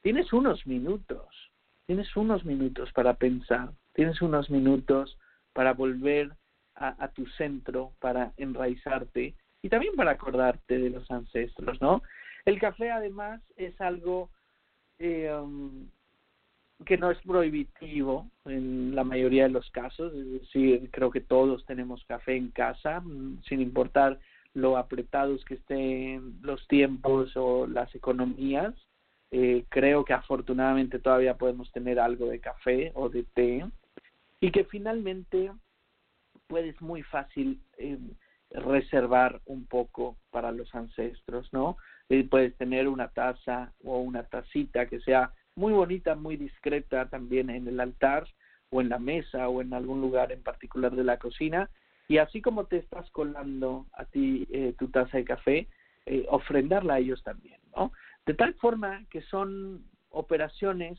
tienes 0.00 0.32
unos 0.32 0.66
minutos, 0.66 1.26
tienes 1.86 2.14
unos 2.16 2.44
minutos 2.44 2.92
para 2.92 3.14
pensar, 3.14 3.70
tienes 3.94 4.22
unos 4.22 4.50
minutos 4.50 5.18
para 5.52 5.72
volver 5.74 6.32
a, 6.74 7.08
tu 7.08 7.26
centro, 7.26 7.92
para 8.00 8.32
enraizarte 8.36 9.34
y 9.62 9.68
también 9.68 9.94
para 9.94 10.12
acordarte 10.12 10.78
de 10.78 10.90
los 10.90 11.10
ancestros, 11.10 11.80
¿no? 11.80 12.02
El 12.44 12.58
café 12.58 12.90
además 12.90 13.40
es 13.56 13.80
algo 13.80 14.30
eh, 14.98 15.32
um, 15.32 15.88
que 16.84 16.98
no 16.98 17.10
es 17.10 17.18
prohibitivo 17.18 18.28
en 18.44 18.94
la 18.94 19.04
mayoría 19.04 19.44
de 19.44 19.50
los 19.50 19.70
casos, 19.70 20.12
es 20.14 20.40
decir, 20.40 20.90
creo 20.90 21.10
que 21.10 21.20
todos 21.20 21.64
tenemos 21.66 22.04
café 22.04 22.36
en 22.36 22.50
casa, 22.50 23.00
mm, 23.00 23.42
sin 23.44 23.60
importar 23.60 24.18
lo 24.54 24.76
apretados 24.76 25.44
que 25.44 25.54
estén 25.54 26.38
los 26.42 26.66
tiempos 26.68 27.36
o 27.36 27.66
las 27.66 27.94
economías. 27.94 28.74
Eh, 29.30 29.64
creo 29.70 30.04
que 30.04 30.12
afortunadamente 30.12 30.98
todavía 30.98 31.38
podemos 31.38 31.70
tener 31.72 31.98
algo 31.98 32.26
de 32.26 32.40
café 32.40 32.92
o 32.94 33.08
de 33.08 33.22
té 33.22 33.64
y 34.40 34.50
que 34.50 34.64
finalmente 34.64 35.50
puedes 36.52 36.78
muy 36.82 37.02
fácil 37.02 37.62
eh, 37.78 37.98
reservar 38.50 39.40
un 39.46 39.64
poco 39.64 40.18
para 40.30 40.52
los 40.52 40.74
ancestros, 40.74 41.50
¿no? 41.50 41.78
Eh, 42.10 42.28
puedes 42.28 42.54
tener 42.58 42.88
una 42.88 43.08
taza 43.08 43.72
o 43.82 44.00
una 44.00 44.24
tacita 44.24 44.84
que 44.84 45.00
sea 45.00 45.32
muy 45.56 45.72
bonita, 45.72 46.14
muy 46.14 46.36
discreta 46.36 47.08
también 47.08 47.48
en 47.48 47.66
el 47.68 47.80
altar 47.80 48.28
o 48.68 48.82
en 48.82 48.90
la 48.90 48.98
mesa 48.98 49.48
o 49.48 49.62
en 49.62 49.72
algún 49.72 50.02
lugar 50.02 50.30
en 50.30 50.42
particular 50.42 50.94
de 50.94 51.04
la 51.04 51.18
cocina. 51.18 51.70
Y 52.06 52.18
así 52.18 52.42
como 52.42 52.66
te 52.66 52.76
estás 52.76 53.10
colando 53.12 53.86
a 53.94 54.04
ti 54.04 54.46
eh, 54.50 54.74
tu 54.78 54.88
taza 54.88 55.16
de 55.16 55.24
café, 55.24 55.68
eh, 56.04 56.26
ofrendarla 56.28 56.96
a 56.96 56.98
ellos 56.98 57.22
también, 57.22 57.60
¿no? 57.74 57.92
De 58.26 58.34
tal 58.34 58.52
forma 58.56 59.06
que 59.08 59.22
son 59.22 59.86
operaciones 60.10 60.98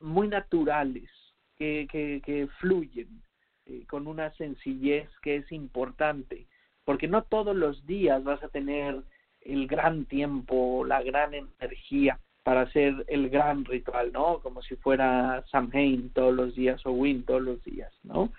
muy 0.00 0.28
naturales, 0.28 1.10
que, 1.58 1.86
que, 1.90 2.22
que 2.24 2.48
fluyen 2.58 3.22
eh, 3.66 3.84
con 3.86 4.06
una 4.06 4.30
sencillez 4.34 5.08
que 5.22 5.36
es 5.36 5.52
importante, 5.52 6.46
porque 6.84 7.08
no 7.08 7.22
todos 7.22 7.54
los 7.54 7.86
días 7.86 8.22
vas 8.24 8.42
a 8.42 8.48
tener 8.48 9.02
el 9.42 9.66
gran 9.66 10.04
tiempo, 10.06 10.84
la 10.84 11.02
gran 11.02 11.34
energía 11.34 12.18
para 12.42 12.62
hacer 12.62 13.04
el 13.08 13.28
gran 13.28 13.64
ritual, 13.64 14.12
¿no? 14.12 14.38
Como 14.40 14.62
si 14.62 14.76
fuera 14.76 15.44
Samhain 15.50 16.10
todos 16.10 16.32
los 16.32 16.54
días 16.54 16.84
o 16.86 16.92
Win 16.92 17.24
todos 17.24 17.42
los 17.42 17.62
días, 17.64 17.92
¿no? 18.04 18.32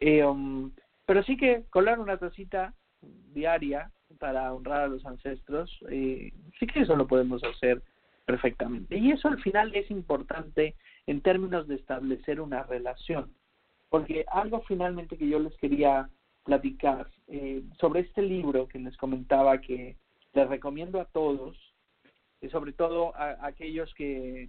Eh, 0.00 0.24
um, 0.24 0.72
pero 1.06 1.22
sí 1.22 1.36
que 1.36 1.62
colar 1.70 2.00
una 2.00 2.16
tacita 2.16 2.74
diaria 3.32 3.90
para 4.18 4.52
honrar 4.52 4.82
a 4.82 4.88
los 4.88 5.06
ancestros, 5.06 5.70
eh, 5.90 6.32
sí 6.58 6.66
que 6.66 6.80
eso 6.80 6.96
lo 6.96 7.06
podemos 7.06 7.42
hacer 7.44 7.82
perfectamente. 8.24 8.96
Y 8.96 9.12
eso 9.12 9.28
al 9.28 9.40
final 9.40 9.74
es 9.74 9.90
importante 9.90 10.74
en 11.06 11.20
términos 11.20 11.68
de 11.68 11.76
establecer 11.76 12.40
una 12.40 12.62
relación, 12.64 13.32
porque 13.92 14.24
algo 14.28 14.62
finalmente 14.62 15.18
que 15.18 15.28
yo 15.28 15.38
les 15.38 15.54
quería 15.58 16.08
platicar 16.44 17.10
eh, 17.28 17.62
sobre 17.78 18.00
este 18.00 18.22
libro 18.22 18.66
que 18.66 18.78
les 18.78 18.96
comentaba 18.96 19.60
que 19.60 19.96
les 20.32 20.48
recomiendo 20.48 20.98
a 20.98 21.04
todos, 21.04 21.54
y 22.40 22.48
sobre 22.48 22.72
todo 22.72 23.14
a, 23.14 23.36
aquellos 23.46 23.92
que 23.92 24.48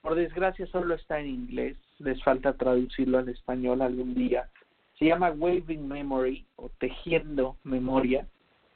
por 0.00 0.14
desgracia 0.14 0.64
solo 0.68 0.94
está 0.94 1.18
en 1.18 1.26
inglés, 1.26 1.76
les 1.98 2.22
falta 2.22 2.56
traducirlo 2.56 3.18
al 3.18 3.28
español 3.28 3.82
algún 3.82 4.14
día. 4.14 4.48
Se 4.96 5.06
llama 5.06 5.32
Waving 5.32 5.88
Memory 5.88 6.46
o 6.54 6.68
Tejiendo 6.78 7.56
Memoria, 7.64 8.28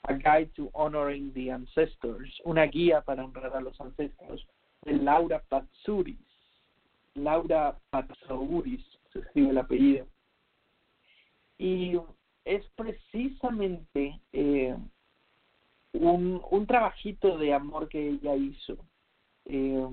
A 0.03 0.15
Guide 0.15 0.51
to 0.57 0.69
Honoring 0.73 1.33
the 1.33 1.53
Ancestors, 1.53 2.43
una 2.45 2.65
guía 2.65 3.03
para 3.03 3.25
honrar 3.25 3.55
a 3.55 3.61
los 3.61 3.81
ancestros 3.81 4.45
de 4.83 4.95
Laura 4.95 5.41
Patsouris. 5.49 6.19
Laura 7.15 7.79
Patsouris, 7.91 8.98
se 9.13 9.21
escribe 9.21 9.51
el 9.51 9.59
apellido. 9.59 10.07
Y 11.59 11.99
es 12.45 12.65
precisamente 12.77 14.21
eh, 14.33 14.77
un, 15.93 16.43
un 16.51 16.67
trabajito 16.67 17.37
de 17.39 17.53
amor 17.55 17.89
que 17.89 18.09
ella 18.09 18.35
hizo. 18.35 18.77
Eh, 19.47 19.87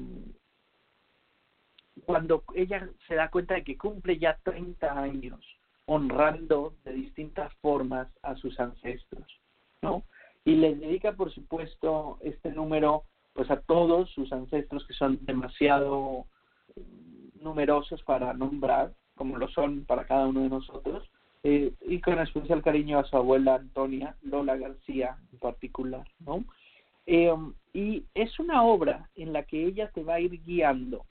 cuando 2.05 2.43
ella 2.53 2.89
se 3.07 3.15
da 3.15 3.29
cuenta 3.29 3.55
de 3.55 3.63
que 3.63 3.77
cumple 3.77 4.17
ya 4.17 4.37
30 4.43 4.99
años 4.99 5.39
honrando 5.85 6.75
de 6.83 6.93
distintas 6.93 7.53
formas 7.55 8.07
a 8.21 8.35
sus 8.35 8.59
ancestros, 8.59 9.39
¿no? 9.81 10.03
Y 10.43 10.55
les 10.55 10.79
dedica, 10.79 11.13
por 11.13 11.31
supuesto, 11.31 12.17
este 12.21 12.51
número 12.51 13.03
pues 13.33 13.51
a 13.51 13.59
todos 13.59 14.09
sus 14.11 14.31
ancestros 14.31 14.85
que 14.87 14.93
son 14.93 15.19
demasiado 15.25 16.25
numerosos 17.41 18.01
para 18.03 18.33
nombrar, 18.33 18.93
como 19.15 19.37
lo 19.37 19.47
son 19.49 19.85
para 19.85 20.05
cada 20.05 20.27
uno 20.27 20.41
de 20.41 20.49
nosotros, 20.49 21.09
eh, 21.43 21.73
y 21.81 22.01
con 22.01 22.19
especial 22.19 22.63
cariño 22.63 22.99
a 22.99 23.05
su 23.05 23.17
abuela 23.17 23.55
Antonia, 23.55 24.15
Lola 24.23 24.57
García 24.57 25.17
en 25.31 25.39
particular, 25.39 26.07
¿no? 26.19 26.43
Eh, 27.05 27.33
y 27.73 28.03
es 28.13 28.39
una 28.39 28.63
obra 28.63 29.09
en 29.15 29.31
la 29.31 29.43
que 29.43 29.63
ella 29.65 29.91
te 29.91 30.03
va 30.03 30.15
a 30.15 30.19
ir 30.19 30.43
guiando, 30.43 31.05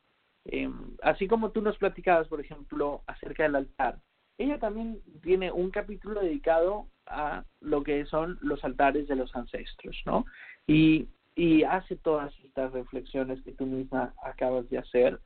eh, 0.47 0.71
así 1.03 1.29
como 1.29 1.51
tú 1.51 1.63
nos 1.63 1.79
platicabas, 1.79 2.29
por 2.29 2.41
ejemplo, 2.41 3.03
acerca 3.07 3.45
del 3.45 3.57
altar. 3.57 3.99
Ella 4.37 4.59
también 4.59 5.01
tiene 5.23 5.53
un 5.53 5.71
capítulo 5.71 6.21
dedicado 6.21 6.89
a 7.07 7.45
lo 7.61 7.85
que 7.85 8.05
son 8.07 8.39
los 8.43 8.65
altares 8.65 9.07
de 9.07 9.17
los 9.17 9.35
ancestros, 9.37 10.03
¿no? 10.05 10.27
Y, 10.67 11.07
y 11.37 11.63
hace 11.63 11.97
todas 11.97 12.35
estas 12.41 12.73
reflexiones 12.73 13.43
que 13.43 13.53
tú 13.53 13.67
misma 13.67 14.13
acabas 14.23 14.69
de 14.71 14.79
hacer. 14.79 15.21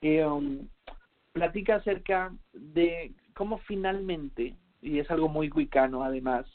Eh, 0.00 0.24
um, 0.24 0.68
platica 1.38 1.76
acerca 1.76 2.32
de 2.52 3.12
cómo 3.34 3.58
finalmente, 3.58 4.56
y 4.82 4.98
es 4.98 5.10
algo 5.10 5.28
muy 5.28 5.48
wicano 5.50 6.02
además, 6.02 6.46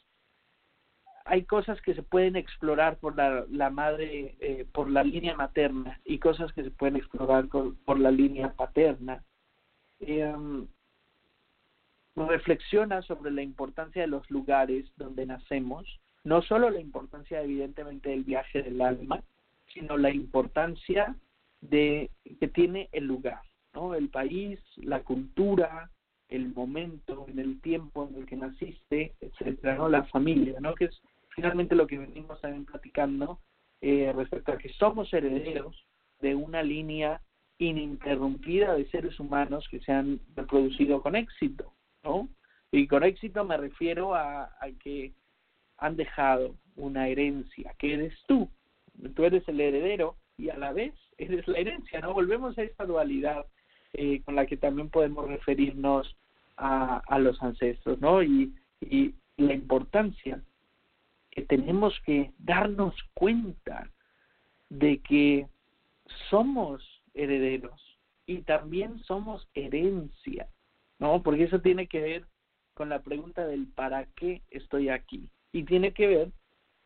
hay 1.26 1.46
cosas 1.46 1.82
que 1.82 1.96
se 1.96 2.04
pueden 2.04 2.36
explorar 2.36 2.98
por 2.98 3.16
la, 3.16 3.70
madre, 3.70 4.36
eh, 4.42 4.68
por 4.74 4.90
la 4.90 5.04
línea 5.04 5.36
materna 5.36 6.02
y 6.04 6.20
cosas 6.20 6.52
que 6.52 6.64
se 6.64 6.72
pueden 6.72 6.98
explorar 6.98 7.48
por, 7.48 7.98
la 7.98 8.12
línea 8.12 8.52
paterna. 8.54 9.24
Eh, 10.02 10.36
reflexiona 12.16 13.02
sobre 13.04 13.32
la 13.32 13.42
importancia 13.42 14.02
de 14.02 14.10
los 14.10 14.30
lugares 14.30 14.86
donde 14.98 15.26
nacemos, 15.26 16.02
no 16.26 16.42
solo 16.42 16.70
la 16.70 16.82
importancia 16.82 17.42
evidentemente 17.42 18.10
del 18.10 18.26
viaje 18.26 18.62
del 18.62 18.82
alma, 18.82 19.24
sino 19.74 19.98
la 19.98 20.12
importancia 20.12 21.16
de 21.62 22.12
que 22.40 22.50
tiene 22.50 22.90
el 22.92 23.06
lugar, 23.06 23.42
¿no? 23.74 23.96
El 23.96 24.10
país, 24.10 24.60
la 24.78 25.02
cultura, 25.04 25.90
el 26.30 26.54
momento, 26.54 27.26
en 27.28 27.40
el 27.40 27.62
tiempo 27.62 28.08
en 28.10 28.22
el 28.22 28.26
que 28.26 28.36
naciste, 28.36 29.14
etcétera, 29.20 29.76
¿no? 29.76 29.90
La 29.90 30.04
familia, 30.06 30.60
¿no? 30.60 30.74
Que 30.76 30.86
es 30.86 31.02
finalmente 31.30 31.76
lo 31.76 31.88
que 31.88 31.98
venimos 31.98 32.40
también 32.42 32.66
platicando 32.66 33.40
eh, 33.82 34.12
respecto 34.16 34.52
a 34.52 34.58
que 34.58 34.70
somos 34.74 35.14
herederos 35.14 35.86
de 36.22 36.36
una 36.36 36.64
línea 36.64 37.22
ininterrumpida 37.58 38.74
de 38.74 38.90
seres 38.90 39.20
humanos 39.20 39.68
que 39.70 39.80
se 39.82 39.92
han 39.92 40.20
reproducido 40.36 41.02
con 41.02 41.16
éxito, 41.16 41.74
¿no? 42.04 42.30
Y 42.72 42.88
con 42.88 43.04
éxito 43.04 43.44
me 43.44 43.58
refiero 43.58 44.16
a, 44.16 44.44
a 44.44 44.72
que 44.84 45.14
han 45.78 45.96
dejado 45.96 46.56
una 46.76 47.08
herencia, 47.08 47.76
que 47.78 47.94
eres 47.94 48.14
tú. 48.28 48.50
Tú 49.16 49.26
eres 49.26 49.48
el 49.48 49.60
heredero 49.60 50.16
y 50.38 50.50
a 50.50 50.58
la 50.58 50.74
vez 50.74 50.94
eres 51.18 51.48
la 51.48 51.60
herencia, 51.60 52.00
¿no? 52.00 52.14
Volvemos 52.14 52.58
a 52.58 52.64
esta 52.64 52.86
dualidad 52.86 53.46
eh, 53.94 54.22
con 54.24 54.36
la 54.36 54.46
que 54.46 54.58
también 54.58 54.90
podemos 54.90 55.28
referirnos 55.28 56.16
a, 56.58 56.98
a 57.08 57.20
los 57.20 57.42
ancestros, 57.42 58.00
¿no? 58.00 58.22
Y, 58.22 58.54
y 58.82 59.14
la 59.38 59.54
importancia 59.54 60.42
que 61.32 61.42
tenemos 61.44 62.00
que 62.06 62.32
darnos 62.38 62.96
cuenta 63.14 63.90
de 64.70 65.00
que 65.00 65.48
somos 66.30 66.84
herederos 67.14 67.82
y 68.26 68.42
también 68.42 69.00
somos 69.04 69.48
herencia, 69.54 70.48
¿no? 71.00 71.24
Porque 71.24 71.44
eso 71.44 71.62
tiene 71.62 71.88
que 71.88 72.02
ver 72.02 72.26
con 72.74 72.90
la 72.90 73.02
pregunta 73.02 73.46
del 73.46 73.68
para 73.68 74.06
qué 74.16 74.42
estoy 74.50 74.90
aquí 74.90 75.30
y 75.52 75.64
tiene 75.64 75.94
que 75.94 76.08
ver 76.08 76.32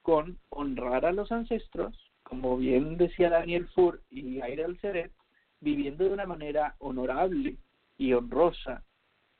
con 0.01 0.37
honrar 0.49 1.05
a 1.05 1.11
los 1.11 1.31
ancestros, 1.31 1.95
como 2.23 2.57
bien 2.57 2.97
decía 2.97 3.29
Daniel 3.29 3.67
Fur 3.69 4.01
y 4.09 4.41
Aira 4.41 4.65
Alceret, 4.65 5.11
viviendo 5.59 6.03
de 6.03 6.13
una 6.13 6.25
manera 6.25 6.75
honorable 6.79 7.57
y 7.97 8.13
honrosa, 8.13 8.83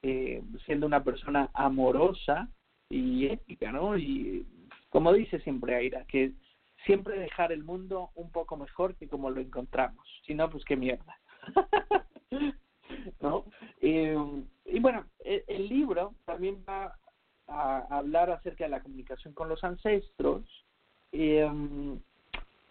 eh, 0.02 0.42
siendo 0.66 0.86
una 0.86 1.04
persona 1.04 1.50
amorosa 1.54 2.50
y 2.90 3.28
ética, 3.28 3.72
¿no? 3.72 3.98
Y 3.98 4.46
como 4.90 5.14
dice 5.14 5.40
siempre 5.42 5.76
Aira, 5.76 6.06
que 6.06 6.34
siempre 6.86 7.20
dejar 7.20 7.52
el 7.52 7.64
mundo 7.64 8.12
un 8.16 8.32
poco 8.32 8.58
mejor 8.58 8.96
que 8.96 9.08
como 9.08 9.30
lo 9.30 9.42
encontramos, 9.42 10.06
si 10.26 10.34
no, 10.34 10.50
pues 10.50 10.64
qué 10.66 10.76
mierda. 10.76 11.20
¿No? 13.22 13.46
Eh, 13.82 14.18
y 14.66 14.80
bueno, 14.80 15.06
el, 15.20 15.44
el, 15.48 15.68
libro 15.68 16.16
también 16.26 16.64
va 16.68 16.98
a 17.48 17.98
hablar 17.98 18.30
acerca 18.30 18.64
de 18.66 18.70
la 18.70 18.82
comunicación 18.82 19.34
con 19.34 19.50
los 19.50 19.64
ancestros, 19.64 20.44
eh, 21.12 21.50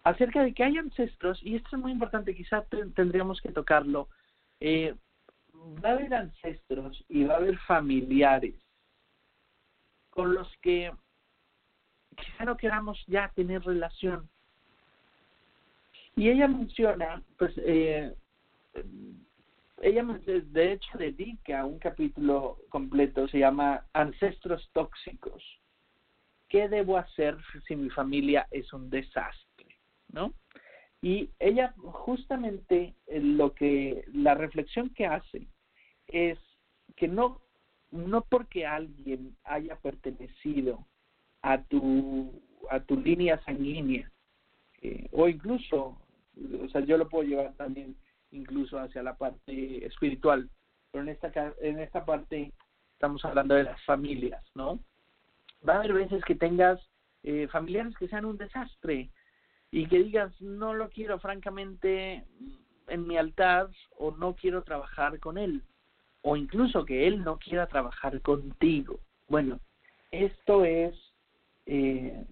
acerca 0.09 0.41
de 0.41 0.53
que 0.53 0.63
hay 0.63 0.77
ancestros, 0.77 1.41
y 1.43 1.55
esto 1.55 1.75
es 1.75 1.81
muy 1.81 1.91
importante, 1.91 2.33
quizás 2.33 2.65
tendríamos 2.95 3.41
que 3.41 3.51
tocarlo, 3.51 4.07
eh, 4.61 4.95
va 5.83 5.89
a 5.89 5.91
haber 5.93 6.13
ancestros 6.13 7.03
y 7.09 7.25
va 7.25 7.33
a 7.33 7.37
haber 7.37 7.57
familiares 7.59 8.55
con 10.09 10.33
los 10.33 10.47
que 10.61 10.91
quizá 12.15 12.45
no 12.45 12.55
queramos 12.55 13.03
ya 13.07 13.29
tener 13.35 13.63
relación. 13.63 14.29
Y 16.15 16.29
ella 16.29 16.47
menciona, 16.47 17.21
pues, 17.37 17.53
eh, 17.57 18.15
ella 19.81 20.03
de 20.03 20.71
hecho 20.71 20.97
dedica 20.97 21.65
un 21.65 21.79
capítulo 21.79 22.57
completo, 22.69 23.27
se 23.27 23.39
llama 23.39 23.85
Ancestros 23.93 24.67
Tóxicos. 24.71 25.43
¿Qué 26.47 26.69
debo 26.69 26.97
hacer 26.97 27.37
si 27.67 27.75
mi 27.75 27.89
familia 27.89 28.47
es 28.51 28.71
un 28.71 28.89
desastre? 28.89 29.46
¿No? 30.11 30.33
Y 31.01 31.29
ella 31.39 31.73
justamente 31.77 32.95
eh, 33.07 33.19
lo 33.19 33.53
que, 33.53 34.03
la 34.13 34.33
reflexión 34.33 34.89
que 34.89 35.05
hace 35.05 35.47
es 36.07 36.39
que 36.95 37.07
no, 37.07 37.41
no 37.91 38.21
porque 38.21 38.65
alguien 38.65 39.35
haya 39.43 39.75
pertenecido 39.77 40.85
a 41.41 41.61
tu, 41.63 42.41
a 42.69 42.79
tu 42.79 42.99
línea 42.99 43.39
sanguínea, 43.43 44.11
eh, 44.81 45.07
o 45.11 45.27
incluso, 45.27 46.01
o 46.63 46.69
sea, 46.69 46.81
yo 46.81 46.97
lo 46.97 47.07
puedo 47.09 47.27
llevar 47.27 47.53
también 47.53 47.95
incluso 48.31 48.79
hacia 48.79 49.03
la 49.03 49.17
parte 49.17 49.85
espiritual, 49.85 50.49
pero 50.91 51.03
en 51.03 51.09
esta, 51.09 51.31
en 51.61 51.79
esta 51.79 52.05
parte 52.05 52.51
estamos 52.93 53.23
hablando 53.25 53.55
de 53.55 53.63
las 53.63 53.83
familias, 53.85 54.43
¿no? 54.55 54.79
Va 55.67 55.75
a 55.75 55.77
haber 55.77 55.93
veces 55.93 56.23
que 56.25 56.35
tengas 56.35 56.79
eh, 57.23 57.47
familiares 57.51 57.95
que 57.97 58.07
sean 58.07 58.25
un 58.25 58.37
desastre 58.37 59.09
y 59.71 59.87
que 59.87 60.03
digas, 60.03 60.39
no 60.41 60.73
lo 60.73 60.89
quiero 60.89 61.19
francamente 61.19 62.23
en 62.87 63.07
mi 63.07 63.17
altar 63.17 63.69
o 63.97 64.11
no 64.11 64.35
quiero 64.35 64.63
trabajar 64.63 65.19
con 65.19 65.37
él, 65.37 65.63
o 66.21 66.35
incluso 66.35 66.85
que 66.85 67.07
él 67.07 67.23
no 67.23 67.37
quiera 67.37 67.67
trabajar 67.67 68.21
contigo. 68.21 68.99
Bueno, 69.27 69.59
esto 70.11 70.63
es 70.63 70.95
eh, 71.65 72.25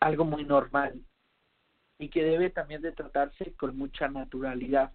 algo 0.00 0.24
muy 0.24 0.44
normal 0.44 1.00
y 1.98 2.08
que 2.08 2.22
debe 2.22 2.50
también 2.50 2.82
de 2.82 2.92
tratarse 2.92 3.54
con 3.54 3.76
mucha 3.76 4.08
naturalidad. 4.08 4.92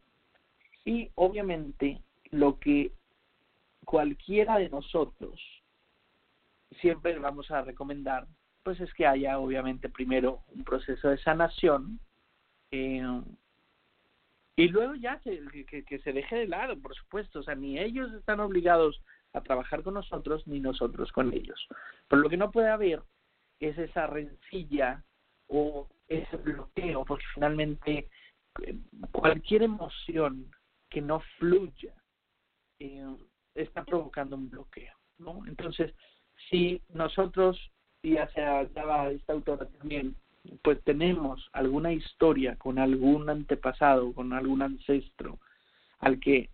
Y 0.86 1.10
obviamente 1.16 2.02
lo 2.32 2.60
que 2.60 2.92
cualquiera 3.86 4.58
de 4.58 4.70
nosotros 4.70 5.42
siempre 6.80 7.18
vamos 7.18 7.50
a 7.50 7.62
recomendar, 7.62 8.28
pues 8.64 8.80
es 8.80 8.94
que 8.94 9.06
haya 9.06 9.40
obviamente 9.40 9.90
primero 9.90 10.44
un 10.48 10.64
proceso 10.64 11.10
de 11.10 11.18
sanación 11.18 12.00
eh, 12.72 13.22
y 14.60 14.68
luego 14.68 14.96
ya 14.96 15.20
que, 15.20 15.86
que, 15.88 16.00
se 16.00 16.12
deje 16.12 16.36
de 16.36 16.48
lado, 16.48 16.78
por 16.80 16.94
supuesto, 16.94 17.40
o 17.40 17.44
sea, 17.44 17.56
ni 17.56 17.80
ellos 17.80 18.12
están 18.12 18.42
obligados 18.42 19.02
a 19.32 19.42
trabajar 19.42 19.84
con 19.84 19.94
nosotros 19.94 20.46
ni 20.48 20.60
nosotros 20.60 21.12
con 21.14 21.34
ellos. 21.34 21.66
Pero 22.10 22.22
lo 22.22 22.30
que 22.30 22.36
no 22.36 22.52
puede 22.52 22.70
haber 22.70 23.02
es 23.62 23.78
esa 23.78 24.08
rencilla 24.08 25.02
o 25.48 25.88
ese 26.10 26.36
bloqueo, 26.36 27.06
porque 27.06 27.24
finalmente 27.34 28.10
eh, 28.64 28.78
cualquier 29.14 29.64
emoción 29.64 30.52
que 30.90 31.00
no 31.00 31.22
fluya 31.38 31.94
eh, 32.80 33.16
está 33.56 33.86
provocando 33.86 34.36
un 34.36 34.50
bloqueo, 34.50 34.94
¿no? 35.20 35.46
Entonces, 35.48 35.94
si 36.50 36.82
nosotros, 36.90 37.58
y 38.02 38.18
hacia 38.18 38.62
esta 38.62 39.34
autora 39.34 39.66
también, 39.66 40.16
pues 40.62 40.82
tenemos 40.84 41.50
alguna 41.54 41.92
historia 41.92 42.56
con 42.56 42.80
algún 42.80 43.30
antepasado, 43.30 44.14
con 44.14 44.34
algún 44.34 44.62
ancestro, 44.62 45.40
al 46.00 46.20
que 46.20 46.50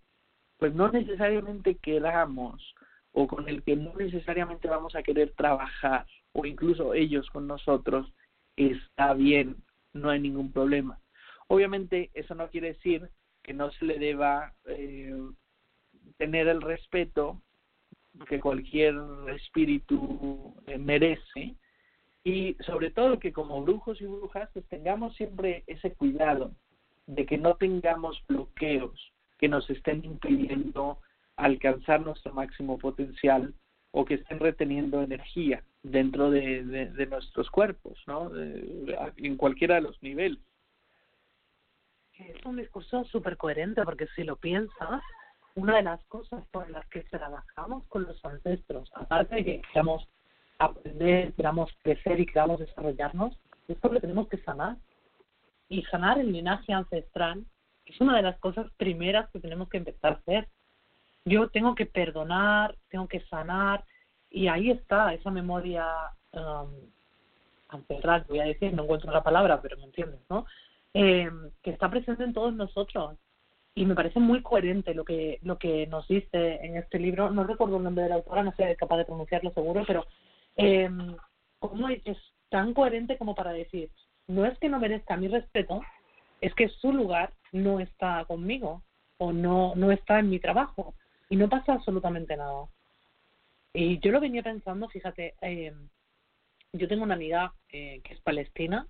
pues 0.58 0.74
no 0.74 0.90
necesariamente 0.90 1.76
queramos 1.76 2.74
o 3.12 3.26
con 3.26 3.48
el 3.48 3.62
que 3.62 3.76
no 3.76 3.94
necesariamente 3.94 4.68
vamos 4.68 4.94
a 4.94 5.02
querer 5.02 5.32
trabajar 5.32 6.06
o 6.32 6.44
incluso 6.44 6.94
ellos 6.94 7.28
con 7.30 7.46
nosotros, 7.46 8.12
está 8.56 9.14
bien, 9.14 9.56
no 9.92 10.10
hay 10.10 10.20
ningún 10.20 10.52
problema. 10.52 10.98
Obviamente 11.48 12.10
eso 12.14 12.34
no 12.34 12.50
quiere 12.50 12.74
decir 12.74 13.08
que 13.42 13.54
no 13.54 13.70
se 13.72 13.84
le 13.84 13.98
deba 13.98 14.52
eh, 14.66 15.14
tener 16.18 16.48
el 16.48 16.60
respeto 16.60 17.40
que 18.28 18.40
cualquier 18.40 18.94
espíritu 19.34 20.54
eh, 20.66 20.78
merece 20.78 21.54
y 22.24 22.56
sobre 22.66 22.90
todo 22.90 23.18
que 23.18 23.32
como 23.32 23.62
brujos 23.62 24.00
y 24.00 24.06
brujas 24.06 24.48
pues 24.52 24.66
tengamos 24.66 25.14
siempre 25.16 25.64
ese 25.66 25.92
cuidado 25.92 26.52
de 27.06 27.26
que 27.26 27.38
no 27.38 27.54
tengamos 27.56 28.22
bloqueos 28.26 29.12
que 29.38 29.48
nos 29.48 29.68
estén 29.70 30.04
impidiendo 30.04 30.98
alcanzar 31.36 32.00
nuestro 32.00 32.32
máximo 32.32 32.78
potencial 32.78 33.54
o 33.92 34.04
que 34.04 34.14
estén 34.14 34.40
reteniendo 34.40 35.02
energía 35.02 35.62
dentro 35.82 36.30
de, 36.30 36.64
de, 36.64 37.06
nuestros 37.06 37.48
cuerpos, 37.50 38.02
¿no? 38.06 38.30
en 38.36 39.36
cualquiera 39.36 39.76
de 39.76 39.82
los 39.82 40.02
niveles. 40.02 40.40
Es 42.18 42.44
un 42.44 42.56
discurso 42.56 43.04
súper 43.04 43.36
coherente 43.36 43.82
porque 43.84 44.06
si 44.16 44.24
lo 44.24 44.36
piensas, 44.36 45.02
una 45.56 45.76
de 45.76 45.82
las 45.82 46.04
cosas 46.04 46.44
por 46.52 46.70
las 46.70 46.86
que 46.88 47.00
trabajamos 47.04 47.84
con 47.88 48.04
los 48.04 48.22
ancestros, 48.24 48.90
aparte 48.94 49.36
de 49.36 49.44
que 49.44 49.62
queramos 49.72 50.06
aprender, 50.58 51.32
queramos 51.32 51.70
crecer 51.82 52.20
y 52.20 52.26
queramos 52.26 52.60
desarrollarnos, 52.60 53.38
es 53.66 53.76
porque 53.78 54.00
tenemos 54.00 54.28
que 54.28 54.38
sanar. 54.38 54.76
Y 55.68 55.82
sanar 55.84 56.18
el 56.18 56.30
linaje 56.30 56.72
ancestral 56.72 57.44
es 57.86 58.00
una 58.00 58.16
de 58.16 58.22
las 58.22 58.38
cosas 58.38 58.70
primeras 58.76 59.28
que 59.30 59.40
tenemos 59.40 59.68
que 59.68 59.78
empezar 59.78 60.12
a 60.12 60.16
hacer. 60.16 60.46
Yo 61.24 61.48
tengo 61.48 61.74
que 61.74 61.86
perdonar, 61.86 62.76
tengo 62.90 63.08
que 63.08 63.20
sanar, 63.22 63.82
y 64.30 64.48
ahí 64.48 64.70
está 64.70 65.14
esa 65.14 65.30
memoria 65.30 65.86
um, 66.32 66.70
ancestral, 67.70 68.26
voy 68.28 68.40
a 68.40 68.44
decir, 68.44 68.74
no 68.74 68.84
encuentro 68.84 69.10
la 69.10 69.24
palabra, 69.24 69.60
pero 69.62 69.78
me 69.78 69.84
entiendes, 69.84 70.20
¿no? 70.28 70.44
Eh, 70.92 71.30
que 71.62 71.70
está 71.70 71.90
presente 71.90 72.24
en 72.24 72.34
todos 72.34 72.54
nosotros 72.54 73.16
y 73.76 73.84
me 73.84 73.94
parece 73.94 74.18
muy 74.18 74.42
coherente 74.42 74.94
lo 74.94 75.04
que 75.04 75.38
lo 75.42 75.58
que 75.58 75.86
nos 75.86 76.08
dice 76.08 76.58
en 76.64 76.78
este 76.78 76.98
libro. 76.98 77.30
No 77.30 77.44
recuerdo 77.44 77.76
el 77.76 77.84
nombre 77.84 78.04
de 78.04 78.08
la 78.08 78.16
autora 78.16 78.42
no 78.42 78.52
sé 78.56 78.74
capaz 78.74 78.96
de 78.96 79.04
pronunciarlo 79.04 79.52
seguro 79.52 79.84
pero 79.86 80.06
eh, 80.56 80.90
es 82.04 82.16
tan 82.48 82.72
coherente 82.72 83.18
como 83.18 83.34
para 83.34 83.52
decir 83.52 83.90
no 84.26 84.46
es 84.46 84.58
que 84.58 84.70
no 84.70 84.80
merezca 84.80 85.16
mi 85.18 85.28
respeto 85.28 85.82
es 86.40 86.54
que 86.54 86.70
su 86.70 86.90
lugar 86.92 87.34
no 87.52 87.78
está 87.78 88.24
conmigo 88.24 88.82
o 89.18 89.32
no 89.32 89.74
no 89.76 89.92
está 89.92 90.20
en 90.20 90.30
mi 90.30 90.40
trabajo 90.40 90.94
y 91.28 91.36
no 91.36 91.48
pasa 91.48 91.74
absolutamente 91.74 92.36
nada. 92.36 92.66
Y 93.74 93.98
yo 93.98 94.10
lo 94.10 94.20
venía 94.20 94.42
pensando 94.42 94.88
fíjate 94.88 95.34
eh, 95.42 95.74
yo 96.72 96.88
tengo 96.88 97.04
una 97.04 97.14
amiga 97.14 97.52
eh, 97.70 98.00
que 98.02 98.14
es 98.14 98.20
palestina 98.22 98.86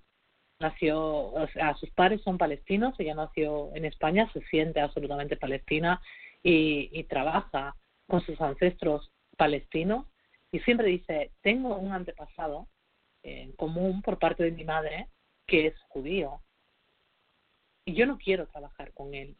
nació, 0.59 0.99
o 0.99 1.47
sea, 1.49 1.75
sus 1.75 1.89
padres 1.91 2.21
son 2.21 2.37
palestinos, 2.37 2.95
ella 2.99 3.15
nació 3.15 3.71
en 3.75 3.85
España, 3.85 4.29
se 4.33 4.41
siente 4.47 4.79
absolutamente 4.79 5.37
palestina 5.37 6.01
y, 6.43 6.89
y 6.91 7.03
trabaja 7.03 7.75
con 8.07 8.21
sus 8.21 8.39
ancestros 8.41 9.11
palestinos 9.37 10.05
y 10.51 10.59
siempre 10.61 10.87
dice, 10.87 11.31
tengo 11.41 11.77
un 11.77 11.91
antepasado 11.91 12.67
en 13.23 13.51
común 13.53 14.01
por 14.01 14.17
parte 14.17 14.43
de 14.43 14.51
mi 14.51 14.63
madre 14.63 15.07
que 15.45 15.67
es 15.67 15.79
judío 15.89 16.41
y 17.85 17.93
yo 17.93 18.05
no 18.05 18.17
quiero 18.17 18.47
trabajar 18.47 18.93
con 18.93 19.13
él 19.13 19.37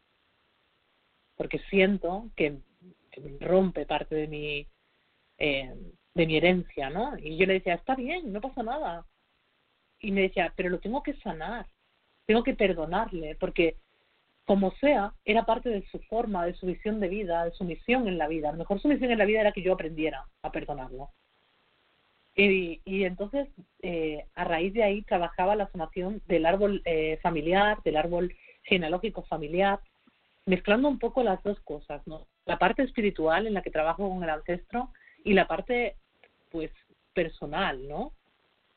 porque 1.36 1.60
siento 1.70 2.30
que, 2.36 2.58
rompe 3.40 3.84
parte 3.84 4.14
de 4.14 4.28
mi 4.28 4.68
eh, 5.38 5.74
de 6.14 6.26
mi 6.26 6.36
herencia, 6.36 6.88
¿no? 6.90 7.18
Y 7.18 7.36
yo 7.36 7.46
le 7.46 7.54
decía, 7.54 7.74
está 7.74 7.96
bien, 7.96 8.32
no 8.32 8.40
pasa 8.40 8.62
nada, 8.62 9.06
y 10.00 10.12
me 10.12 10.22
decía, 10.22 10.52
pero 10.56 10.68
lo 10.68 10.78
tengo 10.78 11.02
que 11.02 11.14
sanar, 11.14 11.66
tengo 12.26 12.42
que 12.42 12.54
perdonarle, 12.54 13.36
porque 13.36 13.76
como 14.48 14.70
sea, 14.76 15.12
era 15.26 15.44
parte 15.44 15.68
de 15.68 15.86
su 15.88 15.98
forma, 16.00 16.46
de 16.46 16.54
su 16.54 16.64
visión 16.64 17.00
de 17.00 17.08
vida, 17.08 17.44
de 17.44 17.52
su 17.52 17.64
misión 17.64 18.08
en 18.08 18.16
la 18.16 18.28
vida. 18.28 18.48
A 18.48 18.52
lo 18.52 18.58
mejor 18.58 18.80
su 18.80 18.88
misión 18.88 19.10
en 19.10 19.18
la 19.18 19.26
vida 19.26 19.42
era 19.42 19.52
que 19.52 19.60
yo 19.60 19.74
aprendiera 19.74 20.24
a 20.42 20.50
perdonarlo. 20.50 21.10
Y, 22.34 22.80
y 22.86 23.04
entonces, 23.04 23.48
eh, 23.82 24.24
a 24.34 24.44
raíz 24.44 24.72
de 24.72 24.84
ahí, 24.84 25.02
trabajaba 25.02 25.54
la 25.54 25.70
sanación 25.70 26.22
del 26.26 26.46
árbol 26.46 26.80
eh, 26.86 27.18
familiar, 27.20 27.82
del 27.82 27.98
árbol 27.98 28.34
genealógico 28.62 29.22
familiar, 29.24 29.80
mezclando 30.46 30.88
un 30.88 30.98
poco 30.98 31.22
las 31.22 31.42
dos 31.42 31.60
cosas, 31.60 32.00
¿no? 32.06 32.26
La 32.46 32.58
parte 32.58 32.82
espiritual 32.82 33.46
en 33.46 33.52
la 33.52 33.60
que 33.60 33.70
trabajo 33.70 34.08
con 34.08 34.24
el 34.24 34.30
ancestro 34.30 34.90
y 35.24 35.34
la 35.34 35.46
parte, 35.46 35.96
pues, 36.50 36.70
personal, 37.12 37.86
¿no? 37.86 38.12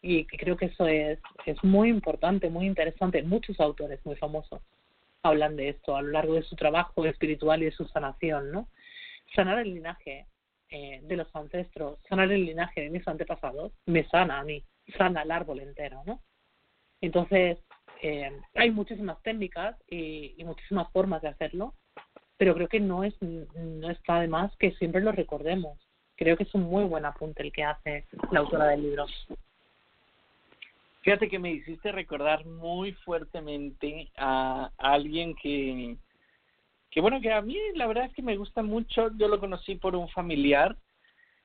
Y 0.02 0.26
creo 0.26 0.58
que 0.58 0.66
eso 0.66 0.88
es, 0.88 1.20
es 1.46 1.64
muy 1.64 1.90
importante, 1.90 2.50
muy 2.50 2.66
interesante. 2.66 3.22
Muchos 3.24 3.60
autores 3.60 4.04
muy 4.06 4.16
famosos 4.16 4.62
hablan 5.24 5.56
de 5.56 5.70
esto 5.70 5.96
a 5.96 6.02
lo 6.02 6.10
largo 6.10 6.34
de 6.34 6.44
su 6.44 6.56
trabajo 6.56 7.06
espiritual 7.06 7.62
y 7.62 7.66
de 7.66 7.72
su 7.72 7.86
sanación, 7.86 8.52
¿no? 8.52 8.68
Sanar 9.36 9.60
el 9.60 9.74
linaje 9.74 10.26
eh, 10.70 11.02
de 11.04 11.16
los 11.16 11.34
ancestros, 11.36 12.00
sanar 12.10 12.32
el 12.32 12.46
linaje 12.46 12.82
de 12.82 12.90
mis 12.90 13.08
antepasados, 13.08 13.72
me 13.86 14.08
sana 14.10 14.40
a 14.40 14.44
mí, 14.44 14.64
sana 14.98 15.22
al 15.22 15.32
árbol 15.32 15.60
entero, 15.60 16.02
¿no? 16.06 16.22
Entonces, 17.02 17.60
eh, 18.02 18.32
hay 18.56 18.72
muchísimas 18.72 19.22
técnicas 19.22 19.76
y, 19.88 20.34
y 20.38 20.44
muchísimas 20.44 20.92
formas 20.92 21.22
de 21.22 21.30
hacerlo, 21.30 21.76
pero 22.38 22.56
creo 22.56 22.68
que 22.68 22.80
no 22.80 23.04
es 23.04 23.14
no 23.22 23.92
está 23.92 24.20
de 24.20 24.28
más 24.28 24.56
que 24.58 24.72
siempre 24.74 25.02
lo 25.02 25.12
recordemos. 25.12 25.78
Creo 26.16 26.36
que 26.38 26.44
es 26.44 26.54
un 26.56 26.64
muy 26.64 26.84
buen 26.86 27.06
apunte 27.06 27.44
el 27.44 27.52
que 27.52 27.64
hace 27.64 28.08
la 28.32 28.40
autora 28.40 28.68
del 28.68 28.82
libro. 28.82 29.06
Fíjate 31.02 31.30
que 31.30 31.40
me 31.40 31.52
hiciste 31.52 31.92
recordar 31.92 32.46
muy 32.46 32.94
fuertemente 32.94 34.10
a, 34.18 34.72
alguien 34.78 35.36
que, 35.36 35.98
que, 36.92 37.02
bueno, 37.02 37.20
que 37.20 37.32
a 37.32 37.42
mí 37.42 37.58
la 37.74 37.88
verdad 37.88 38.06
es 38.06 38.14
que 38.14 38.22
me 38.22 38.38
gusta 38.38 38.62
mucho. 38.62 39.10
Yo 39.18 39.28
lo 39.28 39.40
conocí 39.40 39.76
por 39.76 39.96
un 39.96 40.10
familiar 40.10 40.78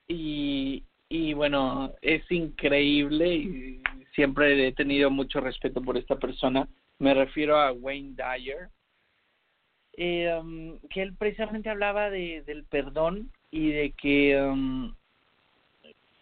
y, 0.07 0.83
y 1.09 1.33
bueno, 1.33 1.91
es 2.01 2.29
increíble 2.31 3.35
y 3.35 3.81
siempre 4.13 4.67
he 4.67 4.71
tenido 4.73 5.09
mucho 5.09 5.41
respeto 5.41 5.81
por 5.81 5.97
esta 5.97 6.17
persona. 6.17 6.67
Me 6.99 7.15
refiero 7.15 7.57
a 7.57 7.71
Wayne 7.71 8.15
Dyer, 8.15 8.69
eh, 9.93 10.79
que 10.91 11.01
él 11.01 11.15
precisamente 11.15 11.69
hablaba 11.71 12.11
de, 12.11 12.43
del 12.43 12.63
perdón 12.65 13.31
y 13.49 13.69
de 13.69 13.91
que 13.91 14.39
um, 14.39 14.93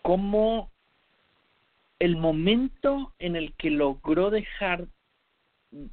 cómo 0.01 0.71
el 1.99 2.17
momento 2.17 3.13
en 3.19 3.35
el 3.35 3.53
que 3.55 3.69
logró 3.69 4.29
dejar 4.29 4.87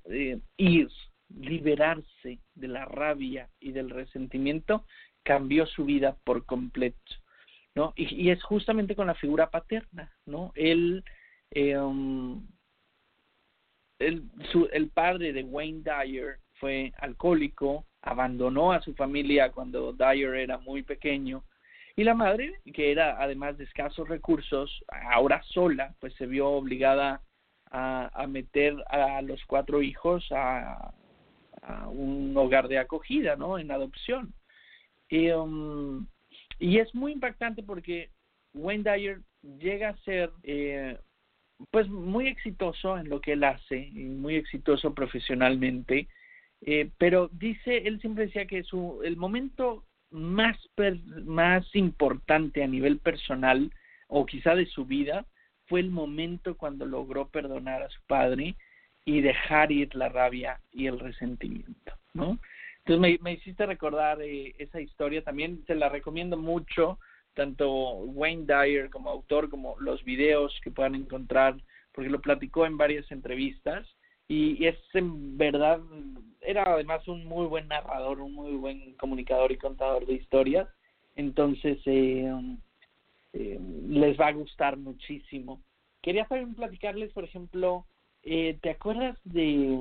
eh, 0.06 0.40
ir, 0.56 0.88
liberarse 1.28 2.40
de 2.54 2.68
la 2.68 2.84
rabia 2.84 3.48
y 3.60 3.72
del 3.72 3.90
resentimiento, 3.90 4.84
cambió 5.22 5.66
su 5.66 5.84
vida 5.84 6.16
por 6.24 6.44
completo, 6.44 6.98
¿no? 7.74 7.92
Y, 7.96 8.30
es 8.30 8.42
justamente 8.42 8.96
con 8.96 9.06
la 9.06 9.14
figura 9.14 9.50
paterna, 9.50 10.12
¿no? 10.26 10.52
Él, 10.54 11.04
eh, 11.50 11.78
um, 11.78 12.46
su, 14.50 14.68
el 14.72 14.88
padre 14.88 15.32
de 15.32 15.44
Wayne 15.44 15.82
Dyer 15.82 16.38
fue 16.54 16.92
alcohólico, 16.98 17.86
abandonó 18.02 18.72
a 18.72 18.82
su 18.82 18.94
familia 18.94 19.52
cuando 19.52 19.92
Dyer 19.92 20.34
era 20.34 20.58
muy 20.58 20.82
pequeño 20.82 21.44
y 21.96 22.04
la 22.04 22.14
madre, 22.14 22.60
que 22.72 22.90
era 22.90 23.22
además 23.22 23.58
de 23.58 23.64
escasos 23.64 24.08
recursos, 24.08 24.84
ahora 25.12 25.42
sola, 25.44 25.94
pues 26.00 26.14
se 26.14 26.26
vio 26.26 26.48
obligada 26.48 27.22
a, 27.70 28.10
a 28.14 28.26
meter 28.26 28.74
a 28.88 29.20
los 29.22 29.44
cuatro 29.46 29.82
hijos 29.82 30.26
a, 30.32 30.94
a, 31.62 31.88
un 31.88 32.34
hogar 32.36 32.68
de 32.68 32.78
acogida, 32.78 33.36
¿no? 33.36 33.58
En 33.58 33.70
adopción. 33.70 34.32
Y, 35.08 35.30
um, 35.30 36.06
y 36.58 36.78
es 36.78 36.94
muy 36.94 37.12
impactante 37.12 37.62
porque 37.62 38.10
Wayne 38.54 38.84
Dyer 38.84 39.20
llega 39.42 39.90
a 39.90 39.96
ser 39.98 40.30
eh, 40.42 40.98
pues 41.70 41.88
muy 41.88 42.28
exitoso 42.28 42.98
en 42.98 43.08
lo 43.08 43.20
que 43.20 43.32
él 43.32 43.44
hace 43.44 43.76
y 43.76 44.04
muy 44.04 44.36
exitoso 44.36 44.94
profesionalmente 44.94 46.08
eh, 46.64 46.90
pero 46.96 47.28
dice 47.32 47.78
él 47.78 48.00
siempre 48.00 48.26
decía 48.26 48.46
que 48.46 48.62
su 48.62 49.00
el 49.02 49.16
momento 49.16 49.84
más, 50.12 50.56
más 51.24 51.66
importante 51.74 52.62
a 52.62 52.66
nivel 52.66 52.98
personal 52.98 53.70
o 54.08 54.26
quizá 54.26 54.54
de 54.54 54.66
su 54.66 54.84
vida 54.84 55.26
fue 55.66 55.80
el 55.80 55.90
momento 55.90 56.56
cuando 56.56 56.86
logró 56.86 57.28
perdonar 57.28 57.82
a 57.82 57.88
su 57.88 58.00
padre 58.06 58.54
y 59.04 59.20
dejar 59.20 59.72
ir 59.72 59.94
la 59.94 60.08
rabia 60.08 60.60
y 60.70 60.86
el 60.86 60.98
resentimiento, 60.98 61.92
¿no? 62.14 62.38
Entonces 62.84 63.00
me, 63.00 63.18
me 63.22 63.32
hiciste 63.34 63.64
recordar 63.66 64.20
eh, 64.22 64.54
esa 64.58 64.80
historia, 64.80 65.22
también 65.22 65.64
se 65.66 65.74
la 65.74 65.88
recomiendo 65.88 66.36
mucho, 66.36 66.98
tanto 67.34 67.70
Wayne 67.70 68.44
Dyer 68.46 68.90
como 68.90 69.10
autor, 69.10 69.48
como 69.48 69.76
los 69.80 70.04
videos 70.04 70.58
que 70.62 70.70
puedan 70.70 70.94
encontrar, 70.94 71.56
porque 71.92 72.10
lo 72.10 72.20
platicó 72.20 72.66
en 72.66 72.76
varias 72.76 73.10
entrevistas 73.10 73.86
y, 74.32 74.66
es 74.66 74.76
en 74.94 75.36
verdad, 75.36 75.80
era 76.40 76.62
además 76.64 77.06
un 77.06 77.24
muy 77.26 77.46
buen 77.46 77.68
narrador, 77.68 78.20
un 78.20 78.32
muy 78.32 78.52
buen 78.52 78.94
comunicador 78.94 79.52
y 79.52 79.58
contador 79.58 80.06
de 80.06 80.14
historias, 80.14 80.68
entonces 81.16 81.78
eh, 81.84 82.32
um, 82.32 82.58
eh, 83.34 83.60
les 83.88 84.18
va 84.18 84.28
a 84.28 84.32
gustar 84.32 84.76
muchísimo. 84.78 85.60
quería 86.00 86.24
también 86.24 86.54
platicarles, 86.54 87.12
por 87.12 87.24
ejemplo, 87.24 87.84
eh, 88.22 88.58
¿te 88.62 88.70
acuerdas 88.70 89.18
de, 89.24 89.78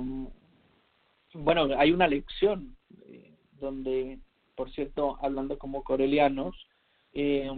bueno, 1.33 1.69
hay 1.77 1.91
una 1.91 2.07
lección 2.07 2.75
eh, 3.05 3.31
donde, 3.53 4.19
por 4.55 4.69
cierto, 4.71 5.17
hablando 5.21 5.57
como 5.57 5.83
corelianos, 5.83 6.55
eh, 7.13 7.49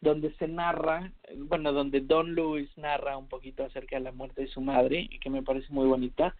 donde 0.00 0.32
se 0.34 0.46
narra, 0.48 1.12
bueno, 1.36 1.72
donde 1.72 2.00
Don 2.00 2.34
Lewis 2.34 2.70
narra 2.76 3.16
un 3.16 3.28
poquito 3.28 3.64
acerca 3.64 3.96
de 3.96 4.02
la 4.02 4.12
muerte 4.12 4.42
de 4.42 4.48
su 4.48 4.60
madre, 4.60 5.08
y 5.10 5.18
que 5.18 5.30
me 5.30 5.42
parece 5.42 5.72
muy 5.72 5.86
bonita. 5.86 6.34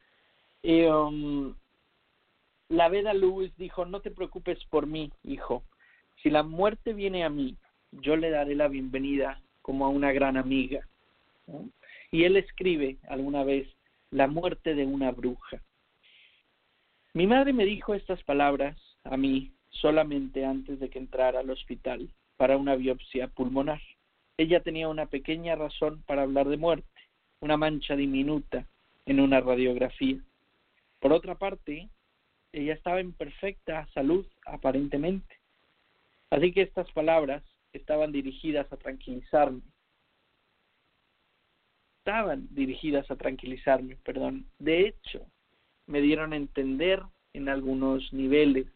Eh, 0.63 0.91
um, 0.91 1.55
la 2.69 2.89
Veda 2.89 3.15
Lewis 3.15 3.57
dijo, 3.57 3.85
no 3.85 4.01
te 4.01 4.11
preocupes 4.11 4.63
por 4.67 4.87
mí, 4.87 5.13
hijo. 5.23 5.63
Si 6.23 6.31
la 6.31 6.43
muerte 6.43 6.93
viene 6.93 7.25
a 7.25 7.31
mí, 7.31 7.57
yo 7.93 8.17
le 8.17 8.31
daré 8.31 8.55
la 8.55 8.69
bienvenida 8.69 9.41
como 9.63 9.87
a 9.87 9.89
una 9.89 10.13
gran 10.13 10.37
amiga. 10.37 10.87
Y 12.11 12.25
él 12.25 12.37
escribe 12.37 12.97
alguna 13.09 13.45
vez, 13.45 13.69
la 14.11 14.27
muerte 14.27 14.75
de 14.75 14.85
una 14.85 15.11
bruja. 15.11 15.61
Mi 17.15 17.27
madre 17.27 17.53
me 17.53 17.65
dijo 17.65 17.95
estas 17.95 18.23
palabras 18.23 18.77
a 19.05 19.17
mí 19.17 19.53
solamente 19.71 20.45
antes 20.45 20.79
de 20.81 20.89
que 20.89 20.99
entrara 20.99 21.41
al 21.41 21.51
hospital 21.51 22.09
para 22.37 22.57
una 22.57 22.77
biopsia 22.77 23.29
pulmonar. 23.29 23.81
Ella 24.37 24.61
tenía 24.61 24.89
una 24.89 25.07
pequeña 25.07 25.55
razón 25.55 26.03
para 26.07 26.23
hablar 26.23 26.49
de 26.49 26.57
muerte, 26.57 26.89
una 27.41 27.57
mancha 27.57 27.97
diminuta 27.97 28.67
en 29.07 29.21
una 29.21 29.41
radiografía. 29.41 30.19
Por 31.01 31.13
otra 31.13 31.37
parte, 31.37 31.89
ella 32.53 32.75
estaba 32.75 33.01
en 33.01 33.13
perfecta 33.13 33.87
salud, 33.95 34.27
aparentemente. 34.45 35.37
Así 36.31 36.53
que 36.53 36.63
estas 36.63 36.91
palabras 36.93 37.43
estaban 37.73 38.13
dirigidas 38.13 38.71
a 38.73 38.77
tranquilizarme. 38.77 39.63
Estaban 41.99 42.49
dirigidas 42.51 43.11
a 43.11 43.17
tranquilizarme, 43.17 43.97
perdón. 43.97 44.47
De 44.59 44.87
hecho, 44.87 45.27
me 45.87 46.01
dieron 46.01 46.33
a 46.33 46.37
entender 46.37 47.03
en 47.33 47.49
algunos 47.49 48.13
niveles 48.13 48.67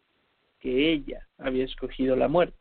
que 0.61 0.93
ella 0.93 1.27
había 1.39 1.65
escogido 1.65 2.17
la 2.17 2.29
muerte. 2.29 2.60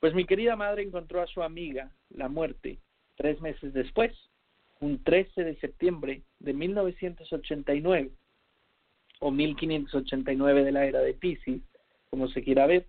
Pues 0.00 0.14
mi 0.14 0.24
querida 0.24 0.54
madre 0.54 0.82
encontró 0.82 1.20
a 1.20 1.26
su 1.26 1.42
amiga, 1.42 1.90
la 2.10 2.28
muerte, 2.28 2.78
tres 3.16 3.40
meses 3.40 3.72
después, 3.72 4.12
un 4.80 5.02
13 5.02 5.42
de 5.42 5.56
septiembre 5.56 6.22
de 6.38 6.52
1989, 6.52 8.10
o 9.20 9.30
1589 9.32 10.64
de 10.64 10.72
la 10.72 10.86
era 10.86 11.00
de 11.00 11.14
Pisces, 11.14 11.60
como 12.10 12.28
se 12.28 12.44
quiera 12.44 12.66
ver. 12.66 12.86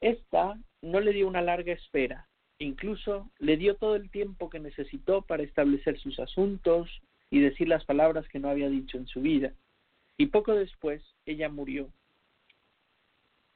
Esta 0.00 0.58
no 0.80 1.00
le 1.00 1.12
dio 1.12 1.28
una 1.28 1.42
larga 1.42 1.74
espera, 1.74 2.26
incluso 2.58 3.30
le 3.38 3.58
dio 3.58 3.76
todo 3.76 3.96
el 3.96 4.10
tiempo 4.10 4.48
que 4.48 4.60
necesitó 4.60 5.22
para 5.22 5.42
establecer 5.42 5.98
sus 5.98 6.18
asuntos 6.18 6.88
y 7.30 7.40
decir 7.40 7.68
las 7.68 7.84
palabras 7.84 8.26
que 8.28 8.38
no 8.38 8.48
había 8.48 8.70
dicho 8.70 8.96
en 8.96 9.06
su 9.06 9.20
vida. 9.20 9.52
Y 10.16 10.26
poco 10.26 10.54
después 10.54 11.02
ella 11.26 11.50
murió. 11.50 11.90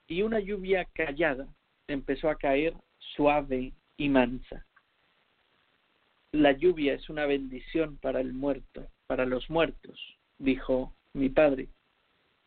Y 0.07 0.23
una 0.23 0.41
lluvia 0.41 0.85
callada 0.87 1.47
empezó 1.89 2.31
a 2.31 2.37
caer 2.37 2.75
suave 2.99 3.73
y 3.97 4.09
mansa. 4.09 4.65
La 6.33 6.53
lluvia 6.53 6.95
es 6.95 7.09
una 7.09 7.27
bendición 7.27 7.97
para 7.97 8.21
el 8.21 8.33
muerto, 8.33 8.87
para 9.07 9.25
los 9.25 9.49
muertos, 9.51 9.99
dijo 10.39 10.95
mi 11.15 11.31
padre, 11.31 11.69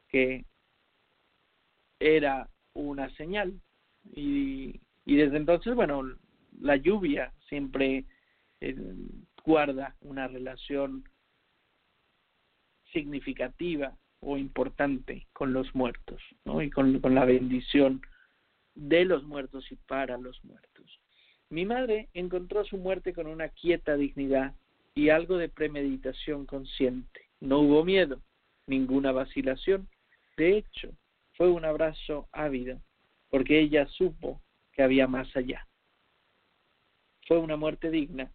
que 0.08 0.46
era 2.00 2.48
una 2.74 3.10
señal. 3.16 3.60
Y, 4.14 4.80
y 5.06 5.16
desde 5.16 5.38
entonces, 5.38 5.76
bueno, 5.76 6.04
la 6.60 6.76
lluvia 6.76 7.34
siempre 7.50 8.06
eh, 8.62 8.76
guarda 9.44 9.96
una 10.02 10.28
relación 10.28 11.04
significativa 12.94 13.98
o 14.20 14.38
importante 14.38 15.28
con 15.34 15.54
los 15.54 15.74
muertos, 15.74 16.22
¿no? 16.46 16.62
Y 16.62 16.70
con, 16.70 17.00
con 17.00 17.16
la 17.16 17.26
bendición 17.26 18.02
de 18.76 19.06
los 19.06 19.24
muertos 19.24 19.72
y 19.72 19.76
para 19.76 20.18
los 20.18 20.44
muertos. 20.44 21.00
Mi 21.50 21.66
madre 21.66 22.10
encontró 22.14 22.64
su 22.64 22.78
muerte 22.78 23.14
con 23.14 23.28
una 23.28 23.50
quieta 23.50 23.96
dignidad 23.98 24.56
y 24.96 25.10
algo 25.10 25.38
de 25.38 25.50
premeditación 25.50 26.46
consciente. 26.46 27.28
No 27.40 27.60
hubo 27.60 27.84
miedo, 27.84 28.22
ninguna 28.68 29.12
vacilación. 29.12 29.88
De 30.38 30.58
hecho, 30.58 30.92
fue 31.34 31.50
un 31.50 31.66
abrazo 31.66 32.28
ávido, 32.32 32.80
porque 33.30 33.60
ella 33.60 33.88
supo 33.88 34.42
que 34.72 34.84
había 34.84 35.08
más 35.08 35.36
allá. 35.36 35.68
Fue 37.28 37.38
una 37.38 37.58
muerte 37.58 37.90
digna, 37.90 38.32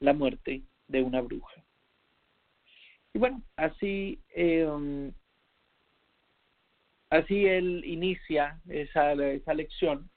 la 0.00 0.12
muerte 0.12 0.62
de 0.88 1.02
una 1.02 1.20
bruja. 1.20 1.64
Y 3.14 3.18
bueno, 3.18 3.42
así 3.56 4.20
eh, 4.34 4.68
Así 7.12 7.44
él 7.44 7.82
inicia 7.84 8.58
esa, 8.70 9.12
esa 9.12 9.52
lección. 9.52 10.08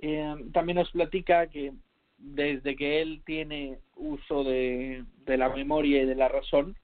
Eh, 0.00 0.34
también 0.54 0.76
nos 0.76 0.90
platica 0.90 1.48
que 1.48 1.74
desde 2.16 2.76
que 2.76 3.02
él 3.02 3.20
tiene 3.26 3.80
uso 3.94 4.42
de, 4.42 5.04
de 5.26 5.36
la 5.36 5.50
memoria 5.50 6.00
y 6.00 6.06
de 6.06 6.14
la 6.14 6.28
razón, 6.28 6.76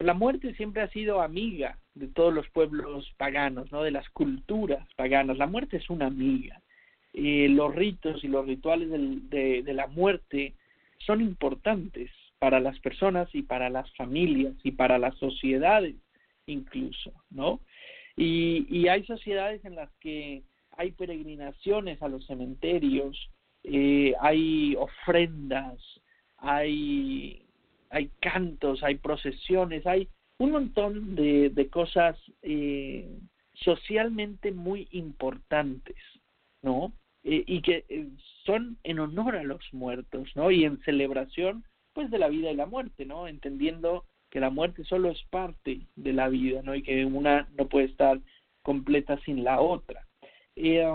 la 0.00 0.12
muerte 0.12 0.54
siempre 0.54 0.82
ha 0.82 0.88
sido 0.88 1.22
amiga 1.22 1.78
de 1.94 2.08
todos 2.08 2.34
los 2.34 2.48
pueblos 2.50 3.08
paganos, 3.16 3.70
¿no? 3.70 3.84
de 3.84 3.92
las 3.92 4.08
culturas 4.10 4.88
paganas. 4.96 5.38
La 5.38 5.46
muerte 5.46 5.76
es 5.76 5.88
una 5.88 6.06
amiga. 6.06 6.60
Eh, 7.12 7.46
los 7.48 7.72
ritos 7.72 8.24
y 8.24 8.26
los 8.26 8.44
rituales 8.44 8.90
del, 8.90 9.30
de, 9.30 9.62
de 9.62 9.72
la 9.72 9.86
muerte 9.86 10.54
son 10.98 11.20
importantes 11.20 12.10
para 12.40 12.58
las 12.58 12.80
personas 12.80 13.32
y 13.36 13.42
para 13.42 13.70
las 13.70 13.88
familias 13.94 14.54
y 14.64 14.72
para 14.72 14.98
las 14.98 15.16
sociedades 15.18 15.94
incluso, 16.46 17.12
¿no? 17.30 17.60
Y, 18.16 18.66
y 18.68 18.88
hay 18.88 19.04
sociedades 19.04 19.64
en 19.64 19.74
las 19.74 19.90
que 20.00 20.42
hay 20.76 20.92
peregrinaciones 20.92 22.00
a 22.02 22.08
los 22.08 22.26
cementerios, 22.26 23.30
eh, 23.64 24.14
hay 24.20 24.74
ofrendas, 24.76 25.78
hay, 26.38 27.44
hay 27.90 28.10
cantos, 28.20 28.82
hay 28.82 28.96
procesiones, 28.96 29.86
hay 29.86 30.08
un 30.38 30.52
montón 30.52 31.14
de, 31.14 31.50
de 31.50 31.68
cosas 31.68 32.16
eh, 32.42 33.06
socialmente 33.54 34.52
muy 34.52 34.88
importantes, 34.90 35.96
¿no? 36.62 36.92
Eh, 37.22 37.44
y 37.46 37.60
que 37.60 37.84
eh, 37.88 38.08
son 38.46 38.78
en 38.82 38.98
honor 38.98 39.36
a 39.36 39.42
los 39.42 39.62
muertos, 39.72 40.30
¿no? 40.34 40.50
Y 40.50 40.64
en 40.64 40.80
celebración, 40.80 41.64
pues, 41.92 42.10
de 42.10 42.18
la 42.18 42.28
vida 42.28 42.50
y 42.50 42.56
la 42.56 42.66
muerte, 42.66 43.04
¿no? 43.04 43.28
Entendiendo 43.28 44.04
que 44.30 44.40
la 44.40 44.50
muerte 44.50 44.84
solo 44.84 45.10
es 45.10 45.22
parte 45.30 45.80
de 45.96 46.12
la 46.12 46.28
vida, 46.28 46.62
¿no? 46.62 46.74
Y 46.74 46.82
que 46.82 47.04
una 47.04 47.48
no 47.56 47.68
puede 47.68 47.86
estar 47.86 48.20
completa 48.62 49.18
sin 49.24 49.44
la 49.44 49.60
otra. 49.60 50.06
Eh, 50.56 50.86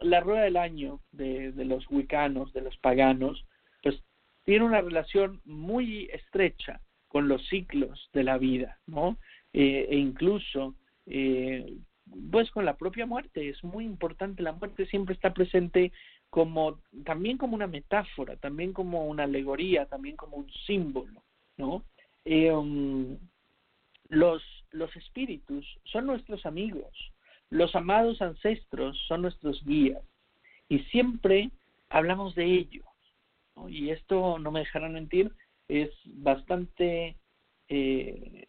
la 0.00 0.20
rueda 0.20 0.42
del 0.42 0.56
año 0.56 1.00
de, 1.12 1.52
de 1.52 1.64
los 1.64 1.84
wicanos, 1.90 2.52
de 2.52 2.60
los 2.60 2.76
paganos, 2.78 3.44
pues 3.82 4.02
tiene 4.44 4.64
una 4.64 4.80
relación 4.80 5.40
muy 5.44 6.08
estrecha 6.12 6.80
con 7.08 7.28
los 7.28 7.46
ciclos 7.48 8.08
de 8.12 8.24
la 8.24 8.38
vida, 8.38 8.78
¿no? 8.86 9.16
Eh, 9.52 9.88
e 9.90 9.96
incluso, 9.96 10.76
eh, 11.06 11.76
pues 12.30 12.50
con 12.52 12.64
la 12.64 12.76
propia 12.76 13.04
muerte, 13.04 13.48
es 13.48 13.62
muy 13.64 13.84
importante, 13.84 14.42
la 14.42 14.52
muerte 14.52 14.86
siempre 14.86 15.14
está 15.14 15.34
presente 15.34 15.92
como, 16.30 16.78
también 17.04 17.36
como 17.36 17.56
una 17.56 17.66
metáfora, 17.66 18.36
también 18.36 18.72
como 18.72 19.06
una 19.06 19.24
alegoría, 19.24 19.86
también 19.86 20.16
como 20.16 20.36
un 20.36 20.50
símbolo, 20.66 21.24
¿no? 21.56 21.84
Eh, 22.24 23.16
los, 24.08 24.42
los 24.70 24.96
espíritus 24.96 25.66
son 25.84 26.06
nuestros 26.06 26.46
amigos, 26.46 26.92
los 27.48 27.74
amados 27.74 28.20
ancestros 28.22 28.98
son 29.08 29.22
nuestros 29.22 29.64
guías 29.64 30.02
y 30.68 30.80
siempre 30.84 31.50
hablamos 31.88 32.34
de 32.34 32.44
ellos. 32.46 32.86
Y 33.68 33.90
esto, 33.90 34.38
no 34.38 34.50
me 34.50 34.60
dejarán 34.60 34.94
mentir, 34.94 35.32
es 35.68 35.90
bastante 36.06 37.16
eh, 37.68 38.46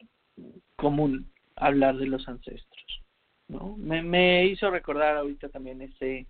común 0.75 1.31
hablar 1.55 1.97
de 1.97 2.07
los 2.07 2.27
ancestros. 2.27 3.01
¿no? 3.47 3.75
Me, 3.77 4.01
me 4.01 4.45
hizo 4.45 4.69
recordar 4.71 5.17
ahorita 5.17 5.49
también 5.49 5.81
ese, 5.81 6.27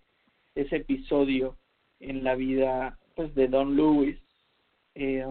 ese 0.55 0.77
episodio 0.77 1.57
en 1.99 2.23
la 2.23 2.35
vida 2.35 2.97
pues, 3.15 3.33
de 3.35 3.47
Don 3.47 3.75
Lewis, 3.75 4.19
eh, 4.95 5.23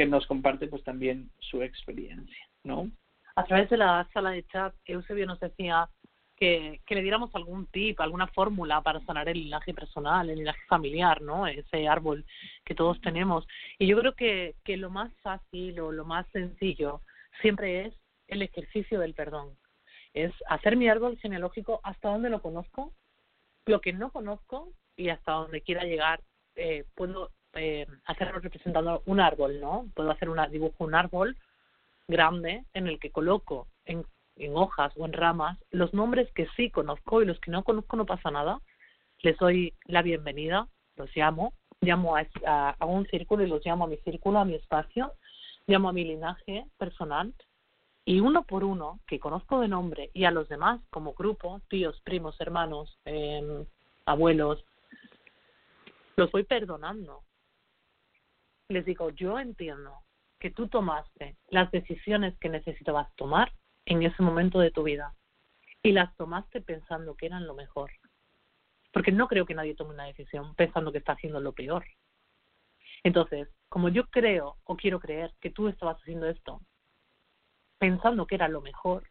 que 0.00 0.06
nos 0.06 0.26
comparte 0.26 0.66
pues 0.66 0.82
también 0.82 1.30
su 1.40 1.62
experiencia, 1.62 2.48
¿no? 2.64 2.90
A 3.36 3.44
través 3.44 3.68
de 3.68 3.76
la 3.76 4.08
sala 4.14 4.30
de 4.30 4.46
chat, 4.46 4.74
Eusebio 4.86 5.26
nos 5.26 5.38
decía 5.38 5.90
que, 6.38 6.80
que 6.86 6.94
le 6.94 7.02
diéramos 7.02 7.34
algún 7.34 7.66
tip, 7.66 8.00
alguna 8.00 8.26
fórmula 8.28 8.80
para 8.80 9.04
sanar 9.04 9.28
el 9.28 9.44
linaje 9.44 9.74
personal, 9.74 10.30
el 10.30 10.38
linaje 10.38 10.62
familiar, 10.68 11.20
¿no? 11.20 11.46
Ese 11.46 11.86
árbol 11.86 12.24
que 12.64 12.74
todos 12.74 12.98
tenemos. 13.02 13.46
Y 13.78 13.88
yo 13.88 13.98
creo 13.98 14.14
que, 14.14 14.54
que 14.64 14.78
lo 14.78 14.88
más 14.88 15.12
fácil 15.20 15.78
o 15.80 15.92
lo 15.92 16.06
más 16.06 16.26
sencillo 16.32 17.02
siempre 17.42 17.84
es 17.84 17.94
el 18.28 18.40
ejercicio 18.40 19.00
del 19.00 19.12
perdón. 19.12 19.58
Es 20.14 20.32
hacer 20.48 20.76
mi 20.78 20.88
árbol 20.88 21.18
genealógico 21.18 21.80
hasta 21.82 22.08
donde 22.08 22.30
lo 22.30 22.40
conozco, 22.40 22.94
lo 23.66 23.82
que 23.82 23.92
no 23.92 24.10
conozco 24.10 24.72
y 24.96 25.10
hasta 25.10 25.32
donde 25.32 25.60
quiera 25.60 25.84
llegar, 25.84 26.22
eh, 26.54 26.86
puedo 26.94 27.32
eh, 27.54 27.86
hacerlo 28.06 28.38
representando 28.38 29.02
un 29.06 29.20
árbol, 29.20 29.60
¿no? 29.60 29.86
Puedo 29.94 30.10
hacer 30.10 30.28
una 30.28 30.46
dibujo 30.46 30.84
un 30.84 30.94
árbol 30.94 31.36
grande 32.08 32.64
en 32.74 32.86
el 32.86 32.98
que 32.98 33.10
coloco 33.10 33.66
en, 33.84 34.04
en 34.36 34.56
hojas 34.56 34.92
o 34.96 35.06
en 35.06 35.12
ramas 35.12 35.58
los 35.70 35.92
nombres 35.94 36.30
que 36.32 36.48
sí 36.56 36.70
conozco 36.70 37.22
y 37.22 37.26
los 37.26 37.38
que 37.40 37.50
no 37.50 37.62
conozco 37.64 37.96
no 37.96 38.06
pasa 38.06 38.30
nada. 38.30 38.60
Les 39.22 39.36
doy 39.38 39.74
la 39.84 40.02
bienvenida, 40.02 40.66
los 40.96 41.14
llamo, 41.14 41.52
llamo 41.80 42.16
a, 42.16 42.26
a, 42.78 42.86
un 42.86 43.06
círculo 43.06 43.44
y 43.44 43.48
los 43.48 43.64
llamo 43.64 43.84
a 43.84 43.88
mi 43.88 43.96
círculo, 43.98 44.38
a 44.38 44.44
mi 44.44 44.54
espacio, 44.54 45.12
llamo 45.66 45.88
a 45.88 45.92
mi 45.92 46.04
linaje 46.04 46.66
personal 46.78 47.34
y 48.04 48.20
uno 48.20 48.42
por 48.42 48.64
uno, 48.64 48.98
que 49.06 49.20
conozco 49.20 49.60
de 49.60 49.68
nombre, 49.68 50.10
y 50.14 50.24
a 50.24 50.30
los 50.30 50.48
demás 50.48 50.80
como 50.90 51.12
grupo, 51.12 51.60
tíos, 51.68 52.00
primos, 52.00 52.34
hermanos, 52.40 52.98
eh, 53.04 53.64
abuelos, 54.04 54.64
los 56.16 56.30
voy 56.32 56.44
perdonando. 56.44 57.22
Les 58.70 58.84
digo, 58.84 59.10
yo 59.10 59.40
entiendo 59.40 60.04
que 60.38 60.52
tú 60.52 60.68
tomaste 60.68 61.36
las 61.48 61.72
decisiones 61.72 62.38
que 62.38 62.48
necesitabas 62.48 63.12
tomar 63.16 63.52
en 63.84 64.04
ese 64.04 64.22
momento 64.22 64.60
de 64.60 64.70
tu 64.70 64.84
vida 64.84 65.12
y 65.82 65.90
las 65.90 66.16
tomaste 66.16 66.60
pensando 66.60 67.16
que 67.16 67.26
eran 67.26 67.48
lo 67.48 67.54
mejor. 67.54 67.90
Porque 68.92 69.10
no 69.10 69.26
creo 69.26 69.44
que 69.44 69.54
nadie 69.54 69.74
tome 69.74 69.94
una 69.94 70.04
decisión 70.04 70.54
pensando 70.54 70.92
que 70.92 70.98
está 70.98 71.14
haciendo 71.14 71.40
lo 71.40 71.52
peor. 71.52 71.84
Entonces, 73.02 73.48
como 73.68 73.88
yo 73.88 74.06
creo 74.06 74.58
o 74.62 74.76
quiero 74.76 75.00
creer 75.00 75.32
que 75.40 75.50
tú 75.50 75.66
estabas 75.66 75.96
haciendo 75.98 76.28
esto 76.28 76.60
pensando 77.78 78.26
que 78.28 78.36
era 78.36 78.46
lo 78.46 78.60
mejor 78.60 79.10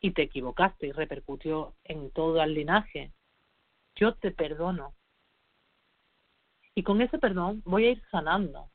y 0.00 0.12
te 0.12 0.22
equivocaste 0.22 0.86
y 0.86 0.92
repercutió 0.92 1.74
en 1.82 2.12
todo 2.12 2.40
el 2.40 2.54
linaje, 2.54 3.12
yo 3.96 4.14
te 4.14 4.30
perdono. 4.30 4.94
Y 6.78 6.84
con 6.84 7.02
ese 7.02 7.18
perdón 7.18 7.60
voy 7.64 7.86
a 7.86 7.90
ir 7.90 8.02
sanando 8.08 8.70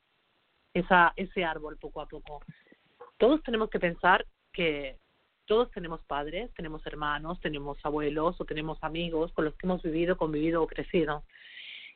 esa, 0.74 1.14
ese 1.16 1.46
árbol 1.46 1.78
poco 1.78 2.02
a 2.02 2.06
poco. 2.06 2.44
Todos 3.18 3.42
tenemos 3.44 3.70
que 3.70 3.80
pensar 3.80 4.26
que 4.52 5.00
todos 5.46 5.72
tenemos 5.72 6.04
padres, 6.04 6.54
tenemos 6.54 6.86
hermanos, 6.86 7.40
tenemos 7.40 7.78
abuelos 7.82 8.36
o 8.42 8.44
tenemos 8.44 8.78
amigos 8.84 9.32
con 9.32 9.46
los 9.46 9.56
que 9.56 9.68
hemos 9.68 9.82
vivido, 9.84 10.18
convivido 10.18 10.62
o 10.62 10.68
crecido. 10.68 11.24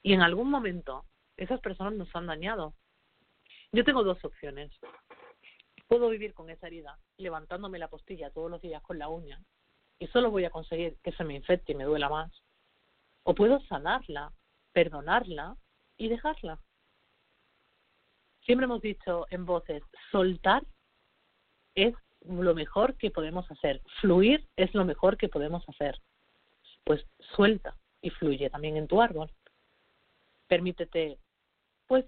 Y 0.02 0.14
en 0.14 0.22
algún 0.22 0.50
momento 0.50 1.04
esas 1.36 1.60
personas 1.60 1.96
nos 1.96 2.16
han 2.16 2.28
dañado. 2.28 2.74
Yo 3.74 3.84
tengo 3.84 4.06
dos 4.06 4.24
opciones. 4.24 4.72
Puedo 5.90 6.08
vivir 6.08 6.34
con 6.34 6.50
esa 6.50 6.68
herida, 6.68 6.98
levantándome 7.18 7.80
la 7.80 7.90
postilla 7.90 8.32
todos 8.32 8.50
los 8.50 8.62
días 8.62 8.82
con 8.82 8.98
la 8.98 9.10
uña, 9.10 9.44
y 10.00 10.08
solo 10.08 10.32
voy 10.32 10.46
a 10.46 10.52
conseguir 10.52 10.96
que 11.04 11.12
se 11.12 11.26
me 11.26 11.36
infecte 11.36 11.74
y 11.74 11.76
me 11.76 11.84
duela 11.84 12.08
más. 12.08 12.32
O 13.24 13.36
puedo 13.36 13.60
sanarla, 13.68 14.32
perdonarla 14.72 15.58
y 15.98 16.08
dejarla. 16.10 16.60
Siempre 18.42 18.66
hemos 18.66 18.82
dicho 18.82 19.26
en 19.30 19.46
voces, 19.46 19.84
soltar 20.12 20.64
es 21.76 21.94
lo 22.22 22.56
mejor 22.56 22.96
que 22.96 23.12
podemos 23.12 23.50
hacer, 23.52 23.82
fluir 24.02 24.48
es 24.56 24.74
lo 24.74 24.86
mejor 24.86 25.18
que 25.18 25.30
podemos 25.30 25.68
hacer. 25.68 26.00
Pues 26.84 27.06
suelta 27.36 27.76
y 28.02 28.10
fluye 28.10 28.50
también 28.50 28.78
en 28.78 28.88
tu 28.88 29.02
árbol. 29.02 29.30
Permítete, 30.48 31.20
pues, 31.88 32.06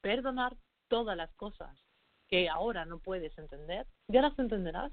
perdonar 0.00 0.56
todas 0.88 1.16
las 1.16 1.32
cosas 1.34 1.76
que 2.28 2.48
ahora 2.48 2.86
no 2.86 2.98
puedes 2.98 3.36
entender, 3.36 3.86
ya 4.08 4.22
las 4.22 4.38
entenderás. 4.38 4.92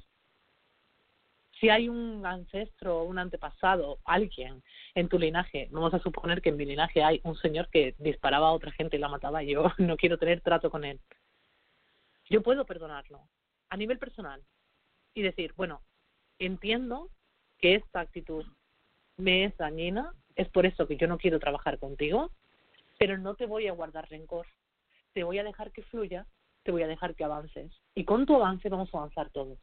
Si 1.59 1.69
hay 1.69 1.89
un 1.89 2.25
ancestro, 2.25 3.03
un 3.03 3.19
antepasado, 3.19 3.99
alguien 4.05 4.63
en 4.95 5.09
tu 5.09 5.19
linaje, 5.19 5.67
vamos 5.71 5.93
a 5.93 5.99
suponer 5.99 6.41
que 6.41 6.49
en 6.49 6.57
mi 6.57 6.65
linaje 6.65 7.03
hay 7.03 7.19
un 7.23 7.35
señor 7.35 7.69
que 7.69 7.95
disparaba 7.97 8.47
a 8.47 8.53
otra 8.53 8.71
gente 8.71 8.95
y 8.95 8.99
la 8.99 9.09
mataba, 9.09 9.43
yo 9.43 9.63
no 9.77 9.97
quiero 9.97 10.17
tener 10.17 10.41
trato 10.41 10.69
con 10.69 10.85
él. 10.85 10.99
Yo 12.29 12.41
puedo 12.41 12.65
perdonarlo 12.65 13.27
a 13.69 13.77
nivel 13.77 13.99
personal 13.99 14.41
y 15.13 15.21
decir, 15.21 15.53
bueno, 15.55 15.81
entiendo 16.37 17.09
que 17.57 17.75
esta 17.75 17.99
actitud 17.99 18.45
me 19.17 19.45
es 19.45 19.57
dañina, 19.57 20.13
es 20.35 20.47
por 20.49 20.65
eso 20.65 20.87
que 20.87 20.95
yo 20.95 21.07
no 21.07 21.17
quiero 21.17 21.39
trabajar 21.39 21.77
contigo, 21.77 22.31
pero 22.97 23.17
no 23.17 23.35
te 23.35 23.45
voy 23.45 23.67
a 23.67 23.73
guardar 23.73 24.09
rencor, 24.09 24.47
te 25.13 25.23
voy 25.23 25.39
a 25.39 25.43
dejar 25.43 25.71
que 25.71 25.83
fluya 25.83 26.25
te 26.63 26.71
voy 26.71 26.83
a 26.83 26.87
dejar 26.87 27.15
que 27.15 27.23
avances. 27.23 27.71
Y 27.95 28.05
con 28.05 28.25
tu 28.25 28.35
avance 28.35 28.69
vamos 28.69 28.93
a 28.93 28.97
avanzar 28.97 29.29
todos. 29.31 29.57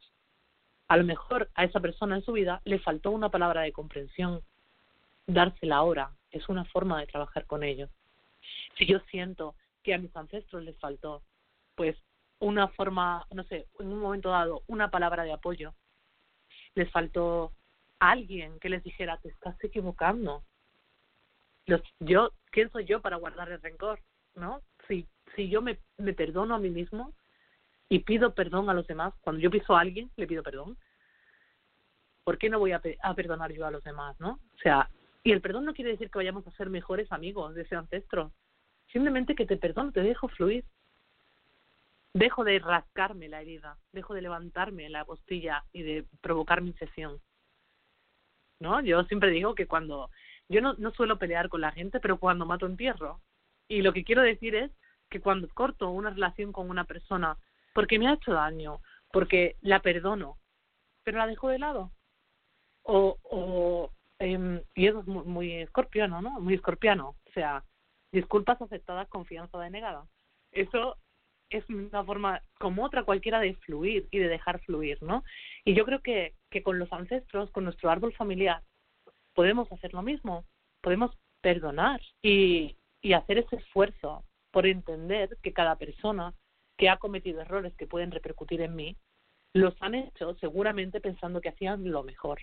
A 0.87 0.97
lo 0.97 1.03
mejor 1.03 1.49
a 1.55 1.63
esa 1.63 1.79
persona 1.79 2.15
en 2.15 2.23
su 2.23 2.31
vida 2.31 2.61
le 2.65 2.79
faltó 2.79 3.11
una 3.11 3.29
palabra 3.29 3.61
de 3.61 3.71
comprensión. 3.71 4.41
Dársela 5.25 5.77
ahora 5.77 6.11
es 6.31 6.47
una 6.49 6.65
forma 6.65 6.99
de 6.99 7.07
trabajar 7.07 7.45
con 7.45 7.63
ellos. 7.63 7.89
Si 8.77 8.85
yo 8.85 8.99
siento 9.11 9.55
que 9.83 9.93
a 9.93 9.97
mis 9.97 10.15
ancestros 10.15 10.63
les 10.63 10.77
faltó, 10.79 11.23
pues 11.75 11.97
una 12.39 12.67
forma, 12.69 13.25
no 13.31 13.43
sé, 13.43 13.67
en 13.79 13.87
un 13.87 13.99
momento 13.99 14.29
dado, 14.29 14.61
una 14.67 14.89
palabra 14.89 15.23
de 15.23 15.33
apoyo, 15.33 15.73
les 16.75 16.89
faltó 16.91 17.51
alguien 17.99 18.59
que 18.59 18.69
les 18.69 18.83
dijera, 18.83 19.17
te 19.17 19.29
estás 19.29 19.61
equivocando. 19.63 20.43
Los, 21.65 21.81
yo, 21.99 22.31
¿quién 22.51 22.71
soy 22.71 22.85
yo 22.85 23.01
para 23.01 23.17
guardar 23.17 23.51
el 23.51 23.61
rencor? 23.61 23.99
¿No? 24.35 24.61
Si 24.87 25.05
si 25.37 25.49
yo 25.49 25.61
me, 25.61 25.77
me 25.97 26.13
perdono 26.13 26.55
a 26.55 26.59
mí 26.59 26.69
mismo 26.69 27.13
y 27.89 27.99
pido 27.99 28.33
perdón 28.33 28.69
a 28.69 28.73
los 28.73 28.87
demás, 28.87 29.13
cuando 29.21 29.41
yo 29.41 29.49
piso 29.49 29.75
a 29.75 29.81
alguien, 29.81 30.11
le 30.17 30.27
pido 30.27 30.43
perdón, 30.43 30.77
¿por 32.23 32.37
qué 32.37 32.49
no 32.49 32.59
voy 32.59 32.73
a, 32.73 32.81
a 33.01 33.13
perdonar 33.13 33.51
yo 33.53 33.65
a 33.65 33.71
los 33.71 33.83
demás, 33.83 34.19
no? 34.19 34.39
O 34.55 34.59
sea, 34.61 34.89
y 35.23 35.31
el 35.31 35.41
perdón 35.41 35.65
no 35.65 35.73
quiere 35.73 35.91
decir 35.91 36.09
que 36.09 36.19
vayamos 36.19 36.45
a 36.47 36.51
ser 36.51 36.69
mejores 36.69 37.11
amigos 37.11 37.55
de 37.55 37.63
ese 37.63 37.75
ancestro, 37.75 38.31
simplemente 38.91 39.35
que 39.35 39.45
te 39.45 39.57
perdono, 39.57 39.91
te 39.91 40.01
dejo 40.01 40.27
fluir. 40.27 40.65
Dejo 42.13 42.43
de 42.43 42.59
rascarme 42.59 43.29
la 43.29 43.41
herida, 43.41 43.77
dejo 43.91 44.13
de 44.13 44.21
levantarme 44.21 44.89
la 44.89 45.05
postilla 45.05 45.63
y 45.71 45.83
de 45.83 46.05
provocar 46.21 46.61
mi 46.61 46.73
sesión. 46.73 47.19
¿No? 48.59 48.81
Yo 48.81 49.03
siempre 49.03 49.29
digo 49.29 49.53
que 49.53 49.67
cuando 49.67 50.09
yo 50.49 50.61
no, 50.61 50.73
no 50.75 50.91
suelo 50.91 51.19
pelear 51.19 51.47
con 51.47 51.61
la 51.61 51.71
gente, 51.71 51.99
pero 51.99 52.17
cuando 52.17 52.45
mato 52.45 52.65
entierro. 52.65 53.21
Y 53.67 53.81
lo 53.81 53.93
que 53.93 54.03
quiero 54.03 54.21
decir 54.21 54.55
es 54.55 54.71
que 55.09 55.21
cuando 55.21 55.47
corto 55.49 55.89
una 55.89 56.09
relación 56.09 56.51
con 56.51 56.69
una 56.69 56.85
persona 56.85 57.37
porque 57.77 57.99
me 57.99 58.07
ha 58.07 58.15
hecho 58.15 58.33
daño, 58.33 58.81
porque 59.11 59.55
la 59.61 59.81
perdono, 59.81 60.39
pero 61.03 61.19
la 61.19 61.27
dejo 61.27 61.49
de 61.49 61.59
lado. 61.59 61.91
O, 62.81 63.19
o 63.21 63.91
eh, 64.17 64.63
y 64.73 64.87
eso 64.87 65.01
es 65.01 65.05
muy, 65.05 65.23
muy 65.25 65.53
escorpiano, 65.57 66.19
¿no? 66.19 66.39
Muy 66.39 66.55
escorpiano. 66.55 67.09
O 67.09 67.31
sea, 67.35 67.63
disculpas 68.11 68.59
aceptadas, 68.63 69.07
confianza 69.09 69.59
denegada. 69.59 70.07
Eso 70.51 70.97
es 71.51 71.69
una 71.69 72.03
forma 72.03 72.41
como 72.57 72.83
otra 72.83 73.03
cualquiera 73.03 73.39
de 73.39 73.53
fluir 73.57 74.07
y 74.09 74.17
de 74.17 74.27
dejar 74.27 74.59
fluir, 74.61 74.97
¿no? 75.03 75.23
Y 75.63 75.75
yo 75.75 75.85
creo 75.85 76.01
que, 76.01 76.33
que 76.49 76.63
con 76.63 76.79
los 76.79 76.91
ancestros, 76.91 77.51
con 77.51 77.63
nuestro 77.63 77.91
árbol 77.91 78.11
familiar, 78.13 78.63
podemos 79.35 79.71
hacer 79.71 79.93
lo 79.93 80.01
mismo, 80.01 80.45
podemos 80.81 81.11
perdonar 81.41 82.01
y, 82.23 82.75
y 83.03 83.13
hacer 83.13 83.37
ese 83.37 83.57
esfuerzo 83.57 84.23
por 84.49 84.65
entender 84.65 85.37
que 85.43 85.53
cada 85.53 85.75
persona 85.75 86.33
que 86.77 86.89
ha 86.89 86.97
cometido 86.97 87.41
errores 87.41 87.75
que 87.75 87.87
pueden 87.87 88.11
repercutir 88.11 88.61
en 88.61 88.75
mí, 88.75 88.95
los 89.53 89.75
han 89.81 89.95
hecho 89.95 90.35
seguramente 90.35 91.01
pensando 91.01 91.41
que 91.41 91.49
hacían 91.49 91.89
lo 91.89 92.03
mejor 92.03 92.39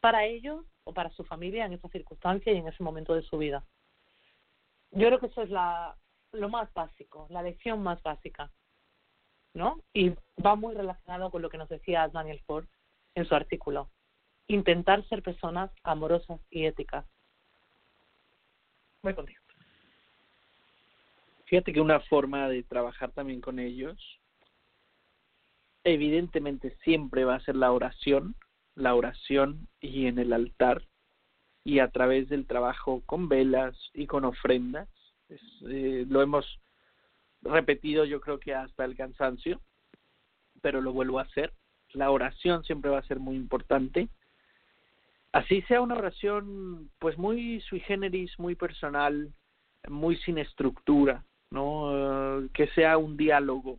para 0.00 0.24
ellos 0.24 0.64
o 0.84 0.92
para 0.92 1.10
su 1.10 1.24
familia 1.24 1.66
en 1.66 1.72
esa 1.72 1.88
circunstancia 1.88 2.52
y 2.52 2.56
en 2.56 2.68
ese 2.68 2.82
momento 2.82 3.14
de 3.14 3.22
su 3.22 3.38
vida. 3.38 3.64
Yo 4.92 5.08
creo 5.08 5.18
que 5.20 5.26
eso 5.26 5.42
es 5.42 5.50
la, 5.50 5.96
lo 6.32 6.48
más 6.48 6.72
básico, 6.72 7.26
la 7.30 7.42
lección 7.42 7.82
más 7.82 8.02
básica, 8.02 8.50
¿no? 9.52 9.80
Y 9.92 10.14
va 10.44 10.54
muy 10.54 10.74
relacionado 10.74 11.30
con 11.30 11.42
lo 11.42 11.50
que 11.50 11.58
nos 11.58 11.68
decía 11.68 12.08
Daniel 12.08 12.40
Ford 12.46 12.66
en 13.14 13.26
su 13.26 13.34
artículo. 13.34 13.90
Intentar 14.46 15.06
ser 15.08 15.22
personas 15.22 15.70
amorosas 15.82 16.40
y 16.50 16.66
éticas. 16.66 17.04
Voy 19.02 19.14
contigo. 19.14 19.45
Fíjate 21.46 21.72
que 21.72 21.80
una 21.80 22.00
forma 22.00 22.48
de 22.48 22.62
trabajar 22.62 23.12
también 23.12 23.40
con 23.40 23.58
ellos, 23.58 24.20
evidentemente 25.84 26.76
siempre 26.82 27.24
va 27.24 27.36
a 27.36 27.40
ser 27.40 27.56
la 27.56 27.72
oración, 27.72 28.34
la 28.74 28.94
oración 28.94 29.68
y 29.80 30.06
en 30.06 30.18
el 30.18 30.32
altar, 30.32 30.82
y 31.64 31.80
a 31.80 31.90
través 31.90 32.28
del 32.28 32.46
trabajo 32.46 33.02
con 33.06 33.28
velas 33.28 33.76
y 33.94 34.06
con 34.06 34.24
ofrendas. 34.24 34.88
eh, 35.68 36.04
lo 36.08 36.22
hemos 36.22 36.60
repetido 37.42 38.04
yo 38.04 38.20
creo 38.20 38.38
que 38.38 38.54
hasta 38.54 38.84
el 38.84 38.96
cansancio, 38.96 39.60
pero 40.62 40.80
lo 40.80 40.92
vuelvo 40.92 41.18
a 41.18 41.22
hacer. 41.22 41.52
La 41.92 42.10
oración 42.10 42.64
siempre 42.64 42.90
va 42.90 42.98
a 42.98 43.06
ser 43.06 43.18
muy 43.20 43.36
importante. 43.36 44.08
Así 45.32 45.62
sea 45.62 45.80
una 45.80 45.96
oración 45.96 46.90
pues 46.98 47.18
muy 47.18 47.60
sui 47.62 47.80
generis, 47.80 48.36
muy 48.38 48.54
personal, 48.54 49.32
muy 49.88 50.16
sin 50.18 50.38
estructura, 50.38 51.24
no 51.56 52.48
que 52.52 52.68
sea 52.68 52.98
un 52.98 53.16
diálogo 53.16 53.78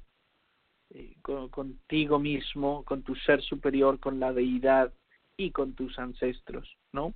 eh, 0.93 1.15
con, 1.21 1.49
contigo 1.49 2.19
mismo 2.19 2.83
con 2.83 3.03
tu 3.03 3.15
ser 3.15 3.41
superior 3.41 3.99
con 3.99 4.19
la 4.19 4.33
deidad 4.33 4.91
y 5.37 5.51
con 5.51 5.73
tus 5.73 5.97
ancestros 5.99 6.75
no 6.91 7.13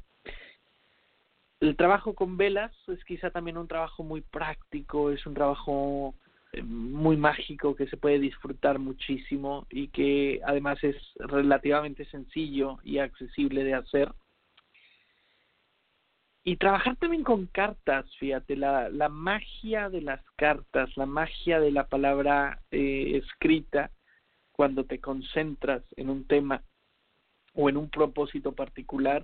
el 1.62 1.76
trabajo 1.76 2.16
con 2.16 2.38
velas 2.38 2.72
es 2.88 3.04
quizá 3.06 3.30
también 3.30 3.56
un 3.56 3.68
trabajo 3.68 4.04
muy 4.04 4.22
práctico, 4.22 5.12
es 5.12 5.24
un 5.28 5.36
trabajo 5.36 6.16
eh, 6.54 6.64
muy 6.64 7.18
mágico 7.18 7.76
que 7.76 7.88
se 7.88 7.98
puede 7.98 8.18
disfrutar 8.18 8.80
muchísimo 8.80 9.68
y 9.70 9.88
que 9.90 10.42
además 10.44 10.84
es 10.84 10.96
relativamente 11.20 12.06
sencillo 12.06 12.80
y 12.84 12.98
accesible 12.98 13.64
de 13.64 13.76
hacer. 13.76 14.12
Y 16.44 16.58
trabajar 16.58 16.96
también 16.96 17.24
con 17.24 17.46
cartas, 17.46 18.06
fíjate, 18.18 18.56
la, 18.56 18.90
la 18.90 19.10
magia 19.10 19.90
de 19.90 20.02
las 20.02 20.22
cartas, 20.38 20.90
la 20.98 21.06
magia 21.06 21.60
de 21.60 21.72
la 21.72 21.88
palabra 21.88 22.60
eh, 22.72 23.22
escrita, 23.24 23.92
cuando 24.52 24.86
te 24.86 25.00
concentras 25.00 25.84
en 25.96 26.10
un 26.10 26.26
tema 26.26 26.64
o 27.54 27.70
en 27.70 27.78
un 27.78 27.90
propósito 27.90 28.54
particular, 28.54 29.24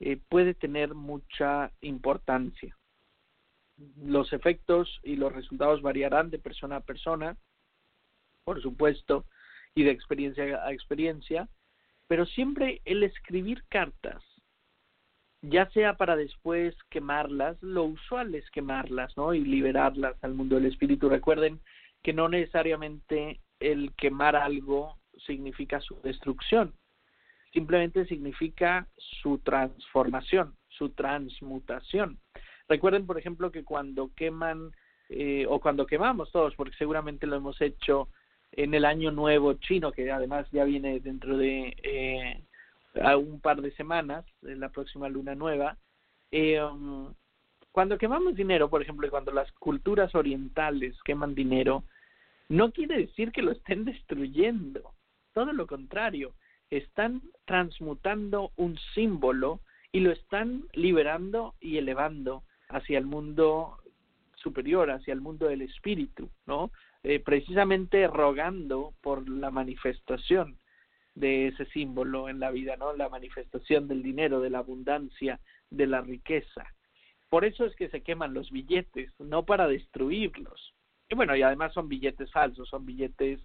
eh, 0.00 0.18
puede 0.28 0.54
tener 0.54 0.94
mucha 0.94 1.72
importancia. 1.80 2.76
Los 4.02 4.32
efectos 4.32 5.00
y 5.02 5.16
los 5.16 5.32
resultados 5.32 5.82
variarán 5.82 6.30
de 6.30 6.38
persona 6.38 6.76
a 6.76 6.80
persona, 6.80 7.36
por 8.44 8.62
supuesto, 8.62 9.24
y 9.74 9.84
de 9.84 9.90
experiencia 9.90 10.64
a 10.64 10.72
experiencia, 10.72 11.48
pero 12.06 12.24
siempre 12.24 12.80
el 12.84 13.02
escribir 13.02 13.64
cartas, 13.68 14.22
ya 15.42 15.68
sea 15.70 15.96
para 15.96 16.16
después 16.16 16.74
quemarlas, 16.90 17.56
lo 17.62 17.84
usual 17.84 18.34
es 18.34 18.50
quemarlas, 18.50 19.16
¿no? 19.16 19.34
Y 19.34 19.44
liberarlas 19.44 20.16
al 20.22 20.34
mundo 20.34 20.56
del 20.56 20.66
espíritu. 20.66 21.08
Recuerden 21.08 21.60
que 22.02 22.12
no 22.12 22.28
necesariamente 22.28 23.40
el 23.60 23.92
quemar 23.94 24.36
algo 24.36 24.98
significa 25.26 25.80
su 25.80 26.00
destrucción 26.02 26.74
simplemente 27.56 28.04
significa 28.04 28.86
su 28.98 29.38
transformación, 29.38 30.54
su 30.68 30.90
transmutación. 30.90 32.18
Recuerden, 32.68 33.06
por 33.06 33.18
ejemplo, 33.18 33.50
que 33.50 33.64
cuando 33.64 34.10
queman 34.14 34.72
eh, 35.08 35.46
o 35.48 35.58
cuando 35.58 35.86
quemamos 35.86 36.30
todos, 36.32 36.54
porque 36.54 36.76
seguramente 36.76 37.26
lo 37.26 37.36
hemos 37.36 37.58
hecho 37.62 38.10
en 38.52 38.74
el 38.74 38.84
año 38.84 39.10
nuevo 39.10 39.54
chino, 39.54 39.90
que 39.90 40.10
además 40.10 40.46
ya 40.52 40.64
viene 40.64 41.00
dentro 41.00 41.38
de 41.38 41.74
eh, 41.82 42.44
un 43.18 43.40
par 43.40 43.60
de 43.60 43.72
semanas, 43.72 44.24
en 44.42 44.60
la 44.60 44.70
próxima 44.70 45.08
luna 45.08 45.34
nueva, 45.34 45.76
eh, 46.30 46.62
um, 46.62 47.14
cuando 47.72 47.98
quemamos 47.98 48.34
dinero, 48.34 48.70
por 48.70 48.80
ejemplo, 48.82 49.08
cuando 49.10 49.32
las 49.32 49.52
culturas 49.52 50.14
orientales 50.14 50.96
queman 51.04 51.34
dinero, 51.34 51.84
no 52.48 52.72
quiere 52.72 52.96
decir 52.96 53.32
que 53.32 53.42
lo 53.42 53.52
estén 53.52 53.84
destruyendo, 53.84 54.94
todo 55.34 55.52
lo 55.52 55.66
contrario, 55.66 56.34
están 56.70 57.22
transmutando 57.44 58.52
un 58.56 58.78
símbolo 58.94 59.60
y 59.92 60.00
lo 60.00 60.10
están 60.10 60.64
liberando 60.72 61.54
y 61.60 61.76
elevando 61.76 62.44
hacia 62.68 62.98
el 62.98 63.06
mundo 63.06 63.78
superior, 64.36 64.90
hacia 64.90 65.12
el 65.12 65.20
mundo 65.20 65.46
del 65.46 65.62
espíritu, 65.62 66.30
¿no? 66.46 66.70
Eh, 67.02 67.20
precisamente 67.20 68.06
rogando 68.08 68.94
por 69.00 69.28
la 69.28 69.50
manifestación 69.50 70.58
de 71.16 71.48
ese 71.48 71.64
símbolo 71.66 72.28
en 72.28 72.38
la 72.38 72.50
vida, 72.50 72.76
¿no? 72.76 72.92
La 72.92 73.08
manifestación 73.08 73.88
del 73.88 74.02
dinero, 74.02 74.40
de 74.40 74.50
la 74.50 74.58
abundancia, 74.58 75.40
de 75.70 75.86
la 75.86 76.02
riqueza. 76.02 76.64
Por 77.28 77.44
eso 77.44 77.64
es 77.64 77.74
que 77.74 77.88
se 77.88 78.02
queman 78.02 78.34
los 78.34 78.50
billetes, 78.50 79.10
no 79.18 79.44
para 79.44 79.66
destruirlos. 79.66 80.74
Y 81.08 81.14
bueno, 81.16 81.34
y 81.34 81.42
además 81.42 81.72
son 81.72 81.88
billetes 81.88 82.30
falsos, 82.30 82.68
son 82.68 82.84
billetes 82.84 83.40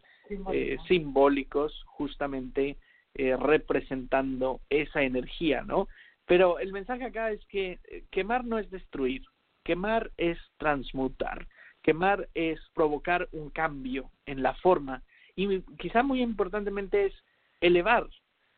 eh, 0.51 0.77
simbólicos 0.87 1.81
justamente 1.85 2.77
eh, 3.15 3.35
representando 3.37 4.61
esa 4.69 5.01
energía, 5.01 5.63
¿no? 5.63 5.87
Pero 6.25 6.59
el 6.59 6.73
mensaje 6.73 7.05
acá 7.05 7.31
es 7.31 7.43
que 7.45 7.79
eh, 7.87 8.03
quemar 8.11 8.45
no 8.45 8.59
es 8.59 8.69
destruir, 8.69 9.23
quemar 9.63 10.11
es 10.17 10.37
transmutar, 10.57 11.47
quemar 11.81 12.27
es 12.33 12.59
provocar 12.73 13.29
un 13.31 13.49
cambio 13.49 14.11
en 14.25 14.43
la 14.43 14.53
forma 14.55 15.03
y 15.35 15.61
quizá 15.79 16.03
muy 16.03 16.21
importantemente 16.21 17.05
es 17.05 17.13
elevar, 17.61 18.07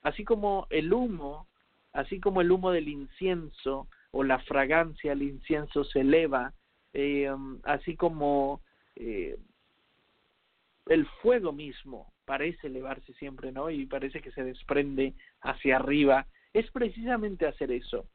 así 0.02 0.24
como 0.24 0.68
el 0.70 0.92
humo, 0.92 1.48
así 1.92 2.20
como 2.20 2.42
el 2.42 2.52
humo 2.52 2.72
del 2.72 2.88
incienso 2.88 3.88
o 4.12 4.24
la 4.24 4.40
fragancia 4.40 5.12
del 5.12 5.24
incienso 5.24 5.84
se 5.84 6.02
eleva, 6.02 6.54
eh, 6.94 7.30
así 7.64 7.96
como 7.96 8.62
eh, 8.96 9.38
el 10.88 11.06
fuego 11.22 11.52
mismo 11.52 12.14
parece 12.26 12.68
elevarse 12.68 13.14
siempre, 13.14 13.52
¿no? 13.52 13.70
Y 13.70 13.86
parece 13.86 14.22
que 14.22 14.32
se 14.32 14.44
desprende 14.44 15.14
hacia 15.42 15.78
arriba. 15.78 16.28
Es 16.54 16.70
precisamente 16.72 17.48
hacer 17.48 17.72
eso. 17.72 18.06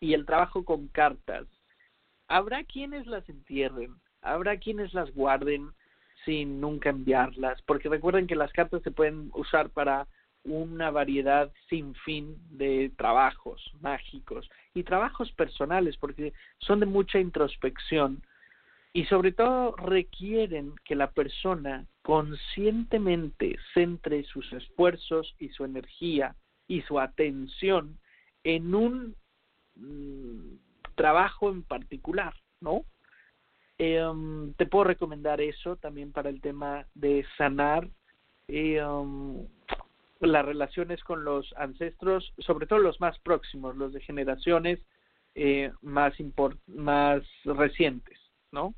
Y 0.00 0.14
el 0.14 0.26
trabajo 0.26 0.64
con 0.64 0.88
cartas. 0.88 1.46
Habrá 2.28 2.64
quienes 2.64 3.06
las 3.06 3.28
entierren, 3.28 3.94
habrá 4.20 4.58
quienes 4.58 4.92
las 4.92 5.12
guarden 5.14 5.70
sin 6.26 6.60
nunca 6.60 6.90
enviarlas, 6.90 7.62
porque 7.62 7.88
recuerden 7.88 8.26
que 8.26 8.36
las 8.36 8.52
cartas 8.52 8.82
se 8.82 8.90
pueden 8.90 9.30
usar 9.32 9.70
para 9.70 10.06
una 10.44 10.90
variedad 10.90 11.50
sin 11.70 11.94
fin 11.94 12.36
de 12.50 12.92
trabajos 12.98 13.72
mágicos 13.80 14.50
y 14.74 14.82
trabajos 14.82 15.32
personales, 15.32 15.96
porque 15.96 16.34
son 16.58 16.80
de 16.80 16.86
mucha 16.86 17.18
introspección 17.18 18.22
y 18.92 19.04
sobre 19.04 19.32
todo 19.32 19.76
requieren 19.76 20.74
que 20.84 20.94
la 20.94 21.10
persona 21.10 21.86
conscientemente 22.02 23.56
centre 23.74 24.24
sus 24.24 24.50
esfuerzos 24.52 25.34
y 25.38 25.50
su 25.50 25.64
energía 25.64 26.34
y 26.66 26.82
su 26.82 26.98
atención 26.98 27.98
en 28.42 28.74
un 28.74 29.14
mm, 29.74 30.94
trabajo 30.94 31.50
en 31.50 31.62
particular, 31.62 32.34
¿no? 32.60 32.84
Em, 33.78 34.54
te 34.54 34.66
puedo 34.66 34.84
recomendar 34.84 35.40
eso 35.40 35.76
también 35.76 36.12
para 36.12 36.30
el 36.30 36.40
tema 36.40 36.86
de 36.94 37.26
sanar 37.36 37.88
em, 38.48 39.46
las 40.20 40.44
relaciones 40.46 41.02
con 41.04 41.24
los 41.24 41.52
ancestros, 41.56 42.32
sobre 42.38 42.66
todo 42.66 42.78
los 42.78 43.00
más 43.00 43.18
próximos, 43.18 43.76
los 43.76 43.92
de 43.92 44.00
generaciones 44.00 44.80
eh, 45.34 45.70
más, 45.82 46.14
más 46.66 47.22
recientes, 47.44 48.18
¿no? 48.50 48.74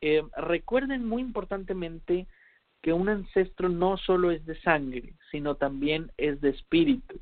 Eh, 0.00 0.22
recuerden 0.36 1.06
muy 1.06 1.20
importantemente 1.20 2.26
que 2.80 2.94
un 2.94 3.10
ancestro 3.10 3.68
no 3.68 3.98
solo 3.98 4.30
es 4.30 4.46
de 4.46 4.58
sangre, 4.62 5.12
sino 5.30 5.56
también 5.56 6.10
es 6.16 6.40
de 6.40 6.50
espíritu. 6.50 7.20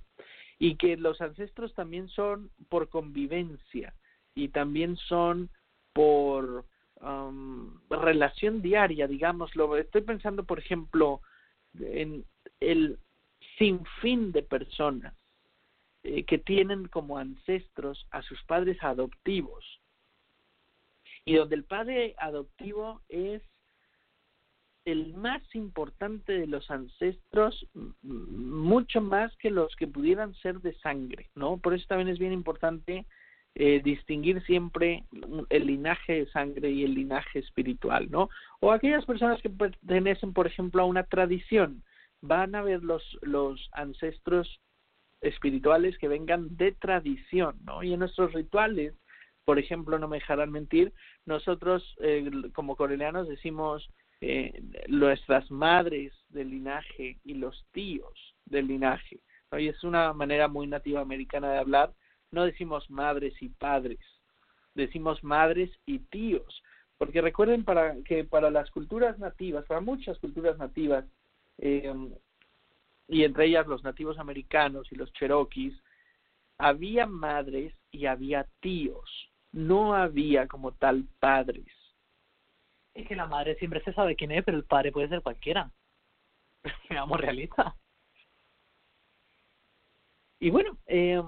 Y 0.60 0.76
que 0.76 0.96
los 0.96 1.20
ancestros 1.20 1.74
también 1.74 2.08
son 2.08 2.50
por 2.68 2.88
convivencia 2.88 3.94
y 4.36 4.48
también 4.48 4.96
son 4.96 5.50
por 5.92 6.64
um, 7.00 7.78
relación 7.88 8.62
diaria, 8.62 9.06
digámoslo. 9.06 9.76
Estoy 9.76 10.02
pensando, 10.02 10.44
por 10.44 10.58
ejemplo, 10.58 11.20
en 11.78 12.24
el 12.60 12.98
sinfín 13.58 14.32
de 14.32 14.42
personas 14.42 15.14
eh, 16.04 16.24
que 16.24 16.38
tienen 16.38 16.88
como 16.88 17.18
ancestros 17.18 18.06
a 18.10 18.22
sus 18.22 18.42
padres 18.44 18.82
adoptivos 18.82 19.80
y 21.24 21.34
donde 21.34 21.56
el 21.56 21.64
padre 21.64 22.14
adoptivo 22.18 23.02
es 23.08 23.42
el 24.86 25.12
más 25.12 25.42
importante 25.54 26.32
de 26.32 26.46
los 26.46 26.70
ancestros, 26.70 27.66
mucho 28.00 29.02
más 29.02 29.36
que 29.36 29.50
los 29.50 29.76
que 29.76 29.86
pudieran 29.86 30.34
ser 30.36 30.60
de 30.60 30.72
sangre, 30.78 31.28
¿no? 31.34 31.58
Por 31.58 31.74
eso 31.74 31.84
también 31.86 32.08
es 32.08 32.18
bien 32.18 32.32
importante 32.32 33.04
eh, 33.54 33.80
distinguir 33.82 34.42
siempre 34.44 35.04
el 35.50 35.66
linaje 35.66 36.12
de 36.14 36.30
sangre 36.30 36.70
y 36.70 36.84
el 36.84 36.94
linaje 36.94 37.40
espiritual, 37.40 38.10
¿no? 38.10 38.28
O 38.60 38.72
aquellas 38.72 39.04
personas 39.04 39.40
que 39.42 39.50
pertenecen, 39.50 40.32
por 40.32 40.46
ejemplo, 40.46 40.82
a 40.82 40.86
una 40.86 41.04
tradición, 41.04 41.82
van 42.20 42.54
a 42.54 42.62
ver 42.62 42.82
los, 42.82 43.02
los 43.22 43.68
ancestros 43.72 44.60
espirituales 45.20 45.98
que 45.98 46.08
vengan 46.08 46.56
de 46.56 46.72
tradición, 46.72 47.56
¿no? 47.64 47.82
Y 47.82 47.92
en 47.92 48.00
nuestros 48.00 48.32
rituales 48.32 48.94
por 49.48 49.58
ejemplo, 49.58 49.98
no 49.98 50.08
me 50.08 50.18
dejarán 50.18 50.52
mentir, 50.52 50.92
nosotros 51.24 51.96
eh, 52.02 52.30
como 52.52 52.76
coreanos 52.76 53.26
decimos 53.26 53.88
eh, 54.20 54.52
nuestras 54.88 55.50
madres 55.50 56.12
del 56.28 56.50
linaje 56.50 57.18
y 57.24 57.32
los 57.32 57.64
tíos 57.72 58.34
del 58.44 58.66
linaje. 58.66 59.20
Y 59.58 59.68
es 59.68 59.82
una 59.84 60.12
manera 60.12 60.48
muy 60.48 60.66
nativa 60.66 61.00
americana 61.00 61.50
de 61.50 61.60
hablar. 61.60 61.94
No 62.30 62.44
decimos 62.44 62.88
madres 62.90 63.34
y 63.40 63.48
padres, 63.48 64.00
decimos 64.74 65.22
madres 65.24 65.70
y 65.86 66.00
tíos. 66.00 66.62
Porque 66.98 67.20
recuerden 67.20 67.64
para 67.64 67.94
que 68.02 68.24
para 68.24 68.50
las 68.50 68.70
culturas 68.70 69.18
nativas, 69.18 69.64
para 69.66 69.80
muchas 69.80 70.18
culturas 70.18 70.58
nativas, 70.58 71.04
eh, 71.58 71.94
y 73.06 73.24
entre 73.24 73.46
ellas 73.46 73.66
los 73.66 73.84
nativos 73.84 74.18
americanos 74.18 74.90
y 74.90 74.96
los 74.96 75.12
cherokees, 75.12 75.74
había 76.58 77.06
madres 77.06 77.72
y 77.92 78.06
había 78.06 78.46
tíos 78.60 79.28
no 79.52 79.94
había 79.94 80.46
como 80.46 80.72
tal 80.72 81.04
padres. 81.20 81.66
Es 82.94 83.06
que 83.06 83.16
la 83.16 83.26
madre 83.26 83.56
siempre 83.56 83.82
se 83.82 83.92
sabe 83.92 84.16
quién 84.16 84.32
es, 84.32 84.44
pero 84.44 84.56
el 84.56 84.64
padre 84.64 84.92
puede 84.92 85.08
ser 85.08 85.22
cualquiera. 85.22 85.70
Seamos 86.88 87.20
realistas. 87.20 87.74
Y 90.40 90.50
bueno, 90.50 90.78
eh, 90.86 91.20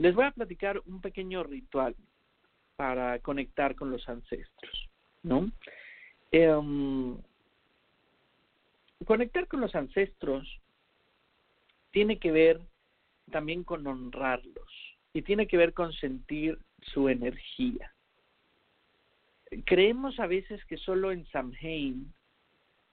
les 0.00 0.14
voy 0.14 0.24
a 0.24 0.30
platicar 0.30 0.80
un 0.86 1.02
pequeño 1.02 1.42
ritual 1.42 1.94
para 2.76 3.18
conectar 3.18 3.74
con 3.74 3.90
los 3.90 4.08
ancestros, 4.08 4.88
¿no? 5.22 5.50
Em, 6.32 7.18
conectar 9.04 9.46
con 9.46 9.60
los 9.60 9.74
ancestros 9.74 10.48
tiene 11.90 12.18
que 12.18 12.32
ver 12.32 12.62
también 13.30 13.62
con 13.62 13.86
honrarlos 13.86 14.96
y 15.12 15.20
tiene 15.20 15.46
que 15.46 15.58
ver 15.58 15.74
con 15.74 15.92
sentir 15.92 16.58
su 16.80 17.10
energía. 17.10 17.92
Creemos 19.66 20.18
a 20.18 20.26
veces 20.26 20.64
que 20.64 20.78
solo 20.78 21.12
en 21.12 21.26
Samhain, 21.26 22.10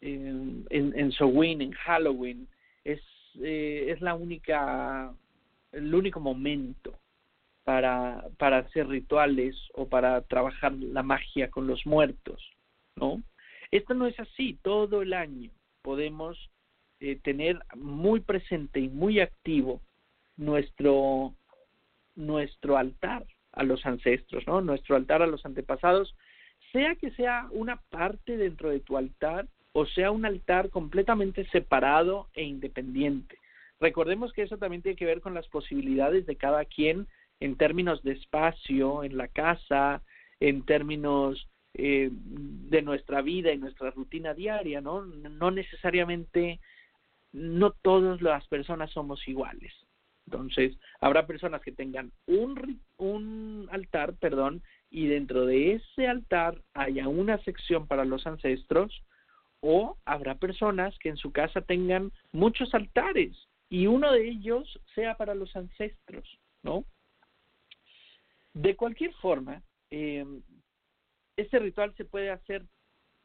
en, 0.02 0.68
en, 0.72 1.00
en 1.00 1.12
Samhain, 1.14 1.62
en 1.62 1.72
Halloween, 1.72 2.50
es, 2.84 3.00
eh, 3.40 3.86
es 3.96 4.02
la 4.02 4.14
única, 4.14 5.14
el 5.72 5.94
único 5.94 6.20
momento 6.20 6.98
para, 7.64 8.26
para 8.38 8.60
hacer 8.60 8.88
rituales 8.88 9.56
o 9.74 9.88
para 9.88 10.22
trabajar 10.22 10.74
la 10.74 11.04
magia 11.04 11.50
con 11.50 11.68
los 11.68 11.86
muertos, 11.86 12.42
¿no? 12.96 13.22
Esto 13.72 13.94
no 13.94 14.08
es 14.08 14.18
así, 14.20 14.58
todo 14.62 15.02
el 15.02 15.14
año 15.14 15.52
podemos 15.82 16.50
eh, 17.00 17.20
tener 17.22 17.60
muy 17.76 18.22
presente 18.22 18.80
y 18.80 18.90
muy 18.90 19.20
activo 19.20 19.82
nuestro 20.38 21.34
nuestro 22.16 22.78
altar 22.78 23.26
a 23.52 23.64
los 23.64 23.86
ancestros, 23.86 24.46
¿no? 24.48 24.62
Nuestro 24.62 24.96
altar 24.96 25.22
a 25.22 25.28
los 25.28 25.46
antepasados, 25.46 26.16
sea 26.72 26.96
que 26.96 27.12
sea 27.12 27.48
una 27.52 27.78
parte 27.90 28.38
dentro 28.38 28.70
de 28.70 28.80
tu 28.80 28.98
altar 28.98 29.48
o 29.74 29.86
sea 29.86 30.10
un 30.10 30.26
altar 30.26 30.70
completamente 30.72 31.46
separado 31.50 32.30
e 32.34 32.44
independiente. 32.44 33.38
Recordemos 33.80 34.34
que 34.34 34.42
eso 34.42 34.58
también 34.58 34.82
tiene 34.82 34.96
que 34.96 35.06
ver 35.06 35.22
con 35.22 35.34
las 35.34 35.48
posibilidades 35.48 36.26
de 36.26 36.36
cada 36.36 36.66
quien 36.66 37.08
en 37.40 37.56
términos 37.56 38.02
de 38.04 38.14
espacio 38.14 39.04
en 39.04 39.18
la 39.18 39.28
casa, 39.28 40.02
en 40.40 40.66
términos 40.66 41.48
eh, 41.76 42.10
de 42.12 42.82
nuestra 42.82 43.22
vida 43.22 43.52
y 43.52 43.58
nuestra 43.58 43.92
rutina 43.92 44.34
diaria, 44.34 44.82
¿no? 44.82 45.06
No 45.06 45.52
necesariamente, 45.52 46.60
no 47.32 47.72
todas 47.72 48.22
las 48.22 48.48
personas 48.48 48.92
somos 48.92 49.28
iguales. 49.28 49.72
Entonces, 50.26 50.76
habrá 51.00 51.28
personas 51.28 51.62
que 51.62 51.72
tengan 51.72 52.12
un, 52.26 52.82
un 52.98 53.70
altar, 53.72 54.16
perdón, 54.16 54.64
y 54.90 55.06
dentro 55.08 55.46
de 55.46 55.74
ese 55.74 56.08
altar 56.08 56.62
haya 56.74 57.08
una 57.08 57.38
sección 57.44 57.88
para 57.88 58.06
los 58.06 58.26
ancestros, 58.26 59.04
o 59.60 59.98
habrá 60.06 60.36
personas 60.36 60.98
que 61.00 61.10
en 61.10 61.18
su 61.18 61.32
casa 61.32 61.62
tengan 61.62 62.12
muchos 62.32 62.74
altares 62.74 63.38
y 63.70 63.88
uno 63.88 64.12
de 64.12 64.28
ellos 64.28 64.80
sea 64.96 65.18
para 65.18 65.36
los 65.36 65.56
ancestros, 65.56 66.40
¿no? 66.64 66.86
De 68.54 68.76
cualquier 68.76 69.14
forma, 69.16 69.62
eh, 69.92 70.26
este 71.36 71.60
ritual 71.60 71.94
se 71.96 72.06
puede 72.06 72.32
hacer 72.32 72.66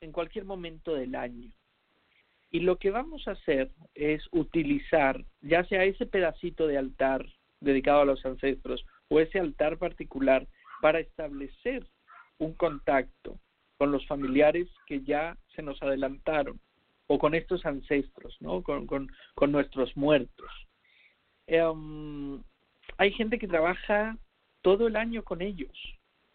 en 0.01 0.13
cualquier 0.13 0.45
momento 0.45 0.95
del 0.95 1.15
año. 1.15 1.51
Y 2.51 2.61
lo 2.61 2.77
que 2.77 2.91
vamos 2.91 3.27
a 3.27 3.33
hacer 3.33 3.71
es 3.95 4.23
utilizar 4.31 5.25
ya 5.41 5.65
sea 5.65 5.85
ese 5.85 6.05
pedacito 6.05 6.67
de 6.67 6.77
altar 6.77 7.25
dedicado 7.61 8.03
a 8.03 8.05
los 8.05 8.25
ancestros 8.27 8.85
o 9.09 9.21
ese 9.21 9.39
altar 9.39 9.79
particular 9.79 10.47
para 10.83 11.01
establecer 11.01 11.87
un 12.39 12.53
contacto 12.53 13.39
con 13.79 13.91
los 13.91 14.07
familiares 14.07 14.69
que 14.87 15.03
ya 15.03 15.39
se 15.55 15.63
nos 15.63 15.81
adelantaron 15.83 16.61
o 17.07 17.19
con 17.19 17.35
estos 17.35 17.65
ancestros, 17.67 18.37
¿no? 18.41 18.63
Con, 18.63 18.87
con, 18.87 19.11
con 19.35 19.53
nuestros 19.53 19.97
muertos. 19.97 20.51
Um, 21.49 22.43
hay 22.97 23.13
gente 23.13 23.39
que 23.39 23.49
trabaja 23.49 24.17
todo 24.63 24.87
el 24.87 24.97
año 24.97 25.23
con 25.25 25.43
ellos, 25.43 25.77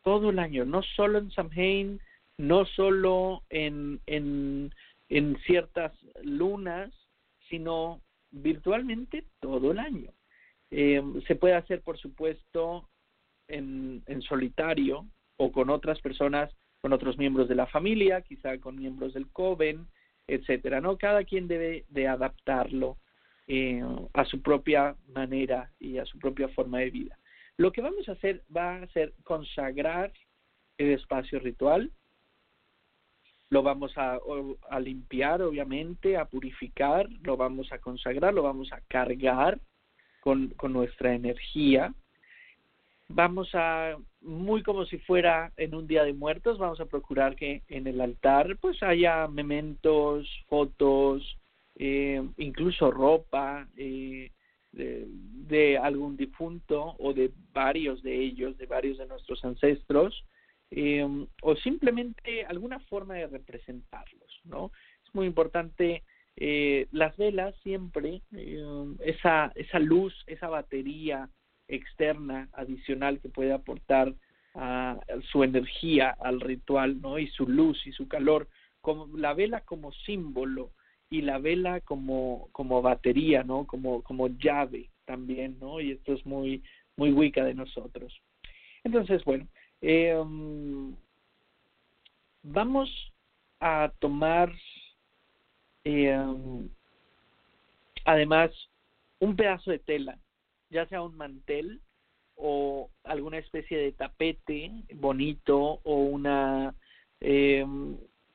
todo 0.03 0.29
el 0.29 0.39
año, 0.39 0.65
no 0.65 0.83
solo 0.83 1.19
en 1.19 1.31
Samhain, 1.31 1.99
no 2.37 2.65
solo 2.65 3.43
en, 3.49 3.99
en 4.05 4.71
en 5.09 5.37
ciertas 5.45 5.93
lunas, 6.23 6.91
sino 7.49 8.01
virtualmente 8.31 9.23
todo 9.39 9.71
el 9.71 9.79
año. 9.79 10.11
Eh, 10.71 11.01
se 11.27 11.35
puede 11.35 11.55
hacer, 11.55 11.81
por 11.81 11.97
supuesto, 11.97 12.89
en, 13.47 14.03
en 14.07 14.21
solitario 14.21 15.05
o 15.37 15.51
con 15.51 15.69
otras 15.69 15.99
personas, 16.01 16.53
con 16.81 16.91
otros 16.91 17.17
miembros 17.17 17.47
de 17.47 17.55
la 17.55 17.67
familia, 17.67 18.21
quizá 18.21 18.57
con 18.59 18.75
miembros 18.75 19.13
del 19.13 19.27
coven, 19.29 19.87
etcétera. 20.27 20.81
No, 20.81 20.97
cada 20.97 21.23
quien 21.23 21.47
debe 21.47 21.85
de 21.89 22.07
adaptarlo 22.07 22.97
eh, 23.47 23.81
a 24.13 24.25
su 24.25 24.41
propia 24.41 24.95
manera 25.13 25.71
y 25.79 25.97
a 25.97 26.05
su 26.05 26.19
propia 26.19 26.49
forma 26.49 26.79
de 26.79 26.89
vida. 26.89 27.17
Lo 27.57 27.71
que 27.71 27.81
vamos 27.81 28.07
a 28.07 28.11
hacer 28.11 28.43
va 28.55 28.77
a 28.77 28.87
ser 28.87 29.13
consagrar 29.23 30.11
el 30.77 30.91
espacio 30.91 31.39
ritual, 31.39 31.91
lo 33.49 33.63
vamos 33.63 33.97
a, 33.97 34.19
a, 34.69 34.79
limpiar, 34.79 35.41
obviamente, 35.41 36.17
a 36.17 36.25
purificar, 36.25 37.07
lo 37.23 37.37
vamos 37.37 37.71
a 37.71 37.79
consagrar, 37.79 38.33
lo 38.33 38.43
vamos 38.43 38.71
a 38.73 38.81
cargar 38.89 39.59
con, 40.19 40.49
con 40.49 40.73
nuestra 40.73 41.13
energía. 41.13 41.93
Vamos 43.09 43.49
a, 43.53 43.95
muy 44.21 44.63
como 44.63 44.85
si 44.85 44.97
fuera 44.99 45.53
en 45.57 45.73
un 45.73 45.87
día 45.87 46.03
de 46.03 46.13
muertos, 46.13 46.57
vamos 46.57 46.79
a 46.81 46.85
procurar 46.85 47.35
que 47.35 47.63
en 47.69 47.87
el 47.87 48.01
altar 48.01 48.57
pues 48.59 48.83
haya 48.83 49.27
mementos, 49.27 50.27
fotos, 50.47 51.37
eh, 51.75 52.21
incluso 52.37 52.91
ropa 52.91 53.67
eh, 53.77 54.31
de, 54.73 55.77
algún 55.77 56.17
difunto 56.17 56.95
o 56.99 57.13
de 57.13 57.31
varios 57.53 58.03
de 58.03 58.15
ellos, 58.15 58.57
de 58.57 58.65
varios 58.65 58.97
de 58.97 59.07
nuestros 59.07 59.43
ancestros, 59.45 60.25
eh, 60.69 61.07
o 61.41 61.55
simplemente 61.55 62.45
alguna 62.45 62.79
forma 62.81 63.15
de 63.15 63.27
representarlos, 63.27 64.41
¿no? 64.43 64.71
Es 65.05 65.15
muy 65.15 65.25
importante 65.25 66.03
eh, 66.35 66.87
las 66.91 67.17
velas 67.17 67.55
siempre, 67.63 68.21
eh, 68.35 68.63
esa, 68.99 69.51
esa 69.55 69.79
luz, 69.79 70.13
esa 70.27 70.47
batería 70.47 71.29
externa 71.67 72.49
adicional 72.53 73.19
que 73.19 73.29
puede 73.29 73.53
aportar 73.53 74.13
a, 74.55 74.99
su 75.31 75.43
energía 75.43 76.15
al 76.19 76.41
ritual, 76.41 77.01
¿no? 77.01 77.19
Y 77.19 77.27
su 77.27 77.47
luz 77.47 77.85
y 77.85 77.91
su 77.91 78.07
calor, 78.07 78.47
como 78.81 79.07
la 79.17 79.33
vela 79.33 79.61
como 79.61 79.91
símbolo 79.91 80.71
y 81.09 81.21
la 81.21 81.37
vela 81.37 81.81
como, 81.81 82.49
como 82.51 82.81
batería, 82.81 83.43
¿no? 83.43 83.65
Como, 83.65 84.01
como 84.03 84.27
llave 84.27 84.89
también, 85.05 85.57
¿no? 85.59 85.79
Y 85.79 85.91
esto 85.91 86.13
es 86.13 86.25
muy, 86.25 86.63
muy 86.95 87.11
wicca 87.11 87.43
de 87.43 87.53
nosotros. 87.53 88.19
Entonces, 88.83 89.23
bueno, 89.23 89.47
eh, 89.81 90.15
vamos 92.43 92.89
a 93.59 93.91
tomar 93.99 94.53
eh, 95.83 96.17
además 98.05 98.51
un 99.19 99.35
pedazo 99.35 99.71
de 99.71 99.79
tela, 99.79 100.17
ya 100.69 100.85
sea 100.87 101.01
un 101.01 101.15
mantel 101.15 101.81
o 102.35 102.89
alguna 103.03 103.39
especie 103.39 103.77
de 103.77 103.91
tapete 103.91 104.71
bonito 104.95 105.79
o 105.83 105.95
una 105.95 106.75
eh, 107.19 107.65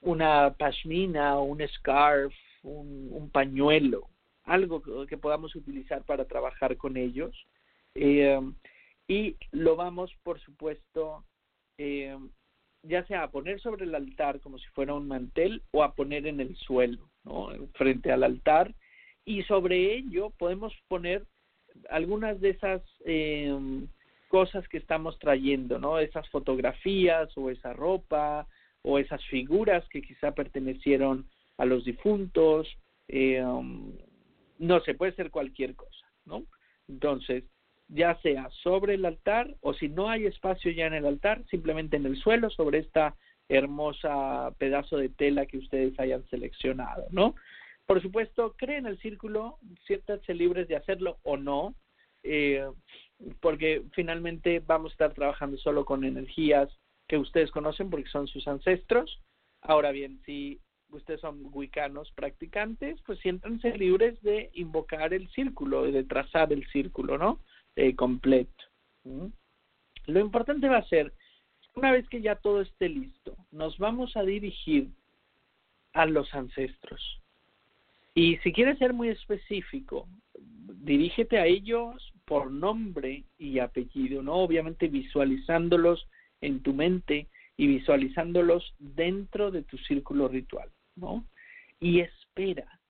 una 0.00 0.54
pashmina 0.54 1.38
o 1.38 1.44
un 1.44 1.66
scarf, 1.68 2.34
un, 2.62 3.08
un, 3.12 3.30
pañuelo, 3.30 4.08
algo 4.44 4.82
que 5.06 5.16
podamos 5.16 5.54
utilizar 5.54 6.02
para 6.04 6.24
trabajar 6.24 6.76
con 6.76 6.96
ellos. 6.96 7.46
Eh, 7.94 8.40
y 9.06 9.36
lo 9.52 9.76
vamos, 9.76 10.12
por 10.24 10.40
supuesto, 10.40 11.24
eh, 11.78 12.16
ya 12.82 13.06
sea 13.06 13.24
a 13.24 13.30
poner 13.30 13.60
sobre 13.60 13.84
el 13.84 13.94
altar 13.94 14.40
como 14.40 14.58
si 14.58 14.66
fuera 14.68 14.94
un 14.94 15.06
mantel 15.06 15.62
o 15.70 15.84
a 15.84 15.94
poner 15.94 16.26
en 16.26 16.40
el 16.40 16.56
suelo, 16.56 17.08
¿no? 17.22 17.50
frente 17.74 18.10
al 18.10 18.24
altar 18.24 18.74
y 19.24 19.42
sobre 19.44 19.94
ello 19.94 20.30
podemos 20.30 20.72
poner 20.88 21.24
algunas 21.90 22.40
de 22.40 22.50
esas 22.50 22.82
eh, 23.04 23.54
cosas 24.28 24.66
que 24.68 24.78
estamos 24.78 25.18
trayendo, 25.18 25.78
¿no? 25.78 25.98
Esas 25.98 26.28
fotografías 26.30 27.36
o 27.36 27.50
esa 27.50 27.72
ropa 27.72 28.46
o 28.82 28.98
esas 28.98 29.24
figuras 29.26 29.86
que 29.88 30.02
quizá 30.02 30.32
pertenecieron 30.32 31.26
a 31.58 31.64
los 31.64 31.84
difuntos, 31.84 32.68
eh, 33.08 33.44
no 34.58 34.80
sé, 34.80 34.94
puede 34.94 35.12
ser 35.12 35.30
cualquier 35.30 35.74
cosa, 35.74 36.06
¿no? 36.24 36.44
Entonces, 36.88 37.44
ya 37.88 38.18
sea 38.22 38.48
sobre 38.62 38.94
el 38.94 39.04
altar 39.04 39.54
o 39.60 39.74
si 39.74 39.88
no 39.88 40.08
hay 40.08 40.26
espacio 40.26 40.70
ya 40.70 40.86
en 40.86 40.94
el 40.94 41.06
altar, 41.06 41.44
simplemente 41.50 41.96
en 41.96 42.06
el 42.06 42.16
suelo 42.16 42.48
sobre 42.50 42.78
esta 42.78 43.14
hermosa 43.48 44.52
pedazo 44.58 44.96
de 44.96 45.10
tela 45.10 45.46
que 45.46 45.58
ustedes 45.58 45.98
hayan 46.00 46.24
seleccionado, 46.30 47.06
¿no? 47.10 47.34
Por 47.86 48.00
supuesto, 48.00 48.54
creen 48.56 48.86
el 48.86 48.98
círculo, 49.00 49.58
siéntanse 49.86 50.34
libres 50.34 50.68
de 50.68 50.76
hacerlo 50.76 51.18
o 51.22 51.36
no, 51.36 51.74
eh, 52.22 52.66
porque 53.40 53.82
finalmente 53.92 54.62
vamos 54.64 54.92
a 54.92 54.94
estar 54.94 55.14
trabajando 55.14 55.56
solo 55.58 55.84
con 55.84 56.04
energías 56.04 56.68
que 57.08 57.18
ustedes 57.18 57.50
conocen 57.50 57.90
porque 57.90 58.08
son 58.08 58.26
sus 58.28 58.46
ancestros. 58.48 59.20
Ahora 59.60 59.90
bien, 59.90 60.20
si 60.24 60.60
ustedes 60.88 61.20
son 61.20 61.40
wicanos 61.52 62.12
practicantes, 62.12 63.00
pues 63.04 63.18
siéntanse 63.20 63.76
libres 63.76 64.20
de 64.22 64.50
invocar 64.54 65.12
el 65.12 65.28
círculo, 65.30 65.84
de 65.84 66.04
trazar 66.04 66.52
el 66.52 66.66
círculo, 66.68 67.18
¿no? 67.18 67.40
eh, 67.76 67.94
completo. 67.94 68.64
Lo 70.06 70.20
importante 70.20 70.68
va 70.68 70.78
a 70.78 70.88
ser, 70.88 71.12
una 71.74 71.92
vez 71.92 72.08
que 72.08 72.20
ya 72.20 72.36
todo 72.36 72.60
esté 72.60 72.88
listo, 72.88 73.36
nos 73.50 73.78
vamos 73.78 74.16
a 74.16 74.22
dirigir 74.22 74.88
a 75.92 76.06
los 76.06 76.32
ancestros. 76.34 77.21
Y 78.14 78.36
si 78.38 78.52
quieres 78.52 78.78
ser 78.78 78.92
muy 78.92 79.08
específico, 79.08 80.06
dirígete 80.34 81.38
a 81.38 81.46
ellos 81.46 82.12
por 82.24 82.50
nombre 82.50 83.24
y 83.38 83.58
apellido, 83.58 84.22
¿no? 84.22 84.34
Obviamente 84.34 84.88
visualizándolos 84.88 86.08
en 86.40 86.62
tu 86.62 86.74
mente 86.74 87.28
y 87.56 87.66
visualizándolos 87.66 88.74
dentro 88.78 89.50
de 89.50 89.62
tu 89.62 89.78
círculo 89.78 90.28
ritual, 90.28 90.70
¿no? 90.96 91.24
Y 91.80 92.00
espera, 92.00 92.80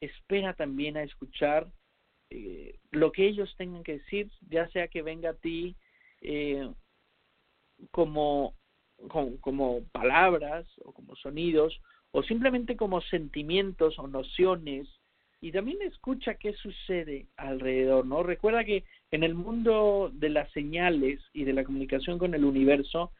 espera 0.00 0.54
también 0.54 0.96
a 0.96 1.02
escuchar 1.02 1.70
eh, 2.30 2.78
lo 2.90 3.12
que 3.12 3.26
ellos 3.26 3.54
tengan 3.56 3.84
que 3.84 3.98
decir, 3.98 4.30
ya 4.48 4.68
sea 4.68 4.88
que 4.88 5.02
venga 5.02 5.30
a 5.30 5.34
ti 5.34 5.76
eh, 6.20 6.68
como, 7.90 8.54
como, 9.08 9.40
como 9.40 9.84
palabras 9.92 10.66
o 10.84 10.92
como 10.92 11.16
sonidos 11.16 11.80
o 12.16 12.22
simplemente 12.22 12.76
como 12.76 13.00
sentimientos 13.00 13.98
o 13.98 14.06
nociones 14.06 14.86
y 15.40 15.50
también 15.50 15.82
escucha 15.82 16.34
qué 16.34 16.52
sucede 16.52 17.26
alrededor, 17.36 18.06
¿no? 18.06 18.22
Recuerda 18.22 18.64
que 18.64 18.84
en 19.10 19.24
el 19.24 19.34
mundo 19.34 20.12
de 20.14 20.28
las 20.28 20.48
señales 20.52 21.20
y 21.32 21.42
de 21.42 21.52
la 21.52 21.64
comunicación 21.64 22.18
con 22.18 22.32
el 22.34 22.44
universo, 22.44 23.10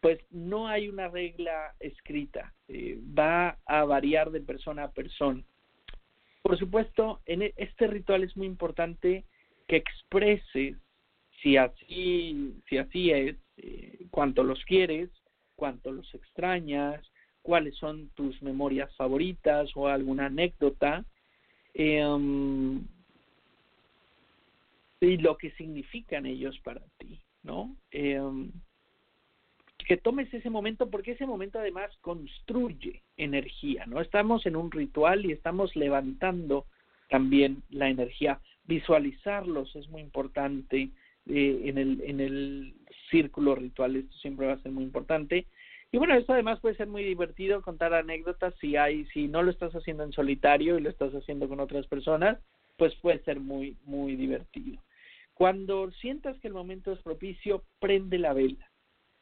pues 0.00 0.20
no 0.30 0.68
hay 0.68 0.88
una 0.88 1.08
regla 1.08 1.74
escrita, 1.80 2.54
eh, 2.68 3.00
va 3.18 3.58
a 3.66 3.84
variar 3.84 4.30
de 4.30 4.40
persona 4.40 4.84
a 4.84 4.92
persona. 4.92 5.42
Por 6.42 6.56
supuesto, 6.56 7.22
en 7.26 7.42
e, 7.42 7.52
este 7.56 7.88
ritual 7.88 8.22
es 8.22 8.36
muy 8.36 8.46
importante 8.46 9.24
que 9.66 9.76
expreses 9.76 10.76
si 11.42 11.56
así, 11.56 12.54
si 12.68 12.78
así 12.78 13.10
es, 13.10 13.36
eh, 13.56 14.06
cuánto 14.12 14.44
los 14.44 14.64
quieres, 14.66 15.10
cuánto 15.56 15.90
los 15.90 16.14
extrañas, 16.14 17.04
cuáles 17.46 17.76
son 17.76 18.08
tus 18.16 18.42
memorias 18.42 18.92
favoritas 18.96 19.70
o 19.76 19.86
alguna 19.86 20.26
anécdota, 20.26 21.04
eh, 21.74 22.04
y 25.00 25.16
lo 25.18 25.36
que 25.36 25.52
significan 25.52 26.26
ellos 26.26 26.58
para 26.64 26.80
ti, 26.98 27.20
¿no? 27.44 27.76
Eh, 27.92 28.20
que 29.86 29.96
tomes 29.96 30.32
ese 30.34 30.50
momento 30.50 30.90
porque 30.90 31.12
ese 31.12 31.24
momento 31.24 31.60
además 31.60 31.96
construye 32.00 33.04
energía, 33.16 33.86
¿no? 33.86 34.00
Estamos 34.00 34.44
en 34.46 34.56
un 34.56 34.72
ritual 34.72 35.24
y 35.24 35.30
estamos 35.30 35.76
levantando 35.76 36.66
también 37.08 37.62
la 37.70 37.88
energía. 37.88 38.40
Visualizarlos 38.64 39.76
es 39.76 39.88
muy 39.88 40.02
importante 40.02 40.90
eh, 41.28 41.60
en, 41.66 41.78
el, 41.78 42.02
en 42.04 42.18
el 42.18 42.74
círculo 43.08 43.54
ritual, 43.54 43.94
esto 43.94 44.16
siempre 44.16 44.48
va 44.48 44.54
a 44.54 44.62
ser 44.62 44.72
muy 44.72 44.82
importante. 44.82 45.46
Y 45.92 45.98
bueno, 45.98 46.14
esto 46.14 46.32
además 46.32 46.60
puede 46.60 46.76
ser 46.76 46.88
muy 46.88 47.04
divertido 47.04 47.62
contar 47.62 47.94
anécdotas 47.94 48.54
si 48.60 48.76
hay, 48.76 49.06
si 49.06 49.28
no 49.28 49.42
lo 49.42 49.50
estás 49.50 49.72
haciendo 49.74 50.02
en 50.02 50.12
solitario 50.12 50.78
y 50.78 50.82
lo 50.82 50.90
estás 50.90 51.12
haciendo 51.14 51.48
con 51.48 51.60
otras 51.60 51.86
personas, 51.86 52.38
pues 52.76 52.94
puede 52.96 53.20
ser 53.20 53.40
muy, 53.40 53.76
muy 53.84 54.16
divertido. 54.16 54.82
Cuando 55.34 55.90
sientas 55.92 56.38
que 56.40 56.48
el 56.48 56.54
momento 56.54 56.92
es 56.92 57.00
propicio, 57.02 57.62
prende 57.78 58.18
la 58.18 58.32
vela. 58.32 58.70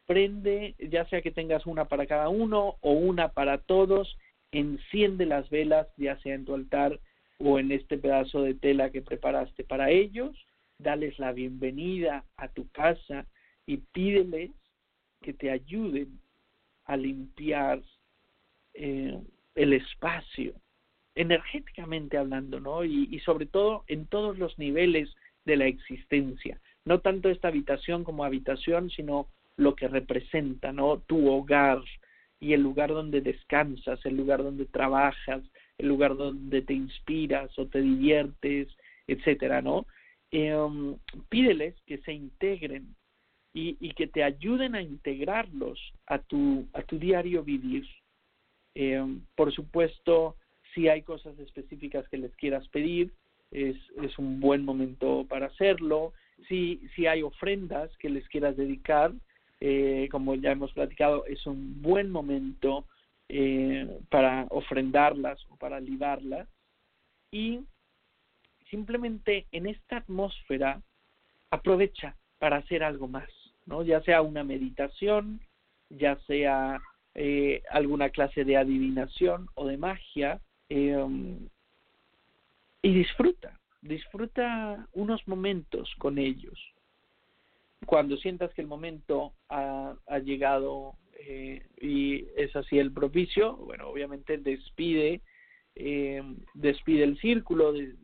Prende, 0.07 0.74
ya 0.78 1.07
sea 1.09 1.23
que 1.23 1.31
tengas 1.31 1.66
una 1.66 1.86
para 1.86 2.07
cada 2.07 2.28
uno 2.28 2.77
o 2.81 2.93
una 2.93 3.28
para 3.28 3.59
todos, 3.59 4.16
enciende 4.53 5.27
las 5.27 5.49
velas, 5.51 5.89
ya 5.97 6.19
sea 6.20 6.35
en 6.35 6.45
tu 6.45 6.55
altar 6.55 7.01
o 7.39 7.59
en 7.59 7.73
este 7.73 7.99
pedazo 7.99 8.43
de 8.43 8.55
tela 8.55 8.91
que 8.91 9.03
preparaste 9.03 9.65
para 9.65 9.91
ellos, 9.91 10.36
dales 10.78 11.19
la 11.19 11.32
bienvenida 11.32 12.24
a 12.36 12.49
tu 12.49 12.69
casa 12.70 13.27
y 13.66 13.78
pídeles 13.78 14.51
que 15.20 15.32
te 15.32 15.51
ayuden 15.51 16.20
a 16.85 16.97
limpiar 16.97 17.82
eh, 18.74 19.19
el 19.55 19.73
espacio, 19.73 20.55
energéticamente 21.15 22.19
hablando, 22.19 22.61
¿no? 22.61 22.85
Y, 22.85 23.19
sobre 23.20 23.47
todo 23.47 23.85
en 23.86 24.06
todos 24.06 24.39
los 24.39 24.59
niveles 24.59 25.15
de 25.44 25.56
la 25.56 25.66
existencia. 25.66 26.61
No 26.85 27.01
tanto 27.01 27.28
esta 27.28 27.48
habitación 27.48 28.05
como 28.05 28.24
habitación, 28.24 28.90
sino 28.90 29.28
lo 29.56 29.77
que 29.77 29.89
representa, 29.89 30.73
¿no? 30.73 30.98
Tu 30.98 31.28
hogar 31.31 31.81
y 32.40 32.52
el 32.52 32.62
lugar 32.62 32.90
donde 32.90 33.20
descansas, 33.20 34.05
el 34.05 34.16
lugar 34.16 34.43
donde 34.43 34.66
trabajas, 34.66 35.43
el 35.78 35.89
lugar 35.89 36.16
donde 36.16 36.62
te 36.62 36.74
inspiras 36.74 37.56
o 37.59 37.66
te 37.66 37.81
diviertes, 37.81 38.69
etcétera, 39.06 39.62
¿no? 39.62 39.86
Eh, 40.32 40.52
pídeles 41.28 41.81
que 41.86 41.98
se 41.98 42.12
integren 42.12 42.97
y, 43.55 43.76
y 43.81 43.93
que 43.93 44.09
te 44.09 44.22
ayuden 44.22 44.74
a 44.74 44.82
integrarlos 44.82 45.81
a 46.06 46.18
tu, 46.18 46.66
a 46.74 46.82
tu 46.82 46.98
diario 46.98 47.44
vivir. 47.44 47.86
Eh, 48.74 49.02
por 49.36 49.55
supuesto, 49.55 50.36
si 50.74 50.89
hay 50.89 51.02
cosas 51.02 51.39
específicas 51.39 52.06
que 52.09 52.18
les 52.18 52.35
quieras 52.35 52.66
pedir, 52.68 53.12
es, 53.52 53.76
es 54.02 54.18
un 54.18 54.40
buen 54.40 54.64
momento 54.64 55.24
para 55.28 55.47
hacerlo. 55.47 56.12
Si, 56.48 56.81
si 56.97 57.06
hay 57.06 57.22
ofrendas 57.22 57.97
que 57.98 58.10
les 58.10 58.28
quieras 58.28 58.56
dedicar, 58.56 59.12
eh, 59.60 60.09
como 60.10 60.35
ya 60.35 60.51
hemos 60.51 60.72
platicado, 60.72 61.24
es 61.26 61.47
un 61.47 61.81
buen 61.81 62.10
momento 62.10 62.85
eh, 63.28 63.89
para 64.10 64.47
ofrendarlas 64.51 65.39
o 65.48 65.56
para 65.56 65.78
libarlas. 65.78 66.48
Y 67.31 67.60
simplemente 68.68 69.47
en 69.52 69.66
esta 69.66 69.98
atmósfera 69.98 70.82
aprovecha 71.51 72.16
para 72.40 72.56
hacer 72.56 72.82
algo 72.82 73.06
más. 73.06 73.31
¿No? 73.66 73.82
Ya 73.82 74.01
sea 74.03 74.23
una 74.23 74.45
meditación, 74.45 75.41
ya 75.91 76.16
sea 76.27 76.81
eh, 77.15 77.62
alguna 77.70 78.11
clase 78.11 78.45
de 78.45 78.57
adivinación 78.57 79.49
o 79.55 79.66
de 79.66 79.77
magia, 79.77 80.41
eh, 80.69 81.07
y 82.82 82.93
disfruta, 82.93 83.59
disfruta 83.81 84.86
unos 84.93 85.27
momentos 85.27 85.91
con 85.99 86.19
ellos. 86.19 86.59
Cuando 87.86 88.16
sientas 88.16 88.53
que 88.55 88.62
el 88.62 88.66
momento 88.66 89.32
ha, 89.49 89.95
ha 90.07 90.19
llegado 90.19 90.97
eh, 91.19 91.62
y 91.81 92.27
es 92.36 92.55
así 92.57 92.78
el 92.78 92.93
propicio, 92.93 93.57
bueno, 93.57 93.89
obviamente 93.89 94.36
despide, 94.39 95.23
eh, 95.74 96.23
despide 96.55 97.05
el 97.05 97.19
círculo, 97.19 97.73
de 97.73 97.95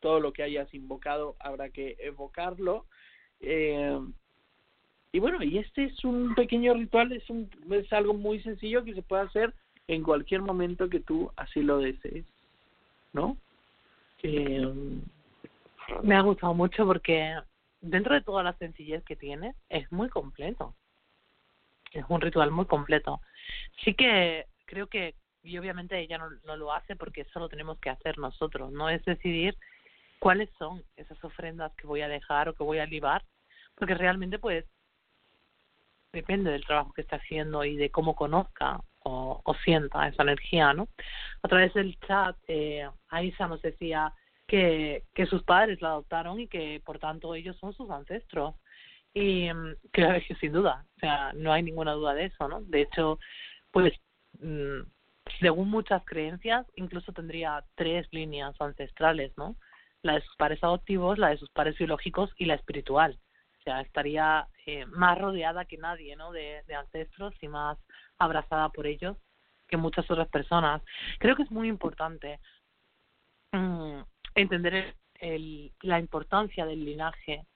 todo 0.00 0.20
lo 0.20 0.32
que 0.32 0.42
hayas 0.42 0.72
invocado 0.74 1.36
habrá 1.38 1.70
que 1.70 1.96
evocarlo. 1.98 2.86
Eh, 3.40 3.98
y 5.12 5.18
bueno, 5.20 5.42
y 5.42 5.58
este 5.58 5.84
es 5.84 6.04
un 6.04 6.34
pequeño 6.34 6.72
ritual, 6.72 7.12
es, 7.12 7.28
un, 7.28 7.50
es 7.70 7.92
algo 7.92 8.14
muy 8.14 8.40
sencillo 8.42 8.82
que 8.82 8.94
se 8.94 9.02
puede 9.02 9.22
hacer 9.22 9.54
en 9.86 10.02
cualquier 10.02 10.40
momento 10.40 10.88
que 10.88 11.00
tú 11.00 11.30
así 11.36 11.62
lo 11.62 11.78
desees, 11.78 12.24
¿no? 13.12 13.36
Eh, 14.22 15.00
me 16.02 16.14
ha 16.14 16.22
gustado 16.22 16.54
mucho 16.54 16.86
porque 16.86 17.34
dentro 17.82 18.14
de 18.14 18.22
toda 18.22 18.42
la 18.42 18.54
sencillez 18.54 19.04
que 19.04 19.16
tiene, 19.16 19.54
es 19.68 19.90
muy 19.92 20.08
completo. 20.08 20.74
Es 21.92 22.04
un 22.08 22.22
ritual 22.22 22.50
muy 22.50 22.64
completo. 22.64 23.20
Sí 23.84 23.92
que 23.92 24.46
creo 24.64 24.86
que, 24.86 25.14
y 25.42 25.58
obviamente 25.58 25.98
ella 26.00 26.16
no, 26.16 26.30
no 26.46 26.56
lo 26.56 26.72
hace 26.72 26.96
porque 26.96 27.22
eso 27.22 27.38
lo 27.38 27.50
tenemos 27.50 27.78
que 27.80 27.90
hacer 27.90 28.16
nosotros, 28.16 28.72
no 28.72 28.88
es 28.88 29.04
decidir 29.04 29.58
cuáles 30.20 30.48
son 30.56 30.82
esas 30.96 31.22
ofrendas 31.22 31.72
que 31.74 31.86
voy 31.86 32.00
a 32.00 32.08
dejar 32.08 32.48
o 32.48 32.54
que 32.54 32.62
voy 32.62 32.78
a 32.78 32.86
libar, 32.86 33.22
porque 33.74 33.94
realmente 33.94 34.38
pues 34.38 34.64
depende 36.12 36.50
del 36.50 36.64
trabajo 36.64 36.92
que 36.92 37.00
está 37.00 37.16
haciendo 37.16 37.64
y 37.64 37.76
de 37.76 37.90
cómo 37.90 38.14
conozca 38.14 38.80
o, 39.04 39.42
sienta 39.64 40.06
esa 40.06 40.22
energía, 40.22 40.72
¿no? 40.72 40.88
A 41.42 41.48
través 41.48 41.74
del 41.74 41.98
chat, 42.00 42.36
eh, 42.46 42.88
Aisa 43.08 43.48
nos 43.48 43.60
decía 43.62 44.12
que, 44.46 45.02
sus 45.28 45.42
padres 45.42 45.80
la 45.82 45.88
adoptaron 45.88 46.38
y 46.40 46.46
que 46.48 46.80
por 46.84 46.98
tanto 46.98 47.34
ellos 47.34 47.56
son 47.58 47.72
sus 47.72 47.90
ancestros. 47.90 48.54
Y 49.14 49.52
mm, 49.52 49.76
creo 49.92 50.20
que 50.26 50.34
sin 50.36 50.52
duda, 50.52 50.84
o 50.96 51.00
sea, 51.00 51.32
no 51.34 51.52
hay 51.52 51.62
ninguna 51.62 51.92
duda 51.92 52.14
de 52.14 52.26
eso, 52.26 52.48
¿no? 52.48 52.60
De 52.62 52.82
hecho, 52.82 53.18
pues, 53.70 53.92
mm, 54.40 54.82
según 55.40 55.70
muchas 55.70 56.04
creencias, 56.04 56.66
incluso 56.76 57.12
tendría 57.12 57.64
tres 57.74 58.06
líneas 58.12 58.54
ancestrales, 58.60 59.32
¿no? 59.36 59.56
La 60.02 60.14
de 60.14 60.22
sus 60.22 60.36
padres 60.36 60.62
adoptivos, 60.62 61.18
la 61.18 61.30
de 61.30 61.38
sus 61.38 61.50
padres 61.50 61.76
biológicos 61.78 62.30
y 62.36 62.46
la 62.46 62.54
espiritual 62.54 63.18
o 63.62 63.64
sea, 63.64 63.80
estaría 63.80 64.48
eh, 64.66 64.86
más 64.86 65.16
rodeada 65.16 65.66
que 65.66 65.78
nadie, 65.78 66.16
¿no? 66.16 66.32
De, 66.32 66.64
ancestros 66.76 67.32
y 67.40 67.46
más 67.46 67.78
abrazada 68.18 68.70
por 68.70 68.88
ellos 68.88 69.16
que 69.68 69.76
muchas 69.76 70.10
otras 70.10 70.28
personas. 70.28 70.82
Creo 71.20 71.36
que 71.36 71.44
es 71.44 71.50
muy 71.52 71.68
importante 71.68 72.40
mm, 73.52 74.00
entender 74.34 74.74
el, 74.74 74.94
el, 75.14 75.72
la 75.82 76.00
importancia 76.00 76.66
del 76.66 76.84
linaje, 76.84 77.46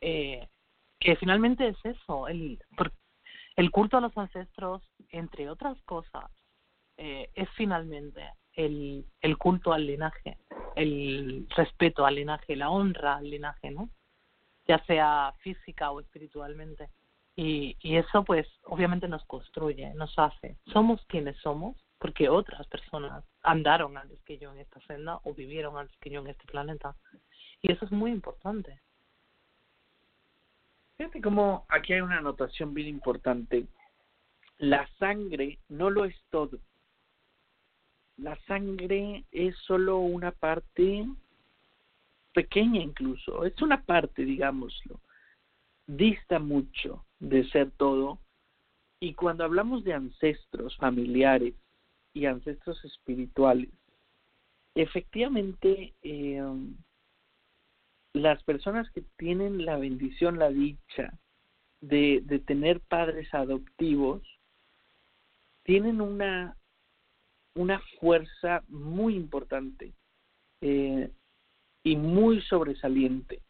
eh, 0.00 0.46
que 1.00 1.16
finalmente 1.16 1.66
es 1.66 1.76
eso, 1.84 2.28
el, 2.28 2.60
el 3.56 3.70
culto 3.72 3.96
a 3.96 4.00
los 4.00 4.16
ancestros, 4.16 4.82
entre 5.10 5.50
otras 5.50 5.76
cosas, 5.82 6.30
eh, 6.98 7.30
es 7.34 7.48
finalmente 7.56 8.30
el, 8.52 9.04
el 9.20 9.36
culto 9.38 9.72
al 9.72 9.86
linaje, 9.86 10.38
el 10.76 11.48
respeto 11.56 12.06
al 12.06 12.14
linaje, 12.14 12.54
la 12.54 12.70
honra 12.70 13.16
al 13.16 13.28
linaje, 13.28 13.72
¿no? 13.72 13.90
Ya 14.68 14.84
sea 14.84 15.34
física 15.40 15.90
o 15.90 16.00
espiritualmente. 16.00 16.90
Y, 17.34 17.76
y 17.80 17.96
eso 17.96 18.24
pues 18.24 18.46
obviamente 18.64 19.08
nos 19.08 19.24
construye, 19.24 19.94
nos 19.94 20.16
hace. 20.18 20.56
Somos 20.72 21.04
quienes 21.06 21.36
somos 21.38 21.76
porque 21.98 22.28
otras 22.28 22.66
personas 22.68 23.24
andaron 23.42 23.96
antes 23.96 24.20
que 24.22 24.38
yo 24.38 24.52
en 24.52 24.58
esta 24.58 24.80
senda 24.82 25.18
o 25.24 25.34
vivieron 25.34 25.76
antes 25.76 25.96
que 25.98 26.10
yo 26.10 26.20
en 26.20 26.28
este 26.28 26.44
planeta. 26.46 26.94
Y 27.62 27.72
eso 27.72 27.84
es 27.84 27.92
muy 27.92 28.10
importante. 28.10 28.80
Fíjate 30.96 31.20
cómo 31.20 31.64
aquí 31.68 31.92
hay 31.92 32.00
una 32.00 32.18
anotación 32.18 32.74
bien 32.74 32.88
importante. 32.88 33.66
La 34.58 34.88
sangre 34.98 35.58
no 35.68 35.90
lo 35.90 36.04
es 36.04 36.16
todo. 36.30 36.58
La 38.16 38.36
sangre 38.46 39.24
es 39.30 39.56
solo 39.58 39.98
una 39.98 40.32
parte 40.32 41.06
pequeña 42.38 42.80
incluso, 42.80 43.44
es 43.44 43.60
una 43.62 43.82
parte, 43.82 44.24
digámoslo. 44.24 45.00
Dista 45.88 46.38
mucho 46.38 47.04
de 47.18 47.44
ser 47.50 47.72
todo. 47.72 48.20
Y 49.00 49.14
cuando 49.14 49.42
hablamos 49.42 49.82
de 49.82 49.94
ancestros 49.94 50.76
familiares 50.76 51.54
y 52.14 52.26
ancestros 52.26 52.84
espirituales, 52.84 53.70
efectivamente 54.76 55.94
eh, 56.02 56.40
las 58.12 58.40
personas 58.44 58.88
que 58.92 59.02
tienen 59.16 59.64
la 59.64 59.76
bendición, 59.76 60.38
la 60.38 60.50
dicha 60.50 61.12
de, 61.80 62.20
de 62.22 62.38
tener 62.38 62.78
padres 62.82 63.34
adoptivos, 63.34 64.22
tienen 65.64 66.00
una, 66.00 66.56
una 67.56 67.82
fuerza 67.98 68.62
muy 68.68 69.16
importante 69.16 69.92
eh, 70.60 71.10
y 71.88 71.96
muy 71.96 72.42
sobresaliente 72.42 73.40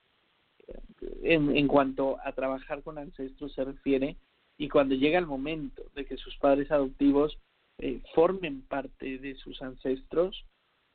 en, 1.22 1.56
en 1.56 1.66
cuanto 1.66 2.18
a 2.24 2.30
trabajar 2.32 2.84
con 2.84 2.96
ancestros 2.96 3.52
se 3.52 3.64
refiere 3.64 4.16
y 4.56 4.68
cuando 4.68 4.94
llega 4.94 5.18
el 5.18 5.26
momento 5.26 5.82
de 5.96 6.04
que 6.04 6.16
sus 6.16 6.36
padres 6.36 6.70
adoptivos 6.70 7.36
eh, 7.78 8.00
formen 8.14 8.62
parte 8.62 9.18
de 9.18 9.34
sus 9.34 9.60
ancestros, 9.60 10.44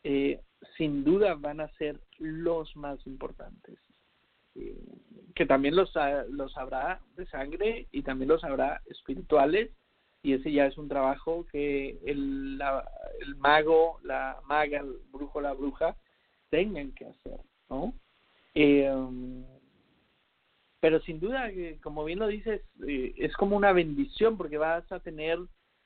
eh, 0.06 0.40
sin 0.78 1.04
duda 1.04 1.36
van 1.36 1.60
a 1.60 1.68
ser 1.74 2.00
los 2.18 2.74
más 2.78 3.06
importantes. 3.08 3.78
Eh, 4.56 4.78
que 5.36 5.46
también 5.46 5.76
los, 5.76 5.92
los 6.30 6.58
habrá 6.58 7.02
de 7.18 7.26
sangre 7.26 7.88
y 7.92 8.04
también 8.04 8.30
los 8.30 8.44
habrá 8.46 8.82
espirituales, 8.86 9.70
y 10.22 10.34
ese 10.34 10.52
ya 10.52 10.66
es 10.68 10.78
un 10.78 10.88
trabajo 10.88 11.46
que 11.52 11.98
el, 12.06 12.58
la, 12.58 12.90
el 13.20 13.36
mago, 13.36 14.00
la 14.04 14.40
maga, 14.46 14.80
el 14.80 14.96
brujo, 15.12 15.42
la 15.42 15.54
bruja 15.54 15.98
tengan 16.54 16.92
que 16.92 17.08
hacer, 17.08 17.40
¿no? 17.68 17.96
Eh, 18.54 18.88
pero 20.80 21.02
sin 21.02 21.20
duda, 21.20 21.50
como 21.82 22.06
bien 22.06 22.20
lo 22.20 22.28
dices, 22.28 22.62
eh, 22.88 23.12
es 23.18 23.34
como 23.38 23.58
una 23.58 23.74
bendición 23.74 24.38
porque 24.38 24.60
vas 24.60 24.92
a 24.92 25.00
tener 25.00 25.40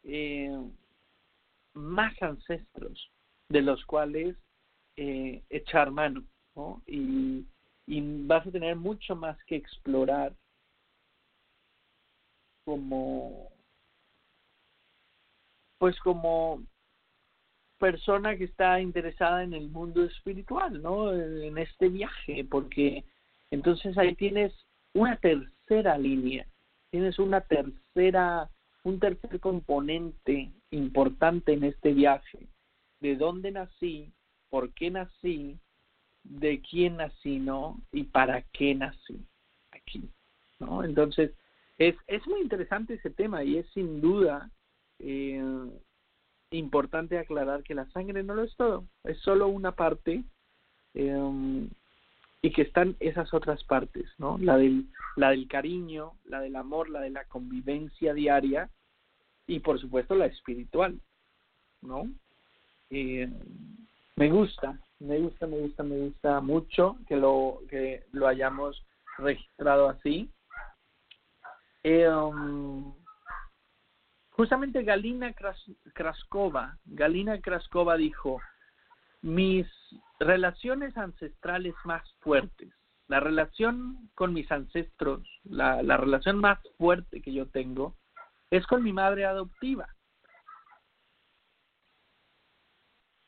eh, 0.03 0.51
más 1.73 2.21
ancestros 2.21 3.09
de 3.47 3.61
los 3.61 3.85
cuales 3.85 4.35
eh, 4.97 5.41
echar 5.49 5.89
mano, 5.89 6.25
¿no? 6.53 6.81
Y, 6.85 7.45
y 7.85 8.25
vas 8.25 8.45
a 8.45 8.51
tener 8.51 8.75
mucho 8.75 9.15
más 9.15 9.41
que 9.45 9.55
explorar 9.55 10.35
como 12.65 13.49
pues 15.77 15.97
como 15.99 16.61
persona 17.77 18.37
que 18.37 18.45
está 18.45 18.81
interesada 18.81 19.43
en 19.43 19.53
el 19.53 19.69
mundo 19.69 20.03
espiritual, 20.03 20.81
¿no? 20.81 21.13
En 21.13 21.57
este 21.57 21.89
viaje, 21.89 22.45
porque 22.49 23.03
entonces 23.51 23.97
ahí 23.97 24.15
tienes 24.15 24.53
una 24.93 25.15
tercera 25.17 25.97
línea, 25.97 26.47
tienes 26.89 27.19
una 27.19 27.41
tercera, 27.41 28.49
un 28.83 28.99
tercer 28.99 29.39
componente 29.39 30.51
importante 30.71 31.53
en 31.53 31.63
este 31.63 31.93
viaje, 31.93 32.47
de 32.99 33.15
dónde 33.15 33.51
nací, 33.51 34.11
por 34.49 34.73
qué 34.73 34.89
nací, 34.89 35.57
de 36.23 36.61
quién 36.61 36.97
nací, 36.97 37.39
¿no? 37.39 37.79
Y 37.91 38.03
para 38.03 38.41
qué 38.53 38.75
nací 38.75 39.19
aquí, 39.71 40.03
¿no? 40.59 40.83
Entonces, 40.83 41.31
es, 41.77 41.95
es 42.07 42.25
muy 42.27 42.41
interesante 42.41 42.95
ese 42.95 43.11
tema 43.11 43.43
y 43.43 43.57
es 43.57 43.69
sin 43.69 44.01
duda 44.01 44.49
eh, 44.99 45.69
importante 46.51 47.17
aclarar 47.17 47.63
que 47.63 47.75
la 47.75 47.89
sangre 47.91 48.23
no 48.23 48.35
lo 48.35 48.43
es 48.43 48.55
todo, 48.55 48.85
es 49.03 49.17
solo 49.19 49.47
una 49.47 49.73
parte 49.73 50.23
eh, 50.93 51.67
y 52.41 52.51
que 52.51 52.61
están 52.61 52.95
esas 52.99 53.33
otras 53.33 53.63
partes, 53.63 54.05
¿no? 54.17 54.37
La 54.37 54.57
del, 54.57 54.85
la 55.15 55.31
del 55.31 55.47
cariño, 55.47 56.13
la 56.25 56.39
del 56.39 56.55
amor, 56.55 56.89
la 56.89 57.01
de 57.01 57.09
la 57.09 57.25
convivencia 57.25 58.13
diaria 58.13 58.69
y 59.47 59.59
por 59.59 59.79
supuesto 59.79 60.15
la 60.15 60.27
espiritual, 60.27 60.99
¿no? 61.81 62.07
Eh, 62.89 63.29
me 64.15 64.29
gusta, 64.29 64.79
me 64.99 65.19
gusta, 65.19 65.47
me 65.47 65.59
gusta, 65.59 65.83
me 65.83 65.97
gusta 65.97 66.41
mucho 66.41 66.97
que 67.07 67.15
lo 67.15 67.61
que 67.69 68.03
lo 68.11 68.27
hayamos 68.27 68.83
registrado 69.17 69.89
así. 69.89 70.29
Eh, 71.83 72.07
justamente 74.37 74.83
Galina 74.83 75.33
Kraskova, 75.93 76.77
Galina 76.85 77.41
Kraskova 77.41 77.97
dijo, 77.97 78.39
mis 79.21 79.67
relaciones 80.19 80.95
ancestrales 80.97 81.75
más 81.83 82.09
fuertes, 82.19 82.69
la 83.07 83.19
relación 83.19 84.09
con 84.15 84.33
mis 84.33 84.49
ancestros, 84.51 85.27
la, 85.43 85.83
la 85.83 85.97
relación 85.97 86.39
más 86.39 86.59
fuerte 86.77 87.21
que 87.21 87.33
yo 87.33 87.47
tengo, 87.47 87.97
es 88.49 88.65
con 88.67 88.83
mi 88.83 88.93
madre 88.93 89.25
adoptiva. 89.25 89.89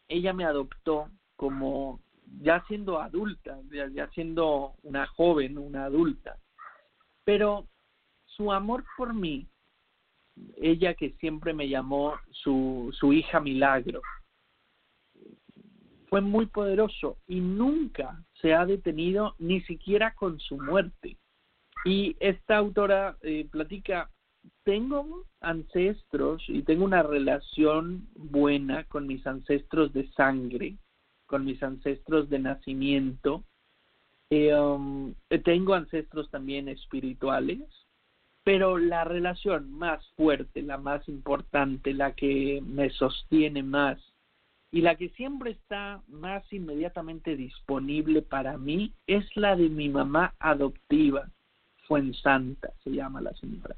ella 0.10 0.34
me 0.34 0.44
adoptó 0.44 1.10
como 1.36 2.02
ya 2.41 2.64
siendo 2.68 2.99
adulta, 2.99 3.60
ya, 3.94 4.10
siendo 4.10 4.73
una 4.84 5.07
joven, 5.07 5.57
una 5.57 5.86
adulta. 5.86 6.38
Pero 7.23 7.68
su 8.26 8.52
amor 8.52 8.84
por 8.98 9.14
mí, 9.14 9.48
ella 10.57 10.93
que 10.93 11.11
siempre 11.19 11.53
me 11.53 11.69
llamó 11.69 12.15
su, 12.31 12.89
su 12.93 13.13
hija 13.13 13.39
milagro, 13.39 14.01
fue 16.09 16.21
muy 16.21 16.47
poderoso 16.47 17.17
y 17.27 17.39
nunca 17.39 18.23
se 18.41 18.53
ha 18.53 18.65
detenido 18.65 19.35
ni 19.37 19.61
siquiera 19.61 20.15
con 20.15 20.39
su 20.39 20.57
muerte. 20.57 21.17
Y 21.85 22.17
esta 22.19 22.57
autora 22.57 23.17
eh, 23.21 23.47
platica 23.49 24.09
tengo 24.63 25.25
ancestros 25.39 26.43
y 26.47 26.63
tengo 26.63 26.83
una 26.83 27.03
relación 27.03 28.07
buena 28.15 28.83
con 28.85 29.07
mis 29.07 29.25
ancestros 29.25 29.93
de 29.93 30.09
sangre, 30.11 30.77
con 31.25 31.45
mis 31.45 31.61
ancestros 31.61 32.29
de 32.29 32.39
nacimiento. 32.39 33.43
Eh, 34.31 34.53
um, 34.53 35.13
tengo 35.43 35.73
ancestros 35.73 36.29
también 36.29 36.69
espirituales, 36.69 37.61
pero 38.49 38.80
la 38.80 39.03
relación 39.03 39.71
más 39.73 40.03
fuerte, 40.17 40.63
la 40.63 40.80
más 40.80 41.07
importante, 41.07 41.93
la 41.93 42.13
que 42.13 42.63
me 42.65 42.89
sostiene 42.89 43.61
más 43.61 43.99
y 44.71 44.81
la 44.81 44.95
que 44.95 45.09
siempre 45.09 45.51
está 45.51 46.01
más 46.07 46.51
inmediatamente 46.51 47.35
disponible 47.35 48.23
para 48.23 48.57
mí 48.57 48.91
es 49.05 49.23
la 49.35 49.55
de 49.55 49.69
mi 49.69 49.88
mamá 49.88 50.34
adoptiva, 50.39 51.30
Fuensanta, 51.88 52.73
se 52.84 52.89
llama 52.89 53.21
la 53.21 53.35
señora. 53.35 53.76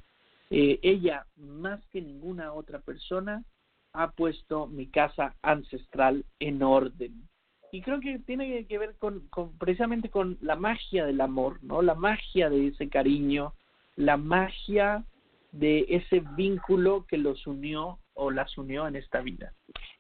Eh, 0.49 0.79
ella, 0.83 1.25
más 1.35 1.85
que 1.87 2.01
ninguna 2.01 2.53
otra 2.53 2.79
persona, 2.79 3.43
ha 3.91 4.11
puesto 4.11 4.67
mi 4.67 4.87
casa 4.87 5.35
ancestral 5.41 6.23
en 6.39 6.63
orden. 6.63 7.27
Y 7.73 7.81
creo 7.81 7.99
que 7.99 8.19
tiene 8.19 8.65
que 8.67 8.77
ver 8.77 8.95
con, 8.99 9.27
con, 9.31 9.51
precisamente 9.57 10.09
con 10.09 10.37
la 10.39 10.55
magia 10.55 11.05
del 11.05 11.19
amor, 11.19 11.61
¿no? 11.61 11.81
La 11.81 11.95
magia 11.95 12.49
de 12.49 12.67
ese 12.67 12.87
cariño, 12.87 13.53
la 13.95 14.17
magia 14.17 15.03
de 15.51 15.85
ese 15.89 16.21
vínculo 16.35 17.05
que 17.07 17.17
los 17.17 17.45
unió 17.45 17.99
o 18.13 18.31
las 18.31 18.57
unió 18.57 18.87
en 18.87 18.95
esta 18.95 19.21
vida. 19.21 19.53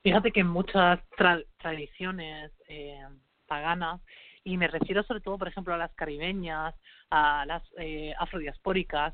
Fíjate 0.03 0.31
que 0.31 0.41
en 0.41 0.47
muchas 0.47 0.99
tradiciones 1.57 2.51
eh, 2.67 3.01
paganas, 3.47 4.01
y 4.43 4.57
me 4.57 4.67
refiero 4.67 5.03
sobre 5.03 5.21
todo, 5.21 5.37
por 5.37 5.47
ejemplo, 5.47 5.73
a 5.73 5.77
las 5.77 5.93
caribeñas, 5.93 6.73
a 7.09 7.45
las 7.45 7.63
eh, 7.77 8.13
afrodiaspóricas, 8.17 9.13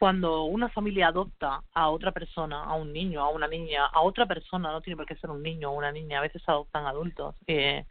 cuando 0.00 0.44
una 0.44 0.70
familia 0.70 1.08
adopta 1.08 1.62
a 1.74 1.90
otra 1.90 2.12
persona, 2.12 2.64
a 2.64 2.74
un 2.74 2.90
niño, 2.90 3.20
a 3.20 3.28
una 3.28 3.46
niña, 3.46 3.84
a 3.84 4.00
otra 4.00 4.24
persona, 4.24 4.72
no 4.72 4.80
tiene 4.80 4.96
por 4.96 5.04
qué 5.04 5.14
ser 5.16 5.28
un 5.28 5.42
niño 5.42 5.70
o 5.70 5.76
una 5.76 5.92
niña, 5.92 6.18
a 6.18 6.22
veces 6.22 6.42
adoptan 6.46 6.86
adultos, 6.86 7.36
eh, 7.46 7.84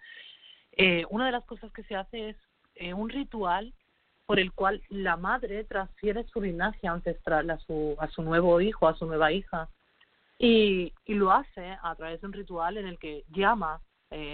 eh, 0.72 1.06
una 1.10 1.28
de 1.28 1.34
las 1.34 1.46
cosas 1.46 1.72
que 1.72 1.84
se 1.84 1.96
hace 1.96 2.30
es 2.30 2.38
eh, 2.74 2.96
un 2.96 3.10
ritual 3.10 3.76
por 4.30 4.40
el 4.40 4.52
cual 4.52 4.80
la 4.90 5.18
madre 5.18 5.64
transfiere 5.64 6.24
su 6.26 6.40
linaje 6.40 6.88
ancestral 6.88 7.50
a 7.50 7.58
su, 7.58 7.96
a 7.98 8.08
su 8.10 8.22
nuevo 8.22 8.62
hijo, 8.62 8.88
a 8.88 8.94
su 8.94 9.08
nueva 9.08 9.32
hija, 9.32 9.70
y, 10.38 10.94
y 11.06 11.16
lo 11.16 11.32
hace 11.32 11.76
a 11.82 11.96
través 11.96 12.22
de 12.22 12.28
un 12.28 12.34
ritual 12.34 12.78
en 12.78 12.86
el 12.86 13.00
que 13.00 13.24
llama, 13.30 13.82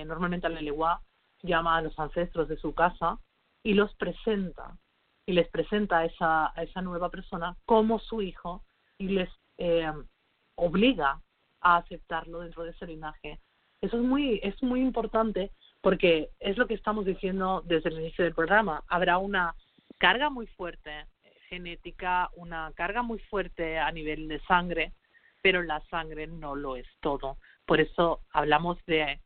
normalmente 0.05 0.47
al 0.47 0.55
Leleguá, 0.55 0.99
llama 1.43 1.77
a 1.77 1.81
los 1.81 1.97
ancestros 1.97 2.49
de 2.49 2.57
su 2.57 2.73
casa 2.73 3.19
y 3.63 3.73
los 3.73 3.95
presenta 3.95 4.77
y 5.25 5.31
les 5.31 5.47
presenta 5.47 5.99
a 5.99 6.05
esa, 6.05 6.47
a 6.47 6.63
esa 6.63 6.81
nueva 6.81 7.07
persona 7.07 7.55
como 7.65 7.99
su 7.99 8.21
hijo 8.21 8.65
y 8.97 9.07
les 9.07 9.29
eh, 9.59 9.89
obliga 10.55 11.21
a 11.61 11.77
aceptarlo 11.77 12.41
dentro 12.41 12.63
de 12.63 12.71
ese 12.71 12.85
linaje. 12.85 13.39
Eso 13.79 13.95
es 13.95 14.03
muy, 14.03 14.41
es 14.43 14.61
muy 14.61 14.81
importante 14.81 15.51
porque 15.79 16.31
es 16.41 16.57
lo 16.57 16.67
que 16.67 16.73
estamos 16.73 17.05
diciendo 17.05 17.63
desde 17.65 17.91
el 17.91 17.99
inicio 18.01 18.25
del 18.25 18.33
programa. 18.33 18.83
Habrá 18.89 19.19
una 19.19 19.55
carga 19.97 20.29
muy 20.29 20.47
fuerte 20.47 21.05
genética, 21.49 22.29
una 22.35 22.71
carga 22.75 23.01
muy 23.01 23.19
fuerte 23.19 23.77
a 23.79 23.91
nivel 23.91 24.27
de 24.27 24.39
sangre, 24.41 24.93
pero 25.41 25.61
la 25.61 25.79
sangre 25.89 26.27
no 26.27 26.55
lo 26.55 26.75
es 26.75 26.87
todo. 27.01 27.37
Por 27.65 27.79
eso 27.79 28.21
hablamos 28.31 28.83
de 28.85 29.19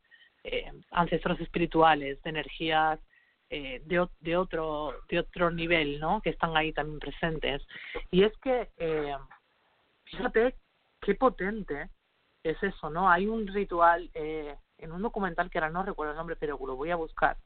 eh, 0.44 0.72
ancestros 0.90 1.40
espirituales, 1.40 2.22
de 2.22 2.30
energías 2.30 3.00
eh, 3.52 3.82
de, 3.84 4.06
de 4.20 4.36
otro 4.36 4.94
de 5.08 5.18
otro 5.18 5.50
nivel, 5.50 5.98
¿no? 5.98 6.20
Que 6.22 6.30
están 6.30 6.56
ahí 6.56 6.72
también 6.72 7.00
presentes. 7.00 7.66
Y 8.12 8.22
es 8.22 8.32
que 8.38 8.70
eh, 8.76 9.16
fíjate 10.04 10.54
qué 11.00 11.14
potente 11.16 11.90
es 12.44 12.62
eso, 12.62 12.90
¿no? 12.90 13.10
Hay 13.10 13.26
un 13.26 13.48
ritual 13.48 14.08
eh, 14.14 14.54
en 14.78 14.92
un 14.92 15.02
documental 15.02 15.50
que 15.50 15.58
ahora 15.58 15.70
no 15.70 15.82
recuerdo 15.82 16.12
el 16.12 16.18
nombre, 16.18 16.36
pero 16.36 16.58
lo 16.64 16.76
voy 16.76 16.90
a 16.90 16.96
buscar, 16.96 17.36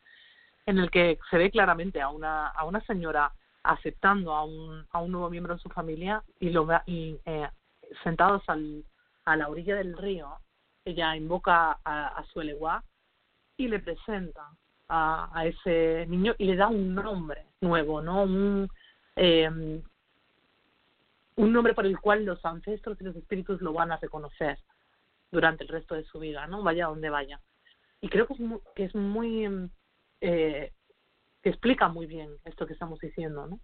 en 0.66 0.78
el 0.78 0.90
que 0.90 1.18
se 1.30 1.38
ve 1.38 1.50
claramente 1.50 2.00
a 2.00 2.08
una 2.08 2.48
a 2.48 2.64
una 2.64 2.80
señora 2.82 3.32
aceptando 3.62 4.32
a 4.32 4.44
un 4.44 4.86
a 4.90 5.00
un 5.00 5.12
nuevo 5.12 5.30
miembro 5.30 5.54
de 5.54 5.60
su 5.60 5.68
familia 5.68 6.22
y 6.40 6.50
lo 6.50 6.66
y 6.86 7.18
eh, 7.24 7.48
sentados 8.02 8.42
al, 8.48 8.84
a 9.24 9.36
la 9.36 9.48
orilla 9.48 9.76
del 9.76 9.96
río, 9.96 10.38
ella 10.84 11.16
invoca 11.16 11.78
a, 11.84 12.24
su 12.32 12.40
elegua 12.40 12.82
y 13.56 13.68
le 13.68 13.78
presenta 13.78 14.50
a, 14.88 15.30
a 15.32 15.46
ese 15.46 16.06
niño 16.08 16.34
y 16.38 16.46
le 16.46 16.56
da 16.56 16.68
un 16.68 16.94
nombre 16.94 17.46
nuevo, 17.60 18.02
¿no? 18.02 18.22
Un, 18.22 18.68
eh, 19.16 19.82
un 21.36 21.52
nombre 21.52 21.74
por 21.74 21.86
el 21.86 21.98
cual 22.00 22.24
los 22.24 22.44
ancestros 22.44 23.00
y 23.00 23.04
los 23.04 23.16
espíritus 23.16 23.60
lo 23.60 23.72
van 23.72 23.92
a 23.92 23.96
reconocer 23.96 24.58
durante 25.32 25.64
el 25.64 25.68
resto 25.68 25.94
de 25.94 26.04
su 26.04 26.18
vida, 26.18 26.46
¿no? 26.46 26.62
Vaya 26.62 26.86
donde 26.86 27.10
vaya. 27.10 27.40
Y 28.00 28.08
creo 28.08 28.26
que 28.26 28.34
es 28.34 28.40
muy, 28.40 28.60
que 28.76 28.84
es 28.84 28.94
muy 28.94 29.70
eh, 30.26 30.72
explica 31.42 31.88
muy 31.88 32.06
bien 32.06 32.30
esto 32.46 32.66
que 32.66 32.72
estamos 32.72 32.98
diciendo, 32.98 33.46
¿no? 33.46 33.60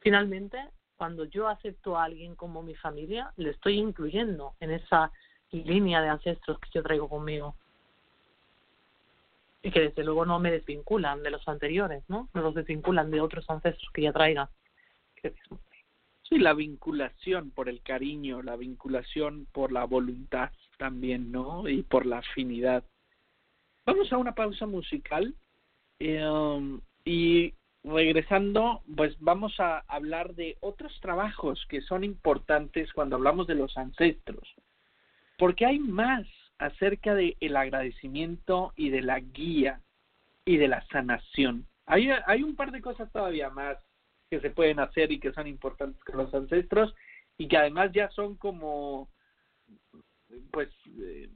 Finalmente, 0.00 0.58
cuando 0.96 1.24
yo 1.26 1.46
acepto 1.46 1.96
a 1.96 2.04
alguien 2.04 2.34
como 2.34 2.60
mi 2.64 2.74
familia, 2.74 3.32
le 3.36 3.50
estoy 3.50 3.78
incluyendo 3.78 4.54
en 4.58 4.72
esa 4.72 5.12
línea 5.52 6.02
de 6.02 6.08
ancestros 6.08 6.58
que 6.58 6.70
yo 6.74 6.82
traigo 6.82 7.08
conmigo 7.08 7.54
y 9.62 9.70
que 9.70 9.78
desde 9.78 10.02
luego 10.02 10.26
no 10.26 10.40
me 10.40 10.50
desvinculan 10.50 11.22
de 11.22 11.30
los 11.30 11.46
anteriores, 11.46 12.02
¿no? 12.08 12.28
No 12.34 12.42
los 12.42 12.54
desvinculan 12.56 13.12
de 13.12 13.20
otros 13.20 13.48
ancestros 13.48 13.88
que 13.92 14.02
ya 14.02 14.12
traiga. 14.12 14.50
Sí, 16.28 16.38
la 16.38 16.52
vinculación 16.52 17.52
por 17.52 17.68
el 17.68 17.80
cariño, 17.80 18.42
la 18.42 18.56
vinculación 18.56 19.46
por 19.52 19.70
la 19.70 19.84
voluntad 19.84 20.50
también, 20.78 21.30
¿no? 21.30 21.68
Y 21.68 21.84
por 21.84 22.06
la 22.06 22.18
afinidad. 22.18 22.82
Vamos 23.86 24.12
a 24.12 24.16
una 24.16 24.34
pausa 24.34 24.66
musical 24.66 25.36
eh, 26.04 26.80
y 27.04 27.54
regresando, 27.84 28.82
pues 28.96 29.14
vamos 29.20 29.58
a 29.60 29.84
hablar 29.86 30.34
de 30.34 30.56
otros 30.60 30.98
trabajos 31.00 31.64
que 31.68 31.80
son 31.82 32.02
importantes 32.02 32.92
cuando 32.92 33.14
hablamos 33.14 33.46
de 33.46 33.54
los 33.54 33.76
ancestros, 33.76 34.52
porque 35.38 35.64
hay 35.64 35.78
más 35.78 36.26
acerca 36.58 37.14
de 37.14 37.36
el 37.38 37.56
agradecimiento 37.56 38.72
y 38.76 38.90
de 38.90 39.02
la 39.02 39.20
guía 39.20 39.80
y 40.44 40.56
de 40.56 40.66
la 40.66 40.84
sanación. 40.88 41.66
Hay, 41.86 42.10
hay 42.26 42.42
un 42.42 42.56
par 42.56 42.72
de 42.72 42.80
cosas 42.80 43.10
todavía 43.12 43.50
más 43.50 43.76
que 44.28 44.40
se 44.40 44.50
pueden 44.50 44.80
hacer 44.80 45.12
y 45.12 45.20
que 45.20 45.32
son 45.32 45.46
importantes 45.46 46.02
con 46.02 46.16
los 46.16 46.34
ancestros 46.34 46.94
y 47.38 47.46
que 47.46 47.58
además 47.58 47.92
ya 47.92 48.08
son 48.10 48.36
como 48.36 49.08
pues 50.50 50.68
eh, 50.98 51.28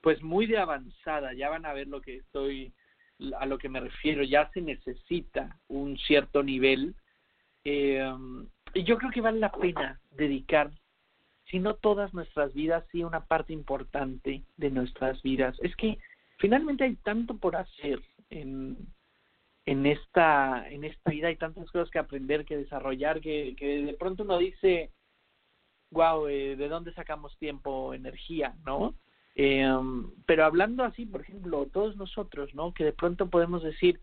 pues 0.00 0.22
muy 0.22 0.46
de 0.46 0.58
avanzada, 0.58 1.32
ya 1.32 1.48
van 1.48 1.66
a 1.66 1.72
ver 1.72 1.88
lo 1.88 2.00
que 2.00 2.18
estoy 2.18 2.72
a 3.38 3.46
lo 3.46 3.58
que 3.58 3.68
me 3.68 3.80
refiero, 3.80 4.22
ya 4.22 4.50
se 4.52 4.60
necesita 4.60 5.58
un 5.68 5.96
cierto 5.98 6.42
nivel 6.42 6.94
eh, 7.64 8.12
y 8.74 8.84
yo 8.84 8.98
creo 8.98 9.10
que 9.10 9.20
vale 9.20 9.40
la 9.40 9.50
pena 9.52 10.00
dedicar 10.10 10.70
si 11.50 11.58
no 11.58 11.74
todas 11.74 12.12
nuestras 12.12 12.52
vidas, 12.54 12.84
sí 12.90 13.04
una 13.04 13.26
parte 13.26 13.52
importante 13.52 14.42
de 14.56 14.70
nuestras 14.70 15.22
vidas. 15.22 15.56
Es 15.62 15.74
que 15.76 15.98
finalmente 16.38 16.84
hay 16.84 16.96
tanto 16.96 17.36
por 17.36 17.56
hacer 17.56 18.00
en, 18.30 18.76
en 19.64 19.86
esta 19.86 20.68
en 20.68 20.84
esta 20.84 21.10
vida, 21.10 21.28
hay 21.28 21.36
tantas 21.36 21.70
cosas 21.70 21.90
que 21.90 21.98
aprender, 21.98 22.44
que 22.44 22.56
desarrollar, 22.56 23.20
que, 23.20 23.54
que 23.56 23.82
de 23.82 23.94
pronto 23.94 24.24
uno 24.24 24.38
dice, 24.38 24.90
wow, 25.90 26.26
eh, 26.26 26.56
¿de 26.56 26.68
dónde 26.68 26.92
sacamos 26.94 27.36
tiempo, 27.38 27.94
energía, 27.94 28.54
no? 28.64 28.94
Eh, 29.38 29.68
pero 30.24 30.46
hablando 30.46 30.82
así, 30.82 31.04
por 31.04 31.20
ejemplo, 31.20 31.66
todos 31.66 31.96
nosotros, 31.96 32.54
¿no? 32.54 32.72
Que 32.72 32.84
de 32.84 32.92
pronto 32.92 33.28
podemos 33.28 33.62
decir, 33.62 34.00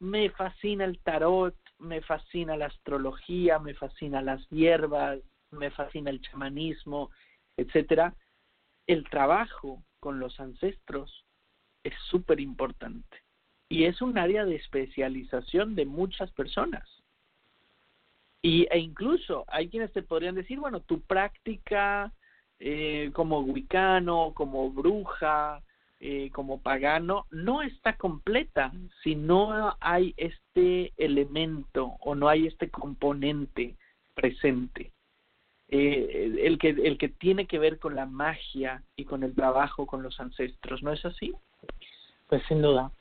me 0.00 0.30
fascina 0.30 0.84
el 0.84 0.98
tarot, 0.98 1.54
me 1.78 2.02
fascina 2.02 2.56
la 2.56 2.66
astrología, 2.66 3.60
me 3.60 3.74
fascina 3.74 4.20
las 4.20 4.46
hierbas, 4.50 5.20
me 5.52 5.70
fascina 5.70 6.10
el 6.10 6.20
chamanismo, 6.20 7.10
etcétera, 7.56 8.14
el 8.88 9.08
trabajo 9.08 9.82
con 10.00 10.18
los 10.18 10.38
ancestros 10.40 11.24
es 11.84 11.94
súper 12.10 12.40
importante 12.40 13.24
y 13.68 13.84
es 13.84 14.02
un 14.02 14.18
área 14.18 14.44
de 14.44 14.56
especialización 14.56 15.74
de 15.74 15.86
muchas 15.86 16.30
personas. 16.32 16.84
Y, 18.42 18.66
e 18.70 18.78
incluso 18.78 19.44
hay 19.48 19.68
quienes 19.68 19.92
te 19.92 20.02
podrían 20.02 20.34
decir, 20.34 20.58
bueno, 20.58 20.80
tu 20.80 21.00
práctica 21.00 22.12
eh, 22.58 23.10
como 23.12 23.40
wicano, 23.40 24.32
como 24.34 24.70
bruja, 24.70 25.62
eh, 26.00 26.30
como 26.32 26.60
pagano, 26.60 27.26
no 27.30 27.62
está 27.62 27.96
completa 27.96 28.72
si 29.02 29.14
no 29.14 29.76
hay 29.80 30.14
este 30.16 30.92
elemento 30.96 31.96
o 32.00 32.14
no 32.14 32.28
hay 32.28 32.46
este 32.46 32.70
componente 32.70 33.76
presente 34.14 34.94
eh, 35.68 36.36
el 36.42 36.58
que 36.58 36.68
el 36.68 36.98
que 36.98 37.08
tiene 37.08 37.46
que 37.46 37.58
ver 37.58 37.78
con 37.78 37.94
la 37.94 38.06
magia 38.06 38.82
y 38.96 39.04
con 39.04 39.22
el 39.22 39.34
trabajo 39.34 39.86
con 39.86 40.02
los 40.02 40.20
ancestros, 40.20 40.82
¿no 40.82 40.92
es 40.92 41.04
así? 41.04 41.32
Pues 42.28 42.42
sin 42.46 42.62
duda. 42.62 42.92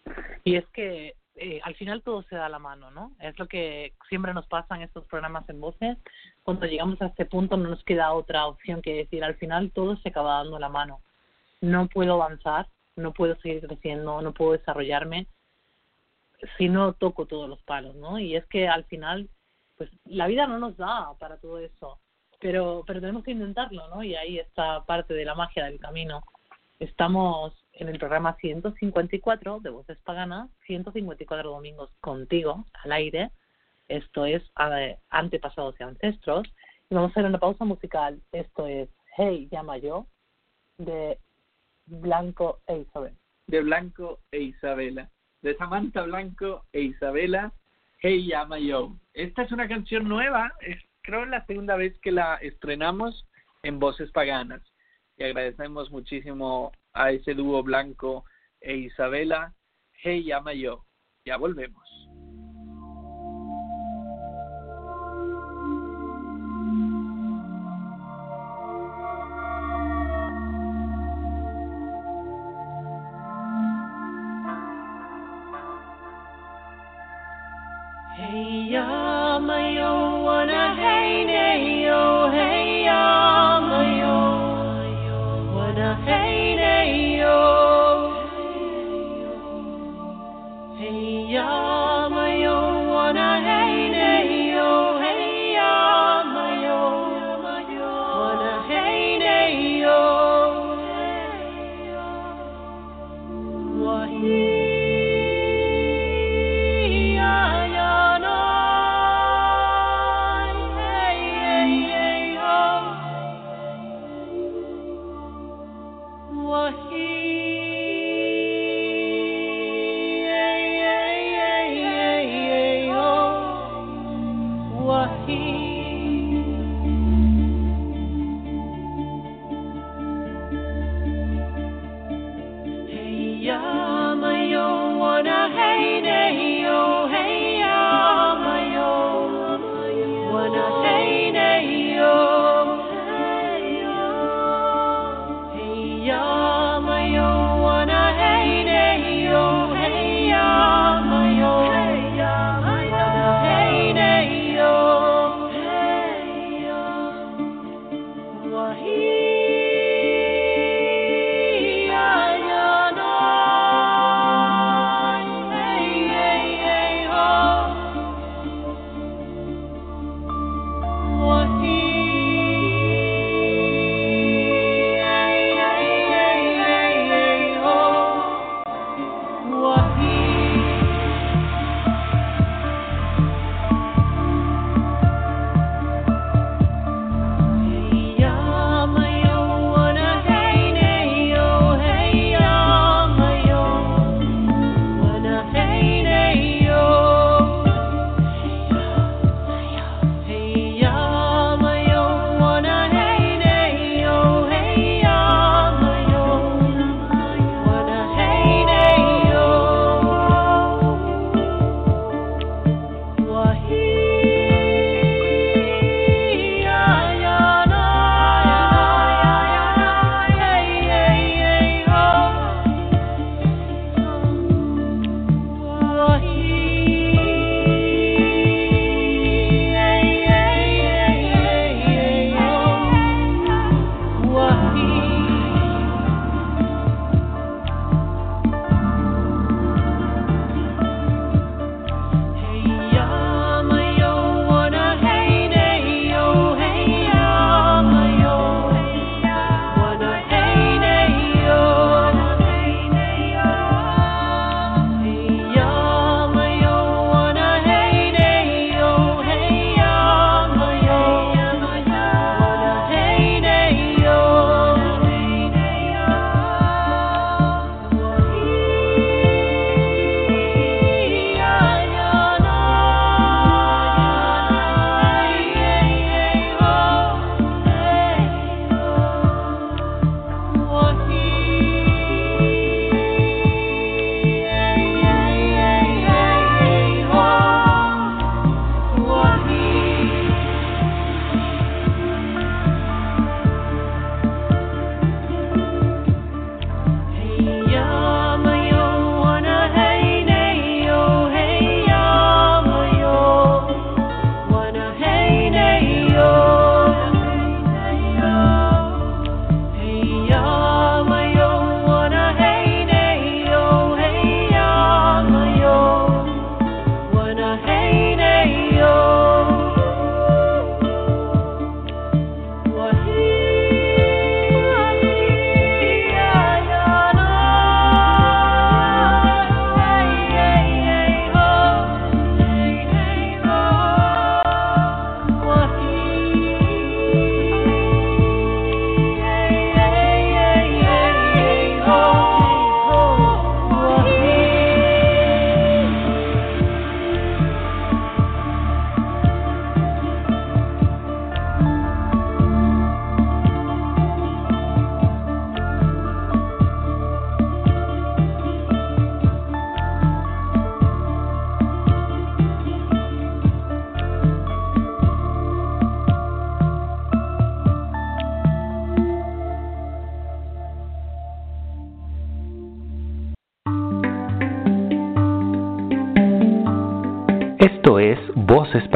Y 0.44 0.56
es 0.56 0.66
que 0.70 1.14
eh, 1.36 1.60
al 1.64 1.76
final 1.76 2.02
todo 2.02 2.24
se 2.24 2.36
da 2.36 2.50
la 2.50 2.60
mano, 2.60 2.92
¿no? 2.92 3.12
Es 3.20 3.38
lo 3.40 3.48
que 3.48 3.94
siempre 4.10 4.34
nos 4.34 4.48
pasa 4.48 4.76
en 4.76 4.84
estos 4.84 5.06
programas 5.06 5.48
en 5.50 5.60
voces. 5.60 5.98
Cuando 6.44 6.66
llegamos 6.66 7.02
a 7.02 7.08
este 7.08 7.26
punto 7.26 7.58
no 7.58 7.70
nos 7.70 7.84
queda 7.84 8.14
otra 8.14 8.46
opción 8.46 8.82
que 8.82 8.96
decir, 8.96 9.24
al 9.24 9.36
final 9.36 9.72
todo 9.72 9.98
se 9.98 10.10
acaba 10.10 10.38
dando 10.38 10.60
la 10.60 10.70
mano. 10.70 11.02
No 11.62 11.88
puedo 11.88 12.14
avanzar, 12.14 12.68
no 12.96 13.14
puedo 13.14 13.36
seguir 13.38 13.66
creciendo, 13.66 14.22
no 14.22 14.34
puedo 14.34 14.54
desarrollarme 14.54 15.28
si 16.58 16.68
no 16.70 16.94
toco 16.94 17.26
todos 17.26 17.50
los 17.50 17.62
palos, 17.64 17.96
¿no? 17.96 18.20
Y 18.20 18.36
es 18.36 18.46
que 18.48 18.68
al 18.68 18.84
final, 18.86 19.30
pues 19.78 19.90
la 20.06 20.28
vida 20.28 20.46
no 20.46 20.60
nos 20.60 20.76
da 20.78 21.14
para 21.18 21.38
todo 21.38 21.58
eso 21.60 22.00
pero, 22.44 22.84
pero 22.86 23.00
tenemos 23.00 23.24
que 23.24 23.32
intentarlo, 23.32 23.88
¿no? 23.88 24.04
Y 24.04 24.16
ahí 24.16 24.38
está 24.38 24.84
parte 24.84 25.14
de 25.14 25.24
la 25.24 25.34
magia 25.34 25.64
del 25.64 25.80
camino. 25.80 26.22
Estamos 26.78 27.54
en 27.74 27.90
el 27.90 28.00
programa 28.00 28.36
154 28.38 29.60
de 29.60 29.70
Voces 29.70 29.98
Paganas, 30.04 30.50
154 30.68 31.50
domingos 31.50 31.90
contigo 32.02 32.66
al 32.84 32.92
aire. 32.92 33.32
Esto 33.88 34.26
es 34.26 34.44
Antepasados 35.10 35.76
y 35.80 35.84
Ancestros. 35.84 36.48
Y 36.90 36.96
vamos 36.96 37.10
a 37.10 37.12
hacer 37.12 37.26
una 37.26 37.40
pausa 37.40 37.66
musical. 37.66 38.22
Esto 38.32 38.68
es 38.68 38.90
Hey, 39.18 39.48
llama 39.52 39.78
yo, 39.78 40.08
de 40.78 41.20
Blanco 41.86 42.60
e 42.68 42.80
Isabel. 42.80 43.14
De 43.48 43.62
Blanco 43.62 44.20
e 44.32 44.40
Isabela. 44.40 45.10
De 45.42 45.56
Samantha 45.58 46.04
Blanco 46.04 46.64
e 46.72 46.82
Isabela, 46.82 47.52
Hey, 48.00 48.26
llama 48.28 48.60
yo. 48.60 48.96
Esta 49.14 49.44
es 49.44 49.52
una 49.52 49.68
canción 49.68 50.08
nueva, 50.08 50.54
es 50.62 50.78
creo 51.04 51.26
la 51.26 51.46
segunda 51.46 51.76
vez 51.76 51.98
que 52.00 52.12
la 52.12 52.36
estrenamos 52.38 53.28
en 53.62 53.80
Voces 53.80 54.12
Paganas. 54.12 54.62
Agradecemos 55.24 55.90
muchísimo 55.90 56.72
a 56.94 57.12
ese 57.12 57.34
dúo 57.34 57.64
Blanco 57.64 58.26
e 58.60 58.76
Isabela. 58.76 59.54
Hey, 60.04 60.24
llama 60.24 60.54
yo. 60.54 60.86
Ya 61.26 61.38
volvemos. 61.38 61.84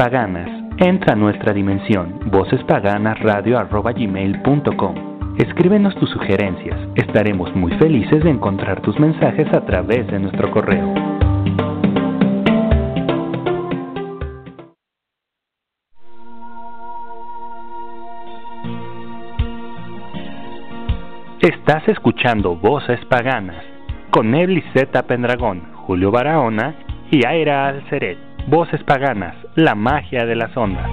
Paganas. 0.08 0.48
Entra 0.78 1.12
a 1.12 1.16
nuestra 1.16 1.52
dimensión, 1.52 2.18
vocespaganasradio.gmail.com. 2.30 4.94
Escríbenos 5.36 5.94
tus 5.96 6.08
sugerencias. 6.08 6.80
Estaremos 6.94 7.54
muy 7.54 7.72
felices 7.72 8.24
de 8.24 8.30
encontrar 8.30 8.80
tus 8.80 8.98
mensajes 8.98 9.52
a 9.52 9.66
través 9.66 10.06
de 10.06 10.18
nuestro 10.18 10.50
correo. 10.50 10.94
Estás 21.42 21.86
escuchando 21.86 22.56
Voces 22.56 23.04
Paganas 23.10 23.62
con 24.10 24.30
Nebly 24.30 24.64
Z. 24.72 25.02
Pendragón, 25.02 25.64
Julio 25.86 26.10
Barahona 26.10 26.76
y 27.10 27.26
Aira 27.26 27.68
Alceret. 27.68 28.16
Voces 28.46 28.82
Paganas, 28.84 29.36
la 29.58 29.74
magia 29.74 30.24
de 30.24 30.36
las 30.36 30.56
ondas. 30.56 30.88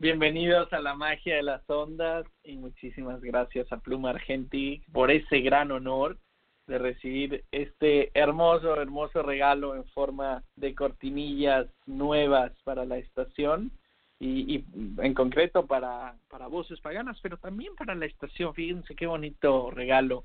Bienvenidos 0.00 0.72
a 0.72 0.80
la 0.80 0.96
magia 0.96 1.36
de 1.36 1.44
las 1.44 1.62
ondas 1.70 2.26
y 2.42 2.56
muchísimas 2.56 3.20
gracias 3.20 3.72
a 3.72 3.76
Pluma 3.76 4.10
Argenti 4.10 4.82
por 4.92 5.12
ese 5.12 5.42
gran 5.42 5.70
honor 5.70 6.18
de 6.66 6.78
recibir 6.78 7.44
este 7.52 8.10
hermoso, 8.18 8.74
hermoso 8.80 9.22
regalo 9.22 9.76
en 9.76 9.84
forma 9.90 10.42
de 10.56 10.74
cortinillas 10.74 11.68
nuevas 11.86 12.50
para 12.64 12.84
la 12.84 12.98
estación 12.98 13.70
y, 14.18 14.56
y 14.56 14.64
en 14.98 15.14
concreto 15.14 15.68
para, 15.68 16.16
para 16.28 16.48
Voces 16.48 16.80
Paganas, 16.80 17.20
pero 17.22 17.36
también 17.36 17.76
para 17.76 17.94
la 17.94 18.06
estación. 18.06 18.54
Fíjense 18.54 18.96
qué 18.96 19.06
bonito 19.06 19.70
regalo 19.70 20.24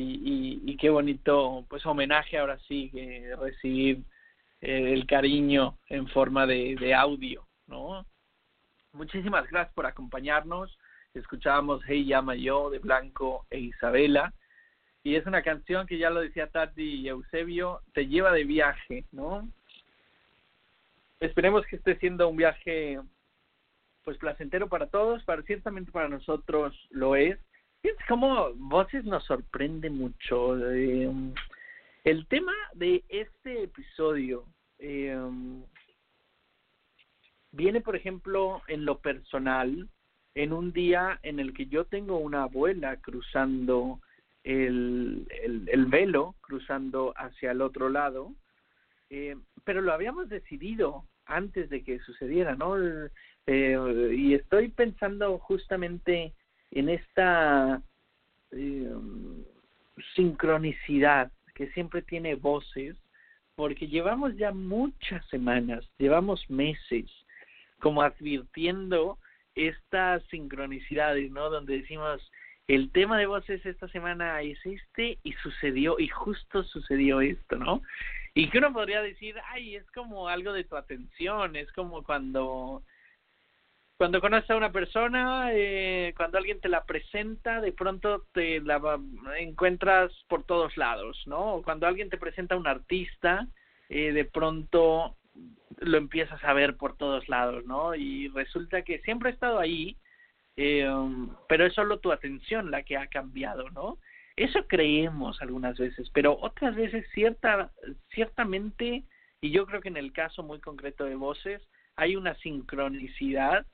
y, 0.00 0.62
y, 0.64 0.76
qué 0.76 0.90
bonito 0.90 1.64
pues 1.68 1.86
homenaje 1.86 2.38
ahora 2.38 2.58
sí 2.68 2.90
que 2.90 3.34
recibir 3.36 4.02
eh, 4.60 4.92
el 4.92 5.06
cariño 5.06 5.78
en 5.88 6.06
forma 6.08 6.46
de, 6.46 6.76
de 6.78 6.94
audio, 6.94 7.46
¿no? 7.66 8.04
Muchísimas 8.92 9.48
gracias 9.50 9.72
por 9.74 9.86
acompañarnos. 9.86 10.78
Escuchábamos 11.14 11.82
Hey 11.86 12.04
Llama 12.04 12.34
Yo 12.34 12.68
de 12.68 12.78
Blanco 12.78 13.46
e 13.50 13.58
Isabela. 13.58 14.34
Y 15.02 15.14
es 15.14 15.24
una 15.24 15.42
canción 15.42 15.86
que 15.86 15.98
ya 15.98 16.10
lo 16.10 16.20
decía 16.20 16.48
Tati 16.48 16.82
y 16.82 17.08
Eusebio, 17.08 17.80
te 17.94 18.06
lleva 18.06 18.32
de 18.32 18.44
viaje, 18.44 19.04
¿no? 19.12 19.48
Esperemos 21.20 21.64
que 21.66 21.76
esté 21.76 21.96
siendo 21.98 22.28
un 22.28 22.36
viaje 22.36 23.00
pues 24.04 24.18
placentero 24.18 24.68
para 24.68 24.88
todos, 24.88 25.24
para 25.24 25.42
ciertamente 25.42 25.90
para 25.90 26.08
nosotros 26.08 26.74
lo 26.90 27.16
es. 27.16 27.38
Fíjense 27.82 28.04
cómo 28.08 28.52
Voces 28.54 29.04
nos 29.04 29.24
sorprende 29.24 29.90
mucho. 29.90 30.58
Eh, 30.72 31.10
el 32.04 32.26
tema 32.26 32.52
de 32.74 33.04
este 33.08 33.64
episodio 33.64 34.44
eh, 34.78 35.16
viene, 37.52 37.80
por 37.80 37.96
ejemplo, 37.96 38.62
en 38.68 38.84
lo 38.84 38.98
personal, 38.98 39.88
en 40.34 40.52
un 40.52 40.72
día 40.72 41.18
en 41.22 41.40
el 41.40 41.54
que 41.54 41.66
yo 41.66 41.84
tengo 41.86 42.18
una 42.18 42.44
abuela 42.44 42.96
cruzando 42.98 44.00
el, 44.44 45.26
el, 45.42 45.68
el 45.68 45.86
velo, 45.86 46.36
cruzando 46.40 47.12
hacia 47.16 47.50
el 47.50 47.62
otro 47.62 47.88
lado, 47.88 48.32
eh, 49.10 49.36
pero 49.64 49.80
lo 49.80 49.92
habíamos 49.92 50.28
decidido 50.28 51.04
antes 51.26 51.68
de 51.70 51.82
que 51.82 51.98
sucediera, 52.00 52.54
¿no? 52.54 52.76
Eh, 53.46 54.12
y 54.16 54.34
estoy 54.34 54.68
pensando 54.68 55.38
justamente 55.38 56.32
en 56.70 56.88
esta 56.88 57.82
eh, 58.52 58.92
sincronicidad 60.14 61.30
que 61.54 61.68
siempre 61.72 62.02
tiene 62.02 62.34
voces, 62.34 62.96
porque 63.54 63.88
llevamos 63.88 64.36
ya 64.36 64.52
muchas 64.52 65.26
semanas, 65.28 65.88
llevamos 65.98 66.48
meses 66.50 67.06
como 67.80 68.02
advirtiendo 68.02 69.18
estas 69.54 70.22
sincronicidades, 70.24 71.30
¿no? 71.30 71.48
Donde 71.48 71.78
decimos, 71.78 72.30
el 72.68 72.90
tema 72.92 73.18
de 73.18 73.26
voces 73.26 73.64
esta 73.64 73.88
semana 73.88 74.42
es 74.42 74.58
este 74.64 75.18
y 75.22 75.32
sucedió, 75.34 75.98
y 75.98 76.08
justo 76.08 76.62
sucedió 76.64 77.20
esto, 77.20 77.56
¿no? 77.56 77.82
Y 78.34 78.50
que 78.50 78.58
uno 78.58 78.72
podría 78.72 79.00
decir, 79.00 79.34
ay, 79.46 79.76
es 79.76 79.90
como 79.92 80.28
algo 80.28 80.52
de 80.52 80.64
tu 80.64 80.76
atención, 80.76 81.56
es 81.56 81.72
como 81.72 82.02
cuando 82.02 82.82
cuando 83.96 84.20
conoces 84.20 84.50
a 84.50 84.56
una 84.56 84.72
persona, 84.72 85.50
eh, 85.52 86.12
cuando 86.16 86.36
alguien 86.36 86.60
te 86.60 86.68
la 86.68 86.84
presenta, 86.84 87.60
de 87.60 87.72
pronto 87.72 88.26
te 88.32 88.60
la 88.60 89.00
encuentras 89.38 90.12
por 90.28 90.44
todos 90.44 90.76
lados, 90.76 91.22
¿no? 91.26 91.62
Cuando 91.64 91.86
alguien 91.86 92.10
te 92.10 92.18
presenta 92.18 92.54
a 92.54 92.58
un 92.58 92.66
artista, 92.66 93.48
eh, 93.88 94.12
de 94.12 94.24
pronto 94.26 95.16
lo 95.78 95.96
empiezas 95.96 96.42
a 96.44 96.52
ver 96.52 96.76
por 96.76 96.96
todos 96.96 97.28
lados, 97.28 97.64
¿no? 97.64 97.94
Y 97.94 98.28
resulta 98.28 98.82
que 98.82 98.98
siempre 99.00 99.30
ha 99.30 99.32
estado 99.32 99.58
ahí, 99.58 99.96
eh, 100.56 100.86
pero 101.48 101.64
es 101.64 101.72
solo 101.72 101.98
tu 101.98 102.12
atención 102.12 102.70
la 102.70 102.82
que 102.82 102.98
ha 102.98 103.06
cambiado, 103.06 103.70
¿no? 103.70 103.98
Eso 104.36 104.66
creemos 104.66 105.40
algunas 105.40 105.78
veces, 105.78 106.10
pero 106.10 106.38
otras 106.38 106.74
veces 106.76 107.06
cierta, 107.14 107.70
ciertamente, 108.10 109.04
y 109.40 109.50
yo 109.50 109.64
creo 109.64 109.80
que 109.80 109.88
en 109.88 109.96
el 109.96 110.12
caso 110.12 110.42
muy 110.42 110.60
concreto 110.60 111.04
de 111.04 111.14
voces, 111.14 111.66
hay 111.96 112.16
una 112.16 112.34
sincronicidad 112.36 113.64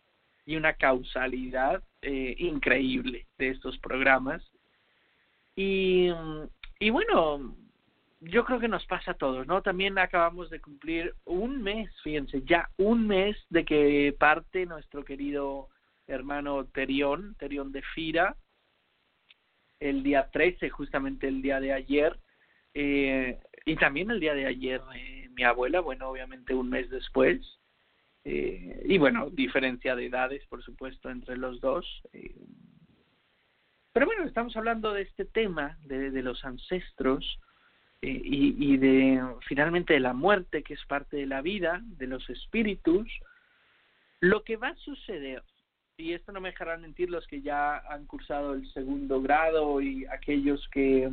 y 0.45 0.57
una 0.57 0.75
causalidad 0.75 1.83
eh, 2.03 2.35
increíble 2.39 3.27
de 3.39 3.49
estos 3.49 3.79
programas. 3.79 4.43
Y, 5.55 6.09
y 6.81 6.91
bueno, 6.91 7.55
yo 8.21 8.45
creo 8.45 8.61
que 8.61 8.69
nos 8.69 8.87
pasa 8.87 9.13
a 9.13 9.17
todos, 9.17 9.47
¿no? 9.47 9.63
También 9.63 9.99
acabamos 9.99 10.51
de 10.51 10.61
cumplir 10.61 11.15
un 11.25 11.63
mes, 11.63 11.91
fíjense, 12.03 12.43
ya 12.43 12.71
un 12.77 13.07
mes 13.07 13.37
de 13.51 13.65
que 13.65 14.15
parte 14.19 14.67
nuestro 14.67 15.05
querido 15.05 15.69
hermano 16.07 16.67
Terión, 16.67 17.35
Terión 17.39 17.73
de 17.73 17.83
Fira, 17.95 18.37
el 19.81 20.03
día 20.03 20.31
13, 20.31 20.71
justamente 20.71 21.27
el 21.27 21.43
día 21.43 21.59
de 21.61 21.73
ayer, 21.73 22.19
eh, 22.75 23.39
y 23.65 23.77
también 23.77 24.11
el 24.11 24.21
día 24.21 24.35
de 24.35 24.47
ayer 24.47 24.81
mi 25.31 25.43
abuela, 25.45 25.81
bueno, 25.81 26.09
obviamente 26.09 26.55
un 26.55 26.71
mes 26.71 26.89
después, 26.91 27.41
eh, 28.25 28.83
y 28.85 28.99
bueno, 28.99 29.31
diferencia 29.31 29.97
de 29.97 30.07
edades, 30.07 30.45
por 30.47 30.63
supuesto, 30.63 31.11
entre 31.11 31.37
los 31.37 31.61
dos. 31.61 31.87
Eh, 32.13 32.35
pero 33.93 34.07
bueno, 34.07 34.25
estamos 34.25 34.57
hablando 34.57 34.93
de 34.93 35.03
este 35.03 35.25
tema, 35.25 35.79
de, 35.85 36.11
de 36.11 36.23
los 36.23 36.45
ancestros 36.45 37.39
eh, 38.01 38.21
y, 38.25 38.73
y 38.73 38.77
de 38.79 39.23
finalmente 39.47 39.95
de 39.95 40.01
la 40.01 40.15
muerte, 40.15 40.63
que 40.63 40.75
es 40.75 40.85
parte 40.87 41.17
de 41.17 41.27
la 41.27 41.43
vida, 41.43 41.81
de 41.85 42.07
los 42.07 42.29
espíritus. 42.31 43.09
Lo 44.21 44.45
que 44.45 44.57
va 44.57 44.69
a 44.69 44.77
suceder, 44.77 45.43
y 45.97 46.13
esto 46.13 46.33
no 46.33 46.41
me 46.41 46.51
dejarán 46.51 46.83
mentir 46.83 47.11
los 47.11 47.27
que 47.27 47.43
ya 47.43 47.79
han 47.79 48.07
cursado 48.07 48.55
el 48.55 48.67
segundo 48.73 49.21
grado 49.21 49.81
y 49.81 50.07
aquellos 50.07 50.67
que 50.69 51.11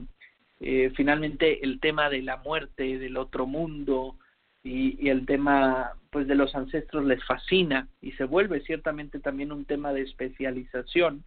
eh, 0.62 0.92
finalmente 0.96 1.64
el 1.64 1.80
tema 1.80 2.10
de 2.10 2.22
la 2.22 2.38
muerte, 2.38 2.98
del 2.98 3.18
otro 3.18 3.46
mundo, 3.46 4.18
y, 4.64 5.06
y 5.06 5.10
el 5.10 5.26
tema 5.26 5.94
pues 6.10 6.28
de 6.28 6.36
los 6.36 6.56
ancestros 6.56 7.06
les 7.06 7.24
fascina 7.26 7.88
y 8.02 8.12
se 8.14 8.24
vuelve 8.24 8.62
ciertamente 8.62 9.20
también 9.20 9.52
un 9.52 9.66
tema 9.66 9.94
de 9.94 10.02
especialización, 10.02 11.24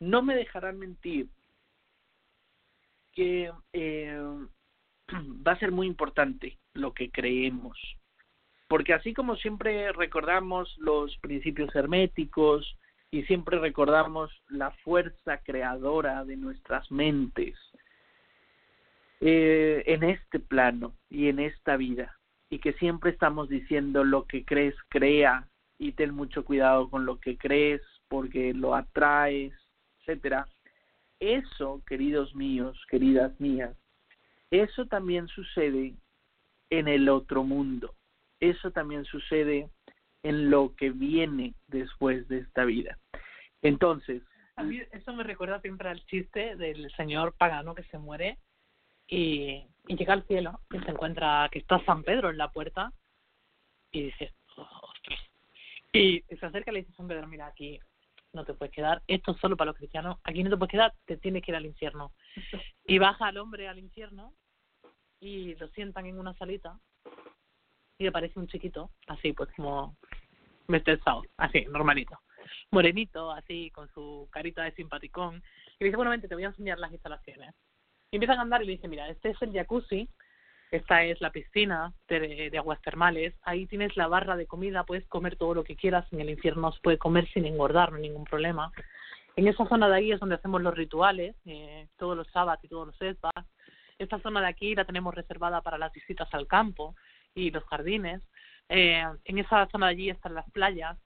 no 0.00 0.22
me 0.22 0.34
dejarán 0.34 0.78
mentir 0.78 1.28
que 3.12 3.50
eh, 3.72 4.20
va 5.46 5.52
a 5.52 5.58
ser 5.58 5.72
muy 5.72 5.86
importante 5.86 6.58
lo 6.74 6.92
que 6.92 7.10
creemos, 7.10 7.78
porque 8.68 8.92
así 8.94 9.14
como 9.14 9.36
siempre 9.36 9.92
recordamos 9.92 10.76
los 10.78 11.16
principios 11.18 11.74
herméticos 11.74 12.76
y 13.10 13.22
siempre 13.22 13.58
recordamos 13.58 14.30
la 14.48 14.72
fuerza 14.82 15.38
creadora 15.38 16.24
de 16.24 16.36
nuestras 16.36 16.90
mentes 16.90 17.56
eh, 19.20 19.82
en 19.86 20.02
este 20.02 20.40
plano 20.40 20.94
y 21.08 21.28
en 21.28 21.38
esta 21.38 21.76
vida, 21.76 22.15
y 22.50 22.58
que 22.58 22.72
siempre 22.74 23.10
estamos 23.10 23.48
diciendo 23.48 24.04
lo 24.04 24.24
que 24.26 24.44
crees, 24.44 24.74
crea 24.88 25.48
y 25.78 25.92
ten 25.92 26.14
mucho 26.14 26.44
cuidado 26.44 26.88
con 26.88 27.04
lo 27.06 27.18
que 27.20 27.36
crees 27.36 27.82
porque 28.08 28.54
lo 28.54 28.74
atraes, 28.74 29.52
etcétera. 30.00 30.46
Eso, 31.18 31.82
queridos 31.86 32.34
míos, 32.34 32.78
queridas 32.88 33.38
mías, 33.40 33.76
eso 34.50 34.86
también 34.86 35.26
sucede 35.28 35.94
en 36.70 36.88
el 36.88 37.08
otro 37.08 37.42
mundo. 37.42 37.94
Eso 38.38 38.70
también 38.70 39.04
sucede 39.04 39.68
en 40.22 40.50
lo 40.50 40.74
que 40.76 40.90
viene 40.90 41.54
después 41.68 42.28
de 42.28 42.38
esta 42.38 42.64
vida. 42.64 42.98
Entonces, 43.62 44.22
a 44.56 44.62
mí 44.62 44.80
eso 44.92 45.12
me 45.12 45.22
recuerda 45.22 45.60
siempre 45.60 45.88
al 45.88 46.04
chiste 46.06 46.56
del 46.56 46.90
señor 46.92 47.34
pagano 47.36 47.74
que 47.74 47.84
se 47.84 47.98
muere 47.98 48.38
y, 49.08 49.64
y 49.88 49.96
llega 49.96 50.12
al 50.12 50.26
cielo 50.26 50.60
y 50.70 50.78
se 50.80 50.90
encuentra 50.90 51.48
que 51.50 51.58
está 51.58 51.84
San 51.84 52.02
Pedro 52.02 52.30
en 52.30 52.38
la 52.38 52.50
puerta 52.50 52.92
y 53.92 54.02
dice, 54.04 54.34
oh, 54.56 54.80
ostras. 54.82 55.20
Y 55.92 56.20
se 56.22 56.46
acerca 56.46 56.70
y 56.70 56.74
le 56.74 56.80
dice 56.80 56.92
San 56.94 57.08
Pedro, 57.08 57.26
mira, 57.26 57.46
aquí 57.46 57.78
no 58.32 58.44
te 58.44 58.54
puedes 58.54 58.74
quedar, 58.74 59.02
esto 59.06 59.32
es 59.32 59.38
solo 59.38 59.56
para 59.56 59.70
los 59.70 59.78
cristianos, 59.78 60.18
aquí 60.22 60.44
no 60.44 60.50
te 60.50 60.56
puedes 60.56 60.70
quedar, 60.70 60.92
te 61.06 61.16
tienes 61.16 61.42
que 61.42 61.52
ir 61.52 61.56
al 61.56 61.66
infierno. 61.66 62.12
Y 62.84 62.98
baja 62.98 63.28
al 63.28 63.38
hombre 63.38 63.66
al 63.66 63.78
infierno 63.78 64.34
y 65.20 65.54
lo 65.54 65.68
sientan 65.68 66.06
en 66.06 66.18
una 66.18 66.34
salita 66.34 66.78
y 67.98 68.06
aparece 68.06 68.38
un 68.38 68.46
chiquito, 68.46 68.90
así 69.06 69.32
pues 69.32 69.48
como 69.56 69.96
Mr. 70.68 71.00
South, 71.02 71.26
así, 71.38 71.64
normalito, 71.64 72.18
morenito, 72.70 73.30
así, 73.30 73.70
con 73.70 73.88
su 73.88 74.28
carita 74.30 74.64
de 74.64 74.72
simpaticón, 74.72 75.36
y 75.78 75.84
le 75.84 75.86
dice, 75.86 75.96
bueno, 75.96 76.10
vente, 76.10 76.28
te 76.28 76.34
voy 76.34 76.44
a 76.44 76.48
enseñar 76.48 76.78
las 76.78 76.92
instalaciones. 76.92 77.54
Empiezan 78.16 78.38
a 78.38 78.42
andar 78.42 78.62
y 78.62 78.66
le 78.66 78.72
dice, 78.72 78.88
mira, 78.88 79.10
este 79.10 79.28
es 79.28 79.42
el 79.42 79.52
jacuzzi, 79.52 80.08
esta 80.70 81.04
es 81.04 81.20
la 81.20 81.30
piscina 81.30 81.92
de, 82.08 82.48
de, 82.50 82.58
aguas 82.58 82.80
termales, 82.80 83.34
ahí 83.42 83.66
tienes 83.66 83.94
la 83.94 84.08
barra 84.08 84.36
de 84.36 84.46
comida, 84.46 84.84
puedes 84.84 85.06
comer 85.06 85.36
todo 85.36 85.52
lo 85.52 85.64
que 85.64 85.76
quieras, 85.76 86.10
en 86.14 86.22
el 86.22 86.30
infierno 86.30 86.72
se 86.72 86.80
puede 86.80 86.96
comer 86.96 87.28
sin 87.28 87.44
engordar, 87.44 87.90
no 87.90 87.96
hay 87.96 88.04
ningún 88.04 88.24
problema. 88.24 88.72
En 89.36 89.48
esa 89.48 89.66
zona 89.66 89.86
de 89.90 89.96
ahí 89.96 90.12
es 90.12 90.18
donde 90.18 90.36
hacemos 90.36 90.62
los 90.62 90.74
rituales, 90.74 91.36
eh, 91.44 91.88
todos 91.98 92.16
los 92.16 92.26
sábados 92.28 92.64
y 92.64 92.68
todos 92.68 92.86
los 92.86 93.02
esbas. 93.02 93.34
Esta 93.98 94.18
zona 94.20 94.40
de 94.40 94.48
aquí 94.48 94.74
la 94.74 94.86
tenemos 94.86 95.14
reservada 95.14 95.60
para 95.60 95.76
las 95.76 95.92
visitas 95.92 96.32
al 96.32 96.46
campo 96.46 96.96
y 97.34 97.50
los 97.50 97.64
jardines. 97.64 98.22
Eh, 98.70 99.04
en 99.26 99.38
esa 99.38 99.66
zona 99.66 99.88
de 99.88 99.92
allí 99.92 100.08
están 100.08 100.34
las 100.34 100.50
playas. 100.52 100.96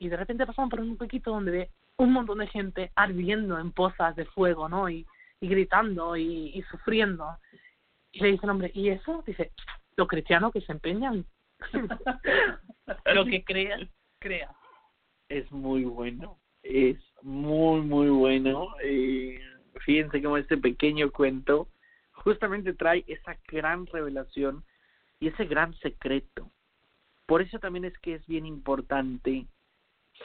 Y 0.00 0.08
de 0.08 0.16
repente 0.16 0.44
pasamos 0.44 0.70
por 0.70 0.80
un 0.80 0.96
poquito 0.96 1.30
donde 1.30 1.52
ve 1.52 1.70
un 1.98 2.12
montón 2.12 2.38
de 2.38 2.48
gente 2.48 2.90
ardiendo 2.96 3.60
en 3.60 3.70
pozas 3.70 4.16
de 4.16 4.24
fuego, 4.24 4.68
¿no? 4.68 4.90
Y, 4.90 5.06
y 5.40 5.48
gritando 5.48 6.16
y, 6.16 6.52
y 6.54 6.62
sufriendo. 6.70 7.26
Y 8.12 8.20
le 8.20 8.32
dice 8.32 8.46
el 8.46 8.50
hombre, 8.50 8.70
¿y 8.74 8.88
eso? 8.88 9.22
Dice, 9.26 9.52
los 9.96 10.08
cristianos 10.08 10.52
que 10.52 10.60
se 10.60 10.72
empeñan. 10.72 11.24
Lo 13.14 13.24
que 13.24 13.44
creas, 13.44 13.80
crea. 14.18 14.54
Es 15.28 15.50
muy 15.50 15.84
bueno, 15.84 16.38
es 16.62 16.98
muy, 17.22 17.80
muy 17.80 18.08
bueno. 18.08 18.68
Eh, 18.82 19.40
fíjense 19.80 20.22
cómo 20.22 20.36
este 20.36 20.56
pequeño 20.56 21.10
cuento 21.10 21.68
justamente 22.12 22.74
trae 22.74 23.04
esa 23.06 23.36
gran 23.48 23.86
revelación 23.86 24.64
y 25.18 25.28
ese 25.28 25.46
gran 25.46 25.74
secreto. 25.78 26.50
Por 27.26 27.42
eso 27.42 27.58
también 27.58 27.84
es 27.84 27.98
que 27.98 28.14
es 28.14 28.26
bien 28.26 28.46
importante 28.46 29.46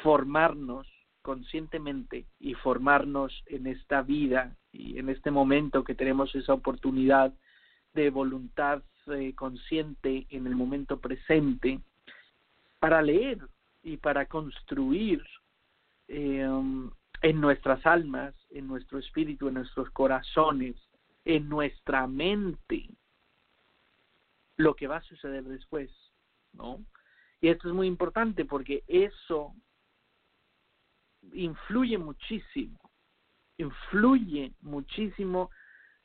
formarnos 0.04 0.88
conscientemente 1.22 2.26
y 2.40 2.54
formarnos 2.56 3.44
en 3.48 3.68
esta 3.68 4.02
vida 4.02 4.56
y 4.72 4.98
en 4.98 5.10
este 5.10 5.32
momento 5.32 5.84
que 5.84 5.96
tenemos 5.96 6.34
esa 6.36 6.54
oportunidad 6.54 7.34
de 7.94 8.10
voluntad 8.10 8.82
eh, 9.08 9.34
consciente 9.36 10.28
en 10.30 10.48
el 10.48 10.56
momento 10.56 11.00
presente 11.00 11.80
para 12.80 13.02
leer 13.02 13.40
y 13.84 13.98
para 13.98 14.26
construir 14.26 15.24
eh, 16.08 16.48
en 17.22 17.42
nuestras 17.42 17.86
almas, 17.86 18.36
en 18.50 18.68
nuestro 18.68 19.00
espíritu, 19.00 19.48
en 19.48 19.56
nuestros 19.56 19.90
corazones, 19.92 20.76
en 21.26 21.48
nuestra 21.50 22.08
mente, 22.08 22.90
lo 24.58 24.76
que 24.76 24.88
va 24.88 24.98
a 24.98 25.04
suceder 25.04 25.44
después, 25.44 25.92
¿no? 26.54 26.84
Y 27.40 27.50
esto 27.50 27.68
es 27.68 27.74
muy 27.74 27.88
importante 27.88 28.46
porque 28.46 28.84
eso 28.88 29.56
influye 31.34 31.98
muchísimo, 31.98 32.80
influye 33.58 34.54
muchísimo, 34.62 35.50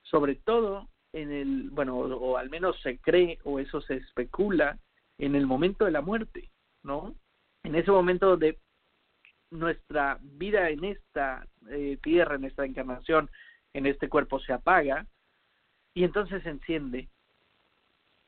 sobre 0.03 0.37
todo 0.37 0.89
en 1.13 1.33
el, 1.33 1.71
bueno, 1.71 1.97
o, 1.97 2.37
al 2.37 2.51
menos 2.51 2.81
se 2.83 2.99
cree 2.99 3.39
o 3.45 3.59
eso 3.59 3.81
se 3.81 3.95
especula 3.97 4.79
en 5.19 5.35
el 5.35 5.47
momento 5.47 5.85
de 5.85 5.91
la 5.91 6.03
muerte, 6.03 6.51
¿no? 6.83 7.15
En 7.63 7.75
ese 7.75 7.91
momento 7.91 8.37
de 8.37 8.59
nuestra 9.51 10.19
vida 10.21 10.69
en 10.71 10.85
esta 10.85 11.47
eh, 11.71 11.99
tierra, 12.03 12.35
en 12.35 12.45
esta 12.45 12.65
encarnación, 12.65 13.31
en 13.73 13.87
este 13.87 14.09
cuerpo 14.09 14.41
se 14.41 14.53
apaga 14.53 15.07
y 15.95 16.05
entonces 16.05 16.43
se 16.43 16.51
enciende 16.51 17.09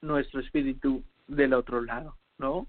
nuestro 0.01 0.41
espíritu 0.41 1.05
del 1.27 1.53
otro 1.55 1.83
lado, 1.83 2.17
¿no? 2.39 2.67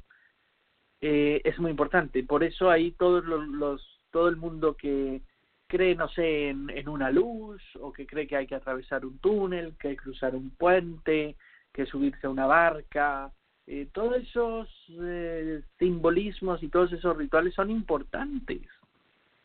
Eh, 1.01 1.41
es 1.45 1.57
muy 1.59 1.71
importante. 1.71 2.23
Por 2.23 2.43
eso 2.43 2.69
ahí 2.69 2.91
todos 2.91 3.23
los, 3.23 3.47
los 3.47 3.98
todo 4.11 4.27
el 4.27 4.37
mundo 4.37 4.75
que 4.75 5.21
cree, 5.67 5.95
no 5.95 6.09
sé, 6.09 6.49
en, 6.49 6.69
en, 6.69 6.89
una 6.89 7.11
luz 7.11 7.61
o 7.79 7.91
que 7.93 8.07
cree 8.07 8.27
que 8.27 8.35
hay 8.35 8.47
que 8.47 8.55
atravesar 8.55 9.05
un 9.05 9.19
túnel, 9.19 9.75
que 9.79 9.89
hay 9.89 9.95
que 9.95 10.03
cruzar 10.03 10.35
un 10.35 10.49
puente, 10.51 11.35
que 11.71 11.85
subirse 11.85 12.25
a 12.25 12.31
una 12.31 12.47
barca, 12.47 13.31
eh, 13.71 13.87
todos 13.93 14.15
esos 14.15 14.67
eh, 14.99 15.61
simbolismos 15.77 16.63
y 16.63 16.69
todos 16.69 16.91
esos 16.91 17.15
rituales 17.15 17.53
son 17.53 17.69
importantes 17.69 18.61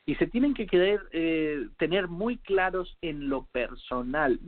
y 0.07 0.15
se 0.15 0.27
tienen 0.27 0.55
que 0.55 0.67
querer, 0.67 1.03
eh, 1.13 1.69
tener 1.77 2.09
muy 2.09 2.39
claros 2.39 2.97
en 3.03 3.29
lo 3.29 3.45
personal 3.45 4.41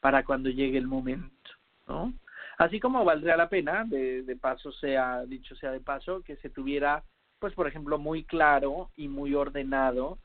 para 0.00 0.24
cuando 0.24 0.50
llegue 0.50 0.76
el 0.76 0.88
momento, 0.88 1.50
¿no? 1.86 2.12
Así 2.58 2.80
como 2.80 3.04
valdría 3.04 3.36
la 3.36 3.48
pena, 3.48 3.84
de, 3.84 4.22
de 4.22 4.36
paso 4.36 4.72
sea, 4.72 5.24
dicho 5.24 5.54
sea 5.54 5.70
de 5.70 5.78
paso, 5.78 6.22
que 6.22 6.34
se 6.38 6.50
tuviera, 6.50 7.04
pues 7.42 7.54
por 7.54 7.66
ejemplo, 7.66 7.98
muy 7.98 8.22
claro 8.22 8.90
y 8.96 9.08
muy 9.08 9.34
ordenado 9.34 10.18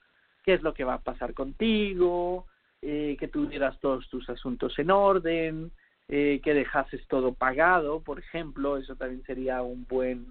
qué 0.43 0.53
es 0.53 0.61
lo 0.61 0.75
que 0.75 0.83
va 0.83 0.93
a 0.93 1.01
pasar 1.01 1.33
contigo, 1.33 2.45
eh, 2.83 3.17
que 3.19 3.27
tuvieras 3.27 3.79
todos 3.79 4.07
tus 4.07 4.29
asuntos 4.29 4.77
en 4.77 4.91
orden, 4.91 5.71
eh, 6.09 6.39
que 6.43 6.53
dejases 6.53 7.05
todo 7.07 7.33
pagado, 7.33 8.01
por 8.01 8.19
ejemplo, 8.19 8.77
eso 8.77 8.95
también 8.95 9.23
sería 9.23 9.63
un 9.63 9.87
buen, 9.89 10.27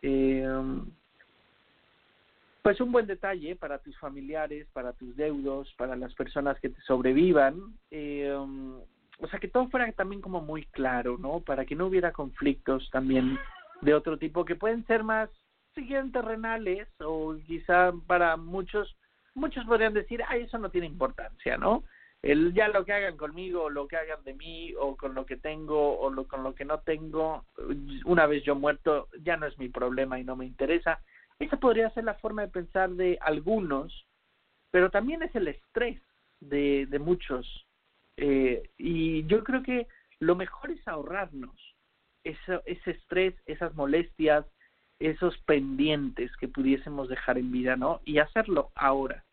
eh, 0.00 0.48
pues 2.62 2.80
un 2.80 2.90
buen 2.90 3.06
detalle 3.06 3.54
para 3.54 3.78
tus 3.80 3.94
familiares, 3.98 4.66
para 4.72 4.94
tus 4.94 5.14
deudos, 5.16 5.74
para 5.76 5.94
las 5.94 6.14
personas 6.14 6.58
que 6.58 6.70
te 6.70 6.80
sobrevivan. 6.80 7.74
Eh, 7.90 8.34
o 8.34 9.28
sea, 9.28 9.38
que 9.38 9.48
todo 9.48 9.68
fuera 9.68 9.92
también 9.92 10.22
como 10.22 10.40
muy 10.40 10.64
claro, 10.64 11.18
¿no? 11.18 11.40
Para 11.40 11.66
que 11.66 11.76
no 11.76 11.86
hubiera 11.86 12.12
conflictos 12.12 12.88
también 12.90 13.38
de 13.82 13.92
otro 13.92 14.16
tipo 14.16 14.46
que 14.46 14.56
pueden 14.56 14.86
ser 14.86 15.04
más, 15.04 15.28
si 15.74 15.86
quieren, 15.86 16.12
terrenales 16.12 16.88
o 17.00 17.36
quizá 17.46 17.92
para 18.06 18.36
muchos 18.36 18.96
muchos 19.34 19.64
podrían 19.66 19.94
decir, 19.94 20.22
ay, 20.28 20.42
eso 20.42 20.58
no 20.58 20.70
tiene 20.70 20.86
importancia, 20.86 21.56
¿no? 21.56 21.84
El, 22.22 22.54
ya 22.54 22.68
lo 22.68 22.84
que 22.84 22.92
hagan 22.92 23.16
conmigo, 23.16 23.64
o 23.64 23.70
lo 23.70 23.86
que 23.86 23.96
hagan 23.96 24.22
de 24.24 24.32
mí, 24.34 24.72
o 24.78 24.96
con 24.96 25.14
lo 25.14 25.26
que 25.26 25.36
tengo, 25.36 25.98
o 25.98 26.08
lo, 26.10 26.26
con 26.26 26.42
lo 26.42 26.54
que 26.54 26.64
no 26.64 26.78
tengo, 26.80 27.44
una 28.06 28.26
vez 28.26 28.42
yo 28.44 28.54
muerto, 28.54 29.08
ya 29.22 29.36
no 29.36 29.46
es 29.46 29.58
mi 29.58 29.68
problema 29.68 30.18
y 30.18 30.24
no 30.24 30.36
me 30.36 30.46
interesa. 30.46 31.00
Esa 31.38 31.58
podría 31.58 31.90
ser 31.90 32.04
la 32.04 32.14
forma 32.14 32.42
de 32.42 32.48
pensar 32.48 32.90
de 32.90 33.18
algunos, 33.20 34.06
pero 34.70 34.90
también 34.90 35.22
es 35.22 35.34
el 35.34 35.48
estrés 35.48 36.00
de, 36.40 36.86
de 36.86 36.98
muchos. 36.98 37.66
Eh, 38.16 38.70
y 38.78 39.26
yo 39.26 39.42
creo 39.44 39.62
que 39.62 39.86
lo 40.20 40.36
mejor 40.36 40.70
es 40.70 40.86
ahorrarnos 40.86 41.74
eso, 42.22 42.62
ese 42.64 42.92
estrés, 42.92 43.34
esas 43.44 43.74
molestias, 43.74 44.46
esos 44.98 45.36
pendientes 45.38 46.30
que 46.36 46.48
pudiésemos 46.48 47.08
dejar 47.08 47.38
en 47.38 47.52
vida, 47.52 47.76
¿no? 47.76 48.00
Y 48.04 48.18
hacerlo 48.18 48.70
ahora. 48.74 49.24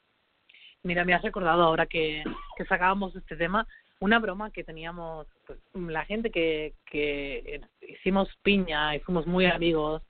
Mira, 0.84 1.06
me 1.06 1.14
has 1.14 1.22
recordado 1.22 1.64
ahora 1.64 1.86
que, 1.86 2.24
que 2.58 2.66
sacábamos 2.66 3.16
este 3.16 3.36
tema, 3.36 3.68
una 4.00 4.18
broma 4.20 4.52
que 4.52 4.64
teníamos, 4.64 5.28
pues, 5.46 5.60
la 5.74 6.06
gente 6.06 6.32
que, 6.32 6.74
que 6.90 7.62
hicimos 7.88 8.30
piña 8.42 8.96
y 8.96 9.00
fuimos 9.00 9.28
muy 9.28 9.46
amigos 9.46 10.02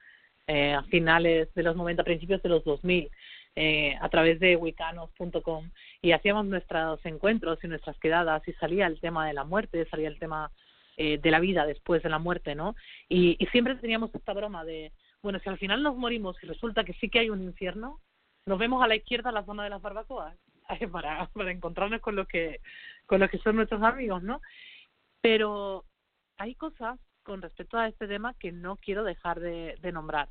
eh, 0.47 0.73
a 0.73 0.83
finales 0.83 1.53
de 1.53 1.63
los 1.63 1.75
90, 1.75 2.03
principios 2.03 2.41
de 2.41 2.49
los 2.49 2.63
2000, 2.63 3.09
eh, 3.57 3.97
a 3.99 4.07
través 4.07 4.39
de 4.39 4.55
wicanos.com 4.55 5.69
y 6.01 6.13
hacíamos 6.13 6.45
nuestros 6.45 7.05
encuentros 7.05 7.61
y 7.63 7.67
nuestras 7.67 7.99
quedadas 7.99 8.47
y 8.47 8.53
salía 8.53 8.87
el 8.87 9.01
tema 9.01 9.27
de 9.27 9.33
la 9.33 9.43
muerte, 9.43 9.85
salía 9.89 10.07
el 10.07 10.19
tema 10.19 10.51
eh, 10.95 11.17
de 11.17 11.31
la 11.31 11.41
vida 11.41 11.65
después 11.65 12.01
de 12.01 12.09
la 12.09 12.17
muerte, 12.17 12.55
¿no? 12.55 12.75
Y, 13.09 13.35
y 13.39 13.45
siempre 13.47 13.75
teníamos 13.75 14.15
esta 14.15 14.31
broma 14.31 14.63
de, 14.63 14.93
bueno, 15.23 15.39
si 15.39 15.49
al 15.49 15.57
final 15.57 15.83
nos 15.83 15.95
morimos 15.95 16.35
y 16.41 16.47
resulta 16.47 16.83
que 16.83 16.93
sí 16.93 17.09
que 17.09 17.19
hay 17.19 17.29
un 17.29 17.41
infierno, 17.41 17.99
nos 18.45 18.57
vemos 18.57 18.83
a 18.83 18.87
la 18.87 18.95
izquierda 18.95 19.31
la 19.31 19.45
zona 19.45 19.63
de 19.63 19.69
las 19.69 19.81
barbacoas 19.81 20.37
para, 20.91 21.27
para 21.27 21.51
encontrarnos 21.51 22.01
con 22.01 22.15
lo 22.15 22.25
que 22.25 22.59
con 23.05 23.19
lo 23.19 23.29
que 23.29 23.39
son 23.39 23.57
nuestros 23.57 23.83
amigos, 23.83 24.23
¿no? 24.23 24.41
Pero 25.21 25.85
hay 26.37 26.55
cosas 26.55 26.99
con 27.23 27.41
respecto 27.41 27.77
a 27.77 27.87
este 27.87 28.07
tema 28.07 28.33
que 28.35 28.51
no 28.51 28.77
quiero 28.77 29.03
dejar 29.03 29.39
de, 29.39 29.75
de 29.81 29.91
nombrar. 29.91 30.29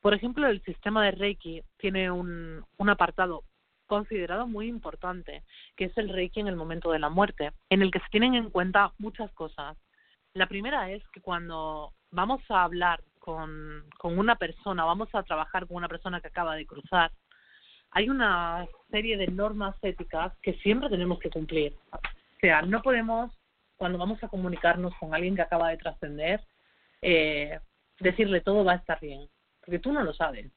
Por 0.00 0.14
ejemplo, 0.14 0.46
el 0.46 0.62
sistema 0.62 1.04
de 1.04 1.12
Reiki 1.12 1.62
tiene 1.78 2.10
un, 2.10 2.64
un 2.76 2.90
apartado 2.90 3.44
considerado 3.86 4.46
muy 4.46 4.68
importante, 4.68 5.42
que 5.76 5.86
es 5.86 5.98
el 5.98 6.10
Reiki 6.10 6.40
en 6.40 6.46
el 6.46 6.56
momento 6.56 6.92
de 6.92 7.00
la 7.00 7.08
muerte, 7.08 7.52
en 7.70 7.82
el 7.82 7.90
que 7.90 7.98
se 7.98 8.08
tienen 8.10 8.34
en 8.34 8.50
cuenta 8.50 8.92
muchas 8.98 9.32
cosas. 9.32 9.76
La 10.34 10.46
primera 10.46 10.90
es 10.90 11.02
que 11.08 11.20
cuando 11.20 11.92
vamos 12.10 12.40
a 12.50 12.62
hablar 12.62 13.02
con, 13.20 13.84
con 13.98 14.18
una 14.18 14.34
persona, 14.34 14.84
vamos 14.84 15.08
a 15.12 15.22
trabajar 15.22 15.68
con 15.68 15.76
una 15.76 15.88
persona 15.88 16.20
que 16.20 16.28
acaba 16.28 16.56
de 16.56 16.66
cruzar, 16.66 17.12
hay 17.92 18.08
una 18.08 18.66
serie 18.90 19.16
de 19.16 19.26
normas 19.28 19.76
éticas 19.82 20.32
que 20.42 20.54
siempre 20.54 20.88
tenemos 20.88 21.18
que 21.18 21.30
cumplir. 21.30 21.76
O 21.92 22.40
sea, 22.40 22.62
no 22.62 22.82
podemos, 22.82 23.32
cuando 23.76 23.98
vamos 23.98 24.22
a 24.22 24.28
comunicarnos 24.28 24.94
con 24.98 25.14
alguien 25.14 25.36
que 25.36 25.42
acaba 25.42 25.70
de 25.70 25.76
trascender, 25.76 26.40
eh, 27.02 27.58
decirle 27.98 28.40
todo 28.40 28.64
va 28.64 28.72
a 28.72 28.76
estar 28.76 29.00
bien, 29.00 29.28
porque 29.60 29.78
tú 29.78 29.92
no 29.92 30.02
lo 30.02 30.12
sabes. 30.14 30.50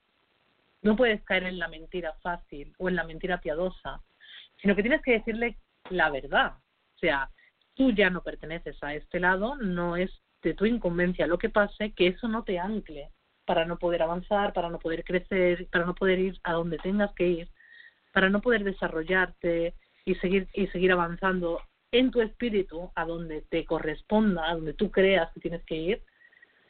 No 0.81 0.95
puedes 0.95 1.23
caer 1.23 1.43
en 1.43 1.59
la 1.59 1.67
mentira 1.67 2.13
fácil 2.21 2.73
o 2.77 2.89
en 2.89 2.95
la 2.95 3.03
mentira 3.03 3.39
piadosa, 3.39 4.01
sino 4.61 4.75
que 4.75 4.83
tienes 4.83 5.01
que 5.01 5.13
decirle 5.13 5.57
la 5.89 6.09
verdad. 6.09 6.53
O 6.95 6.99
sea, 6.99 7.29
tú 7.73 7.91
ya 7.91 8.09
no 8.09 8.21
perteneces 8.21 8.81
a 8.83 8.93
este 8.93 9.19
lado, 9.19 9.55
no 9.55 9.95
es 9.95 10.11
de 10.43 10.53
tu 10.53 10.65
incumbencia 10.65 11.25
lo 11.25 11.37
que 11.37 11.49
pase, 11.49 11.93
que 11.93 12.07
eso 12.07 12.27
no 12.27 12.43
te 12.43 12.59
ancle 12.59 13.09
para 13.45 13.65
no 13.65 13.77
poder 13.77 14.03
avanzar, 14.03 14.53
para 14.53 14.69
no 14.69 14.79
poder 14.79 15.03
crecer, 15.03 15.67
para 15.71 15.85
no 15.85 15.95
poder 15.95 16.19
ir 16.19 16.39
a 16.43 16.53
donde 16.53 16.77
tengas 16.77 17.13
que 17.13 17.27
ir, 17.27 17.49
para 18.13 18.29
no 18.29 18.41
poder 18.41 18.63
desarrollarte 18.63 19.73
y 20.05 20.15
seguir 20.15 20.47
y 20.53 20.67
seguir 20.67 20.91
avanzando 20.91 21.61
en 21.91 22.11
tu 22.11 22.21
espíritu 22.21 22.91
a 22.95 23.05
donde 23.05 23.41
te 23.41 23.65
corresponda, 23.65 24.49
a 24.49 24.55
donde 24.55 24.73
tú 24.73 24.91
creas 24.91 25.31
que 25.33 25.39
tienes 25.39 25.63
que 25.63 25.75
ir, 25.75 26.01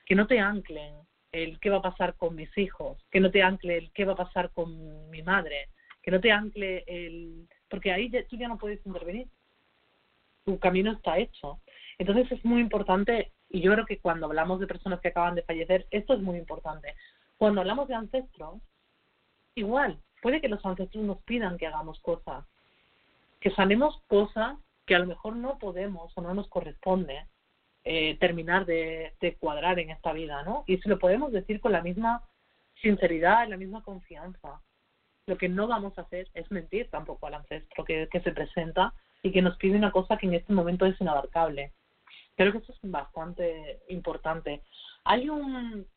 que 0.06 0.16
no 0.16 0.28
te 0.28 0.40
anclen 0.40 0.94
el 1.32 1.60
qué 1.60 1.70
va 1.70 1.78
a 1.78 1.82
pasar 1.82 2.16
con 2.16 2.36
mis 2.36 2.56
hijos, 2.58 2.98
que 3.10 3.20
no 3.20 3.32
te 3.32 3.42
ancle 3.42 3.78
el 3.78 3.92
qué 3.92 4.06
va 4.06 4.14
a 4.14 4.18
pasar 4.18 4.52
con 4.52 5.10
mi 5.10 5.24
madre, 5.24 5.70
que 6.02 6.12
no 6.12 6.20
te 6.20 6.32
ancle 6.32 6.84
el... 6.86 7.48
porque 7.70 7.92
ahí 7.92 8.12
tú 8.30 8.38
ya 8.38 8.48
no 8.48 8.58
puedes 8.58 8.86
intervenir. 8.86 9.28
Tu 10.46 10.60
camino 10.60 10.92
está 10.92 11.18
hecho. 11.18 11.60
Entonces 11.98 12.32
es 12.32 12.46
muy 12.46 12.62
importante, 12.62 13.32
y 13.54 13.62
yo 13.62 13.72
creo 13.72 13.86
que 13.86 14.00
cuando 14.00 14.26
hablamos 14.26 14.60
de 14.60 14.68
personas 14.68 15.00
que 15.00 15.10
acaban 15.10 15.36
de 15.36 15.44
fallecer, 15.44 15.86
esto 15.92 16.16
es 16.16 16.20
muy 16.20 16.38
importante. 16.38 16.96
Cuando 17.38 17.62
hablamos 17.62 17.88
de 17.88 17.94
ancestros, 17.94 18.60
igual, 19.54 20.00
puede 20.24 20.42
que 20.42 20.50
los 20.50 20.66
ancestros 20.66 21.04
nos 21.04 21.20
pidan 21.20 21.60
que 21.60 21.68
hagamos 21.68 22.00
cosas, 22.00 22.46
que 23.40 23.52
sanemos 23.52 24.02
cosas 24.08 24.58
que 24.88 24.96
a 24.96 25.00
lo 25.00 25.06
mejor 25.06 25.36
no 25.36 25.60
podemos 25.60 26.12
o 26.18 26.22
no 26.22 26.34
nos 26.34 26.48
corresponde 26.50 27.28
eh, 27.84 28.18
terminar 28.18 28.66
de, 28.66 29.14
de 29.22 29.36
cuadrar 29.36 29.78
en 29.78 29.92
esta 29.92 30.14
vida, 30.14 30.42
¿no? 30.44 30.64
Y 30.66 30.80
se 30.80 30.90
lo 30.90 30.98
podemos 30.98 31.32
decir 31.32 31.62
con 31.62 31.74
la 31.74 31.84
misma 31.84 32.24
sinceridad 32.82 33.48
la 33.48 33.58
misma 33.58 33.84
confianza. 33.84 34.62
Lo 35.28 35.38
que 35.38 35.48
no 35.48 35.68
vamos 35.68 35.96
a 35.98 36.02
hacer 36.02 36.28
es 36.34 36.50
mentir 36.50 36.90
tampoco 36.90 37.28
al 37.28 37.36
ancestro 37.36 37.86
que, 37.86 38.10
que 38.12 38.20
se 38.22 38.32
presenta 38.32 38.96
y 39.22 39.32
que 39.32 39.44
nos 39.44 39.58
pide 39.58 39.78
una 39.78 39.92
cosa 39.92 40.18
que 40.18 40.26
en 40.26 40.34
este 40.34 40.54
momento 40.54 40.88
es 40.88 41.00
inabarcable. 41.00 41.72
Creo 42.36 42.52
que 42.52 42.58
eso 42.60 42.74
es 42.74 42.80
bastante 42.84 43.80
importante. 43.90 44.62
Hay 45.04 45.30
un, 45.30 45.88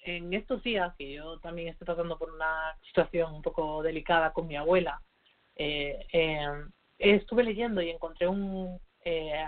en 0.00 0.34
estos 0.34 0.62
días 0.62 0.94
que 0.96 1.14
yo 1.14 1.38
también 1.40 1.68
estoy 1.68 1.86
pasando 1.86 2.18
por 2.18 2.32
una 2.32 2.76
situación 2.88 3.34
un 3.34 3.42
poco 3.42 3.82
delicada 3.82 4.32
con 4.32 4.46
mi 4.46 4.56
abuela, 4.56 5.00
eh, 5.54 6.06
eh, 6.12 6.64
estuve 6.98 7.44
leyendo 7.44 7.80
y 7.80 7.90
encontré 7.90 8.28
un 8.28 8.78
eh, 9.04 9.46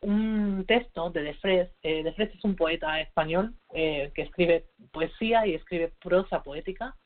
un 0.00 0.64
texto 0.66 1.10
de 1.10 1.22
Defres. 1.22 1.70
Eh, 1.82 2.02
Defres 2.02 2.34
es 2.34 2.44
un 2.44 2.56
poeta 2.56 3.00
español 3.00 3.54
eh, 3.74 4.12
que 4.14 4.22
escribe 4.22 4.66
poesía 4.92 5.46
y 5.46 5.54
escribe 5.54 5.92
prosa 6.00 6.42
poética. 6.42 6.96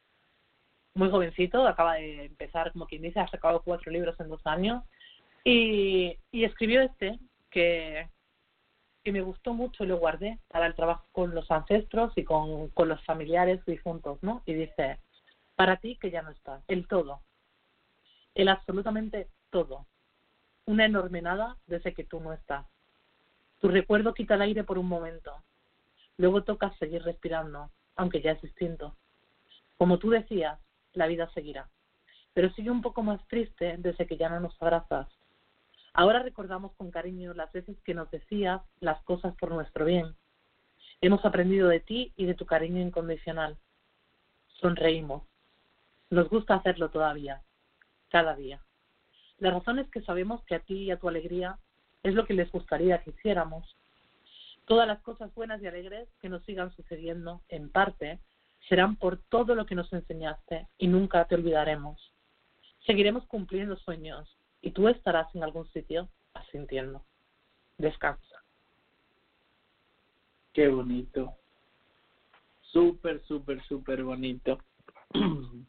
Muy 0.94 1.10
jovencito, 1.10 1.66
acaba 1.66 1.94
de 1.94 2.26
empezar, 2.26 2.72
como 2.72 2.86
quien 2.86 3.02
dice, 3.02 3.20
ha 3.20 3.28
sacado 3.28 3.62
cuatro 3.62 3.90
libros 3.90 4.18
en 4.20 4.28
dos 4.28 4.42
años. 4.46 4.82
Y, 5.44 6.18
y 6.30 6.44
escribió 6.44 6.82
este 6.82 7.18
que, 7.50 8.08
que 9.02 9.12
me 9.12 9.20
gustó 9.20 9.54
mucho 9.54 9.84
y 9.84 9.88
lo 9.88 9.98
guardé 9.98 10.38
para 10.48 10.66
el 10.66 10.74
trabajo 10.74 11.06
con 11.12 11.34
los 11.34 11.50
ancestros 11.50 12.12
y 12.16 12.24
con, 12.24 12.68
con 12.68 12.88
los 12.88 13.04
familiares 13.04 13.64
difuntos, 13.66 14.22
¿no? 14.22 14.42
Y 14.46 14.54
dice, 14.54 15.00
para 15.56 15.76
ti 15.76 15.96
que 15.96 16.10
ya 16.10 16.22
no 16.22 16.30
estás, 16.30 16.62
el 16.68 16.86
todo, 16.86 17.22
el 18.34 18.48
absolutamente 18.48 19.28
todo, 19.50 19.86
una 20.66 20.86
enorme 20.86 21.22
nada 21.22 21.56
desde 21.66 21.94
que 21.94 22.04
tú 22.04 22.20
no 22.20 22.32
estás. 22.32 22.66
Tu 23.58 23.68
recuerdo 23.68 24.14
quita 24.14 24.34
el 24.34 24.42
aire 24.42 24.64
por 24.64 24.78
un 24.78 24.86
momento. 24.86 25.44
Luego 26.16 26.42
toca 26.42 26.74
seguir 26.78 27.02
respirando, 27.02 27.70
aunque 27.96 28.20
ya 28.20 28.32
es 28.32 28.42
distinto. 28.42 28.96
Como 29.76 29.98
tú 29.98 30.10
decías, 30.10 30.58
la 30.92 31.06
vida 31.06 31.30
seguirá. 31.32 31.68
Pero 32.34 32.50
sigue 32.54 32.70
un 32.70 32.82
poco 32.82 33.02
más 33.02 33.26
triste 33.28 33.76
desde 33.78 34.06
que 34.06 34.16
ya 34.16 34.28
no 34.28 34.40
nos 34.40 34.60
abrazas. 34.60 35.08
Ahora 35.94 36.22
recordamos 36.22 36.72
con 36.76 36.90
cariño 36.90 37.34
las 37.34 37.52
veces 37.52 37.76
que 37.84 37.92
nos 37.92 38.10
decías 38.10 38.62
las 38.80 39.02
cosas 39.02 39.34
por 39.36 39.50
nuestro 39.50 39.84
bien. 39.84 40.14
Hemos 41.02 41.24
aprendido 41.24 41.68
de 41.68 41.80
ti 41.80 42.12
y 42.16 42.24
de 42.24 42.34
tu 42.34 42.46
cariño 42.46 42.80
incondicional. 42.80 43.58
Sonreímos. 44.60 45.24
Nos 46.08 46.30
gusta 46.30 46.54
hacerlo 46.54 46.90
todavía, 46.90 47.42
cada 48.08 48.34
día. 48.34 48.62
La 49.38 49.50
razón 49.50 49.78
es 49.80 49.88
que 49.90 50.00
sabemos 50.02 50.42
que 50.44 50.54
a 50.54 50.60
ti 50.60 50.84
y 50.84 50.90
a 50.90 50.98
tu 50.98 51.08
alegría 51.08 51.58
es 52.02 52.14
lo 52.14 52.24
que 52.26 52.34
les 52.34 52.50
gustaría 52.50 53.02
que 53.02 53.10
hiciéramos. 53.10 53.76
Todas 54.64 54.86
las 54.86 55.00
cosas 55.02 55.34
buenas 55.34 55.60
y 55.62 55.66
alegres 55.66 56.08
que 56.20 56.28
nos 56.30 56.42
sigan 56.44 56.74
sucediendo, 56.74 57.42
en 57.48 57.68
parte, 57.70 58.18
serán 58.68 58.96
por 58.96 59.18
todo 59.28 59.54
lo 59.54 59.66
que 59.66 59.74
nos 59.74 59.92
enseñaste 59.92 60.68
y 60.78 60.86
nunca 60.86 61.24
te 61.26 61.34
olvidaremos. 61.34 62.12
Seguiremos 62.86 63.26
cumpliendo 63.26 63.76
sueños 63.76 64.38
y 64.62 64.70
tú 64.70 64.88
estarás 64.88 65.32
en 65.34 65.42
algún 65.42 65.68
sitio 65.72 66.08
asintiendo. 66.34 67.04
Descansa. 67.76 68.42
Qué 70.52 70.68
bonito. 70.68 71.34
Súper, 72.62 73.22
súper, 73.24 73.62
súper 73.64 74.02
bonito. 74.02 74.58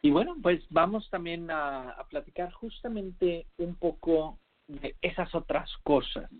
Y 0.00 0.10
bueno, 0.10 0.36
pues 0.40 0.64
vamos 0.70 1.10
también 1.10 1.50
a, 1.50 1.90
a 1.90 2.06
platicar 2.06 2.52
justamente 2.52 3.46
un 3.56 3.74
poco 3.74 4.38
de 4.68 4.94
esas 5.02 5.34
otras 5.34 5.68
cosas 5.82 6.30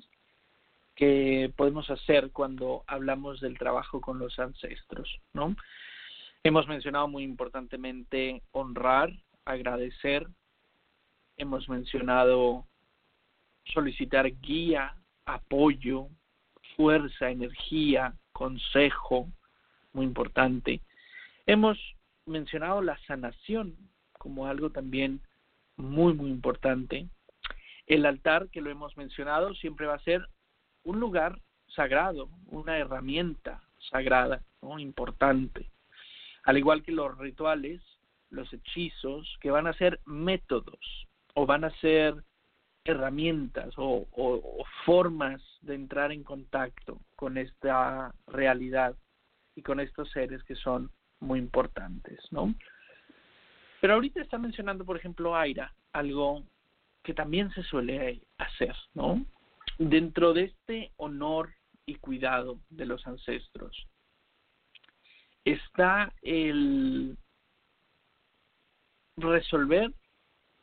que 0.95 1.53
podemos 1.57 1.91
hacer 1.91 2.31
cuando 2.31 2.85
hablamos 2.87 3.41
del 3.41 3.59
trabajo 3.59 4.01
con 4.01 4.21
los 4.21 4.39
ancestros, 4.39 5.21
¿no? 5.33 5.57
Hemos 6.45 6.69
mencionado 6.69 7.09
muy 7.09 7.25
importantemente 7.25 8.43
honrar, 8.53 9.11
agradecer, 9.45 10.29
hemos 11.39 11.69
mencionado 11.69 12.67
solicitar 13.73 14.29
guía, 14.41 14.95
apoyo, 15.25 16.09
fuerza, 16.77 17.31
energía, 17.31 18.15
consejo, 18.33 19.29
muy 19.93 20.05
importante. 20.05 20.81
Hemos 21.47 21.79
mencionado 22.27 22.83
la 22.83 22.99
sanación 23.07 23.77
como 24.19 24.47
algo 24.47 24.71
también 24.71 25.21
muy, 25.77 26.13
muy 26.13 26.31
importante. 26.31 27.09
El 27.87 28.05
altar, 28.05 28.49
que 28.51 28.61
lo 28.61 28.71
hemos 28.71 28.97
mencionado, 28.97 29.55
siempre 29.55 29.87
va 29.87 29.95
a 29.95 30.01
ser 30.01 30.27
un 30.83 30.99
lugar 30.99 31.41
sagrado, 31.69 32.29
una 32.47 32.79
herramienta 32.79 33.63
sagrada, 33.91 34.43
importante. 34.79 35.71
Al 36.45 36.59
igual 36.59 36.83
que 36.83 36.93
los 36.93 37.17
rituales, 37.17 37.81
los 38.31 38.53
hechizos, 38.53 39.39
que 39.41 39.51
van 39.51 39.67
a 39.67 39.73
ser 39.75 40.01
métodos 40.05 41.08
o 41.39 41.47
van 41.47 41.63
a 41.63 41.71
ser 41.79 42.17
herramientas 42.85 43.73
o, 43.77 44.09
formas 44.85 45.41
de 45.61 45.77
entrar 45.77 46.11
en 46.11 46.25
contacto 46.25 47.01
con 47.15 47.39
esta 47.39 48.13
realidad 48.27 48.97
y 49.55 49.63
con 49.63 49.79
estos 49.79 50.11
seres 50.11 50.43
que 50.43 50.57
son 50.57 50.91
muy 51.21 51.39
importantes, 51.39 52.19
¿no? 52.33 52.53
Pero 53.81 53.95
ahorita 53.95 54.21
está 54.21 54.37
mencionando, 54.39 54.85
por 54.85 54.97
ejemplo, 54.97 55.37
Aira, 55.37 55.73
algo 55.93 56.43
que 57.05 57.15
también 57.15 57.53
se 57.53 57.63
suele 57.63 58.21
hacer, 58.39 58.75
¿no? 58.95 59.25
Dentro 59.79 60.33
de 60.33 60.45
este 60.45 60.91
honor 60.97 61.51
y 61.87 61.95
cuidado 61.97 62.59
de 62.69 62.87
los 62.87 63.07
ancestros 63.07 63.87
está 65.45 66.13
el 66.23 67.17
resolver 69.17 69.93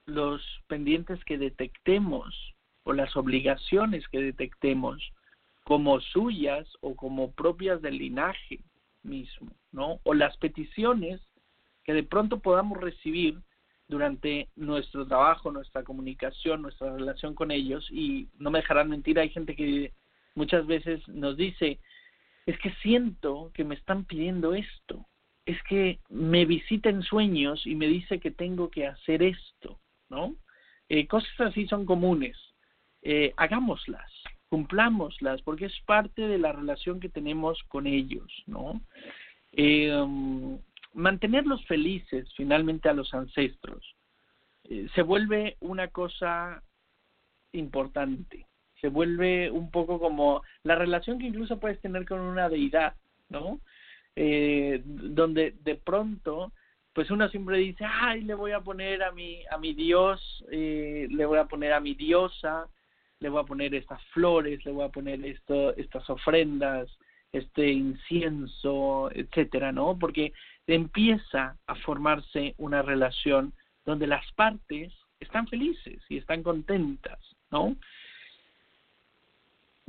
los 0.06 0.42
pendientes 0.68 1.24
que 1.26 1.38
detectemos 1.38 2.36
o 2.84 2.94
las 2.94 3.16
obligaciones 3.16 4.08
que 4.08 4.22
detectemos 4.22 5.02
como 5.64 6.00
suyas 6.00 6.68
o 6.82 6.96
como 6.96 7.32
propias 7.32 7.82
del 7.82 7.98
linaje 7.98 8.60
mismo, 9.04 9.52
¿no? 9.72 10.00
O 10.04 10.14
las 10.14 10.38
peticiones 10.38 11.22
que 11.84 11.94
de 11.94 12.04
pronto 12.04 12.40
podamos 12.40 12.80
recibir 12.80 13.40
durante 13.88 14.50
nuestro 14.56 15.06
trabajo, 15.08 15.52
nuestra 15.52 15.84
comunicación, 15.84 16.62
nuestra 16.62 16.96
relación 16.96 17.36
con 17.36 17.52
ellos. 17.52 17.88
Y 17.92 18.28
no 18.38 18.52
me 18.52 18.60
dejarán 18.60 18.90
mentir, 18.90 19.20
hay 19.20 19.30
gente 19.30 19.56
que 19.56 19.94
muchas 20.36 20.66
veces 20.66 21.08
nos 21.08 21.38
dice, 21.38 21.80
es 22.46 22.58
que 22.60 22.72
siento 22.82 23.52
que 23.54 23.64
me 23.64 23.76
están 23.76 24.06
pidiendo 24.06 24.54
esto, 24.54 25.06
es 25.46 25.62
que 25.64 26.00
me 26.10 26.46
visita 26.46 26.90
en 26.90 27.04
sueños 27.04 27.66
y 27.66 27.76
me 27.76 27.88
dice 27.88 28.20
que 28.20 28.32
tengo 28.32 28.70
que 28.70 28.88
hacer 28.88 29.24
esto, 29.24 29.80
¿no? 30.10 30.36
Eh, 30.90 31.08
cosas 31.08 31.40
así 31.40 31.68
son 31.68 31.86
comunes, 31.86 32.38
eh, 33.02 33.34
hagámoslas, 33.38 34.12
cumplámoslas, 34.50 35.42
porque 35.42 35.66
es 35.66 35.80
parte 35.86 36.28
de 36.28 36.38
la 36.38 36.52
relación 36.52 37.00
que 37.00 37.10
tenemos 37.10 37.62
con 37.68 37.88
ellos, 37.88 38.32
¿no? 38.46 38.82
Eh, 39.54 39.92
mantenerlos 40.94 41.66
felices 41.66 42.28
finalmente 42.36 42.90
a 42.90 42.94
los 42.94 43.14
ancestros 43.14 43.96
se 44.94 45.02
vuelve 45.02 45.58
una 45.60 45.90
cosa 45.90 46.64
importante, 47.52 48.48
se 48.82 48.90
vuelve 48.90 49.52
un 49.52 49.72
poco 49.72 50.00
como 50.00 50.44
la 50.64 50.76
relación 50.76 51.20
que 51.20 51.28
incluso 51.28 51.60
puedes 51.60 51.80
tener 51.82 52.08
con 52.08 52.20
una 52.20 52.50
deidad, 52.50 52.96
¿no? 53.30 53.60
Eh, 54.16 54.82
donde 54.86 55.56
de 55.62 55.76
pronto 55.76 56.54
pues 56.96 57.12
uno 57.12 57.28
siempre 57.28 57.58
dice, 57.58 57.84
ay, 57.86 58.22
le 58.22 58.36
voy 58.36 58.54
a 58.54 58.62
poner 58.62 59.04
a 59.04 59.12
mi, 59.12 59.44
a 59.52 59.58
mi 59.58 59.74
Dios, 59.74 60.46
eh, 60.50 61.10
le 61.12 61.26
voy 61.26 61.38
a 61.38 61.44
poner 61.44 61.74
a 61.74 61.82
mi 61.82 61.94
diosa, 61.94 62.70
le 63.20 63.28
voy 63.28 63.42
a 63.42 63.46
poner 63.46 63.76
estas 63.76 64.02
flores, 64.14 64.64
le 64.64 64.72
voy 64.72 64.86
a 64.86 64.90
poner 64.90 65.24
esto, 65.26 65.76
estas 65.76 66.10
ofrendas, 66.10 66.88
este 67.34 67.70
incienso, 67.70 69.12
etcétera, 69.14 69.74
¿no? 69.74 70.00
Porque 70.00 70.32
empieza 70.68 71.58
a 71.68 71.76
formarse 71.76 72.56
una 72.58 72.82
relación 72.82 73.52
donde 73.86 74.08
las 74.08 74.26
partes 74.32 74.94
están 75.20 75.50
felices 75.50 76.02
y 76.08 76.16
están 76.16 76.44
contentas, 76.44 77.20
¿no? 77.52 77.76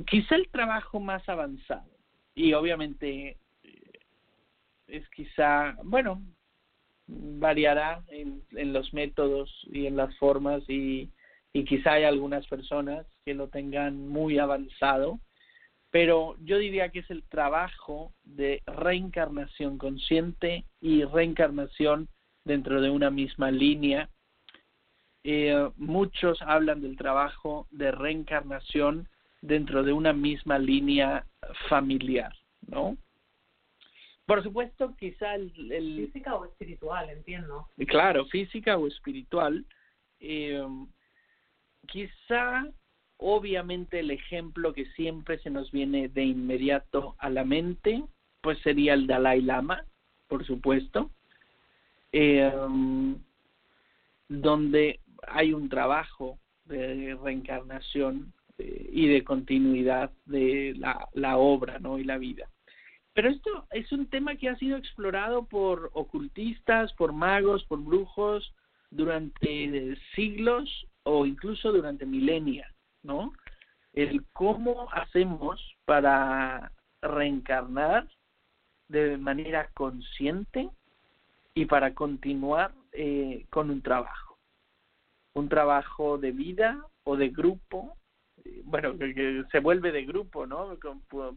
Quizá 0.05 0.35
el 0.35 0.49
trabajo 0.49 0.99
más 0.99 1.27
avanzado, 1.29 1.89
y 2.35 2.51
obviamente 2.51 3.37
eh, 3.63 3.99
es 4.87 5.09
quizá, 5.11 5.77
bueno, 5.85 6.21
variará 7.07 8.03
en, 8.09 8.43
en 8.51 8.73
los 8.73 8.93
métodos 8.93 9.49
y 9.71 9.85
en 9.85 9.95
las 9.95 10.15
formas 10.17 10.63
y, 10.69 11.09
y 11.53 11.63
quizá 11.65 11.93
hay 11.93 12.03
algunas 12.03 12.45
personas 12.47 13.05
que 13.25 13.33
lo 13.33 13.47
tengan 13.47 14.07
muy 14.07 14.37
avanzado, 14.37 15.19
pero 15.89 16.35
yo 16.43 16.57
diría 16.57 16.89
que 16.89 16.99
es 16.99 17.09
el 17.09 17.23
trabajo 17.23 18.13
de 18.23 18.61
reencarnación 18.67 19.77
consciente 19.77 20.65
y 20.81 21.03
reencarnación 21.03 22.09
dentro 22.43 22.81
de 22.81 22.89
una 22.89 23.09
misma 23.09 23.51
línea. 23.51 24.09
Eh, 25.23 25.69
muchos 25.77 26.41
hablan 26.41 26.81
del 26.81 26.97
trabajo 26.97 27.67
de 27.71 27.91
reencarnación 27.91 29.07
dentro 29.41 29.83
de 29.83 29.93
una 29.93 30.13
misma 30.13 30.59
línea 30.59 31.25
familiar, 31.69 32.33
¿no? 32.67 32.97
Por 34.27 34.43
supuesto, 34.43 34.93
quizá 34.97 35.35
el, 35.35 35.71
el 35.71 36.05
física 36.07 36.35
o 36.35 36.43
espiritual, 36.43 37.09
entiendo. 37.09 37.69
Claro, 37.87 38.25
física 38.25 38.77
o 38.77 38.85
espiritual. 38.85 39.65
Eh, 40.19 40.67
quizá, 41.87 42.67
obviamente, 43.15 44.01
el 44.01 44.11
ejemplo 44.11 44.73
que 44.73 44.85
siempre 44.97 45.39
se 45.39 45.49
nos 45.49 45.71
viene 45.71 46.09
de 46.09 46.25
inmediato 46.25 47.15
a 47.19 47.29
la 47.29 47.45
mente, 47.45 48.03
pues 48.41 48.59
sería 48.59 48.95
el 48.95 49.07
Dalai 49.07 49.41
Lama, 49.41 49.85
por 50.27 50.45
supuesto, 50.45 51.09
eh, 52.11 52.51
donde 54.27 54.99
hay 55.25 55.53
un 55.53 55.69
trabajo 55.69 56.37
de 56.65 57.17
reencarnación 57.23 58.33
eh, 58.57 58.89
y 58.91 59.07
de 59.07 59.23
continuidad 59.23 60.11
de 60.25 60.73
la, 60.77 61.07
la 61.13 61.37
obra 61.37 61.79
¿no? 61.79 61.97
y 61.97 62.03
la 62.03 62.17
vida. 62.17 62.49
Pero 63.17 63.29
esto 63.29 63.65
es 63.71 63.91
un 63.91 64.05
tema 64.05 64.35
que 64.35 64.47
ha 64.47 64.55
sido 64.57 64.77
explorado 64.77 65.47
por 65.47 65.89
ocultistas, 65.95 66.93
por 66.93 67.13
magos, 67.13 67.65
por 67.65 67.79
brujos 67.79 68.53
durante 68.91 69.97
siglos 70.13 70.85
o 71.01 71.25
incluso 71.25 71.71
durante 71.71 72.05
milenios, 72.05 72.67
¿no? 73.01 73.33
El 73.93 74.23
cómo 74.33 74.87
hacemos 74.91 75.59
para 75.85 76.71
reencarnar 77.01 78.07
de 78.87 79.17
manera 79.17 79.67
consciente 79.73 80.69
y 81.55 81.65
para 81.65 81.95
continuar 81.95 82.71
eh, 82.91 83.47
con 83.49 83.71
un 83.71 83.81
trabajo, 83.81 84.37
un 85.33 85.49
trabajo 85.49 86.19
de 86.19 86.33
vida 86.33 86.85
o 87.03 87.17
de 87.17 87.29
grupo, 87.29 87.97
bueno, 88.63 88.97
que 88.97 89.43
se 89.51 89.59
vuelve 89.59 89.91
de 89.91 90.05
grupo, 90.05 90.45
¿no? 90.45 90.77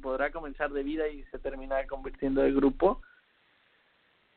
Podrá 0.01 0.31
comenzar 0.31 0.71
de 0.71 0.83
vida 0.83 1.09
y 1.09 1.23
se 1.25 1.39
termina 1.39 1.87
convirtiendo 1.87 2.43
de 2.43 2.53
grupo, 2.53 3.03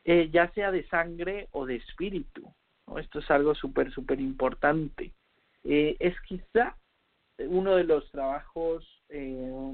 eh, 0.05 0.29
ya 0.31 0.51
sea 0.53 0.71
de 0.71 0.87
sangre 0.87 1.47
o 1.51 1.65
de 1.65 1.75
espíritu. 1.75 2.43
Esto 2.97 3.19
es 3.19 3.31
algo 3.31 3.55
súper, 3.55 3.91
súper 3.91 4.19
importante 4.19 5.13
eh, 5.63 5.95
es 5.99 6.19
quizá 6.21 6.75
uno 7.39 7.75
de 7.75 7.85
los 7.85 8.09
trabajos 8.11 8.85
eh, 9.09 9.73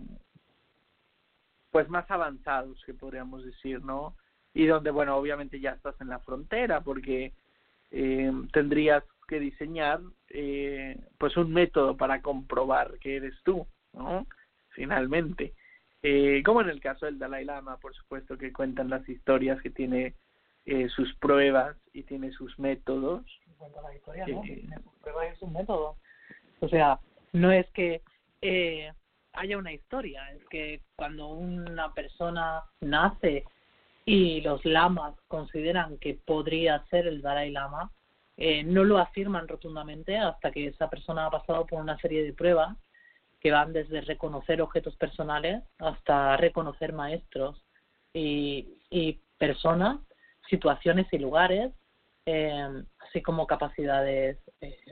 pues 1.72 1.90
más 1.90 2.10
avanzados 2.10 2.82
que 2.86 2.94
podríamos 2.94 3.44
decir, 3.44 3.84
¿no? 3.84 4.16
Y 4.54 4.66
donde, 4.66 4.92
bueno, 4.92 5.16
obviamente 5.16 5.60
ya 5.60 5.72
estás 5.72 6.00
en 6.02 6.10
la 6.10 6.20
frontera 6.20 6.82
porque 6.82 7.34
eh, 7.92 8.32
tendrías 8.52 9.04
que 9.30 9.40
diseñar 9.40 10.02
eh, 10.30 11.00
pues 11.18 11.38
un 11.38 11.54
método 11.54 11.96
para 11.96 12.22
comprobar 12.22 12.98
que 13.00 13.18
eres 13.18 13.36
tú, 13.44 13.66
¿no? 13.94 14.26
Finalmente. 14.70 15.54
Eh, 16.02 16.42
como 16.46 16.62
en 16.62 16.70
el 16.70 16.80
caso 16.80 17.06
del 17.06 17.20
Dalai 17.20 17.46
Lama, 17.46 17.78
por 17.78 17.94
supuesto, 17.94 18.38
que 18.38 18.52
cuentan 18.54 18.90
las 18.90 19.08
historias 19.08 19.62
que 19.62 19.70
tiene 19.70 20.16
eh, 20.66 20.90
sus 20.90 21.14
pruebas 21.16 21.78
y 21.94 22.04
tiene 22.04 22.32
sus 22.32 22.58
métodos. 22.58 23.24
Cuenta 23.58 23.82
la 23.82 23.96
historia, 23.96 24.26
¿no? 24.28 24.42
Tiene 24.42 24.76
sus 24.82 24.94
pruebas 25.02 25.36
y 25.36 25.40
sus 25.40 25.52
métodos. 25.52 25.98
O 26.62 26.70
sea, 26.70 27.00
no 27.34 27.52
es 27.52 27.70
que 27.72 28.02
eh, 28.42 28.92
haya 29.34 29.58
una 29.58 29.74
historia, 29.74 30.32
es 30.32 30.44
que 30.50 30.82
cuando 30.96 31.28
una 31.28 31.94
persona 31.94 32.64
nace 32.82 33.46
y 34.06 34.42
los 34.42 34.64
lamas 34.66 35.16
consideran 35.28 35.98
que 35.98 36.14
podría 36.14 36.84
ser 36.90 37.08
el 37.08 37.22
Dalai 37.22 37.52
Lama, 37.52 37.92
eh, 38.42 38.64
no 38.64 38.86
lo 38.86 39.00
afirman 39.00 39.50
rotundamente 39.50 40.18
hasta 40.18 40.50
que 40.50 40.68
esa 40.68 40.90
persona 40.90 41.26
ha 41.26 41.30
pasado 41.30 41.66
por 41.66 41.82
una 41.82 42.00
serie 42.00 42.24
de 42.24 42.32
pruebas 42.32 42.78
que 43.42 43.52
van 43.52 43.74
desde 43.74 44.00
reconocer 44.00 44.62
objetos 44.62 44.96
personales 44.96 45.62
hasta 45.78 46.38
reconocer 46.38 46.94
maestros 46.94 47.62
y, 48.14 48.80
y 48.90 49.20
personas, 49.38 50.00
situaciones 50.50 51.06
y 51.12 51.18
lugares, 51.18 51.74
eh, 52.26 52.84
así 53.00 53.22
como 53.22 53.46
capacidades 53.46 54.38
eh, 54.62 54.86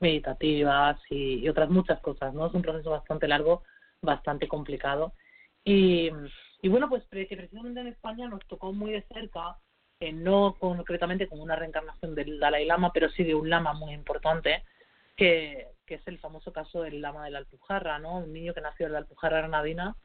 meditativas 0.00 0.98
y, 1.10 1.40
y, 1.44 1.48
otras 1.50 1.68
muchas 1.68 2.00
cosas, 2.00 2.32
¿no? 2.32 2.46
Es 2.46 2.54
un 2.54 2.62
proceso 2.62 2.88
bastante 2.88 3.28
largo, 3.28 3.64
bastante 4.00 4.48
complicado. 4.48 5.12
Y, 5.62 6.10
y 6.62 6.68
bueno, 6.68 6.88
pues 6.88 7.04
que 7.10 7.26
precisamente 7.36 7.80
en 7.80 7.88
España 7.88 8.28
nos 8.28 8.46
tocó 8.46 8.72
muy 8.72 8.92
de 8.92 9.02
cerca, 9.12 9.58
eh, 10.00 10.12
no 10.12 10.56
concretamente 10.58 11.28
con 11.28 11.40
una 11.40 11.56
reencarnación 11.56 12.14
del 12.14 12.38
Dalai 12.38 12.64
Lama, 12.64 12.92
pero 12.92 13.10
sí 13.10 13.24
de 13.24 13.34
un 13.34 13.48
lama 13.50 13.72
muy 13.72 13.94
importante, 13.94 14.62
que, 15.16 15.68
que 15.86 15.94
es 15.94 16.06
el 16.06 16.18
famoso 16.18 16.52
caso 16.52 16.82
del 16.82 17.00
lama 17.00 17.24
de 17.24 17.30
la 17.30 17.38
Alpujarra, 17.38 17.98
¿no? 17.98 18.18
Un 18.18 18.32
niño 18.32 18.54
que 18.54 18.60
nació 18.60 18.86
en 18.86 18.92
la 18.92 18.98
Alpujarra 18.98 19.38
granadina 19.38 19.96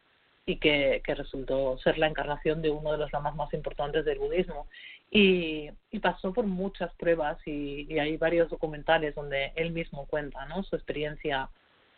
y 0.45 0.57
que, 0.57 1.01
que 1.03 1.15
resultó 1.15 1.77
ser 1.79 1.97
la 1.97 2.07
encarnación 2.07 2.61
de 2.61 2.71
uno 2.71 2.91
de 2.91 2.97
los 2.97 3.11
lamas 3.13 3.35
más 3.35 3.53
importantes 3.53 4.05
del 4.05 4.19
budismo. 4.19 4.67
Y, 5.09 5.69
y 5.91 5.99
pasó 5.99 6.33
por 6.33 6.45
muchas 6.45 6.93
pruebas 6.95 7.37
y, 7.45 7.85
y 7.93 7.99
hay 7.99 8.17
varios 8.17 8.49
documentales 8.49 9.13
donde 9.13 9.51
él 9.55 9.71
mismo 9.71 10.05
cuenta 10.07 10.45
¿no? 10.45 10.63
su 10.63 10.75
experiencia 10.75 11.49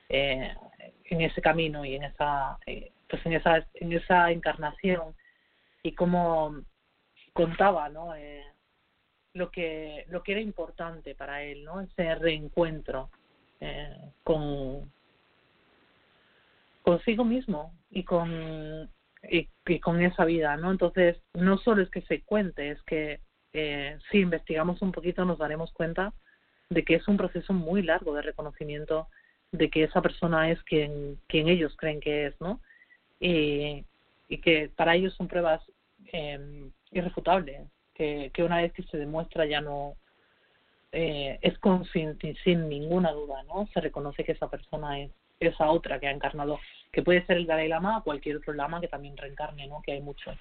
eh, 0.09 0.55
en 1.05 1.21
ese 1.21 1.41
camino 1.41 1.85
y 1.85 1.95
en 1.95 2.03
esa, 2.03 2.57
eh, 2.65 2.91
pues 3.07 3.23
en 3.25 3.33
esa, 3.33 3.65
en 3.75 3.93
esa 3.93 4.31
encarnación 4.31 5.15
y 5.83 5.93
cómo 5.93 6.61
contaba 7.33 7.89
¿no? 7.89 8.15
Eh, 8.15 8.43
lo 9.33 9.49
que 9.49 10.05
lo 10.09 10.21
que 10.23 10.33
era 10.33 10.41
importante 10.41 11.15
para 11.15 11.43
él 11.43 11.63
no 11.63 11.81
ese 11.81 12.15
reencuentro 12.15 13.09
eh, 13.59 13.97
con 14.23 14.91
consigo 16.83 17.25
mismo 17.25 17.73
y 17.89 18.03
con 18.03 18.89
y, 19.23 19.79
con 19.79 20.01
esa 20.01 20.25
vida 20.25 20.55
no 20.57 20.69
entonces 20.71 21.17
no 21.33 21.57
solo 21.57 21.81
es 21.81 21.89
que 21.89 22.01
se 22.03 22.21
cuente 22.21 22.71
es 22.71 22.81
que 22.83 23.21
eh, 23.53 23.97
si 24.11 24.19
investigamos 24.19 24.81
un 24.81 24.91
poquito 24.91 25.25
nos 25.25 25.39
daremos 25.39 25.71
cuenta 25.73 26.13
de 26.69 26.83
que 26.83 26.95
es 26.95 27.07
un 27.07 27.17
proceso 27.17 27.53
muy 27.53 27.81
largo 27.81 28.13
de 28.13 28.21
reconocimiento 28.21 29.07
de 29.51 29.69
que 29.69 29.83
esa 29.83 30.01
persona 30.01 30.51
es 30.51 30.61
quien 30.63 31.17
quien 31.27 31.47
ellos 31.47 31.75
creen 31.77 31.99
que 31.99 32.27
es 32.27 32.39
no 32.39 32.59
y, 33.19 33.85
y 34.27 34.37
que 34.39 34.69
para 34.75 34.95
ellos 34.95 35.15
son 35.15 35.27
pruebas 35.27 35.61
eh, 36.13 36.69
irrefutables 36.91 37.67
que, 37.93 38.31
que 38.33 38.43
una 38.43 38.61
vez 38.61 38.71
que 38.71 38.83
se 38.83 38.97
demuestra 38.97 39.45
ya 39.45 39.61
no 39.61 39.95
eh, 40.91 41.39
es 41.41 41.57
con 41.59 41.85
sin, 41.85 42.17
sin 42.43 42.69
ninguna 42.69 43.11
duda, 43.11 43.43
¿no? 43.43 43.67
Se 43.73 43.81
reconoce 43.81 44.23
que 44.23 44.33
esa 44.33 44.49
persona 44.49 44.99
es 44.99 45.11
esa 45.39 45.69
otra 45.69 45.99
que 45.99 46.07
ha 46.07 46.11
encarnado, 46.11 46.59
que 46.91 47.01
puede 47.01 47.25
ser 47.25 47.37
el 47.37 47.47
Dalai 47.47 47.67
Lama 47.67 47.97
o 47.97 48.03
cualquier 48.03 48.37
otro 48.37 48.53
lama 48.53 48.79
que 48.79 48.87
también 48.87 49.17
reencarne, 49.17 49.67
¿no? 49.67 49.81
Que 49.81 49.93
hay 49.93 50.01
muchos. 50.01 50.37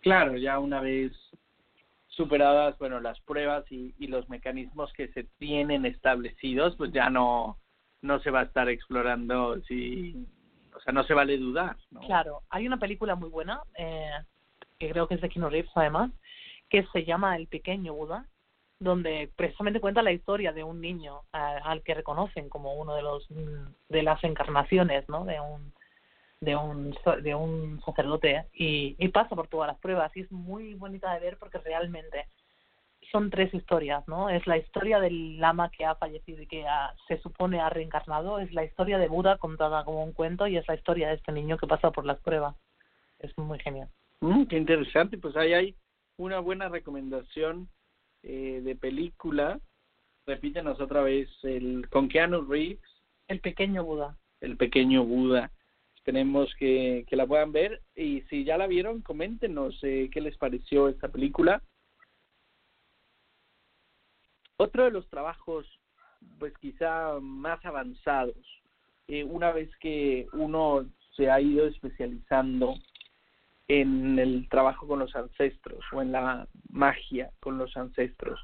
Claro, 0.00 0.36
ya 0.36 0.58
una 0.58 0.80
vez 0.80 1.12
superadas, 2.08 2.76
bueno, 2.78 3.00
las 3.00 3.20
pruebas 3.20 3.64
y, 3.70 3.94
y 3.98 4.08
los 4.08 4.28
mecanismos 4.28 4.92
que 4.92 5.08
se 5.08 5.24
tienen 5.38 5.86
establecidos, 5.86 6.76
pues 6.76 6.92
ya 6.92 7.08
no 7.08 7.56
no 8.02 8.18
se 8.20 8.30
va 8.30 8.40
a 8.40 8.44
estar 8.44 8.68
explorando 8.68 9.60
si 9.62 10.26
o 10.74 10.80
sea, 10.80 10.92
no 10.92 11.04
se 11.04 11.14
vale 11.14 11.36
dudar, 11.38 11.76
¿no? 11.90 12.00
Claro, 12.00 12.42
hay 12.48 12.66
una 12.66 12.78
película 12.78 13.14
muy 13.14 13.28
buena 13.28 13.62
eh, 13.76 14.10
que 14.80 14.90
creo 14.90 15.06
que 15.06 15.14
es 15.14 15.20
de 15.20 15.28
Keanu 15.28 15.50
Reeves 15.50 15.70
además, 15.76 16.10
que 16.68 16.84
se 16.92 17.04
llama 17.04 17.36
El 17.36 17.46
pequeño 17.46 17.92
Buda, 17.94 18.26
donde 18.80 19.30
precisamente 19.36 19.78
cuenta 19.78 20.02
la 20.02 20.12
historia 20.12 20.52
de 20.52 20.64
un 20.64 20.80
niño 20.80 21.20
al 21.32 21.82
que 21.82 21.94
reconocen 21.94 22.48
como 22.48 22.74
uno 22.74 22.94
de 22.96 23.02
los 23.02 23.28
de 23.88 24.02
las 24.02 24.24
encarnaciones, 24.24 25.06
¿no? 25.08 25.24
De 25.26 25.38
un 25.38 25.72
de 26.40 26.56
un 26.56 26.96
de 27.22 27.34
un 27.34 27.82
sacerdote 27.84 28.46
y, 28.54 28.96
y 28.98 29.08
pasa 29.08 29.36
por 29.36 29.48
todas 29.48 29.68
las 29.68 29.78
pruebas 29.78 30.10
y 30.16 30.22
es 30.22 30.32
muy 30.32 30.74
bonita 30.74 31.12
de 31.12 31.20
ver 31.20 31.36
porque 31.36 31.58
realmente 31.58 32.26
son 33.12 33.28
tres 33.28 33.52
historias, 33.52 34.06
¿no? 34.08 34.30
Es 34.30 34.46
la 34.46 34.56
historia 34.56 34.98
del 35.00 35.38
lama 35.38 35.70
que 35.70 35.84
ha 35.84 35.96
fallecido 35.96 36.42
y 36.42 36.46
que 36.46 36.64
se 37.06 37.18
supone 37.18 37.60
ha 37.60 37.68
reencarnado, 37.68 38.38
es 38.38 38.52
la 38.54 38.64
historia 38.64 38.96
de 38.98 39.08
Buda 39.08 39.36
contada 39.36 39.84
como 39.84 40.02
un 40.02 40.12
cuento 40.12 40.46
y 40.46 40.56
es 40.56 40.66
la 40.68 40.74
historia 40.74 41.08
de 41.08 41.14
este 41.16 41.32
niño 41.32 41.58
que 41.58 41.66
pasa 41.66 41.90
por 41.90 42.06
las 42.06 42.20
pruebas. 42.20 42.56
Es 43.18 43.36
muy 43.36 43.58
genial. 43.58 43.90
Mm, 44.20 44.44
qué 44.44 44.56
interesante, 44.58 45.16
pues 45.16 45.34
ahí 45.36 45.54
hay 45.54 45.74
una 46.18 46.40
buena 46.40 46.68
recomendación 46.68 47.68
eh, 48.22 48.60
de 48.62 48.76
película. 48.76 49.60
Repítenos 50.26 50.80
otra 50.80 51.02
vez 51.02 51.28
el 51.42 51.88
con 51.88 52.08
Keanu 52.08 52.42
Reeves. 52.42 52.80
El 53.28 53.40
pequeño 53.40 53.84
Buda. 53.84 54.18
El 54.40 54.56
pequeño 54.56 55.04
Buda. 55.04 55.50
Tenemos 56.04 56.54
que, 56.56 57.04
que 57.08 57.16
la 57.16 57.26
puedan 57.26 57.52
ver 57.52 57.82
y 57.94 58.22
si 58.22 58.44
ya 58.44 58.58
la 58.58 58.66
vieron, 58.66 59.00
coméntenos 59.02 59.78
eh, 59.82 60.10
qué 60.12 60.20
les 60.20 60.36
pareció 60.36 60.88
esta 60.88 61.08
película. 61.08 61.62
Otro 64.56 64.84
de 64.84 64.90
los 64.90 65.08
trabajos, 65.08 65.66
pues 66.38 66.52
quizá 66.58 67.18
más 67.20 67.64
avanzados, 67.64 68.36
eh, 69.08 69.24
una 69.24 69.52
vez 69.52 69.70
que 69.76 70.26
uno 70.34 70.86
se 71.16 71.30
ha 71.30 71.40
ido 71.40 71.66
especializando 71.66 72.74
en 73.70 74.18
el 74.18 74.48
trabajo 74.48 74.86
con 74.86 74.98
los 74.98 75.14
ancestros 75.14 75.84
o 75.92 76.02
en 76.02 76.12
la 76.12 76.48
magia 76.68 77.30
con 77.40 77.56
los 77.56 77.76
ancestros, 77.76 78.40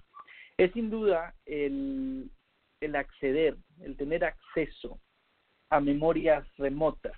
es 0.56 0.72
sin 0.72 0.88
duda 0.88 1.34
el, 1.44 2.30
el 2.80 2.96
acceder, 2.96 3.56
el 3.80 3.96
tener 3.96 4.24
acceso 4.24 5.00
a 5.70 5.80
memorias 5.80 6.46
remotas 6.56 7.16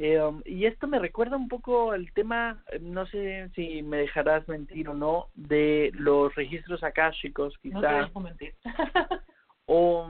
eh, 0.00 0.20
y 0.44 0.64
esto 0.66 0.86
me 0.86 1.00
recuerda 1.00 1.36
un 1.36 1.48
poco 1.48 1.92
el 1.92 2.12
tema, 2.12 2.62
no 2.80 3.04
sé 3.06 3.50
si 3.56 3.82
me 3.82 3.96
dejarás 3.96 4.46
mentir 4.46 4.88
o 4.88 4.94
no, 4.94 5.26
de 5.34 5.90
los 5.94 6.32
registros 6.36 6.84
akáshicos, 6.84 7.58
quizá. 7.60 8.08
No 8.14 8.20
mentir. 8.20 8.54
o 9.66 10.08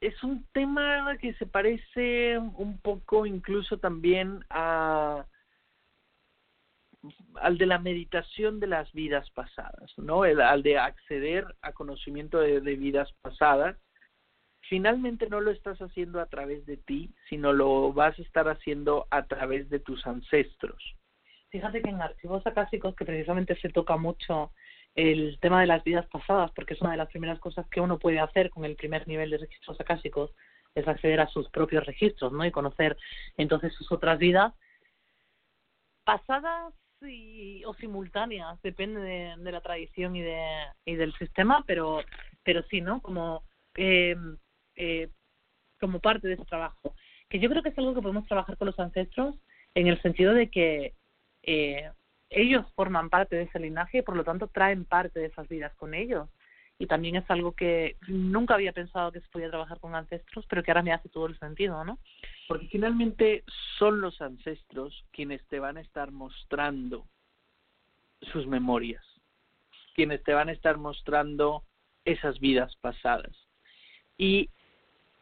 es 0.00 0.22
un 0.22 0.46
tema 0.52 1.16
que 1.18 1.34
se 1.34 1.46
parece 1.46 2.38
un 2.38 2.78
poco 2.80 3.26
incluso 3.26 3.78
también 3.78 4.44
a 4.50 5.26
al 7.36 7.56
de 7.56 7.64
la 7.64 7.78
meditación 7.78 8.60
de 8.60 8.66
las 8.66 8.92
vidas 8.92 9.30
pasadas, 9.30 9.90
¿no? 9.96 10.26
El, 10.26 10.38
al 10.42 10.62
de 10.62 10.76
acceder 10.76 11.46
a 11.62 11.72
conocimiento 11.72 12.38
de 12.40 12.60
vidas 12.76 13.10
pasadas 13.22 13.78
finalmente 14.70 15.28
no 15.28 15.40
lo 15.40 15.50
estás 15.50 15.78
haciendo 15.80 16.20
a 16.20 16.26
través 16.26 16.64
de 16.64 16.76
ti, 16.76 17.12
sino 17.28 17.52
lo 17.52 17.92
vas 17.92 18.16
a 18.18 18.22
estar 18.22 18.48
haciendo 18.48 19.08
a 19.10 19.26
través 19.26 19.68
de 19.68 19.80
tus 19.80 20.06
ancestros. 20.06 20.96
Fíjate 21.50 21.82
que 21.82 21.90
en 21.90 22.00
archivos 22.00 22.46
acásicos, 22.46 22.94
que 22.94 23.04
precisamente 23.04 23.58
se 23.60 23.70
toca 23.70 23.96
mucho 23.96 24.52
el 24.94 25.38
tema 25.40 25.60
de 25.60 25.66
las 25.66 25.84
vidas 25.84 26.06
pasadas, 26.06 26.50
porque 26.52 26.74
es 26.74 26.80
una 26.80 26.92
de 26.92 26.96
las 26.96 27.08
primeras 27.08 27.38
cosas 27.38 27.66
que 27.68 27.80
uno 27.80 27.98
puede 27.98 28.20
hacer 28.20 28.50
con 28.50 28.64
el 28.64 28.76
primer 28.76 29.06
nivel 29.06 29.30
de 29.30 29.38
registros 29.38 29.80
acásicos, 29.80 30.32
es 30.74 30.86
acceder 30.86 31.20
a 31.20 31.28
sus 31.28 31.48
propios 31.50 31.84
registros, 31.86 32.32
¿no? 32.32 32.44
Y 32.44 32.50
conocer 32.50 32.96
entonces 33.36 33.74
sus 33.74 33.90
otras 33.90 34.18
vidas 34.18 34.52
pasadas 36.04 36.74
y, 37.02 37.64
o 37.64 37.74
simultáneas, 37.74 38.60
depende 38.62 39.00
de, 39.00 39.52
la 39.52 39.60
tradición 39.60 40.16
y, 40.16 40.22
de, 40.22 40.44
y 40.84 40.94
del 40.96 41.12
sistema, 41.14 41.64
pero, 41.66 42.02
pero 42.42 42.62
sí, 42.64 42.80
¿no? 42.80 43.00
Como 43.00 43.42
eh, 43.76 44.16
eh, 44.76 45.08
como 45.80 46.00
parte 46.00 46.28
de 46.28 46.34
ese 46.34 46.44
trabajo. 46.44 46.94
Que 47.28 47.38
yo 47.38 47.48
creo 47.48 47.62
que 47.62 47.70
es 47.70 47.78
algo 47.78 47.94
que 47.94 48.02
podemos 48.02 48.26
trabajar 48.26 48.56
con 48.56 48.66
los 48.66 48.78
ancestros 48.78 49.36
en 49.74 49.86
el 49.86 50.00
sentido 50.02 50.34
de 50.34 50.50
que 50.50 50.94
eh, 51.42 51.90
ellos 52.30 52.64
forman 52.76 53.10
parte 53.10 53.36
de 53.36 53.42
ese 53.42 53.58
linaje 53.58 53.98
y 53.98 54.02
por 54.02 54.16
lo 54.16 54.24
tanto 54.24 54.46
traen 54.46 54.84
parte 54.84 55.18
de 55.18 55.26
esas 55.26 55.48
vidas 55.48 55.74
con 55.74 55.94
ellos. 55.94 56.28
Y 56.78 56.86
también 56.86 57.16
es 57.16 57.30
algo 57.30 57.52
que 57.52 57.96
nunca 58.08 58.54
había 58.54 58.72
pensado 58.72 59.12
que 59.12 59.20
se 59.20 59.28
podía 59.28 59.50
trabajar 59.50 59.78
con 59.80 59.94
ancestros, 59.94 60.46
pero 60.48 60.62
que 60.62 60.70
ahora 60.70 60.82
me 60.82 60.92
hace 60.92 61.10
todo 61.10 61.26
el 61.26 61.38
sentido, 61.38 61.84
¿no? 61.84 61.98
Porque 62.48 62.68
finalmente 62.68 63.44
son 63.78 64.00
los 64.00 64.22
ancestros 64.22 65.04
quienes 65.10 65.44
te 65.48 65.58
van 65.58 65.76
a 65.76 65.82
estar 65.82 66.10
mostrando 66.10 67.04
sus 68.32 68.46
memorias, 68.46 69.04
quienes 69.94 70.22
te 70.22 70.32
van 70.32 70.48
a 70.48 70.52
estar 70.52 70.78
mostrando 70.78 71.64
esas 72.04 72.40
vidas 72.40 72.74
pasadas. 72.76 73.36
Y 74.16 74.48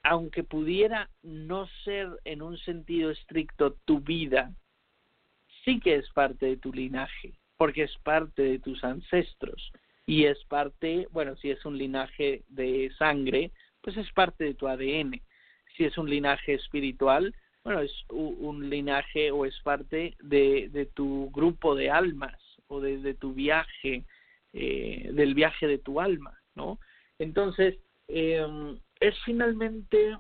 aunque 0.04 0.44
pudiera 0.44 1.10
no 1.22 1.66
ser 1.84 2.08
en 2.24 2.42
un 2.42 2.56
sentido 2.58 3.10
estricto 3.10 3.74
tu 3.84 4.00
vida, 4.00 4.52
sí 5.68 5.80
que 5.80 5.96
es 5.96 6.08
parte 6.12 6.46
de 6.46 6.56
tu 6.56 6.72
linaje, 6.72 7.34
porque 7.58 7.82
es 7.82 7.94
parte 7.98 8.40
de 8.40 8.58
tus 8.58 8.82
ancestros 8.82 9.70
y 10.06 10.24
es 10.24 10.42
parte, 10.44 11.06
bueno, 11.10 11.36
si 11.36 11.50
es 11.50 11.62
un 11.66 11.76
linaje 11.76 12.42
de 12.48 12.90
sangre, 12.98 13.50
pues 13.82 13.94
es 13.98 14.10
parte 14.12 14.44
de 14.44 14.54
tu 14.54 14.66
ADN. 14.66 15.20
Si 15.76 15.84
es 15.84 15.98
un 15.98 16.08
linaje 16.08 16.54
espiritual, 16.54 17.34
bueno, 17.64 17.80
es 17.80 17.92
un 18.08 18.70
linaje 18.70 19.30
o 19.30 19.44
es 19.44 19.60
parte 19.60 20.16
de, 20.20 20.70
de 20.72 20.86
tu 20.86 21.30
grupo 21.32 21.74
de 21.74 21.90
almas 21.90 22.40
o 22.68 22.80
de, 22.80 23.12
tu 23.12 23.34
viaje, 23.34 24.04
eh, 24.54 25.10
del 25.12 25.34
viaje 25.34 25.66
de 25.66 25.76
tu 25.76 26.00
alma, 26.00 26.40
¿no? 26.54 26.78
Entonces, 27.18 27.76
eh, 28.08 28.46
es 29.00 29.14
finalmente 29.26 30.16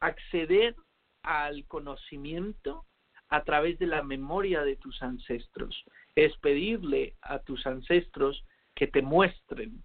acceder 0.00 0.74
al 1.22 1.66
conocimiento 1.66 2.86
a 3.30 3.44
través 3.44 3.78
de 3.78 3.86
la 3.86 4.02
memoria 4.02 4.62
de 4.62 4.76
tus 4.76 5.02
ancestros. 5.02 5.84
Es 6.14 6.36
pedirle 6.38 7.14
a 7.22 7.38
tus 7.38 7.66
ancestros 7.66 8.44
que 8.74 8.86
te 8.86 9.02
muestren 9.02 9.82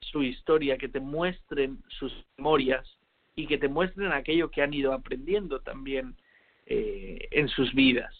su 0.00 0.22
historia, 0.22 0.78
que 0.78 0.88
te 0.88 1.00
muestren 1.00 1.82
sus 1.88 2.12
memorias 2.36 2.98
y 3.34 3.46
que 3.46 3.58
te 3.58 3.68
muestren 3.68 4.12
aquello 4.12 4.50
que 4.50 4.62
han 4.62 4.72
ido 4.72 4.92
aprendiendo 4.92 5.60
también 5.60 6.16
eh, 6.66 7.28
en 7.30 7.48
sus 7.48 7.74
vidas. 7.74 8.14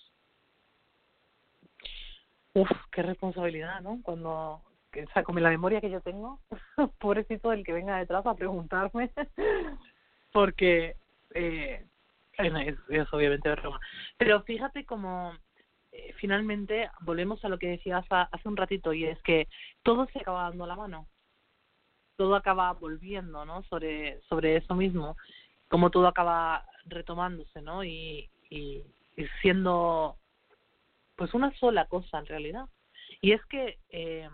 Uf, 2.55 2.71
qué 2.91 3.03
responsabilidad, 3.03 3.81
¿no? 3.81 4.01
Cuando 4.03 4.63
o 5.15 5.23
con 5.23 5.43
la 5.43 5.51
memoria 5.51 5.81
que 5.81 5.91
yo 5.91 6.01
tengo, 6.01 6.41
pobrecito 6.99 7.51
del 7.51 7.65
que 7.65 7.73
venga 7.73 7.99
detrás 7.99 8.27
a 8.27 8.35
preguntarme, 8.35 9.11
porque 10.33 10.97
eh, 11.35 11.85
es, 12.67 12.77
es 12.89 13.13
obviamente 13.13 13.51
broma. 13.51 13.81
Pero 14.17 14.43
fíjate 14.43 14.85
como 14.85 15.35
eh, 15.93 16.15
finalmente 16.19 16.91
volvemos 17.01 17.45
a 17.45 17.49
lo 17.49 17.59
que 17.59 17.69
decías 17.69 18.05
hace 18.11 18.49
un 18.49 18.57
ratito 18.57 18.93
y 18.93 19.05
es 19.05 19.21
que 19.23 19.49
todo 19.83 20.07
se 20.13 20.21
acaba 20.21 20.45
dando 20.45 20.67
la 20.67 20.77
mano, 20.77 21.09
todo 22.17 22.37
acaba 22.37 22.73
volviendo, 22.73 23.45
¿no? 23.45 23.63
Sobre 23.65 24.21
sobre 24.23 24.57
eso 24.57 24.75
mismo, 24.75 25.17
como 25.69 25.91
todo 25.91 26.07
acaba 26.07 26.65
retomándose, 26.87 27.63
¿no? 27.63 27.85
Y, 27.85 28.31
y, 28.51 28.85
siendo 29.43 30.17
pues 31.17 31.35
una 31.35 31.53
sola 31.59 31.87
cosa 31.87 32.19
en 32.19 32.27
realidad. 32.27 32.67
Y 33.21 33.33
es 33.33 33.45
que 33.47 33.79
eh, 33.89 34.29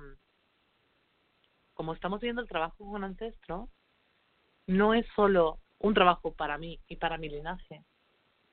como 1.72 1.94
estamos 1.94 2.20
viendo 2.20 2.42
el 2.42 2.48
trabajo 2.48 2.90
con 2.90 3.04
ancestro, 3.04 3.68
no 4.66 4.92
es 4.92 5.06
solo 5.16 5.58
un 5.78 5.94
trabajo 5.94 6.34
para 6.34 6.58
mí 6.58 6.80
y 6.88 6.96
para 6.96 7.18
mi 7.18 7.28
linaje, 7.28 7.84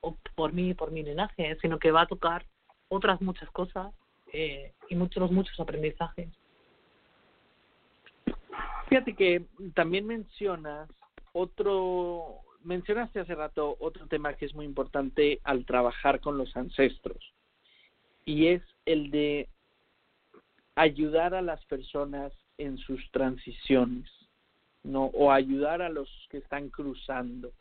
o 0.02 0.16
por 0.34 0.52
mí 0.52 0.74
por 0.74 0.90
mi 0.90 1.02
linaje, 1.02 1.56
sino 1.62 1.78
que 1.78 1.90
va 1.90 2.02
a 2.02 2.06
tocar 2.06 2.44
otras 2.88 3.20
muchas 3.22 3.48
cosas 3.50 3.94
eh, 4.32 4.72
y 4.88 4.94
muchos, 4.94 5.30
muchos 5.30 5.58
aprendizajes. 5.58 6.28
Fíjate 8.88 9.14
que 9.14 9.46
también 9.74 10.06
mencionas 10.06 10.90
otro, 11.32 12.40
mencionaste 12.62 13.20
hace 13.20 13.34
rato 13.34 13.76
otro 13.80 14.06
tema 14.06 14.34
que 14.34 14.44
es 14.44 14.54
muy 14.54 14.66
importante 14.66 15.40
al 15.44 15.64
trabajar 15.64 16.20
con 16.20 16.36
los 16.36 16.54
ancestros, 16.56 17.32
y 18.26 18.48
es 18.48 18.62
el 18.84 19.10
de 19.10 19.48
ayudar 20.74 21.34
a 21.34 21.42
las 21.42 21.64
personas 21.66 22.32
en 22.58 22.76
sus 22.78 23.10
transiciones, 23.12 24.10
¿no? 24.82 25.06
O 25.06 25.32
ayudar 25.32 25.82
a 25.82 25.88
los 25.88 26.08
que 26.30 26.38
están 26.38 26.68
cruzando. 26.68 27.52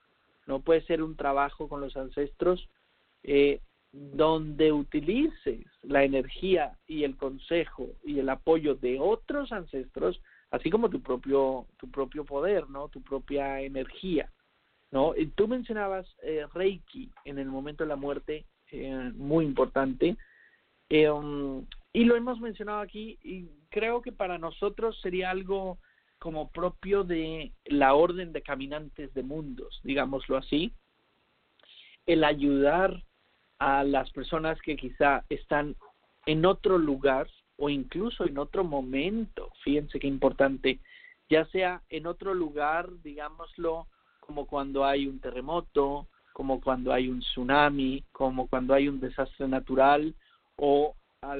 No 0.51 0.59
puede 0.59 0.81
ser 0.81 1.01
un 1.01 1.15
trabajo 1.15 1.69
con 1.69 1.79
los 1.79 1.95
ancestros 1.95 2.67
eh, 3.23 3.61
donde 3.93 4.73
utilices 4.73 5.65
la 5.81 6.03
energía 6.03 6.77
y 6.87 7.05
el 7.05 7.15
consejo 7.15 7.87
y 8.03 8.19
el 8.19 8.27
apoyo 8.27 8.75
de 8.75 8.99
otros 8.99 9.53
ancestros, 9.53 10.21
así 10.49 10.69
como 10.69 10.89
tu 10.89 11.01
propio 11.01 11.67
tu 11.77 11.89
propio 11.89 12.25
poder, 12.25 12.69
¿no? 12.69 12.89
Tu 12.89 13.01
propia 13.01 13.61
energía, 13.61 14.29
¿no? 14.91 15.13
Tú 15.35 15.47
mencionabas 15.47 16.05
eh, 16.21 16.45
Reiki 16.53 17.09
en 17.23 17.39
el 17.39 17.47
momento 17.47 17.85
de 17.85 17.87
la 17.87 17.95
muerte, 17.95 18.43
eh, 18.73 19.09
muy 19.15 19.45
importante. 19.45 20.17
Eh, 20.89 21.09
y 21.93 22.03
lo 22.03 22.17
hemos 22.17 22.41
mencionado 22.41 22.81
aquí 22.81 23.17
y 23.23 23.45
creo 23.69 24.01
que 24.01 24.11
para 24.11 24.37
nosotros 24.37 24.99
sería 24.99 25.29
algo 25.29 25.77
como 26.21 26.51
propio 26.51 27.03
de 27.03 27.51
la 27.65 27.95
orden 27.95 28.31
de 28.31 28.43
caminantes 28.43 29.11
de 29.15 29.23
mundos, 29.23 29.81
digámoslo 29.83 30.37
así, 30.37 30.71
el 32.05 32.23
ayudar 32.23 33.01
a 33.57 33.83
las 33.83 34.11
personas 34.11 34.61
que 34.61 34.75
quizá 34.75 35.25
están 35.29 35.75
en 36.27 36.45
otro 36.45 36.77
lugar 36.77 37.27
o 37.57 37.69
incluso 37.69 38.27
en 38.27 38.37
otro 38.37 38.63
momento, 38.63 39.51
fíjense 39.63 39.99
qué 39.99 40.05
importante, 40.05 40.79
ya 41.27 41.45
sea 41.45 41.81
en 41.89 42.05
otro 42.05 42.35
lugar, 42.35 42.87
digámoslo, 43.01 43.87
como 44.19 44.45
cuando 44.45 44.85
hay 44.85 45.07
un 45.07 45.19
terremoto, 45.21 46.05
como 46.33 46.61
cuando 46.61 46.93
hay 46.93 47.09
un 47.09 47.21
tsunami, 47.21 48.03
como 48.11 48.45
cuando 48.47 48.75
hay 48.75 48.87
un 48.87 48.99
desastre 48.99 49.47
natural 49.47 50.13
o 50.55 50.93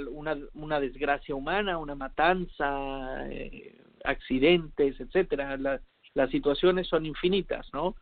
una, 0.10 0.36
una 0.56 0.80
desgracia 0.80 1.36
humana, 1.36 1.78
una 1.78 1.94
matanza, 1.94 3.30
eh, 3.30 3.78
accidentes, 4.04 5.00
etcétera. 5.00 5.58
las 5.58 6.30
situaciones 6.32 6.88
son 6.88 7.06
infinitas, 7.06 7.68
¿no? 7.74 7.96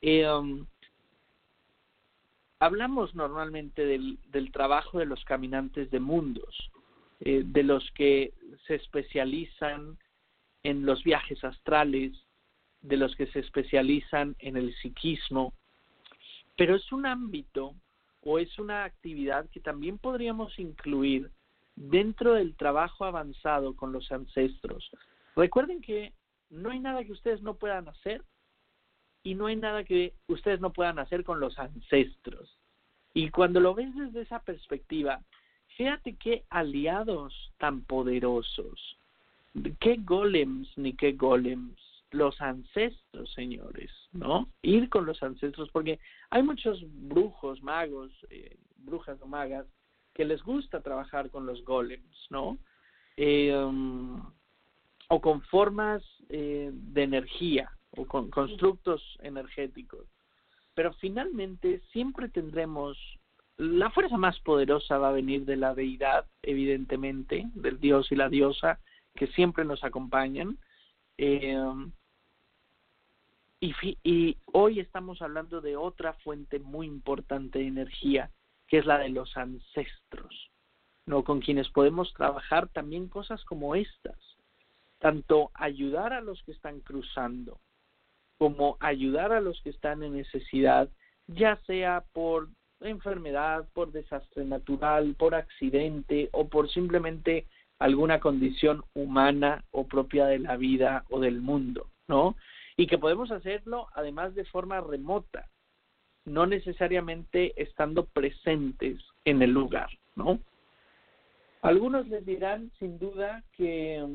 Eh, 0.00 0.28
um, 0.28 0.66
hablamos 2.58 3.14
normalmente 3.14 3.84
del, 3.84 4.18
del, 4.28 4.52
trabajo 4.52 4.98
de 4.98 5.06
los 5.06 5.24
caminantes 5.24 5.90
de 5.90 6.00
mundos, 6.00 6.70
eh, 7.20 7.42
de 7.44 7.62
los 7.62 7.90
que 7.92 8.34
se 8.66 8.74
especializan 8.74 9.98
en 10.62 10.84
los 10.84 11.02
viajes 11.02 11.42
astrales, 11.44 12.12
de 12.82 12.96
los 12.96 13.14
que 13.16 13.26
se 13.28 13.40
especializan 13.40 14.36
en 14.38 14.56
el 14.56 14.74
psiquismo, 14.76 15.54
pero 16.56 16.74
es 16.74 16.92
un 16.92 17.06
ámbito 17.06 17.74
o 18.22 18.38
es 18.38 18.58
una 18.58 18.84
actividad 18.84 19.48
que 19.50 19.60
también 19.60 19.98
podríamos 19.98 20.58
incluir 20.58 21.30
dentro 21.76 22.34
del 22.34 22.56
trabajo 22.56 23.04
avanzado 23.04 23.76
con 23.76 23.92
los 23.92 24.10
ancestros. 24.10 24.90
Recuerden 25.36 25.82
que 25.82 26.12
no 26.50 26.70
hay 26.70 26.80
nada 26.80 27.04
que 27.04 27.12
ustedes 27.12 27.42
no 27.42 27.54
puedan 27.54 27.88
hacer 27.88 28.22
y 29.22 29.34
no 29.34 29.46
hay 29.46 29.56
nada 29.56 29.84
que 29.84 30.14
ustedes 30.28 30.60
no 30.60 30.72
puedan 30.72 30.98
hacer 30.98 31.24
con 31.24 31.40
los 31.40 31.58
ancestros. 31.58 32.58
Y 33.12 33.30
cuando 33.30 33.60
lo 33.60 33.74
ves 33.74 33.94
desde 33.94 34.22
esa 34.22 34.40
perspectiva, 34.40 35.20
fíjate 35.76 36.16
qué 36.16 36.44
aliados 36.48 37.52
tan 37.58 37.82
poderosos, 37.82 38.98
qué 39.80 39.96
golems 39.98 40.68
ni 40.76 40.94
qué 40.94 41.12
golems, 41.12 41.76
los 42.12 42.40
ancestros, 42.40 43.32
señores, 43.34 43.90
¿no? 44.12 44.48
Ir 44.62 44.88
con 44.88 45.06
los 45.06 45.22
ancestros, 45.22 45.70
porque 45.70 45.98
hay 46.30 46.42
muchos 46.42 46.80
brujos, 47.08 47.62
magos, 47.62 48.12
eh, 48.30 48.56
brujas 48.76 49.20
o 49.20 49.26
magas, 49.26 49.66
que 50.14 50.24
les 50.24 50.42
gusta 50.42 50.80
trabajar 50.80 51.30
con 51.30 51.46
los 51.46 51.62
golems, 51.64 52.26
¿no? 52.30 52.58
Eh, 53.16 53.54
um, 53.54 54.22
o 55.08 55.20
con 55.20 55.42
formas 55.42 56.02
eh, 56.28 56.70
de 56.72 57.02
energía, 57.02 57.70
o 57.90 58.06
con 58.06 58.30
constructos 58.30 59.02
energéticos. 59.22 60.06
Pero 60.74 60.92
finalmente 60.94 61.80
siempre 61.92 62.28
tendremos, 62.28 62.98
la 63.56 63.90
fuerza 63.90 64.16
más 64.16 64.38
poderosa 64.40 64.98
va 64.98 65.08
a 65.08 65.12
venir 65.12 65.44
de 65.44 65.56
la 65.56 65.74
deidad, 65.74 66.26
evidentemente, 66.42 67.46
del 67.54 67.80
dios 67.80 68.10
y 68.10 68.16
la 68.16 68.28
diosa, 68.28 68.80
que 69.14 69.28
siempre 69.28 69.64
nos 69.64 69.82
acompañan. 69.84 70.58
Eh, 71.18 71.56
y, 73.60 73.74
y 74.02 74.36
hoy 74.52 74.80
estamos 74.80 75.22
hablando 75.22 75.62
de 75.62 75.76
otra 75.76 76.12
fuente 76.12 76.58
muy 76.58 76.86
importante 76.86 77.60
de 77.60 77.68
energía, 77.68 78.30
que 78.68 78.78
es 78.78 78.86
la 78.86 78.98
de 78.98 79.08
los 79.08 79.34
ancestros, 79.36 80.50
¿no? 81.06 81.24
Con 81.24 81.40
quienes 81.40 81.70
podemos 81.70 82.12
trabajar 82.12 82.68
también 82.68 83.08
cosas 83.08 83.42
como 83.44 83.74
estas, 83.74 84.35
tanto 84.98 85.50
ayudar 85.54 86.12
a 86.12 86.20
los 86.20 86.42
que 86.44 86.52
están 86.52 86.80
cruzando, 86.80 87.58
como 88.38 88.76
ayudar 88.80 89.32
a 89.32 89.40
los 89.40 89.60
que 89.62 89.70
están 89.70 90.02
en 90.02 90.14
necesidad, 90.14 90.88
ya 91.26 91.56
sea 91.66 92.04
por 92.12 92.48
enfermedad, 92.80 93.66
por 93.72 93.92
desastre 93.92 94.44
natural, 94.44 95.14
por 95.18 95.34
accidente 95.34 96.28
o 96.32 96.48
por 96.48 96.70
simplemente 96.70 97.46
alguna 97.78 98.20
condición 98.20 98.84
humana 98.94 99.64
o 99.70 99.86
propia 99.86 100.26
de 100.26 100.38
la 100.38 100.56
vida 100.56 101.04
o 101.10 101.20
del 101.20 101.40
mundo, 101.40 101.88
¿no? 102.08 102.36
Y 102.76 102.86
que 102.86 102.98
podemos 102.98 103.30
hacerlo 103.30 103.88
además 103.94 104.34
de 104.34 104.44
forma 104.44 104.80
remota, 104.80 105.48
no 106.24 106.46
necesariamente 106.46 107.60
estando 107.60 108.04
presentes 108.06 109.02
en 109.24 109.42
el 109.42 109.50
lugar, 109.50 109.88
¿no? 110.14 110.38
Algunos 111.62 112.06
les 112.08 112.24
dirán 112.24 112.70
sin 112.78 112.98
duda 112.98 113.42
que 113.52 114.06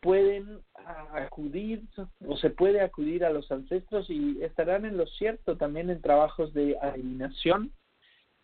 pueden 0.00 0.60
acudir 1.14 1.82
o 2.26 2.36
se 2.36 2.50
puede 2.50 2.80
acudir 2.80 3.24
a 3.24 3.30
los 3.30 3.50
ancestros 3.50 4.08
y 4.10 4.42
estarán 4.42 4.84
en 4.84 4.96
lo 4.96 5.06
cierto 5.06 5.56
también 5.56 5.90
en 5.90 6.00
trabajos 6.00 6.54
de 6.54 6.78
adivinación, 6.80 7.72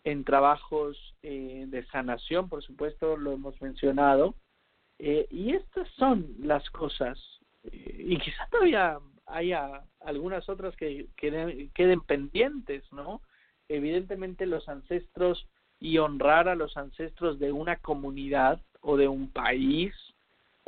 en 0.03 0.23
trabajos 0.23 0.97
eh, 1.23 1.65
de 1.67 1.85
sanación, 1.87 2.49
por 2.49 2.63
supuesto, 2.63 3.17
lo 3.17 3.33
hemos 3.33 3.61
mencionado. 3.61 4.35
Eh, 4.97 5.27
y 5.29 5.53
estas 5.53 5.87
son 5.91 6.27
las 6.39 6.69
cosas, 6.71 7.17
eh, 7.63 7.95
y 7.99 8.17
quizá 8.17 8.47
todavía 8.51 8.99
haya 9.25 9.83
algunas 10.01 10.49
otras 10.49 10.75
que 10.75 11.07
queden, 11.15 11.69
queden 11.71 12.01
pendientes, 12.01 12.83
¿no? 12.91 13.21
Evidentemente 13.69 14.45
los 14.45 14.67
ancestros 14.67 15.47
y 15.79 15.99
honrar 15.99 16.49
a 16.49 16.55
los 16.55 16.75
ancestros 16.75 17.39
de 17.39 17.53
una 17.53 17.77
comunidad 17.77 18.59
o 18.81 18.97
de 18.97 19.07
un 19.07 19.31
país 19.31 19.93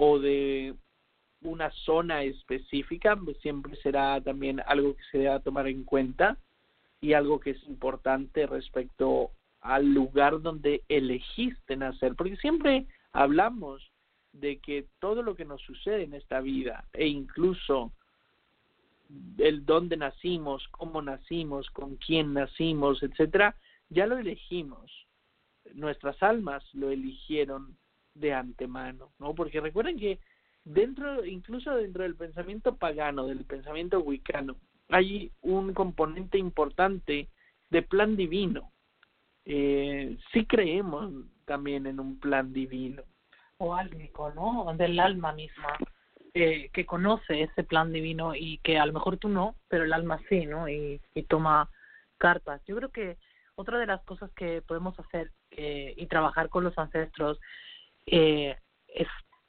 o 0.03 0.17
de 0.17 0.73
una 1.43 1.69
zona 1.69 2.23
específica 2.23 3.15
pues 3.15 3.37
siempre 3.37 3.75
será 3.83 4.19
también 4.19 4.59
algo 4.65 4.95
que 4.95 5.03
se 5.11 5.19
deba 5.19 5.39
tomar 5.41 5.67
en 5.67 5.83
cuenta 5.83 6.37
y 7.01 7.13
algo 7.13 7.39
que 7.39 7.51
es 7.51 7.63
importante 7.67 8.47
respecto 8.47 9.29
al 9.61 9.93
lugar 9.93 10.41
donde 10.41 10.81
elegiste 10.89 11.75
nacer, 11.75 12.15
porque 12.15 12.35
siempre 12.37 12.87
hablamos 13.11 13.91
de 14.33 14.57
que 14.57 14.87
todo 14.97 15.21
lo 15.21 15.35
que 15.35 15.45
nos 15.45 15.61
sucede 15.61 16.01
en 16.01 16.15
esta 16.15 16.41
vida 16.41 16.83
e 16.93 17.05
incluso 17.05 17.91
el 19.37 19.65
dónde 19.67 19.97
nacimos, 19.97 20.67
cómo 20.69 21.03
nacimos, 21.03 21.69
con 21.69 21.97
quién 21.97 22.33
nacimos, 22.33 23.03
etcétera, 23.03 23.55
ya 23.89 24.07
lo 24.07 24.17
elegimos. 24.17 24.91
Nuestras 25.75 26.23
almas 26.23 26.63
lo 26.73 26.89
eligieron 26.89 27.77
de 28.13 28.33
antemano, 28.33 29.11
¿no? 29.19 29.33
Porque 29.33 29.61
recuerden 29.61 29.97
que 29.97 30.19
dentro, 30.63 31.25
incluso 31.25 31.75
dentro 31.75 32.03
del 32.03 32.15
pensamiento 32.15 32.75
pagano, 32.75 33.27
del 33.27 33.45
pensamiento 33.45 33.99
wicano, 33.99 34.55
hay 34.89 35.31
un 35.41 35.73
componente 35.73 36.37
importante 36.37 37.29
de 37.69 37.81
plan 37.81 38.15
divino. 38.15 38.71
Eh, 39.45 40.17
sí 40.31 40.45
creemos 40.45 41.11
también 41.45 41.87
en 41.87 41.99
un 41.99 42.19
plan 42.19 42.53
divino. 42.53 43.03
O 43.57 43.75
álmico, 43.75 44.31
¿no? 44.31 44.73
Del 44.75 44.99
alma 44.99 45.33
misma, 45.33 45.77
eh, 46.33 46.69
que 46.73 46.85
conoce 46.85 47.43
ese 47.43 47.63
plan 47.63 47.91
divino 47.91 48.35
y 48.35 48.57
que 48.59 48.79
a 48.79 48.85
lo 48.85 48.93
mejor 48.93 49.17
tú 49.17 49.29
no, 49.29 49.55
pero 49.67 49.83
el 49.83 49.93
alma 49.93 50.19
sí, 50.29 50.45
¿no? 50.45 50.67
Y, 50.67 50.99
y 51.13 51.23
toma 51.23 51.69
cartas. 52.17 52.61
Yo 52.65 52.75
creo 52.75 52.89
que 52.89 53.17
otra 53.55 53.77
de 53.79 53.85
las 53.85 54.01
cosas 54.03 54.31
que 54.31 54.61
podemos 54.61 54.97
hacer 54.99 55.31
eh, 55.51 55.93
y 55.97 56.07
trabajar 56.07 56.49
con 56.49 56.63
los 56.63 56.77
ancestros 56.77 57.39
eh, 58.05 58.57
es, 58.87 59.07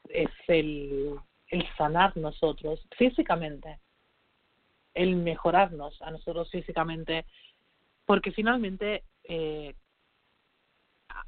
es 0.09 0.31
el, 0.49 1.19
el 1.49 1.69
sanar 1.77 2.17
nosotros 2.17 2.87
físicamente 2.97 3.79
el 4.95 5.17
mejorarnos 5.17 6.01
a 6.03 6.11
nosotros 6.11 6.51
físicamente, 6.51 7.25
porque 8.05 8.33
finalmente 8.33 9.05
eh, 9.25 9.75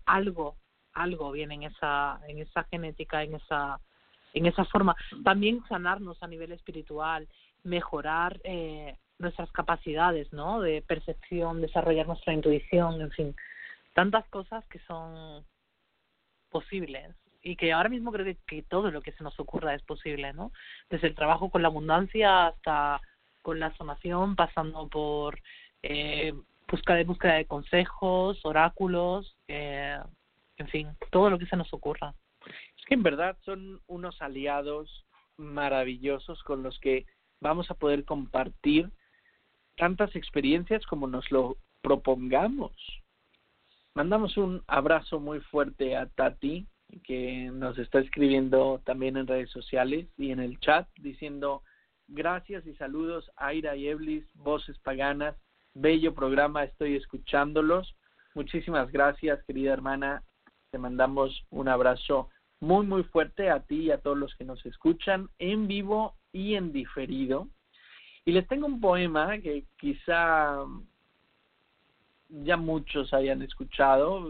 algo, 0.06 0.56
algo 0.92 1.32
viene 1.32 1.54
en 1.54 1.62
esa, 1.64 2.20
en 2.28 2.38
esa 2.38 2.64
genética, 2.64 3.22
en 3.22 3.34
esa, 3.34 3.80
en 4.34 4.46
esa 4.46 4.64
forma. 4.66 4.94
También 5.22 5.64
sanarnos 5.68 6.22
a 6.22 6.26
nivel 6.26 6.52
espiritual, 6.52 7.28
mejorar 7.62 8.40
eh, 8.44 8.96
nuestras 9.18 9.50
capacidades, 9.52 10.32
¿no? 10.32 10.60
De 10.60 10.82
percepción, 10.82 11.60
desarrollar 11.60 12.06
nuestra 12.06 12.34
intuición, 12.34 13.00
en 13.00 13.10
fin, 13.12 13.36
tantas 13.94 14.26
cosas 14.28 14.66
que 14.66 14.80
son 14.80 15.44
posibles 16.54 17.16
y 17.42 17.56
que 17.56 17.72
ahora 17.72 17.88
mismo 17.88 18.12
creo 18.12 18.36
que 18.46 18.62
todo 18.62 18.92
lo 18.92 19.02
que 19.02 19.10
se 19.12 19.24
nos 19.24 19.38
ocurra 19.40 19.74
es 19.74 19.82
posible, 19.82 20.32
¿no? 20.32 20.52
Desde 20.88 21.08
el 21.08 21.16
trabajo 21.16 21.50
con 21.50 21.62
la 21.62 21.68
abundancia 21.68 22.46
hasta 22.46 23.00
con 23.42 23.58
la 23.58 23.76
sanación, 23.76 24.36
pasando 24.36 24.88
por 24.88 25.40
eh, 25.82 26.32
busca 26.68 26.94
de 26.94 27.04
búsqueda 27.04 27.34
de 27.34 27.46
consejos, 27.46 28.40
oráculos, 28.44 29.36
eh, 29.48 29.98
en 30.56 30.68
fin, 30.68 30.88
todo 31.10 31.28
lo 31.28 31.38
que 31.38 31.46
se 31.46 31.56
nos 31.56 31.72
ocurra. 31.74 32.14
Es 32.78 32.84
que 32.86 32.94
en 32.94 33.02
verdad 33.02 33.36
son 33.44 33.80
unos 33.88 34.22
aliados 34.22 35.04
maravillosos 35.36 36.40
con 36.44 36.62
los 36.62 36.78
que 36.78 37.04
vamos 37.40 37.68
a 37.68 37.74
poder 37.74 38.04
compartir 38.04 38.90
tantas 39.76 40.14
experiencias 40.14 40.86
como 40.86 41.08
nos 41.08 41.30
lo 41.32 41.56
propongamos. 41.82 42.72
Mandamos 43.96 44.36
un 44.36 44.60
abrazo 44.66 45.20
muy 45.20 45.38
fuerte 45.38 45.96
a 45.96 46.06
Tati, 46.06 46.66
que 47.04 47.48
nos 47.52 47.78
está 47.78 48.00
escribiendo 48.00 48.82
también 48.84 49.16
en 49.16 49.28
redes 49.28 49.50
sociales 49.50 50.08
y 50.16 50.32
en 50.32 50.40
el 50.40 50.58
chat, 50.58 50.88
diciendo 50.96 51.62
Gracias 52.08 52.66
y 52.66 52.74
saludos 52.74 53.30
Aira 53.36 53.76
y 53.76 53.86
Eblis, 53.86 54.26
Voces 54.34 54.76
Paganas. 54.80 55.36
Bello 55.74 56.12
programa, 56.12 56.64
estoy 56.64 56.96
escuchándolos. 56.96 57.94
Muchísimas 58.34 58.90
gracias, 58.90 59.44
querida 59.44 59.72
hermana. 59.72 60.24
te 60.72 60.78
mandamos 60.78 61.44
un 61.50 61.68
abrazo 61.68 62.30
muy, 62.58 62.84
muy 62.84 63.04
fuerte 63.04 63.48
a 63.48 63.60
ti 63.60 63.82
y 63.82 63.90
a 63.92 63.98
todos 63.98 64.18
los 64.18 64.34
que 64.34 64.44
nos 64.44 64.66
escuchan 64.66 65.28
en 65.38 65.68
vivo 65.68 66.16
y 66.32 66.56
en 66.56 66.72
diferido. 66.72 67.48
Y 68.24 68.32
les 68.32 68.48
tengo 68.48 68.66
un 68.66 68.80
poema 68.80 69.38
que 69.38 69.66
quizá 69.78 70.64
ya 72.42 72.56
muchos 72.56 73.14
hayan 73.14 73.42
escuchado, 73.42 74.28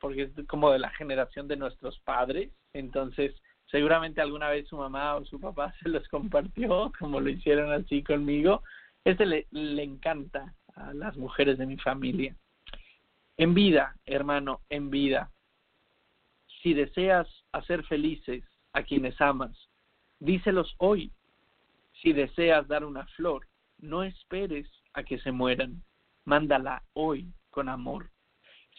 porque 0.00 0.22
es 0.22 0.46
como 0.46 0.70
de 0.70 0.78
la 0.78 0.90
generación 0.90 1.48
de 1.48 1.56
nuestros 1.56 1.98
padres, 2.00 2.50
entonces 2.72 3.34
seguramente 3.66 4.20
alguna 4.20 4.48
vez 4.48 4.66
su 4.68 4.76
mamá 4.76 5.16
o 5.16 5.24
su 5.26 5.38
papá 5.38 5.74
se 5.82 5.88
los 5.90 6.06
compartió, 6.08 6.92
como 6.98 7.20
lo 7.20 7.28
hicieron 7.28 7.72
así 7.72 8.02
conmigo. 8.02 8.62
Este 9.04 9.26
le, 9.26 9.46
le 9.50 9.82
encanta 9.82 10.54
a 10.74 10.94
las 10.94 11.16
mujeres 11.16 11.58
de 11.58 11.66
mi 11.66 11.76
familia. 11.76 12.34
En 13.36 13.52
vida, 13.52 13.96
hermano, 14.06 14.60
en 14.70 14.90
vida. 14.90 15.30
Si 16.62 16.74
deseas 16.74 17.26
hacer 17.50 17.84
felices 17.84 18.44
a 18.72 18.82
quienes 18.82 19.20
amas, 19.20 19.68
díselos 20.20 20.74
hoy. 20.78 21.10
Si 22.00 22.12
deseas 22.12 22.66
dar 22.68 22.84
una 22.84 23.06
flor, 23.08 23.46
no 23.78 24.04
esperes 24.04 24.66
a 24.94 25.02
que 25.02 25.18
se 25.18 25.32
mueran. 25.32 25.82
Mándala 26.24 26.82
hoy 26.92 27.32
con 27.52 27.68
amor. 27.68 28.10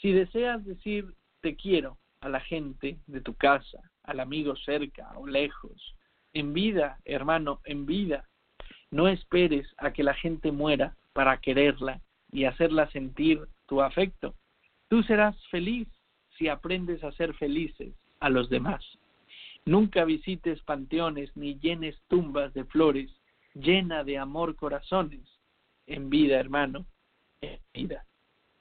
Si 0.02 0.12
deseas 0.12 0.66
decir 0.66 1.16
te 1.40 1.56
quiero 1.56 1.98
a 2.20 2.28
la 2.28 2.42
gente 2.42 2.98
de 3.08 3.22
tu 3.22 3.36
casa, 3.36 3.80
al 4.04 4.20
amigo 4.20 4.58
cerca 4.58 5.18
o 5.18 5.26
lejos, 5.26 5.96
en 6.34 6.54
vida, 6.54 7.00
hermano, 7.06 7.62
en 7.64 7.86
vida, 7.86 8.28
no 8.92 9.08
esperes 9.08 9.68
a 9.78 9.94
que 9.94 10.04
la 10.04 10.14
gente 10.14 10.52
muera 10.52 10.96
para 11.14 11.38
quererla 11.38 12.02
y 12.32 12.46
hacerla 12.46 12.90
sentir 12.92 13.48
tu 13.68 13.82
afecto. 13.82 14.36
Tú 14.90 15.04
serás 15.04 15.36
feliz 15.48 15.88
si 16.38 16.48
aprendes 16.48 17.04
a 17.04 17.12
ser 17.14 17.34
felices 17.36 17.94
a 18.20 18.30
los 18.30 18.50
demás. 18.50 18.84
Nunca 19.66 20.04
visites 20.04 20.62
panteones 20.64 21.36
ni 21.38 21.60
llenes 21.60 21.96
tumbas 22.08 22.54
de 22.54 22.66
flores, 22.66 23.10
llena 23.54 24.04
de 24.04 24.18
amor 24.18 24.56
corazones. 24.56 25.22
En 25.86 26.10
vida, 26.10 26.40
hermano, 26.40 26.86
en 27.42 27.60
vida. 27.74 28.06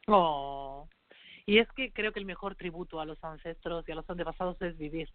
Oh. 0.06 0.88
Y 1.46 1.58
es 1.58 1.68
que 1.72 1.92
creo 1.92 2.12
que 2.12 2.20
el 2.20 2.26
mejor 2.26 2.54
tributo 2.54 3.00
a 3.00 3.04
los 3.04 3.22
ancestros 3.24 3.88
y 3.88 3.92
a 3.92 3.96
los 3.96 4.08
antepasados 4.08 4.60
es 4.62 4.76
vivir. 4.76 5.08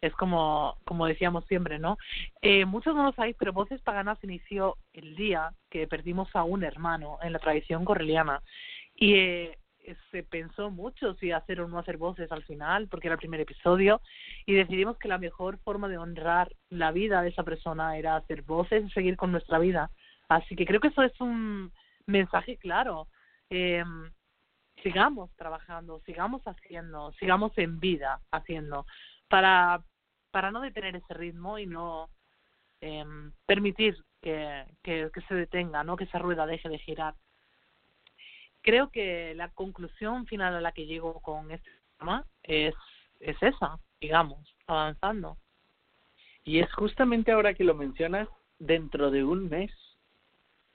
Es 0.00 0.12
como, 0.14 0.76
como 0.84 1.06
decíamos 1.06 1.46
siempre, 1.46 1.78
¿no? 1.78 1.96
Eh, 2.42 2.64
muchos 2.64 2.94
no 2.94 3.04
lo 3.04 3.12
sabéis, 3.12 3.36
pero 3.38 3.52
Voces 3.52 3.80
Paganas 3.80 4.22
inició 4.22 4.76
el 4.92 5.16
día 5.16 5.52
que 5.70 5.86
perdimos 5.86 6.28
a 6.34 6.44
un 6.44 6.64
hermano 6.64 7.18
en 7.22 7.32
la 7.32 7.38
tradición 7.38 7.84
correliana. 7.84 8.42
Y 8.94 9.14
eh, 9.14 9.58
se 10.10 10.22
pensó 10.22 10.70
mucho 10.70 11.14
si 11.14 11.32
hacer 11.32 11.60
o 11.60 11.68
no 11.68 11.78
hacer 11.78 11.96
voces 11.96 12.30
al 12.32 12.44
final, 12.44 12.88
porque 12.88 13.08
era 13.08 13.14
el 13.14 13.20
primer 13.20 13.40
episodio, 13.40 14.00
y 14.44 14.54
decidimos 14.54 14.98
que 14.98 15.08
la 15.08 15.18
mejor 15.18 15.58
forma 15.58 15.88
de 15.88 15.98
honrar 15.98 16.54
la 16.68 16.92
vida 16.92 17.22
de 17.22 17.30
esa 17.30 17.42
persona 17.42 17.96
era 17.96 18.16
hacer 18.16 18.42
voces 18.42 18.84
y 18.84 18.90
seguir 18.90 19.16
con 19.16 19.32
nuestra 19.32 19.58
vida. 19.58 19.90
Así 20.28 20.56
que 20.56 20.66
creo 20.66 20.80
que 20.80 20.88
eso 20.88 21.02
es 21.02 21.18
un 21.20 21.72
mensaje 22.06 22.56
claro. 22.56 23.08
Eh, 23.50 23.84
sigamos 24.82 25.30
trabajando, 25.36 26.00
sigamos 26.06 26.42
haciendo, 26.46 27.12
sigamos 27.12 27.56
en 27.56 27.80
vida 27.80 28.20
haciendo, 28.30 28.86
para, 29.28 29.82
para 30.30 30.50
no 30.50 30.60
detener 30.60 30.96
ese 30.96 31.14
ritmo 31.14 31.58
y 31.58 31.66
no 31.66 32.08
eh, 32.80 33.04
permitir 33.46 33.96
que, 34.20 34.64
que, 34.82 35.10
que 35.12 35.20
se 35.22 35.34
detenga, 35.34 35.84
no 35.84 35.96
que 35.96 36.04
esa 36.04 36.18
rueda 36.18 36.46
deje 36.46 36.68
de 36.68 36.78
girar 36.78 37.14
creo 38.66 38.90
que 38.90 39.32
la 39.36 39.48
conclusión 39.50 40.26
final 40.26 40.56
a 40.56 40.60
la 40.60 40.72
que 40.72 40.86
llego 40.86 41.20
con 41.20 41.52
este 41.52 41.70
tema 41.98 42.26
es, 42.42 42.74
es 43.20 43.40
esa, 43.40 43.78
digamos, 44.00 44.56
avanzando. 44.66 45.38
Y 46.42 46.58
es 46.58 46.72
justamente 46.74 47.30
ahora 47.30 47.54
que 47.54 47.62
lo 47.62 47.74
mencionas, 47.74 48.28
dentro 48.58 49.12
de 49.12 49.22
un 49.22 49.48
mes, 49.48 49.70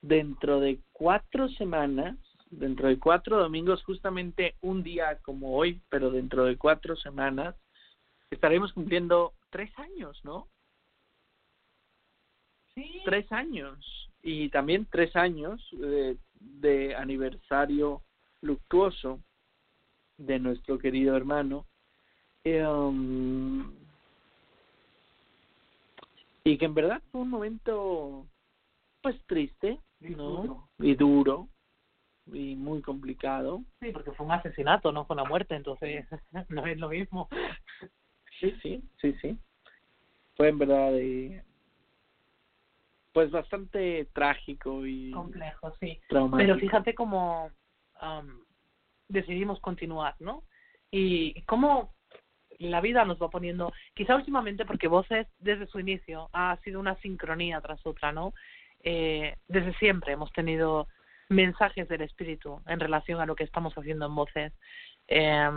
dentro 0.01 0.61
de 0.61 0.80
cuatro 0.93 1.50
semanas, 1.50 2.16
dentro 2.51 2.88
de 2.88 2.99
cuatro 2.99 3.39
domingos, 3.39 3.83
justamente 3.83 4.55
un 4.61 4.83
día 4.83 5.17
como 5.23 5.57
hoy, 5.57 5.81
pero 5.89 6.11
dentro 6.11 6.45
de 6.45 6.57
cuatro 6.57 6.95
semanas, 6.95 7.55
estaremos 8.30 8.71
cumpliendo 8.73 9.33
tres 9.49 9.71
años, 9.80 10.19
¿no? 10.23 10.47
Sí. 12.75 13.01
Tres 13.05 13.31
años. 13.31 14.09
Y 14.21 14.49
también 14.49 14.88
tres 14.91 15.15
años 15.15 15.67
de 15.71 16.17
de 16.41 16.95
aniversario 16.95 18.01
luctuoso 18.41 19.19
de 20.17 20.39
nuestro 20.39 20.77
querido 20.80 21.15
hermano 21.15 21.65
um, 22.45 23.71
y 26.43 26.57
que 26.57 26.65
en 26.65 26.73
verdad 26.73 27.01
fue 27.11 27.21
un 27.21 27.30
momento 27.30 28.25
pues 29.01 29.15
triste 29.27 29.80
¿no? 29.99 30.67
y 30.80 30.95
duro 30.95 31.47
y 31.59 31.60
muy 32.25 32.82
complicado 32.82 33.64
sí 33.80 33.91
porque 33.91 34.11
fue 34.11 34.25
un 34.25 34.32
asesinato 34.32 34.91
no 34.91 35.06
fue 35.06 35.16
una 35.16 35.25
muerte 35.25 35.56
entonces 35.56 36.06
no 36.50 36.66
es 36.66 36.77
lo 36.77 36.90
mismo 36.90 37.27
sí 38.40 38.56
sí 38.61 38.83
sí 39.01 39.16
sí 39.22 39.38
fue 40.35 40.50
en 40.50 40.58
verdad 40.58 40.91
de 40.91 41.43
pues 43.14 43.30
bastante 43.32 44.08
trágico 44.14 44.85
y 44.85 45.11
complejo, 45.11 45.74
sí. 45.80 46.00
Traumático. 46.08 46.48
Pero 46.48 46.59
fíjate 46.59 46.95
cómo 46.95 47.51
um, 48.01 48.43
decidimos 49.08 49.59
continuar, 49.59 50.16
¿no? 50.19 50.43
Y 50.90 51.41
cómo 51.43 51.93
la 52.59 52.82
vida 52.82 53.06
nos 53.06 53.22
va 53.22 53.30
poniendo, 53.30 53.74
quizá 53.95 54.16
últimamente 54.16 54.66
porque 54.66 54.88
Voces 54.88 55.27
desde 55.40 55.67
su 55.67 55.80
inicio 55.80 56.30
ha 56.32 56.58
sido 56.64 56.80
una 56.80 56.95
sincronía 57.01 57.59
tras 57.61 57.85
otra, 57.85 58.11
¿no? 58.11 58.33
Eh, 58.83 59.35
desde 59.48 59.74
siempre 59.75 60.14
hemos 60.14 60.32
tenido 60.32 60.88
mensajes 61.32 61.88
del 61.88 62.01
espíritu 62.01 62.61
en 62.68 62.80
relación 62.80 63.22
a 63.22 63.26
lo 63.26 63.35
que 63.35 63.45
estamos 63.45 63.74
haciendo 63.74 64.06
en 64.06 64.16
Voces. 64.16 64.53
Eh, 65.08 65.50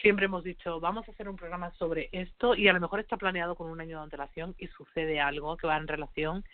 siempre 0.00 0.26
hemos 0.26 0.44
dicho, 0.44 0.78
vamos 0.80 1.06
a 1.08 1.10
hacer 1.10 1.28
un 1.28 1.36
programa 1.36 1.72
sobre 1.72 2.08
esto 2.12 2.54
y 2.54 2.68
a 2.68 2.72
lo 2.72 2.80
mejor 2.80 3.00
está 3.00 3.16
planeado 3.16 3.56
con 3.56 3.68
un 3.68 3.80
año 3.80 3.98
de 3.98 4.04
antelación 4.04 4.54
y 4.58 4.68
sucede 4.68 5.20
algo 5.20 5.56
que 5.56 5.66
va 5.66 5.76
en 5.76 5.88
relación 5.88 6.44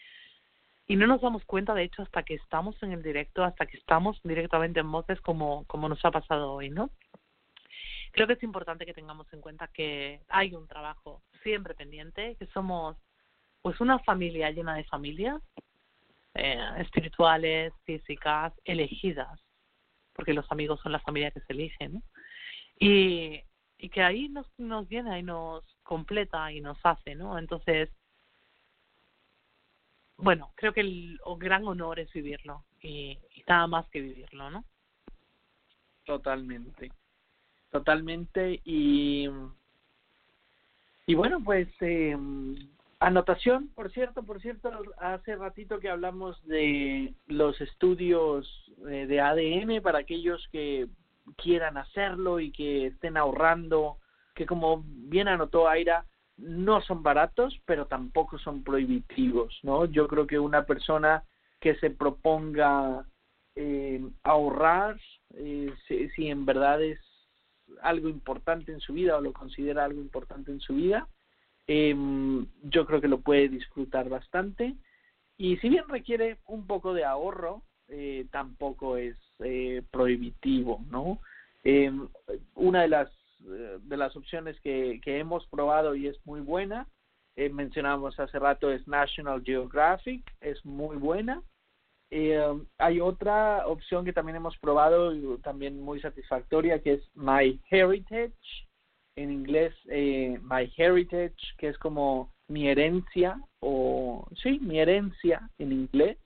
y 0.88 0.96
no 0.96 1.06
nos 1.06 1.20
damos 1.20 1.44
cuenta, 1.44 1.74
de 1.74 1.82
hecho, 1.82 2.02
hasta 2.02 2.22
que 2.22 2.34
estamos 2.34 2.80
en 2.82 2.92
el 2.92 3.02
directo, 3.02 3.44
hasta 3.44 3.66
que 3.66 3.76
estamos 3.76 4.20
directamente 4.22 4.80
en 4.80 4.90
voces 4.90 5.20
como, 5.20 5.64
como 5.66 5.88
nos 5.88 6.04
ha 6.04 6.10
pasado 6.10 6.52
hoy, 6.52 6.70
¿no? 6.70 6.90
Creo 8.12 8.26
que 8.26 8.34
es 8.34 8.42
importante 8.42 8.86
que 8.86 8.94
tengamos 8.94 9.30
en 9.32 9.40
cuenta 9.40 9.66
que 9.68 10.20
hay 10.28 10.54
un 10.54 10.66
trabajo 10.66 11.22
siempre 11.42 11.74
pendiente, 11.74 12.36
que 12.36 12.46
somos 12.46 12.96
pues 13.60 13.80
una 13.80 13.98
familia 13.98 14.50
llena 14.50 14.76
de 14.76 14.84
familias 14.84 15.42
eh, 16.36 16.58
espirituales, 16.78 17.72
físicas, 17.84 18.52
elegidas, 18.64 19.40
porque 20.14 20.34
los 20.34 20.50
amigos 20.50 20.80
son 20.80 20.92
la 20.92 21.00
familia 21.00 21.30
que 21.30 21.40
se 21.40 21.52
elige, 21.52 21.88
¿no? 21.88 22.02
y, 22.78 23.42
y 23.78 23.88
que 23.88 24.02
ahí 24.02 24.28
nos, 24.28 24.46
nos 24.58 24.88
viene 24.88 25.18
y 25.18 25.22
nos 25.22 25.64
completa 25.82 26.50
y 26.52 26.60
nos 26.60 26.78
hace, 26.82 27.14
¿no? 27.14 27.38
Entonces, 27.38 27.90
bueno, 30.16 30.52
creo 30.56 30.72
que 30.72 30.80
el 30.80 31.18
gran 31.38 31.66
honor 31.66 32.00
es 32.00 32.12
vivirlo 32.12 32.64
y, 32.80 33.18
y 33.34 33.44
nada 33.46 33.66
más 33.66 33.88
que 33.88 34.00
vivirlo, 34.00 34.50
¿no? 34.50 34.64
Totalmente, 36.04 36.90
totalmente 37.70 38.60
y 38.64 39.28
y 41.08 41.14
bueno 41.14 41.40
pues 41.42 41.68
eh, 41.80 42.16
anotación 42.98 43.68
por 43.74 43.92
cierto 43.92 44.22
por 44.22 44.40
cierto 44.40 44.70
hace 44.98 45.36
ratito 45.36 45.80
que 45.80 45.90
hablamos 45.90 46.42
de 46.46 47.14
los 47.26 47.60
estudios 47.60 48.72
eh, 48.88 49.06
de 49.06 49.20
ADN 49.20 49.82
para 49.82 49.98
aquellos 49.98 50.48
que 50.50 50.88
quieran 51.36 51.76
hacerlo 51.76 52.40
y 52.40 52.52
que 52.52 52.86
estén 52.86 53.16
ahorrando, 53.16 53.98
que 54.34 54.46
como 54.46 54.84
bien 54.86 55.28
anotó 55.28 55.68
Aira, 55.68 56.06
no 56.36 56.80
son 56.82 57.02
baratos, 57.02 57.58
pero 57.64 57.86
tampoco 57.86 58.38
son 58.38 58.62
prohibitivos, 58.62 59.58
¿no? 59.62 59.86
Yo 59.86 60.06
creo 60.06 60.26
que 60.26 60.38
una 60.38 60.66
persona 60.66 61.24
que 61.60 61.74
se 61.76 61.90
proponga 61.90 63.06
eh, 63.54 64.04
ahorrar, 64.22 65.00
eh, 65.34 65.72
si, 65.88 66.08
si, 66.10 66.28
en 66.28 66.44
verdad 66.44 66.82
es 66.82 67.00
algo 67.82 68.08
importante 68.08 68.70
en 68.70 68.80
su 68.80 68.92
vida 68.92 69.16
o 69.16 69.20
lo 69.20 69.32
considera 69.32 69.84
algo 69.84 70.00
importante 70.00 70.52
en 70.52 70.60
su 70.60 70.74
vida, 70.74 71.08
eh, 71.66 71.94
yo 72.62 72.86
creo 72.86 73.00
que 73.00 73.08
lo 73.08 73.20
puede 73.20 73.48
disfrutar 73.48 74.08
bastante. 74.08 74.74
Y 75.36 75.56
si 75.58 75.68
bien 75.68 75.84
requiere 75.88 76.38
un 76.46 76.66
poco 76.66 76.94
de 76.94 77.04
ahorro, 77.04 77.62
eh, 77.88 78.26
tampoco 78.30 78.96
es 78.96 79.16
eh, 79.40 79.82
prohibitivo, 79.90 80.84
¿no? 80.90 81.20
Eh, 81.64 81.92
una 82.54 82.82
de 82.82 82.88
las 82.88 83.10
de 83.38 83.96
las 83.96 84.16
opciones 84.16 84.58
que, 84.60 84.98
que 85.04 85.18
hemos 85.18 85.46
probado 85.48 85.94
y 85.94 86.08
es 86.08 86.16
muy 86.24 86.40
buena, 86.40 86.88
eh, 87.36 87.50
mencionamos 87.50 88.18
hace 88.18 88.38
rato 88.38 88.70
es 88.70 88.88
National 88.88 89.42
Geographic, 89.44 90.22
es 90.40 90.64
muy 90.64 90.96
buena. 90.96 91.42
Eh, 92.10 92.40
hay 92.78 93.00
otra 93.00 93.66
opción 93.66 94.04
que 94.04 94.12
también 94.14 94.36
hemos 94.36 94.56
probado 94.58 95.14
y 95.14 95.38
también 95.42 95.80
muy 95.80 96.00
satisfactoria 96.00 96.80
que 96.80 96.94
es 96.94 97.02
My 97.14 97.60
Heritage, 97.70 98.32
en 99.16 99.32
inglés 99.32 99.74
eh, 99.88 100.38
My 100.42 100.72
Heritage, 100.76 101.36
que 101.58 101.68
es 101.68 101.78
como 101.78 102.32
mi 102.48 102.68
herencia 102.68 103.40
o 103.60 104.28
sí, 104.42 104.58
mi 104.60 104.78
herencia 104.78 105.50
en 105.58 105.72
inglés. 105.72 106.18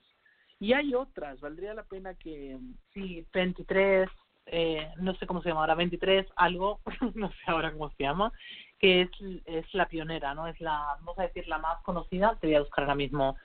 Y 0.59 0.73
hay 0.73 0.93
otras, 0.93 1.39
valdría 1.39 1.73
la 1.73 1.83
pena 1.83 2.13
que 2.13 2.59
sí, 2.93 3.25
23, 3.33 4.09
eh, 4.45 4.91
no 4.97 5.15
sé 5.15 5.25
cómo 5.25 5.41
se 5.41 5.49
llama 5.49 5.61
ahora, 5.61 5.75
23 5.75 6.27
algo, 6.35 6.81
no 7.15 7.29
sé 7.29 7.37
ahora 7.47 7.71
cómo 7.71 7.89
se 7.89 8.03
llama, 8.03 8.31
que 8.77 9.01
es, 9.01 9.09
es 9.45 9.73
la 9.73 9.87
pionera, 9.87 10.35
¿no? 10.35 10.47
Es 10.47 10.59
la, 10.59 10.97
vamos 10.99 11.17
a 11.17 11.23
decir, 11.23 11.47
la 11.47 11.57
más 11.57 11.81
conocida, 11.83 12.37
te 12.39 12.47
voy 12.47 12.57
a 12.57 12.61
buscar 12.61 12.83
ahora 12.83 12.95
mismo. 12.95 13.37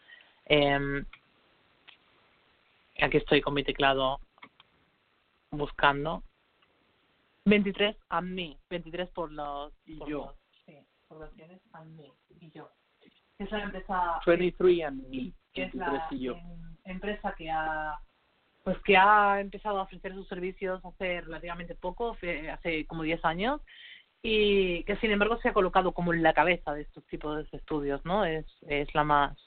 Eh, 0.47 1.05
aquí 3.01 3.17
estoy 3.17 3.41
con 3.41 3.55
mi 3.55 3.65
teclado 3.65 4.21
buscando. 5.51 6.23
23 7.47 7.97
a 8.11 8.21
mí, 8.21 8.59
23 8.69 9.09
por 9.11 9.33
los... 9.33 9.73
Y 9.87 9.97
por 9.97 10.09
yo. 10.09 10.19
los- 10.27 10.37
sí, 10.67 10.77
poblaciones 11.09 11.61
a 11.73 11.85
mí 11.85 12.13
y 12.41 12.51
yo. 12.51 12.71
Es 13.39 13.51
la 13.51 13.63
empresa... 13.63 14.21
23 14.27 14.83
and 14.85 15.09
Me, 15.09 15.33
que 15.53 15.63
es 15.65 15.73
23 15.73 15.77
la 15.79 16.09
y 16.11 16.19
yo. 16.21 16.33
em- 16.35 16.77
empresa 16.85 17.35
que 17.37 17.51
ha 17.51 17.99
pues 18.65 18.79
que 18.83 18.97
ha 18.97 19.41
empezado 19.41 19.79
a 19.79 19.83
ofrecer 19.83 20.13
sus 20.13 20.27
servicios 20.27 20.85
hace 20.85 21.21
relativamente 21.21 21.77
poco, 21.77 22.17
hace 22.53 22.85
como 22.87 23.05
10 23.05 23.25
años, 23.25 23.61
y 24.23 24.83
que 24.83 24.97
sin 24.97 25.13
embargo 25.13 25.39
se 25.41 25.51
ha 25.51 25.53
colocado 25.53 25.93
como 25.93 26.13
en 26.13 26.25
la 26.25 26.35
cabeza 26.35 26.75
de 26.75 26.83
estos 26.83 27.07
tipos 27.07 27.49
de 27.49 27.59
estudios, 27.59 28.05
¿no? 28.05 28.25
Es, 28.25 28.45
es 28.63 28.93
la 28.93 29.05
más 29.05 29.39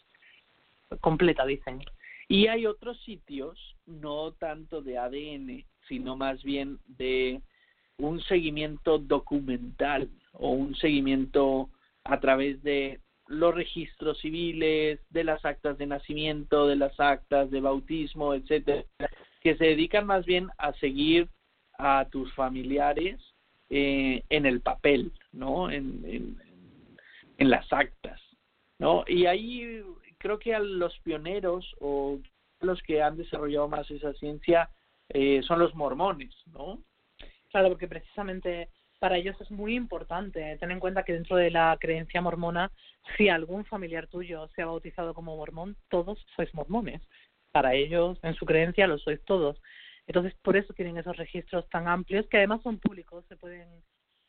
completa, 1.01 1.45
dicen. 1.45 1.81
Y 2.29 2.47
hay 2.47 2.65
otros 2.65 2.97
sitios, 3.03 3.59
no 3.85 4.31
tanto 4.35 4.81
de 4.81 4.97
ADN, 4.97 5.65
sino 5.89 6.15
más 6.15 6.41
bien 6.41 6.79
de 6.85 7.41
un 7.99 8.21
seguimiento 8.21 8.97
documental 8.97 10.09
o 10.33 10.51
un 10.51 10.75
seguimiento 10.75 11.69
a 12.03 12.19
través 12.19 12.63
de 12.63 12.99
los 13.27 13.53
registros 13.53 14.17
civiles, 14.19 14.99
de 15.11 15.23
las 15.23 15.45
actas 15.45 15.77
de 15.77 15.85
nacimiento, 15.85 16.65
de 16.65 16.75
las 16.75 16.99
actas 16.99 17.51
de 17.51 17.61
bautismo, 17.61 18.33
etcétera, 18.33 18.83
que 19.41 19.55
se 19.55 19.65
dedican 19.65 20.07
más 20.07 20.25
bien 20.25 20.49
a 20.57 20.73
seguir 20.73 21.29
a 21.77 22.07
tus 22.09 22.33
familiares 22.33 23.21
eh, 23.69 24.23
en 24.29 24.45
el 24.45 24.61
papel, 24.61 25.11
¿no? 25.31 25.69
En, 25.69 26.37
en, 27.37 27.49
las 27.49 27.71
actas, 27.71 28.19
¿no? 28.79 29.05
Y 29.07 29.27
ahí 29.27 29.81
creo 30.17 30.39
que 30.39 30.53
a 30.53 30.59
los 30.59 30.97
pioneros 30.99 31.73
o 31.79 32.19
los 32.61 32.81
que 32.83 33.01
han 33.01 33.15
desarrollado 33.15 33.67
más 33.67 33.89
esa 33.91 34.13
ciencia 34.13 34.69
eh, 35.09 35.41
son 35.43 35.59
los 35.59 35.73
mormones, 35.73 36.35
¿no? 36.47 36.83
Claro, 37.51 37.69
porque 37.69 37.87
precisamente 37.87 38.69
para 38.99 39.17
ellos 39.17 39.39
es 39.41 39.49
muy 39.49 39.75
importante 39.75 40.57
tener 40.57 40.73
en 40.73 40.79
cuenta 40.79 41.03
que 41.03 41.13
dentro 41.13 41.35
de 41.37 41.49
la 41.51 41.77
creencia 41.79 42.21
mormona, 42.21 42.71
si 43.17 43.29
algún 43.29 43.65
familiar 43.65 44.07
tuyo 44.07 44.47
se 44.55 44.61
ha 44.61 44.65
bautizado 44.65 45.13
como 45.13 45.35
mormón, 45.37 45.77
todos 45.89 46.23
sois 46.35 46.53
mormones. 46.53 47.01
Para 47.51 47.73
ellos, 47.73 48.19
en 48.23 48.35
su 48.35 48.45
creencia, 48.45 48.87
lo 48.87 48.97
sois 48.99 49.23
todos. 49.25 49.59
Entonces, 50.05 50.35
por 50.43 50.57
eso 50.57 50.73
tienen 50.73 50.97
esos 50.97 51.17
registros 51.17 51.67
tan 51.69 51.87
amplios 51.87 52.27
que 52.27 52.37
además 52.37 52.61
son 52.61 52.77
públicos, 52.79 53.25
se 53.27 53.37
pueden, 53.37 53.67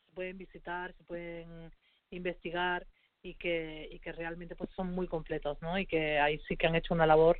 se 0.07 0.15
pueden 0.15 0.37
visitar, 0.37 0.93
se 0.93 1.03
pueden 1.03 1.71
investigar 2.11 2.87
y 3.23 3.35
que, 3.35 3.87
y 3.91 3.99
que 3.99 4.11
realmente 4.13 4.55
pues 4.55 4.69
son 4.75 4.91
muy 4.91 5.07
completos, 5.07 5.61
¿no? 5.61 5.77
Y 5.77 5.85
que 5.85 6.19
ahí 6.19 6.39
sí 6.47 6.57
que 6.57 6.67
han 6.67 6.75
hecho 6.75 6.93
una 6.93 7.05
labor 7.05 7.39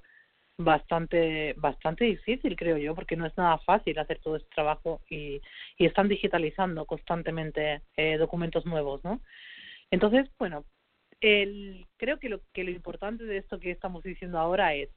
bastante 0.57 1.53
bastante 1.57 2.05
difícil 2.05 2.55
creo 2.55 2.77
yo 2.77 2.95
porque 2.95 3.15
no 3.15 3.25
es 3.25 3.35
nada 3.37 3.57
fácil 3.59 3.97
hacer 3.97 4.19
todo 4.19 4.35
este 4.35 4.49
trabajo 4.53 5.01
y, 5.09 5.41
y 5.77 5.85
están 5.85 6.07
digitalizando 6.07 6.85
constantemente 6.85 7.81
eh, 7.97 8.17
documentos 8.17 8.65
nuevos 8.65 9.03
no 9.03 9.21
entonces 9.89 10.29
bueno 10.37 10.65
el 11.21 11.85
creo 11.97 12.19
que 12.19 12.29
lo 12.29 12.41
que 12.53 12.63
lo 12.63 12.71
importante 12.71 13.23
de 13.25 13.37
esto 13.37 13.59
que 13.59 13.71
estamos 13.71 14.03
diciendo 14.03 14.39
ahora 14.39 14.73
es 14.73 14.89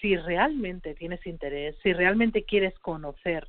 si 0.00 0.16
realmente 0.16 0.94
tienes 0.94 1.24
interés 1.26 1.76
si 1.82 1.92
realmente 1.92 2.44
quieres 2.44 2.76
conocer 2.78 3.48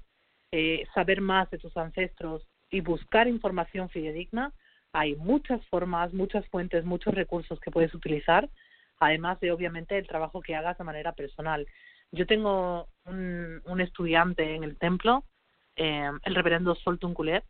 eh, 0.52 0.86
saber 0.94 1.22
más 1.22 1.50
de 1.52 1.58
tus 1.58 1.76
ancestros 1.78 2.48
y 2.70 2.82
buscar 2.82 3.28
información 3.28 3.90
fidedigna 3.90 4.54
hay 4.94 5.16
muchas 5.16 5.66
formas 5.68 6.14
muchas 6.14 6.48
fuentes 6.50 6.86
muchos 6.86 7.14
recursos 7.14 7.60
que 7.60 7.72
puedes 7.72 7.94
utilizar 7.94 8.50
además 9.00 9.40
de 9.40 9.52
obviamente 9.52 9.98
el 9.98 10.08
trabajo 10.08 10.42
que 10.42 10.56
hagas 10.56 10.78
de 10.78 10.84
manera 10.84 11.14
personal. 11.14 11.68
Yo 12.12 12.26
tengo 12.26 12.88
un, 13.06 13.62
un 13.66 13.82
estudiante 13.82 14.56
en 14.56 14.64
el 14.64 14.78
templo, 14.78 15.24
eh, 15.76 16.10
el 16.24 16.36
reverendo 16.36 16.76
Soltun 16.76 17.14
Kulet, 17.14 17.46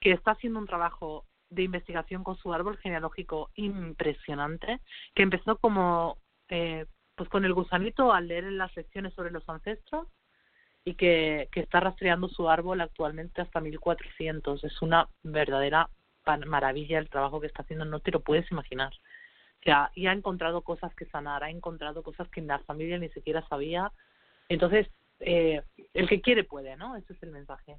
que 0.00 0.12
está 0.12 0.32
haciendo 0.32 0.58
un 0.58 0.66
trabajo 0.66 1.24
de 1.48 1.62
investigación 1.62 2.24
con 2.24 2.36
su 2.36 2.52
árbol 2.52 2.78
genealógico 2.78 3.50
impresionante, 3.54 4.80
que 5.14 5.22
empezó 5.22 5.56
como 5.56 6.18
eh, 6.48 6.86
pues 7.14 7.28
con 7.28 7.44
el 7.44 7.54
gusanito 7.54 8.12
al 8.12 8.28
leer 8.28 8.44
en 8.44 8.58
las 8.58 8.74
lecciones 8.76 9.14
sobre 9.14 9.30
los 9.30 9.48
ancestros 9.48 10.08
y 10.84 10.94
que, 10.94 11.48
que 11.52 11.60
está 11.60 11.80
rastreando 11.80 12.28
su 12.28 12.50
árbol 12.50 12.80
actualmente 12.80 13.40
hasta 13.40 13.60
1400. 13.60 14.64
Es 14.64 14.82
una 14.82 15.08
verdadera 15.22 15.88
maravilla 16.46 16.98
el 16.98 17.08
trabajo 17.08 17.40
que 17.40 17.46
está 17.46 17.62
haciendo, 17.62 17.84
no 17.84 18.00
te 18.00 18.10
lo 18.10 18.20
puedes 18.20 18.50
imaginar 18.50 18.92
sea, 19.64 19.90
y 19.94 20.06
ha 20.06 20.12
encontrado 20.12 20.62
cosas 20.62 20.94
que 20.94 21.06
sanar, 21.06 21.42
ha 21.42 21.50
encontrado 21.50 22.02
cosas 22.02 22.28
que 22.28 22.42
la 22.42 22.58
familia 22.60 22.98
ni 22.98 23.08
siquiera 23.08 23.46
sabía. 23.48 23.90
Entonces, 24.48 24.88
eh, 25.20 25.62
el 25.94 26.08
que 26.08 26.20
quiere 26.20 26.44
puede, 26.44 26.76
¿no? 26.76 26.96
Ese 26.96 27.14
es 27.14 27.22
el 27.22 27.30
mensaje. 27.30 27.78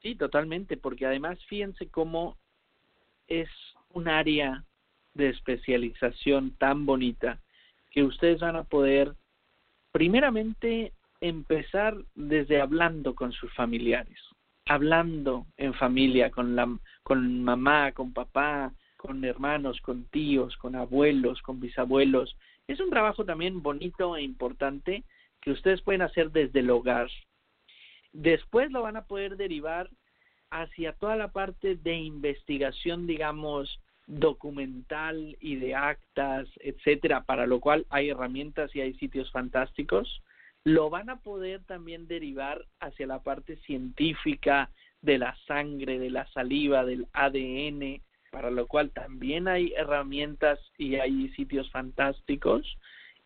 Sí, 0.00 0.14
totalmente, 0.14 0.76
porque 0.76 1.06
además 1.06 1.38
fíjense 1.46 1.88
cómo 1.88 2.36
es 3.28 3.48
un 3.92 4.08
área 4.08 4.64
de 5.14 5.28
especialización 5.28 6.52
tan 6.56 6.86
bonita 6.86 7.38
que 7.90 8.04
ustedes 8.04 8.40
van 8.40 8.56
a 8.56 8.64
poder, 8.64 9.14
primeramente, 9.92 10.92
empezar 11.20 11.96
desde 12.14 12.60
hablando 12.60 13.14
con 13.14 13.32
sus 13.32 13.52
familiares, 13.52 14.18
hablando 14.66 15.46
en 15.56 15.74
familia, 15.74 16.30
con, 16.30 16.56
la, 16.56 16.68
con 17.02 17.42
mamá, 17.42 17.92
con 17.92 18.12
papá, 18.12 18.72
con 19.00 19.24
hermanos, 19.24 19.80
con 19.80 20.04
tíos, 20.10 20.54
con 20.58 20.76
abuelos, 20.76 21.40
con 21.40 21.58
bisabuelos. 21.58 22.36
Es 22.68 22.80
un 22.80 22.90
trabajo 22.90 23.24
también 23.24 23.62
bonito 23.62 24.14
e 24.14 24.22
importante 24.22 25.04
que 25.40 25.52
ustedes 25.52 25.80
pueden 25.80 26.02
hacer 26.02 26.30
desde 26.32 26.60
el 26.60 26.68
hogar. 26.68 27.08
Después 28.12 28.70
lo 28.70 28.82
van 28.82 28.98
a 28.98 29.06
poder 29.06 29.38
derivar 29.38 29.88
hacia 30.50 30.92
toda 30.92 31.16
la 31.16 31.32
parte 31.32 31.76
de 31.76 31.94
investigación, 31.94 33.06
digamos, 33.06 33.80
documental 34.06 35.34
y 35.40 35.56
de 35.56 35.74
actas, 35.74 36.46
etcétera, 36.56 37.22
para 37.22 37.46
lo 37.46 37.58
cual 37.58 37.86
hay 37.88 38.10
herramientas 38.10 38.76
y 38.76 38.82
hay 38.82 38.92
sitios 38.94 39.30
fantásticos. 39.30 40.22
Lo 40.62 40.90
van 40.90 41.08
a 41.08 41.20
poder 41.20 41.64
también 41.64 42.06
derivar 42.06 42.66
hacia 42.80 43.06
la 43.06 43.22
parte 43.22 43.56
científica 43.64 44.68
de 45.00 45.16
la 45.16 45.34
sangre, 45.46 45.98
de 45.98 46.10
la 46.10 46.26
saliva, 46.32 46.84
del 46.84 47.06
ADN, 47.14 48.02
para 48.30 48.50
lo 48.50 48.66
cual 48.66 48.90
también 48.90 49.48
hay 49.48 49.72
herramientas 49.76 50.58
y 50.78 50.96
hay 50.96 51.28
sitios 51.30 51.70
fantásticos. 51.70 52.78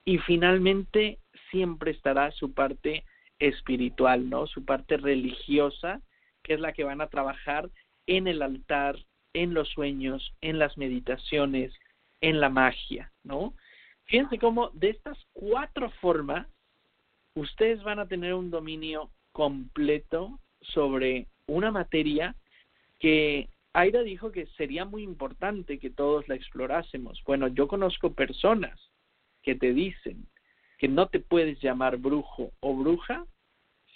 Y 0.04 0.18
finalmente 0.18 1.18
siempre 1.50 1.92
estará 1.92 2.30
su 2.32 2.52
parte 2.52 3.04
espiritual, 3.38 4.28
¿no? 4.28 4.46
Su 4.46 4.64
parte 4.64 4.96
religiosa, 4.96 6.00
que 6.42 6.54
es 6.54 6.60
la 6.60 6.72
que 6.72 6.84
van 6.84 7.00
a 7.00 7.08
trabajar 7.08 7.70
en 8.06 8.26
el 8.26 8.42
altar, 8.42 8.96
en 9.32 9.54
los 9.54 9.68
sueños, 9.68 10.34
en 10.40 10.58
las 10.58 10.76
meditaciones, 10.76 11.72
en 12.20 12.40
la 12.40 12.48
magia, 12.48 13.12
¿no? 13.22 13.54
Fíjense 14.04 14.38
cómo 14.38 14.70
de 14.70 14.90
estas 14.90 15.18
cuatro 15.32 15.90
formas 16.00 16.46
ustedes 17.34 17.82
van 17.82 17.98
a 17.98 18.06
tener 18.06 18.34
un 18.34 18.50
dominio 18.50 19.10
completo 19.32 20.38
sobre 20.60 21.26
una 21.46 21.70
materia 21.70 22.34
que 23.00 23.48
Aira 23.74 24.02
dijo 24.02 24.30
que 24.30 24.46
sería 24.56 24.84
muy 24.84 25.02
importante 25.02 25.78
que 25.78 25.90
todos 25.90 26.28
la 26.28 26.36
explorásemos. 26.36 27.20
Bueno, 27.26 27.48
yo 27.48 27.66
conozco 27.66 28.12
personas 28.14 28.80
que 29.42 29.56
te 29.56 29.72
dicen 29.72 30.26
que 30.78 30.88
no 30.88 31.08
te 31.08 31.18
puedes 31.18 31.60
llamar 31.60 31.96
brujo 31.98 32.52
o 32.60 32.76
bruja 32.76 33.26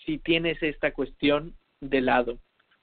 si 0.05 0.18
tienes 0.18 0.60
esta 0.62 0.92
cuestión 0.92 1.55
de 1.81 2.00
lado 2.00 2.39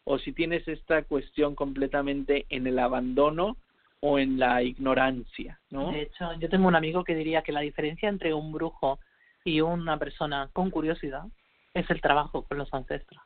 o 0.06 0.20
si 0.20 0.32
tienes 0.32 0.68
esta 0.70 1.04
cuestión 1.04 1.54
completamente 1.54 2.46
en 2.50 2.66
el 2.66 2.80
abandono 2.80 3.58
o 4.00 4.18
en 4.18 4.40
la 4.40 4.64
ignorancia, 4.64 5.60
¿no? 5.72 5.92
De 5.92 6.04
hecho, 6.04 6.34
yo 6.40 6.48
tengo 6.50 6.68
un 6.68 6.76
amigo 6.76 7.04
que 7.04 7.16
diría 7.16 7.42
que 7.42 7.52
la 7.52 7.62
diferencia 7.62 8.08
entre 8.08 8.34
un 8.34 8.54
brujo 8.54 9.00
y 9.44 9.60
una 9.62 9.98
persona 9.98 10.50
con 10.54 10.70
curiosidad 10.70 11.26
es 11.74 11.90
el 11.90 12.00
trabajo 12.00 12.44
con 12.44 12.58
los 12.58 12.74
ancestros. 12.74 13.22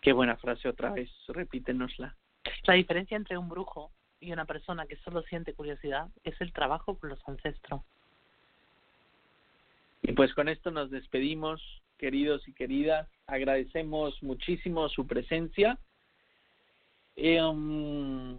Qué 0.00 0.12
buena 0.12 0.36
frase 0.36 0.68
otra 0.68 0.90
vez, 0.90 1.10
repítenosla. 1.28 2.16
La 2.64 2.74
diferencia 2.74 3.16
entre 3.16 3.36
un 3.36 3.48
brujo 3.48 3.92
y 4.18 4.32
una 4.32 4.46
persona 4.46 4.86
que 4.86 4.96
solo 4.96 5.22
siente 5.22 5.54
curiosidad 5.54 6.08
es 6.24 6.40
el 6.40 6.52
trabajo 6.52 6.98
con 6.98 7.10
los 7.10 7.28
ancestros. 7.28 7.82
pues 10.16 10.34
con 10.34 10.48
esto 10.48 10.70
nos 10.70 10.90
despedimos, 10.90 11.62
queridos 11.96 12.46
y 12.48 12.52
queridas. 12.52 13.08
Agradecemos 13.26 14.20
muchísimo 14.22 14.88
su 14.88 15.06
presencia. 15.06 15.78
Em, 17.16 18.38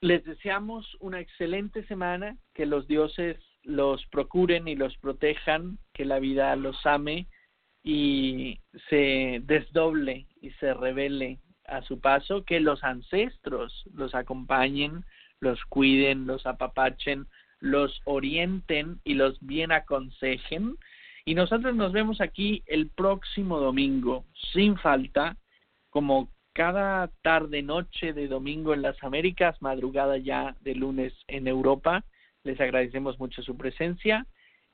les 0.00 0.24
deseamos 0.24 0.96
una 1.00 1.20
excelente 1.20 1.84
semana, 1.86 2.36
que 2.54 2.66
los 2.66 2.86
dioses 2.86 3.36
los 3.62 4.06
procuren 4.06 4.68
y 4.68 4.76
los 4.76 4.96
protejan, 4.98 5.78
que 5.92 6.04
la 6.04 6.18
vida 6.18 6.54
los 6.56 6.86
ame 6.86 7.26
y 7.82 8.60
se 8.88 9.40
desdoble 9.44 10.26
y 10.40 10.50
se 10.52 10.74
revele 10.74 11.38
a 11.64 11.82
su 11.82 12.00
paso, 12.00 12.44
que 12.44 12.60
los 12.60 12.82
ancestros 12.82 13.84
los 13.94 14.14
acompañen, 14.14 15.04
los 15.40 15.62
cuiden, 15.66 16.26
los 16.26 16.46
apapachen, 16.46 17.26
los 17.60 18.00
orienten 18.04 19.00
y 19.04 19.14
los 19.14 19.38
bien 19.40 19.72
aconsejen. 19.72 20.76
Y 21.24 21.34
nosotros 21.34 21.74
nos 21.76 21.92
vemos 21.92 22.20
aquí 22.20 22.62
el 22.66 22.88
próximo 22.88 23.58
domingo, 23.58 24.24
sin 24.52 24.78
falta, 24.78 25.36
como 25.90 26.30
cada 26.54 27.08
tarde, 27.22 27.62
noche 27.62 28.12
de 28.12 28.28
domingo 28.28 28.74
en 28.74 28.82
las 28.82 29.00
Américas, 29.04 29.60
madrugada 29.60 30.16
ya 30.18 30.56
de 30.60 30.74
lunes 30.74 31.12
en 31.28 31.46
Europa. 31.46 32.04
Les 32.44 32.60
agradecemos 32.60 33.18
mucho 33.18 33.42
su 33.42 33.56
presencia 33.56 34.26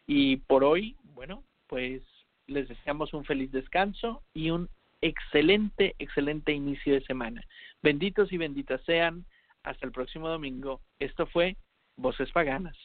y 0.07 0.37
por 0.37 0.65
hoy, 0.65 0.97
bueno, 1.03 1.45
pues 1.67 2.03
les 2.47 2.69
deseamos 2.69 3.15
un 3.15 3.25
feliz 3.25 3.51
descanso 3.53 4.23
y 4.35 4.51
un 4.51 4.69
excelente, 5.01 5.95
excelente 5.99 6.53
inicio 6.53 6.95
de 6.95 7.03
semana. 7.03 7.43
Benditos 7.83 8.33
y 8.33 8.39
benditas 8.39 8.81
sean. 8.85 9.25
Hasta 9.63 9.87
el 9.87 9.93
próximo 9.93 10.29
domingo. 10.29 10.81
Esto 10.99 11.27
fue 11.27 11.57
Voces 11.97 12.31
Paganas. 12.33 12.77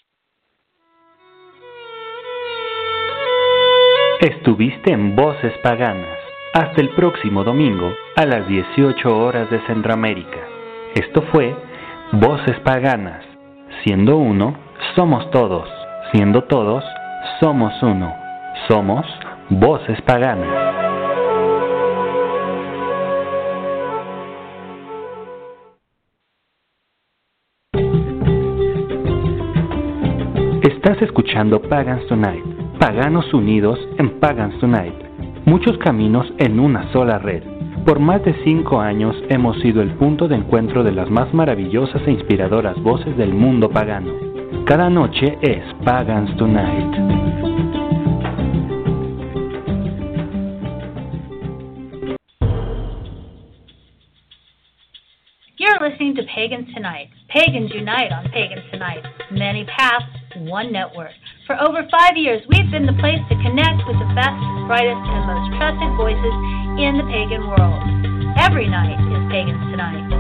Estuviste 4.22 4.94
en 4.94 5.16
Voces 5.16 5.54
Paganas. 5.62 6.20
Hasta 6.54 6.82
el 6.82 6.90
próximo 6.96 7.44
domingo 7.44 7.94
a 8.16 8.26
las 8.26 8.48
18 8.48 9.18
horas 9.18 9.50
de 9.50 9.60
Centroamérica. 9.68 10.48
Esto 10.96 11.22
fue 11.34 11.56
Voces 12.14 12.60
Paganas. 12.62 13.26
Siendo 13.84 14.18
uno, 14.18 14.58
somos 14.96 15.30
todos. 15.32 15.70
Siendo 16.12 16.46
todos, 16.46 16.84
somos 17.40 17.74
uno. 17.84 18.14
Somos 18.68 19.06
Voces 19.52 20.00
Paganas. 20.04 20.48
Estás 30.62 31.02
escuchando 31.02 31.64
Pagans 31.64 32.06
Tonight, 32.06 32.44
paganos 32.80 33.34
unidos 33.34 33.80
en 33.98 34.20
Pagans 34.20 34.60
Tonight, 34.60 34.94
muchos 35.46 35.80
caminos 35.80 36.32
en 36.38 36.60
una 36.60 36.92
sola 36.94 37.18
red. 37.18 37.42
Por 37.86 38.00
más 38.00 38.24
de 38.24 38.36
cinco 38.44 38.80
años 38.80 39.16
hemos 39.30 39.60
sido 39.62 39.82
el 39.82 39.96
punto 39.96 40.28
de 40.28 40.36
encuentro 40.36 40.84
de 40.84 40.92
las 40.92 41.10
más 41.10 41.34
maravillosas 41.34 42.04
e 42.06 42.12
inspiradoras 42.12 42.80
voces 42.84 43.18
del 43.18 43.34
mundo 43.34 43.72
pagano. 43.72 44.14
Cada 44.66 44.92
noche 44.92 45.40
es 45.42 45.64
Pagans 45.84 46.38
Tonight. 46.38 47.89
Pagans 56.34 56.68
Tonight. 56.76 57.10
Pagans 57.30 57.72
unite 57.74 58.12
on 58.12 58.30
Pagans 58.30 58.62
Tonight. 58.72 59.04
Many 59.32 59.66
paths, 59.66 60.06
one 60.38 60.72
network. 60.72 61.12
For 61.48 61.60
over 61.60 61.82
five 61.90 62.18
years, 62.18 62.42
we've 62.50 62.70
been 62.70 62.86
the 62.86 62.98
place 63.02 63.22
to 63.30 63.36
connect 63.42 63.82
with 63.88 63.98
the 63.98 64.10
best, 64.14 64.38
brightest, 64.70 65.02
and 65.10 65.26
most 65.26 65.58
trusted 65.58 65.92
voices 65.98 66.36
in 66.78 67.02
the 67.02 67.08
pagan 67.10 67.50
world. 67.50 67.82
Every 68.38 68.70
night 68.70 69.02
is 69.10 69.22
Pagans 69.34 69.72
Tonight. 69.72 70.19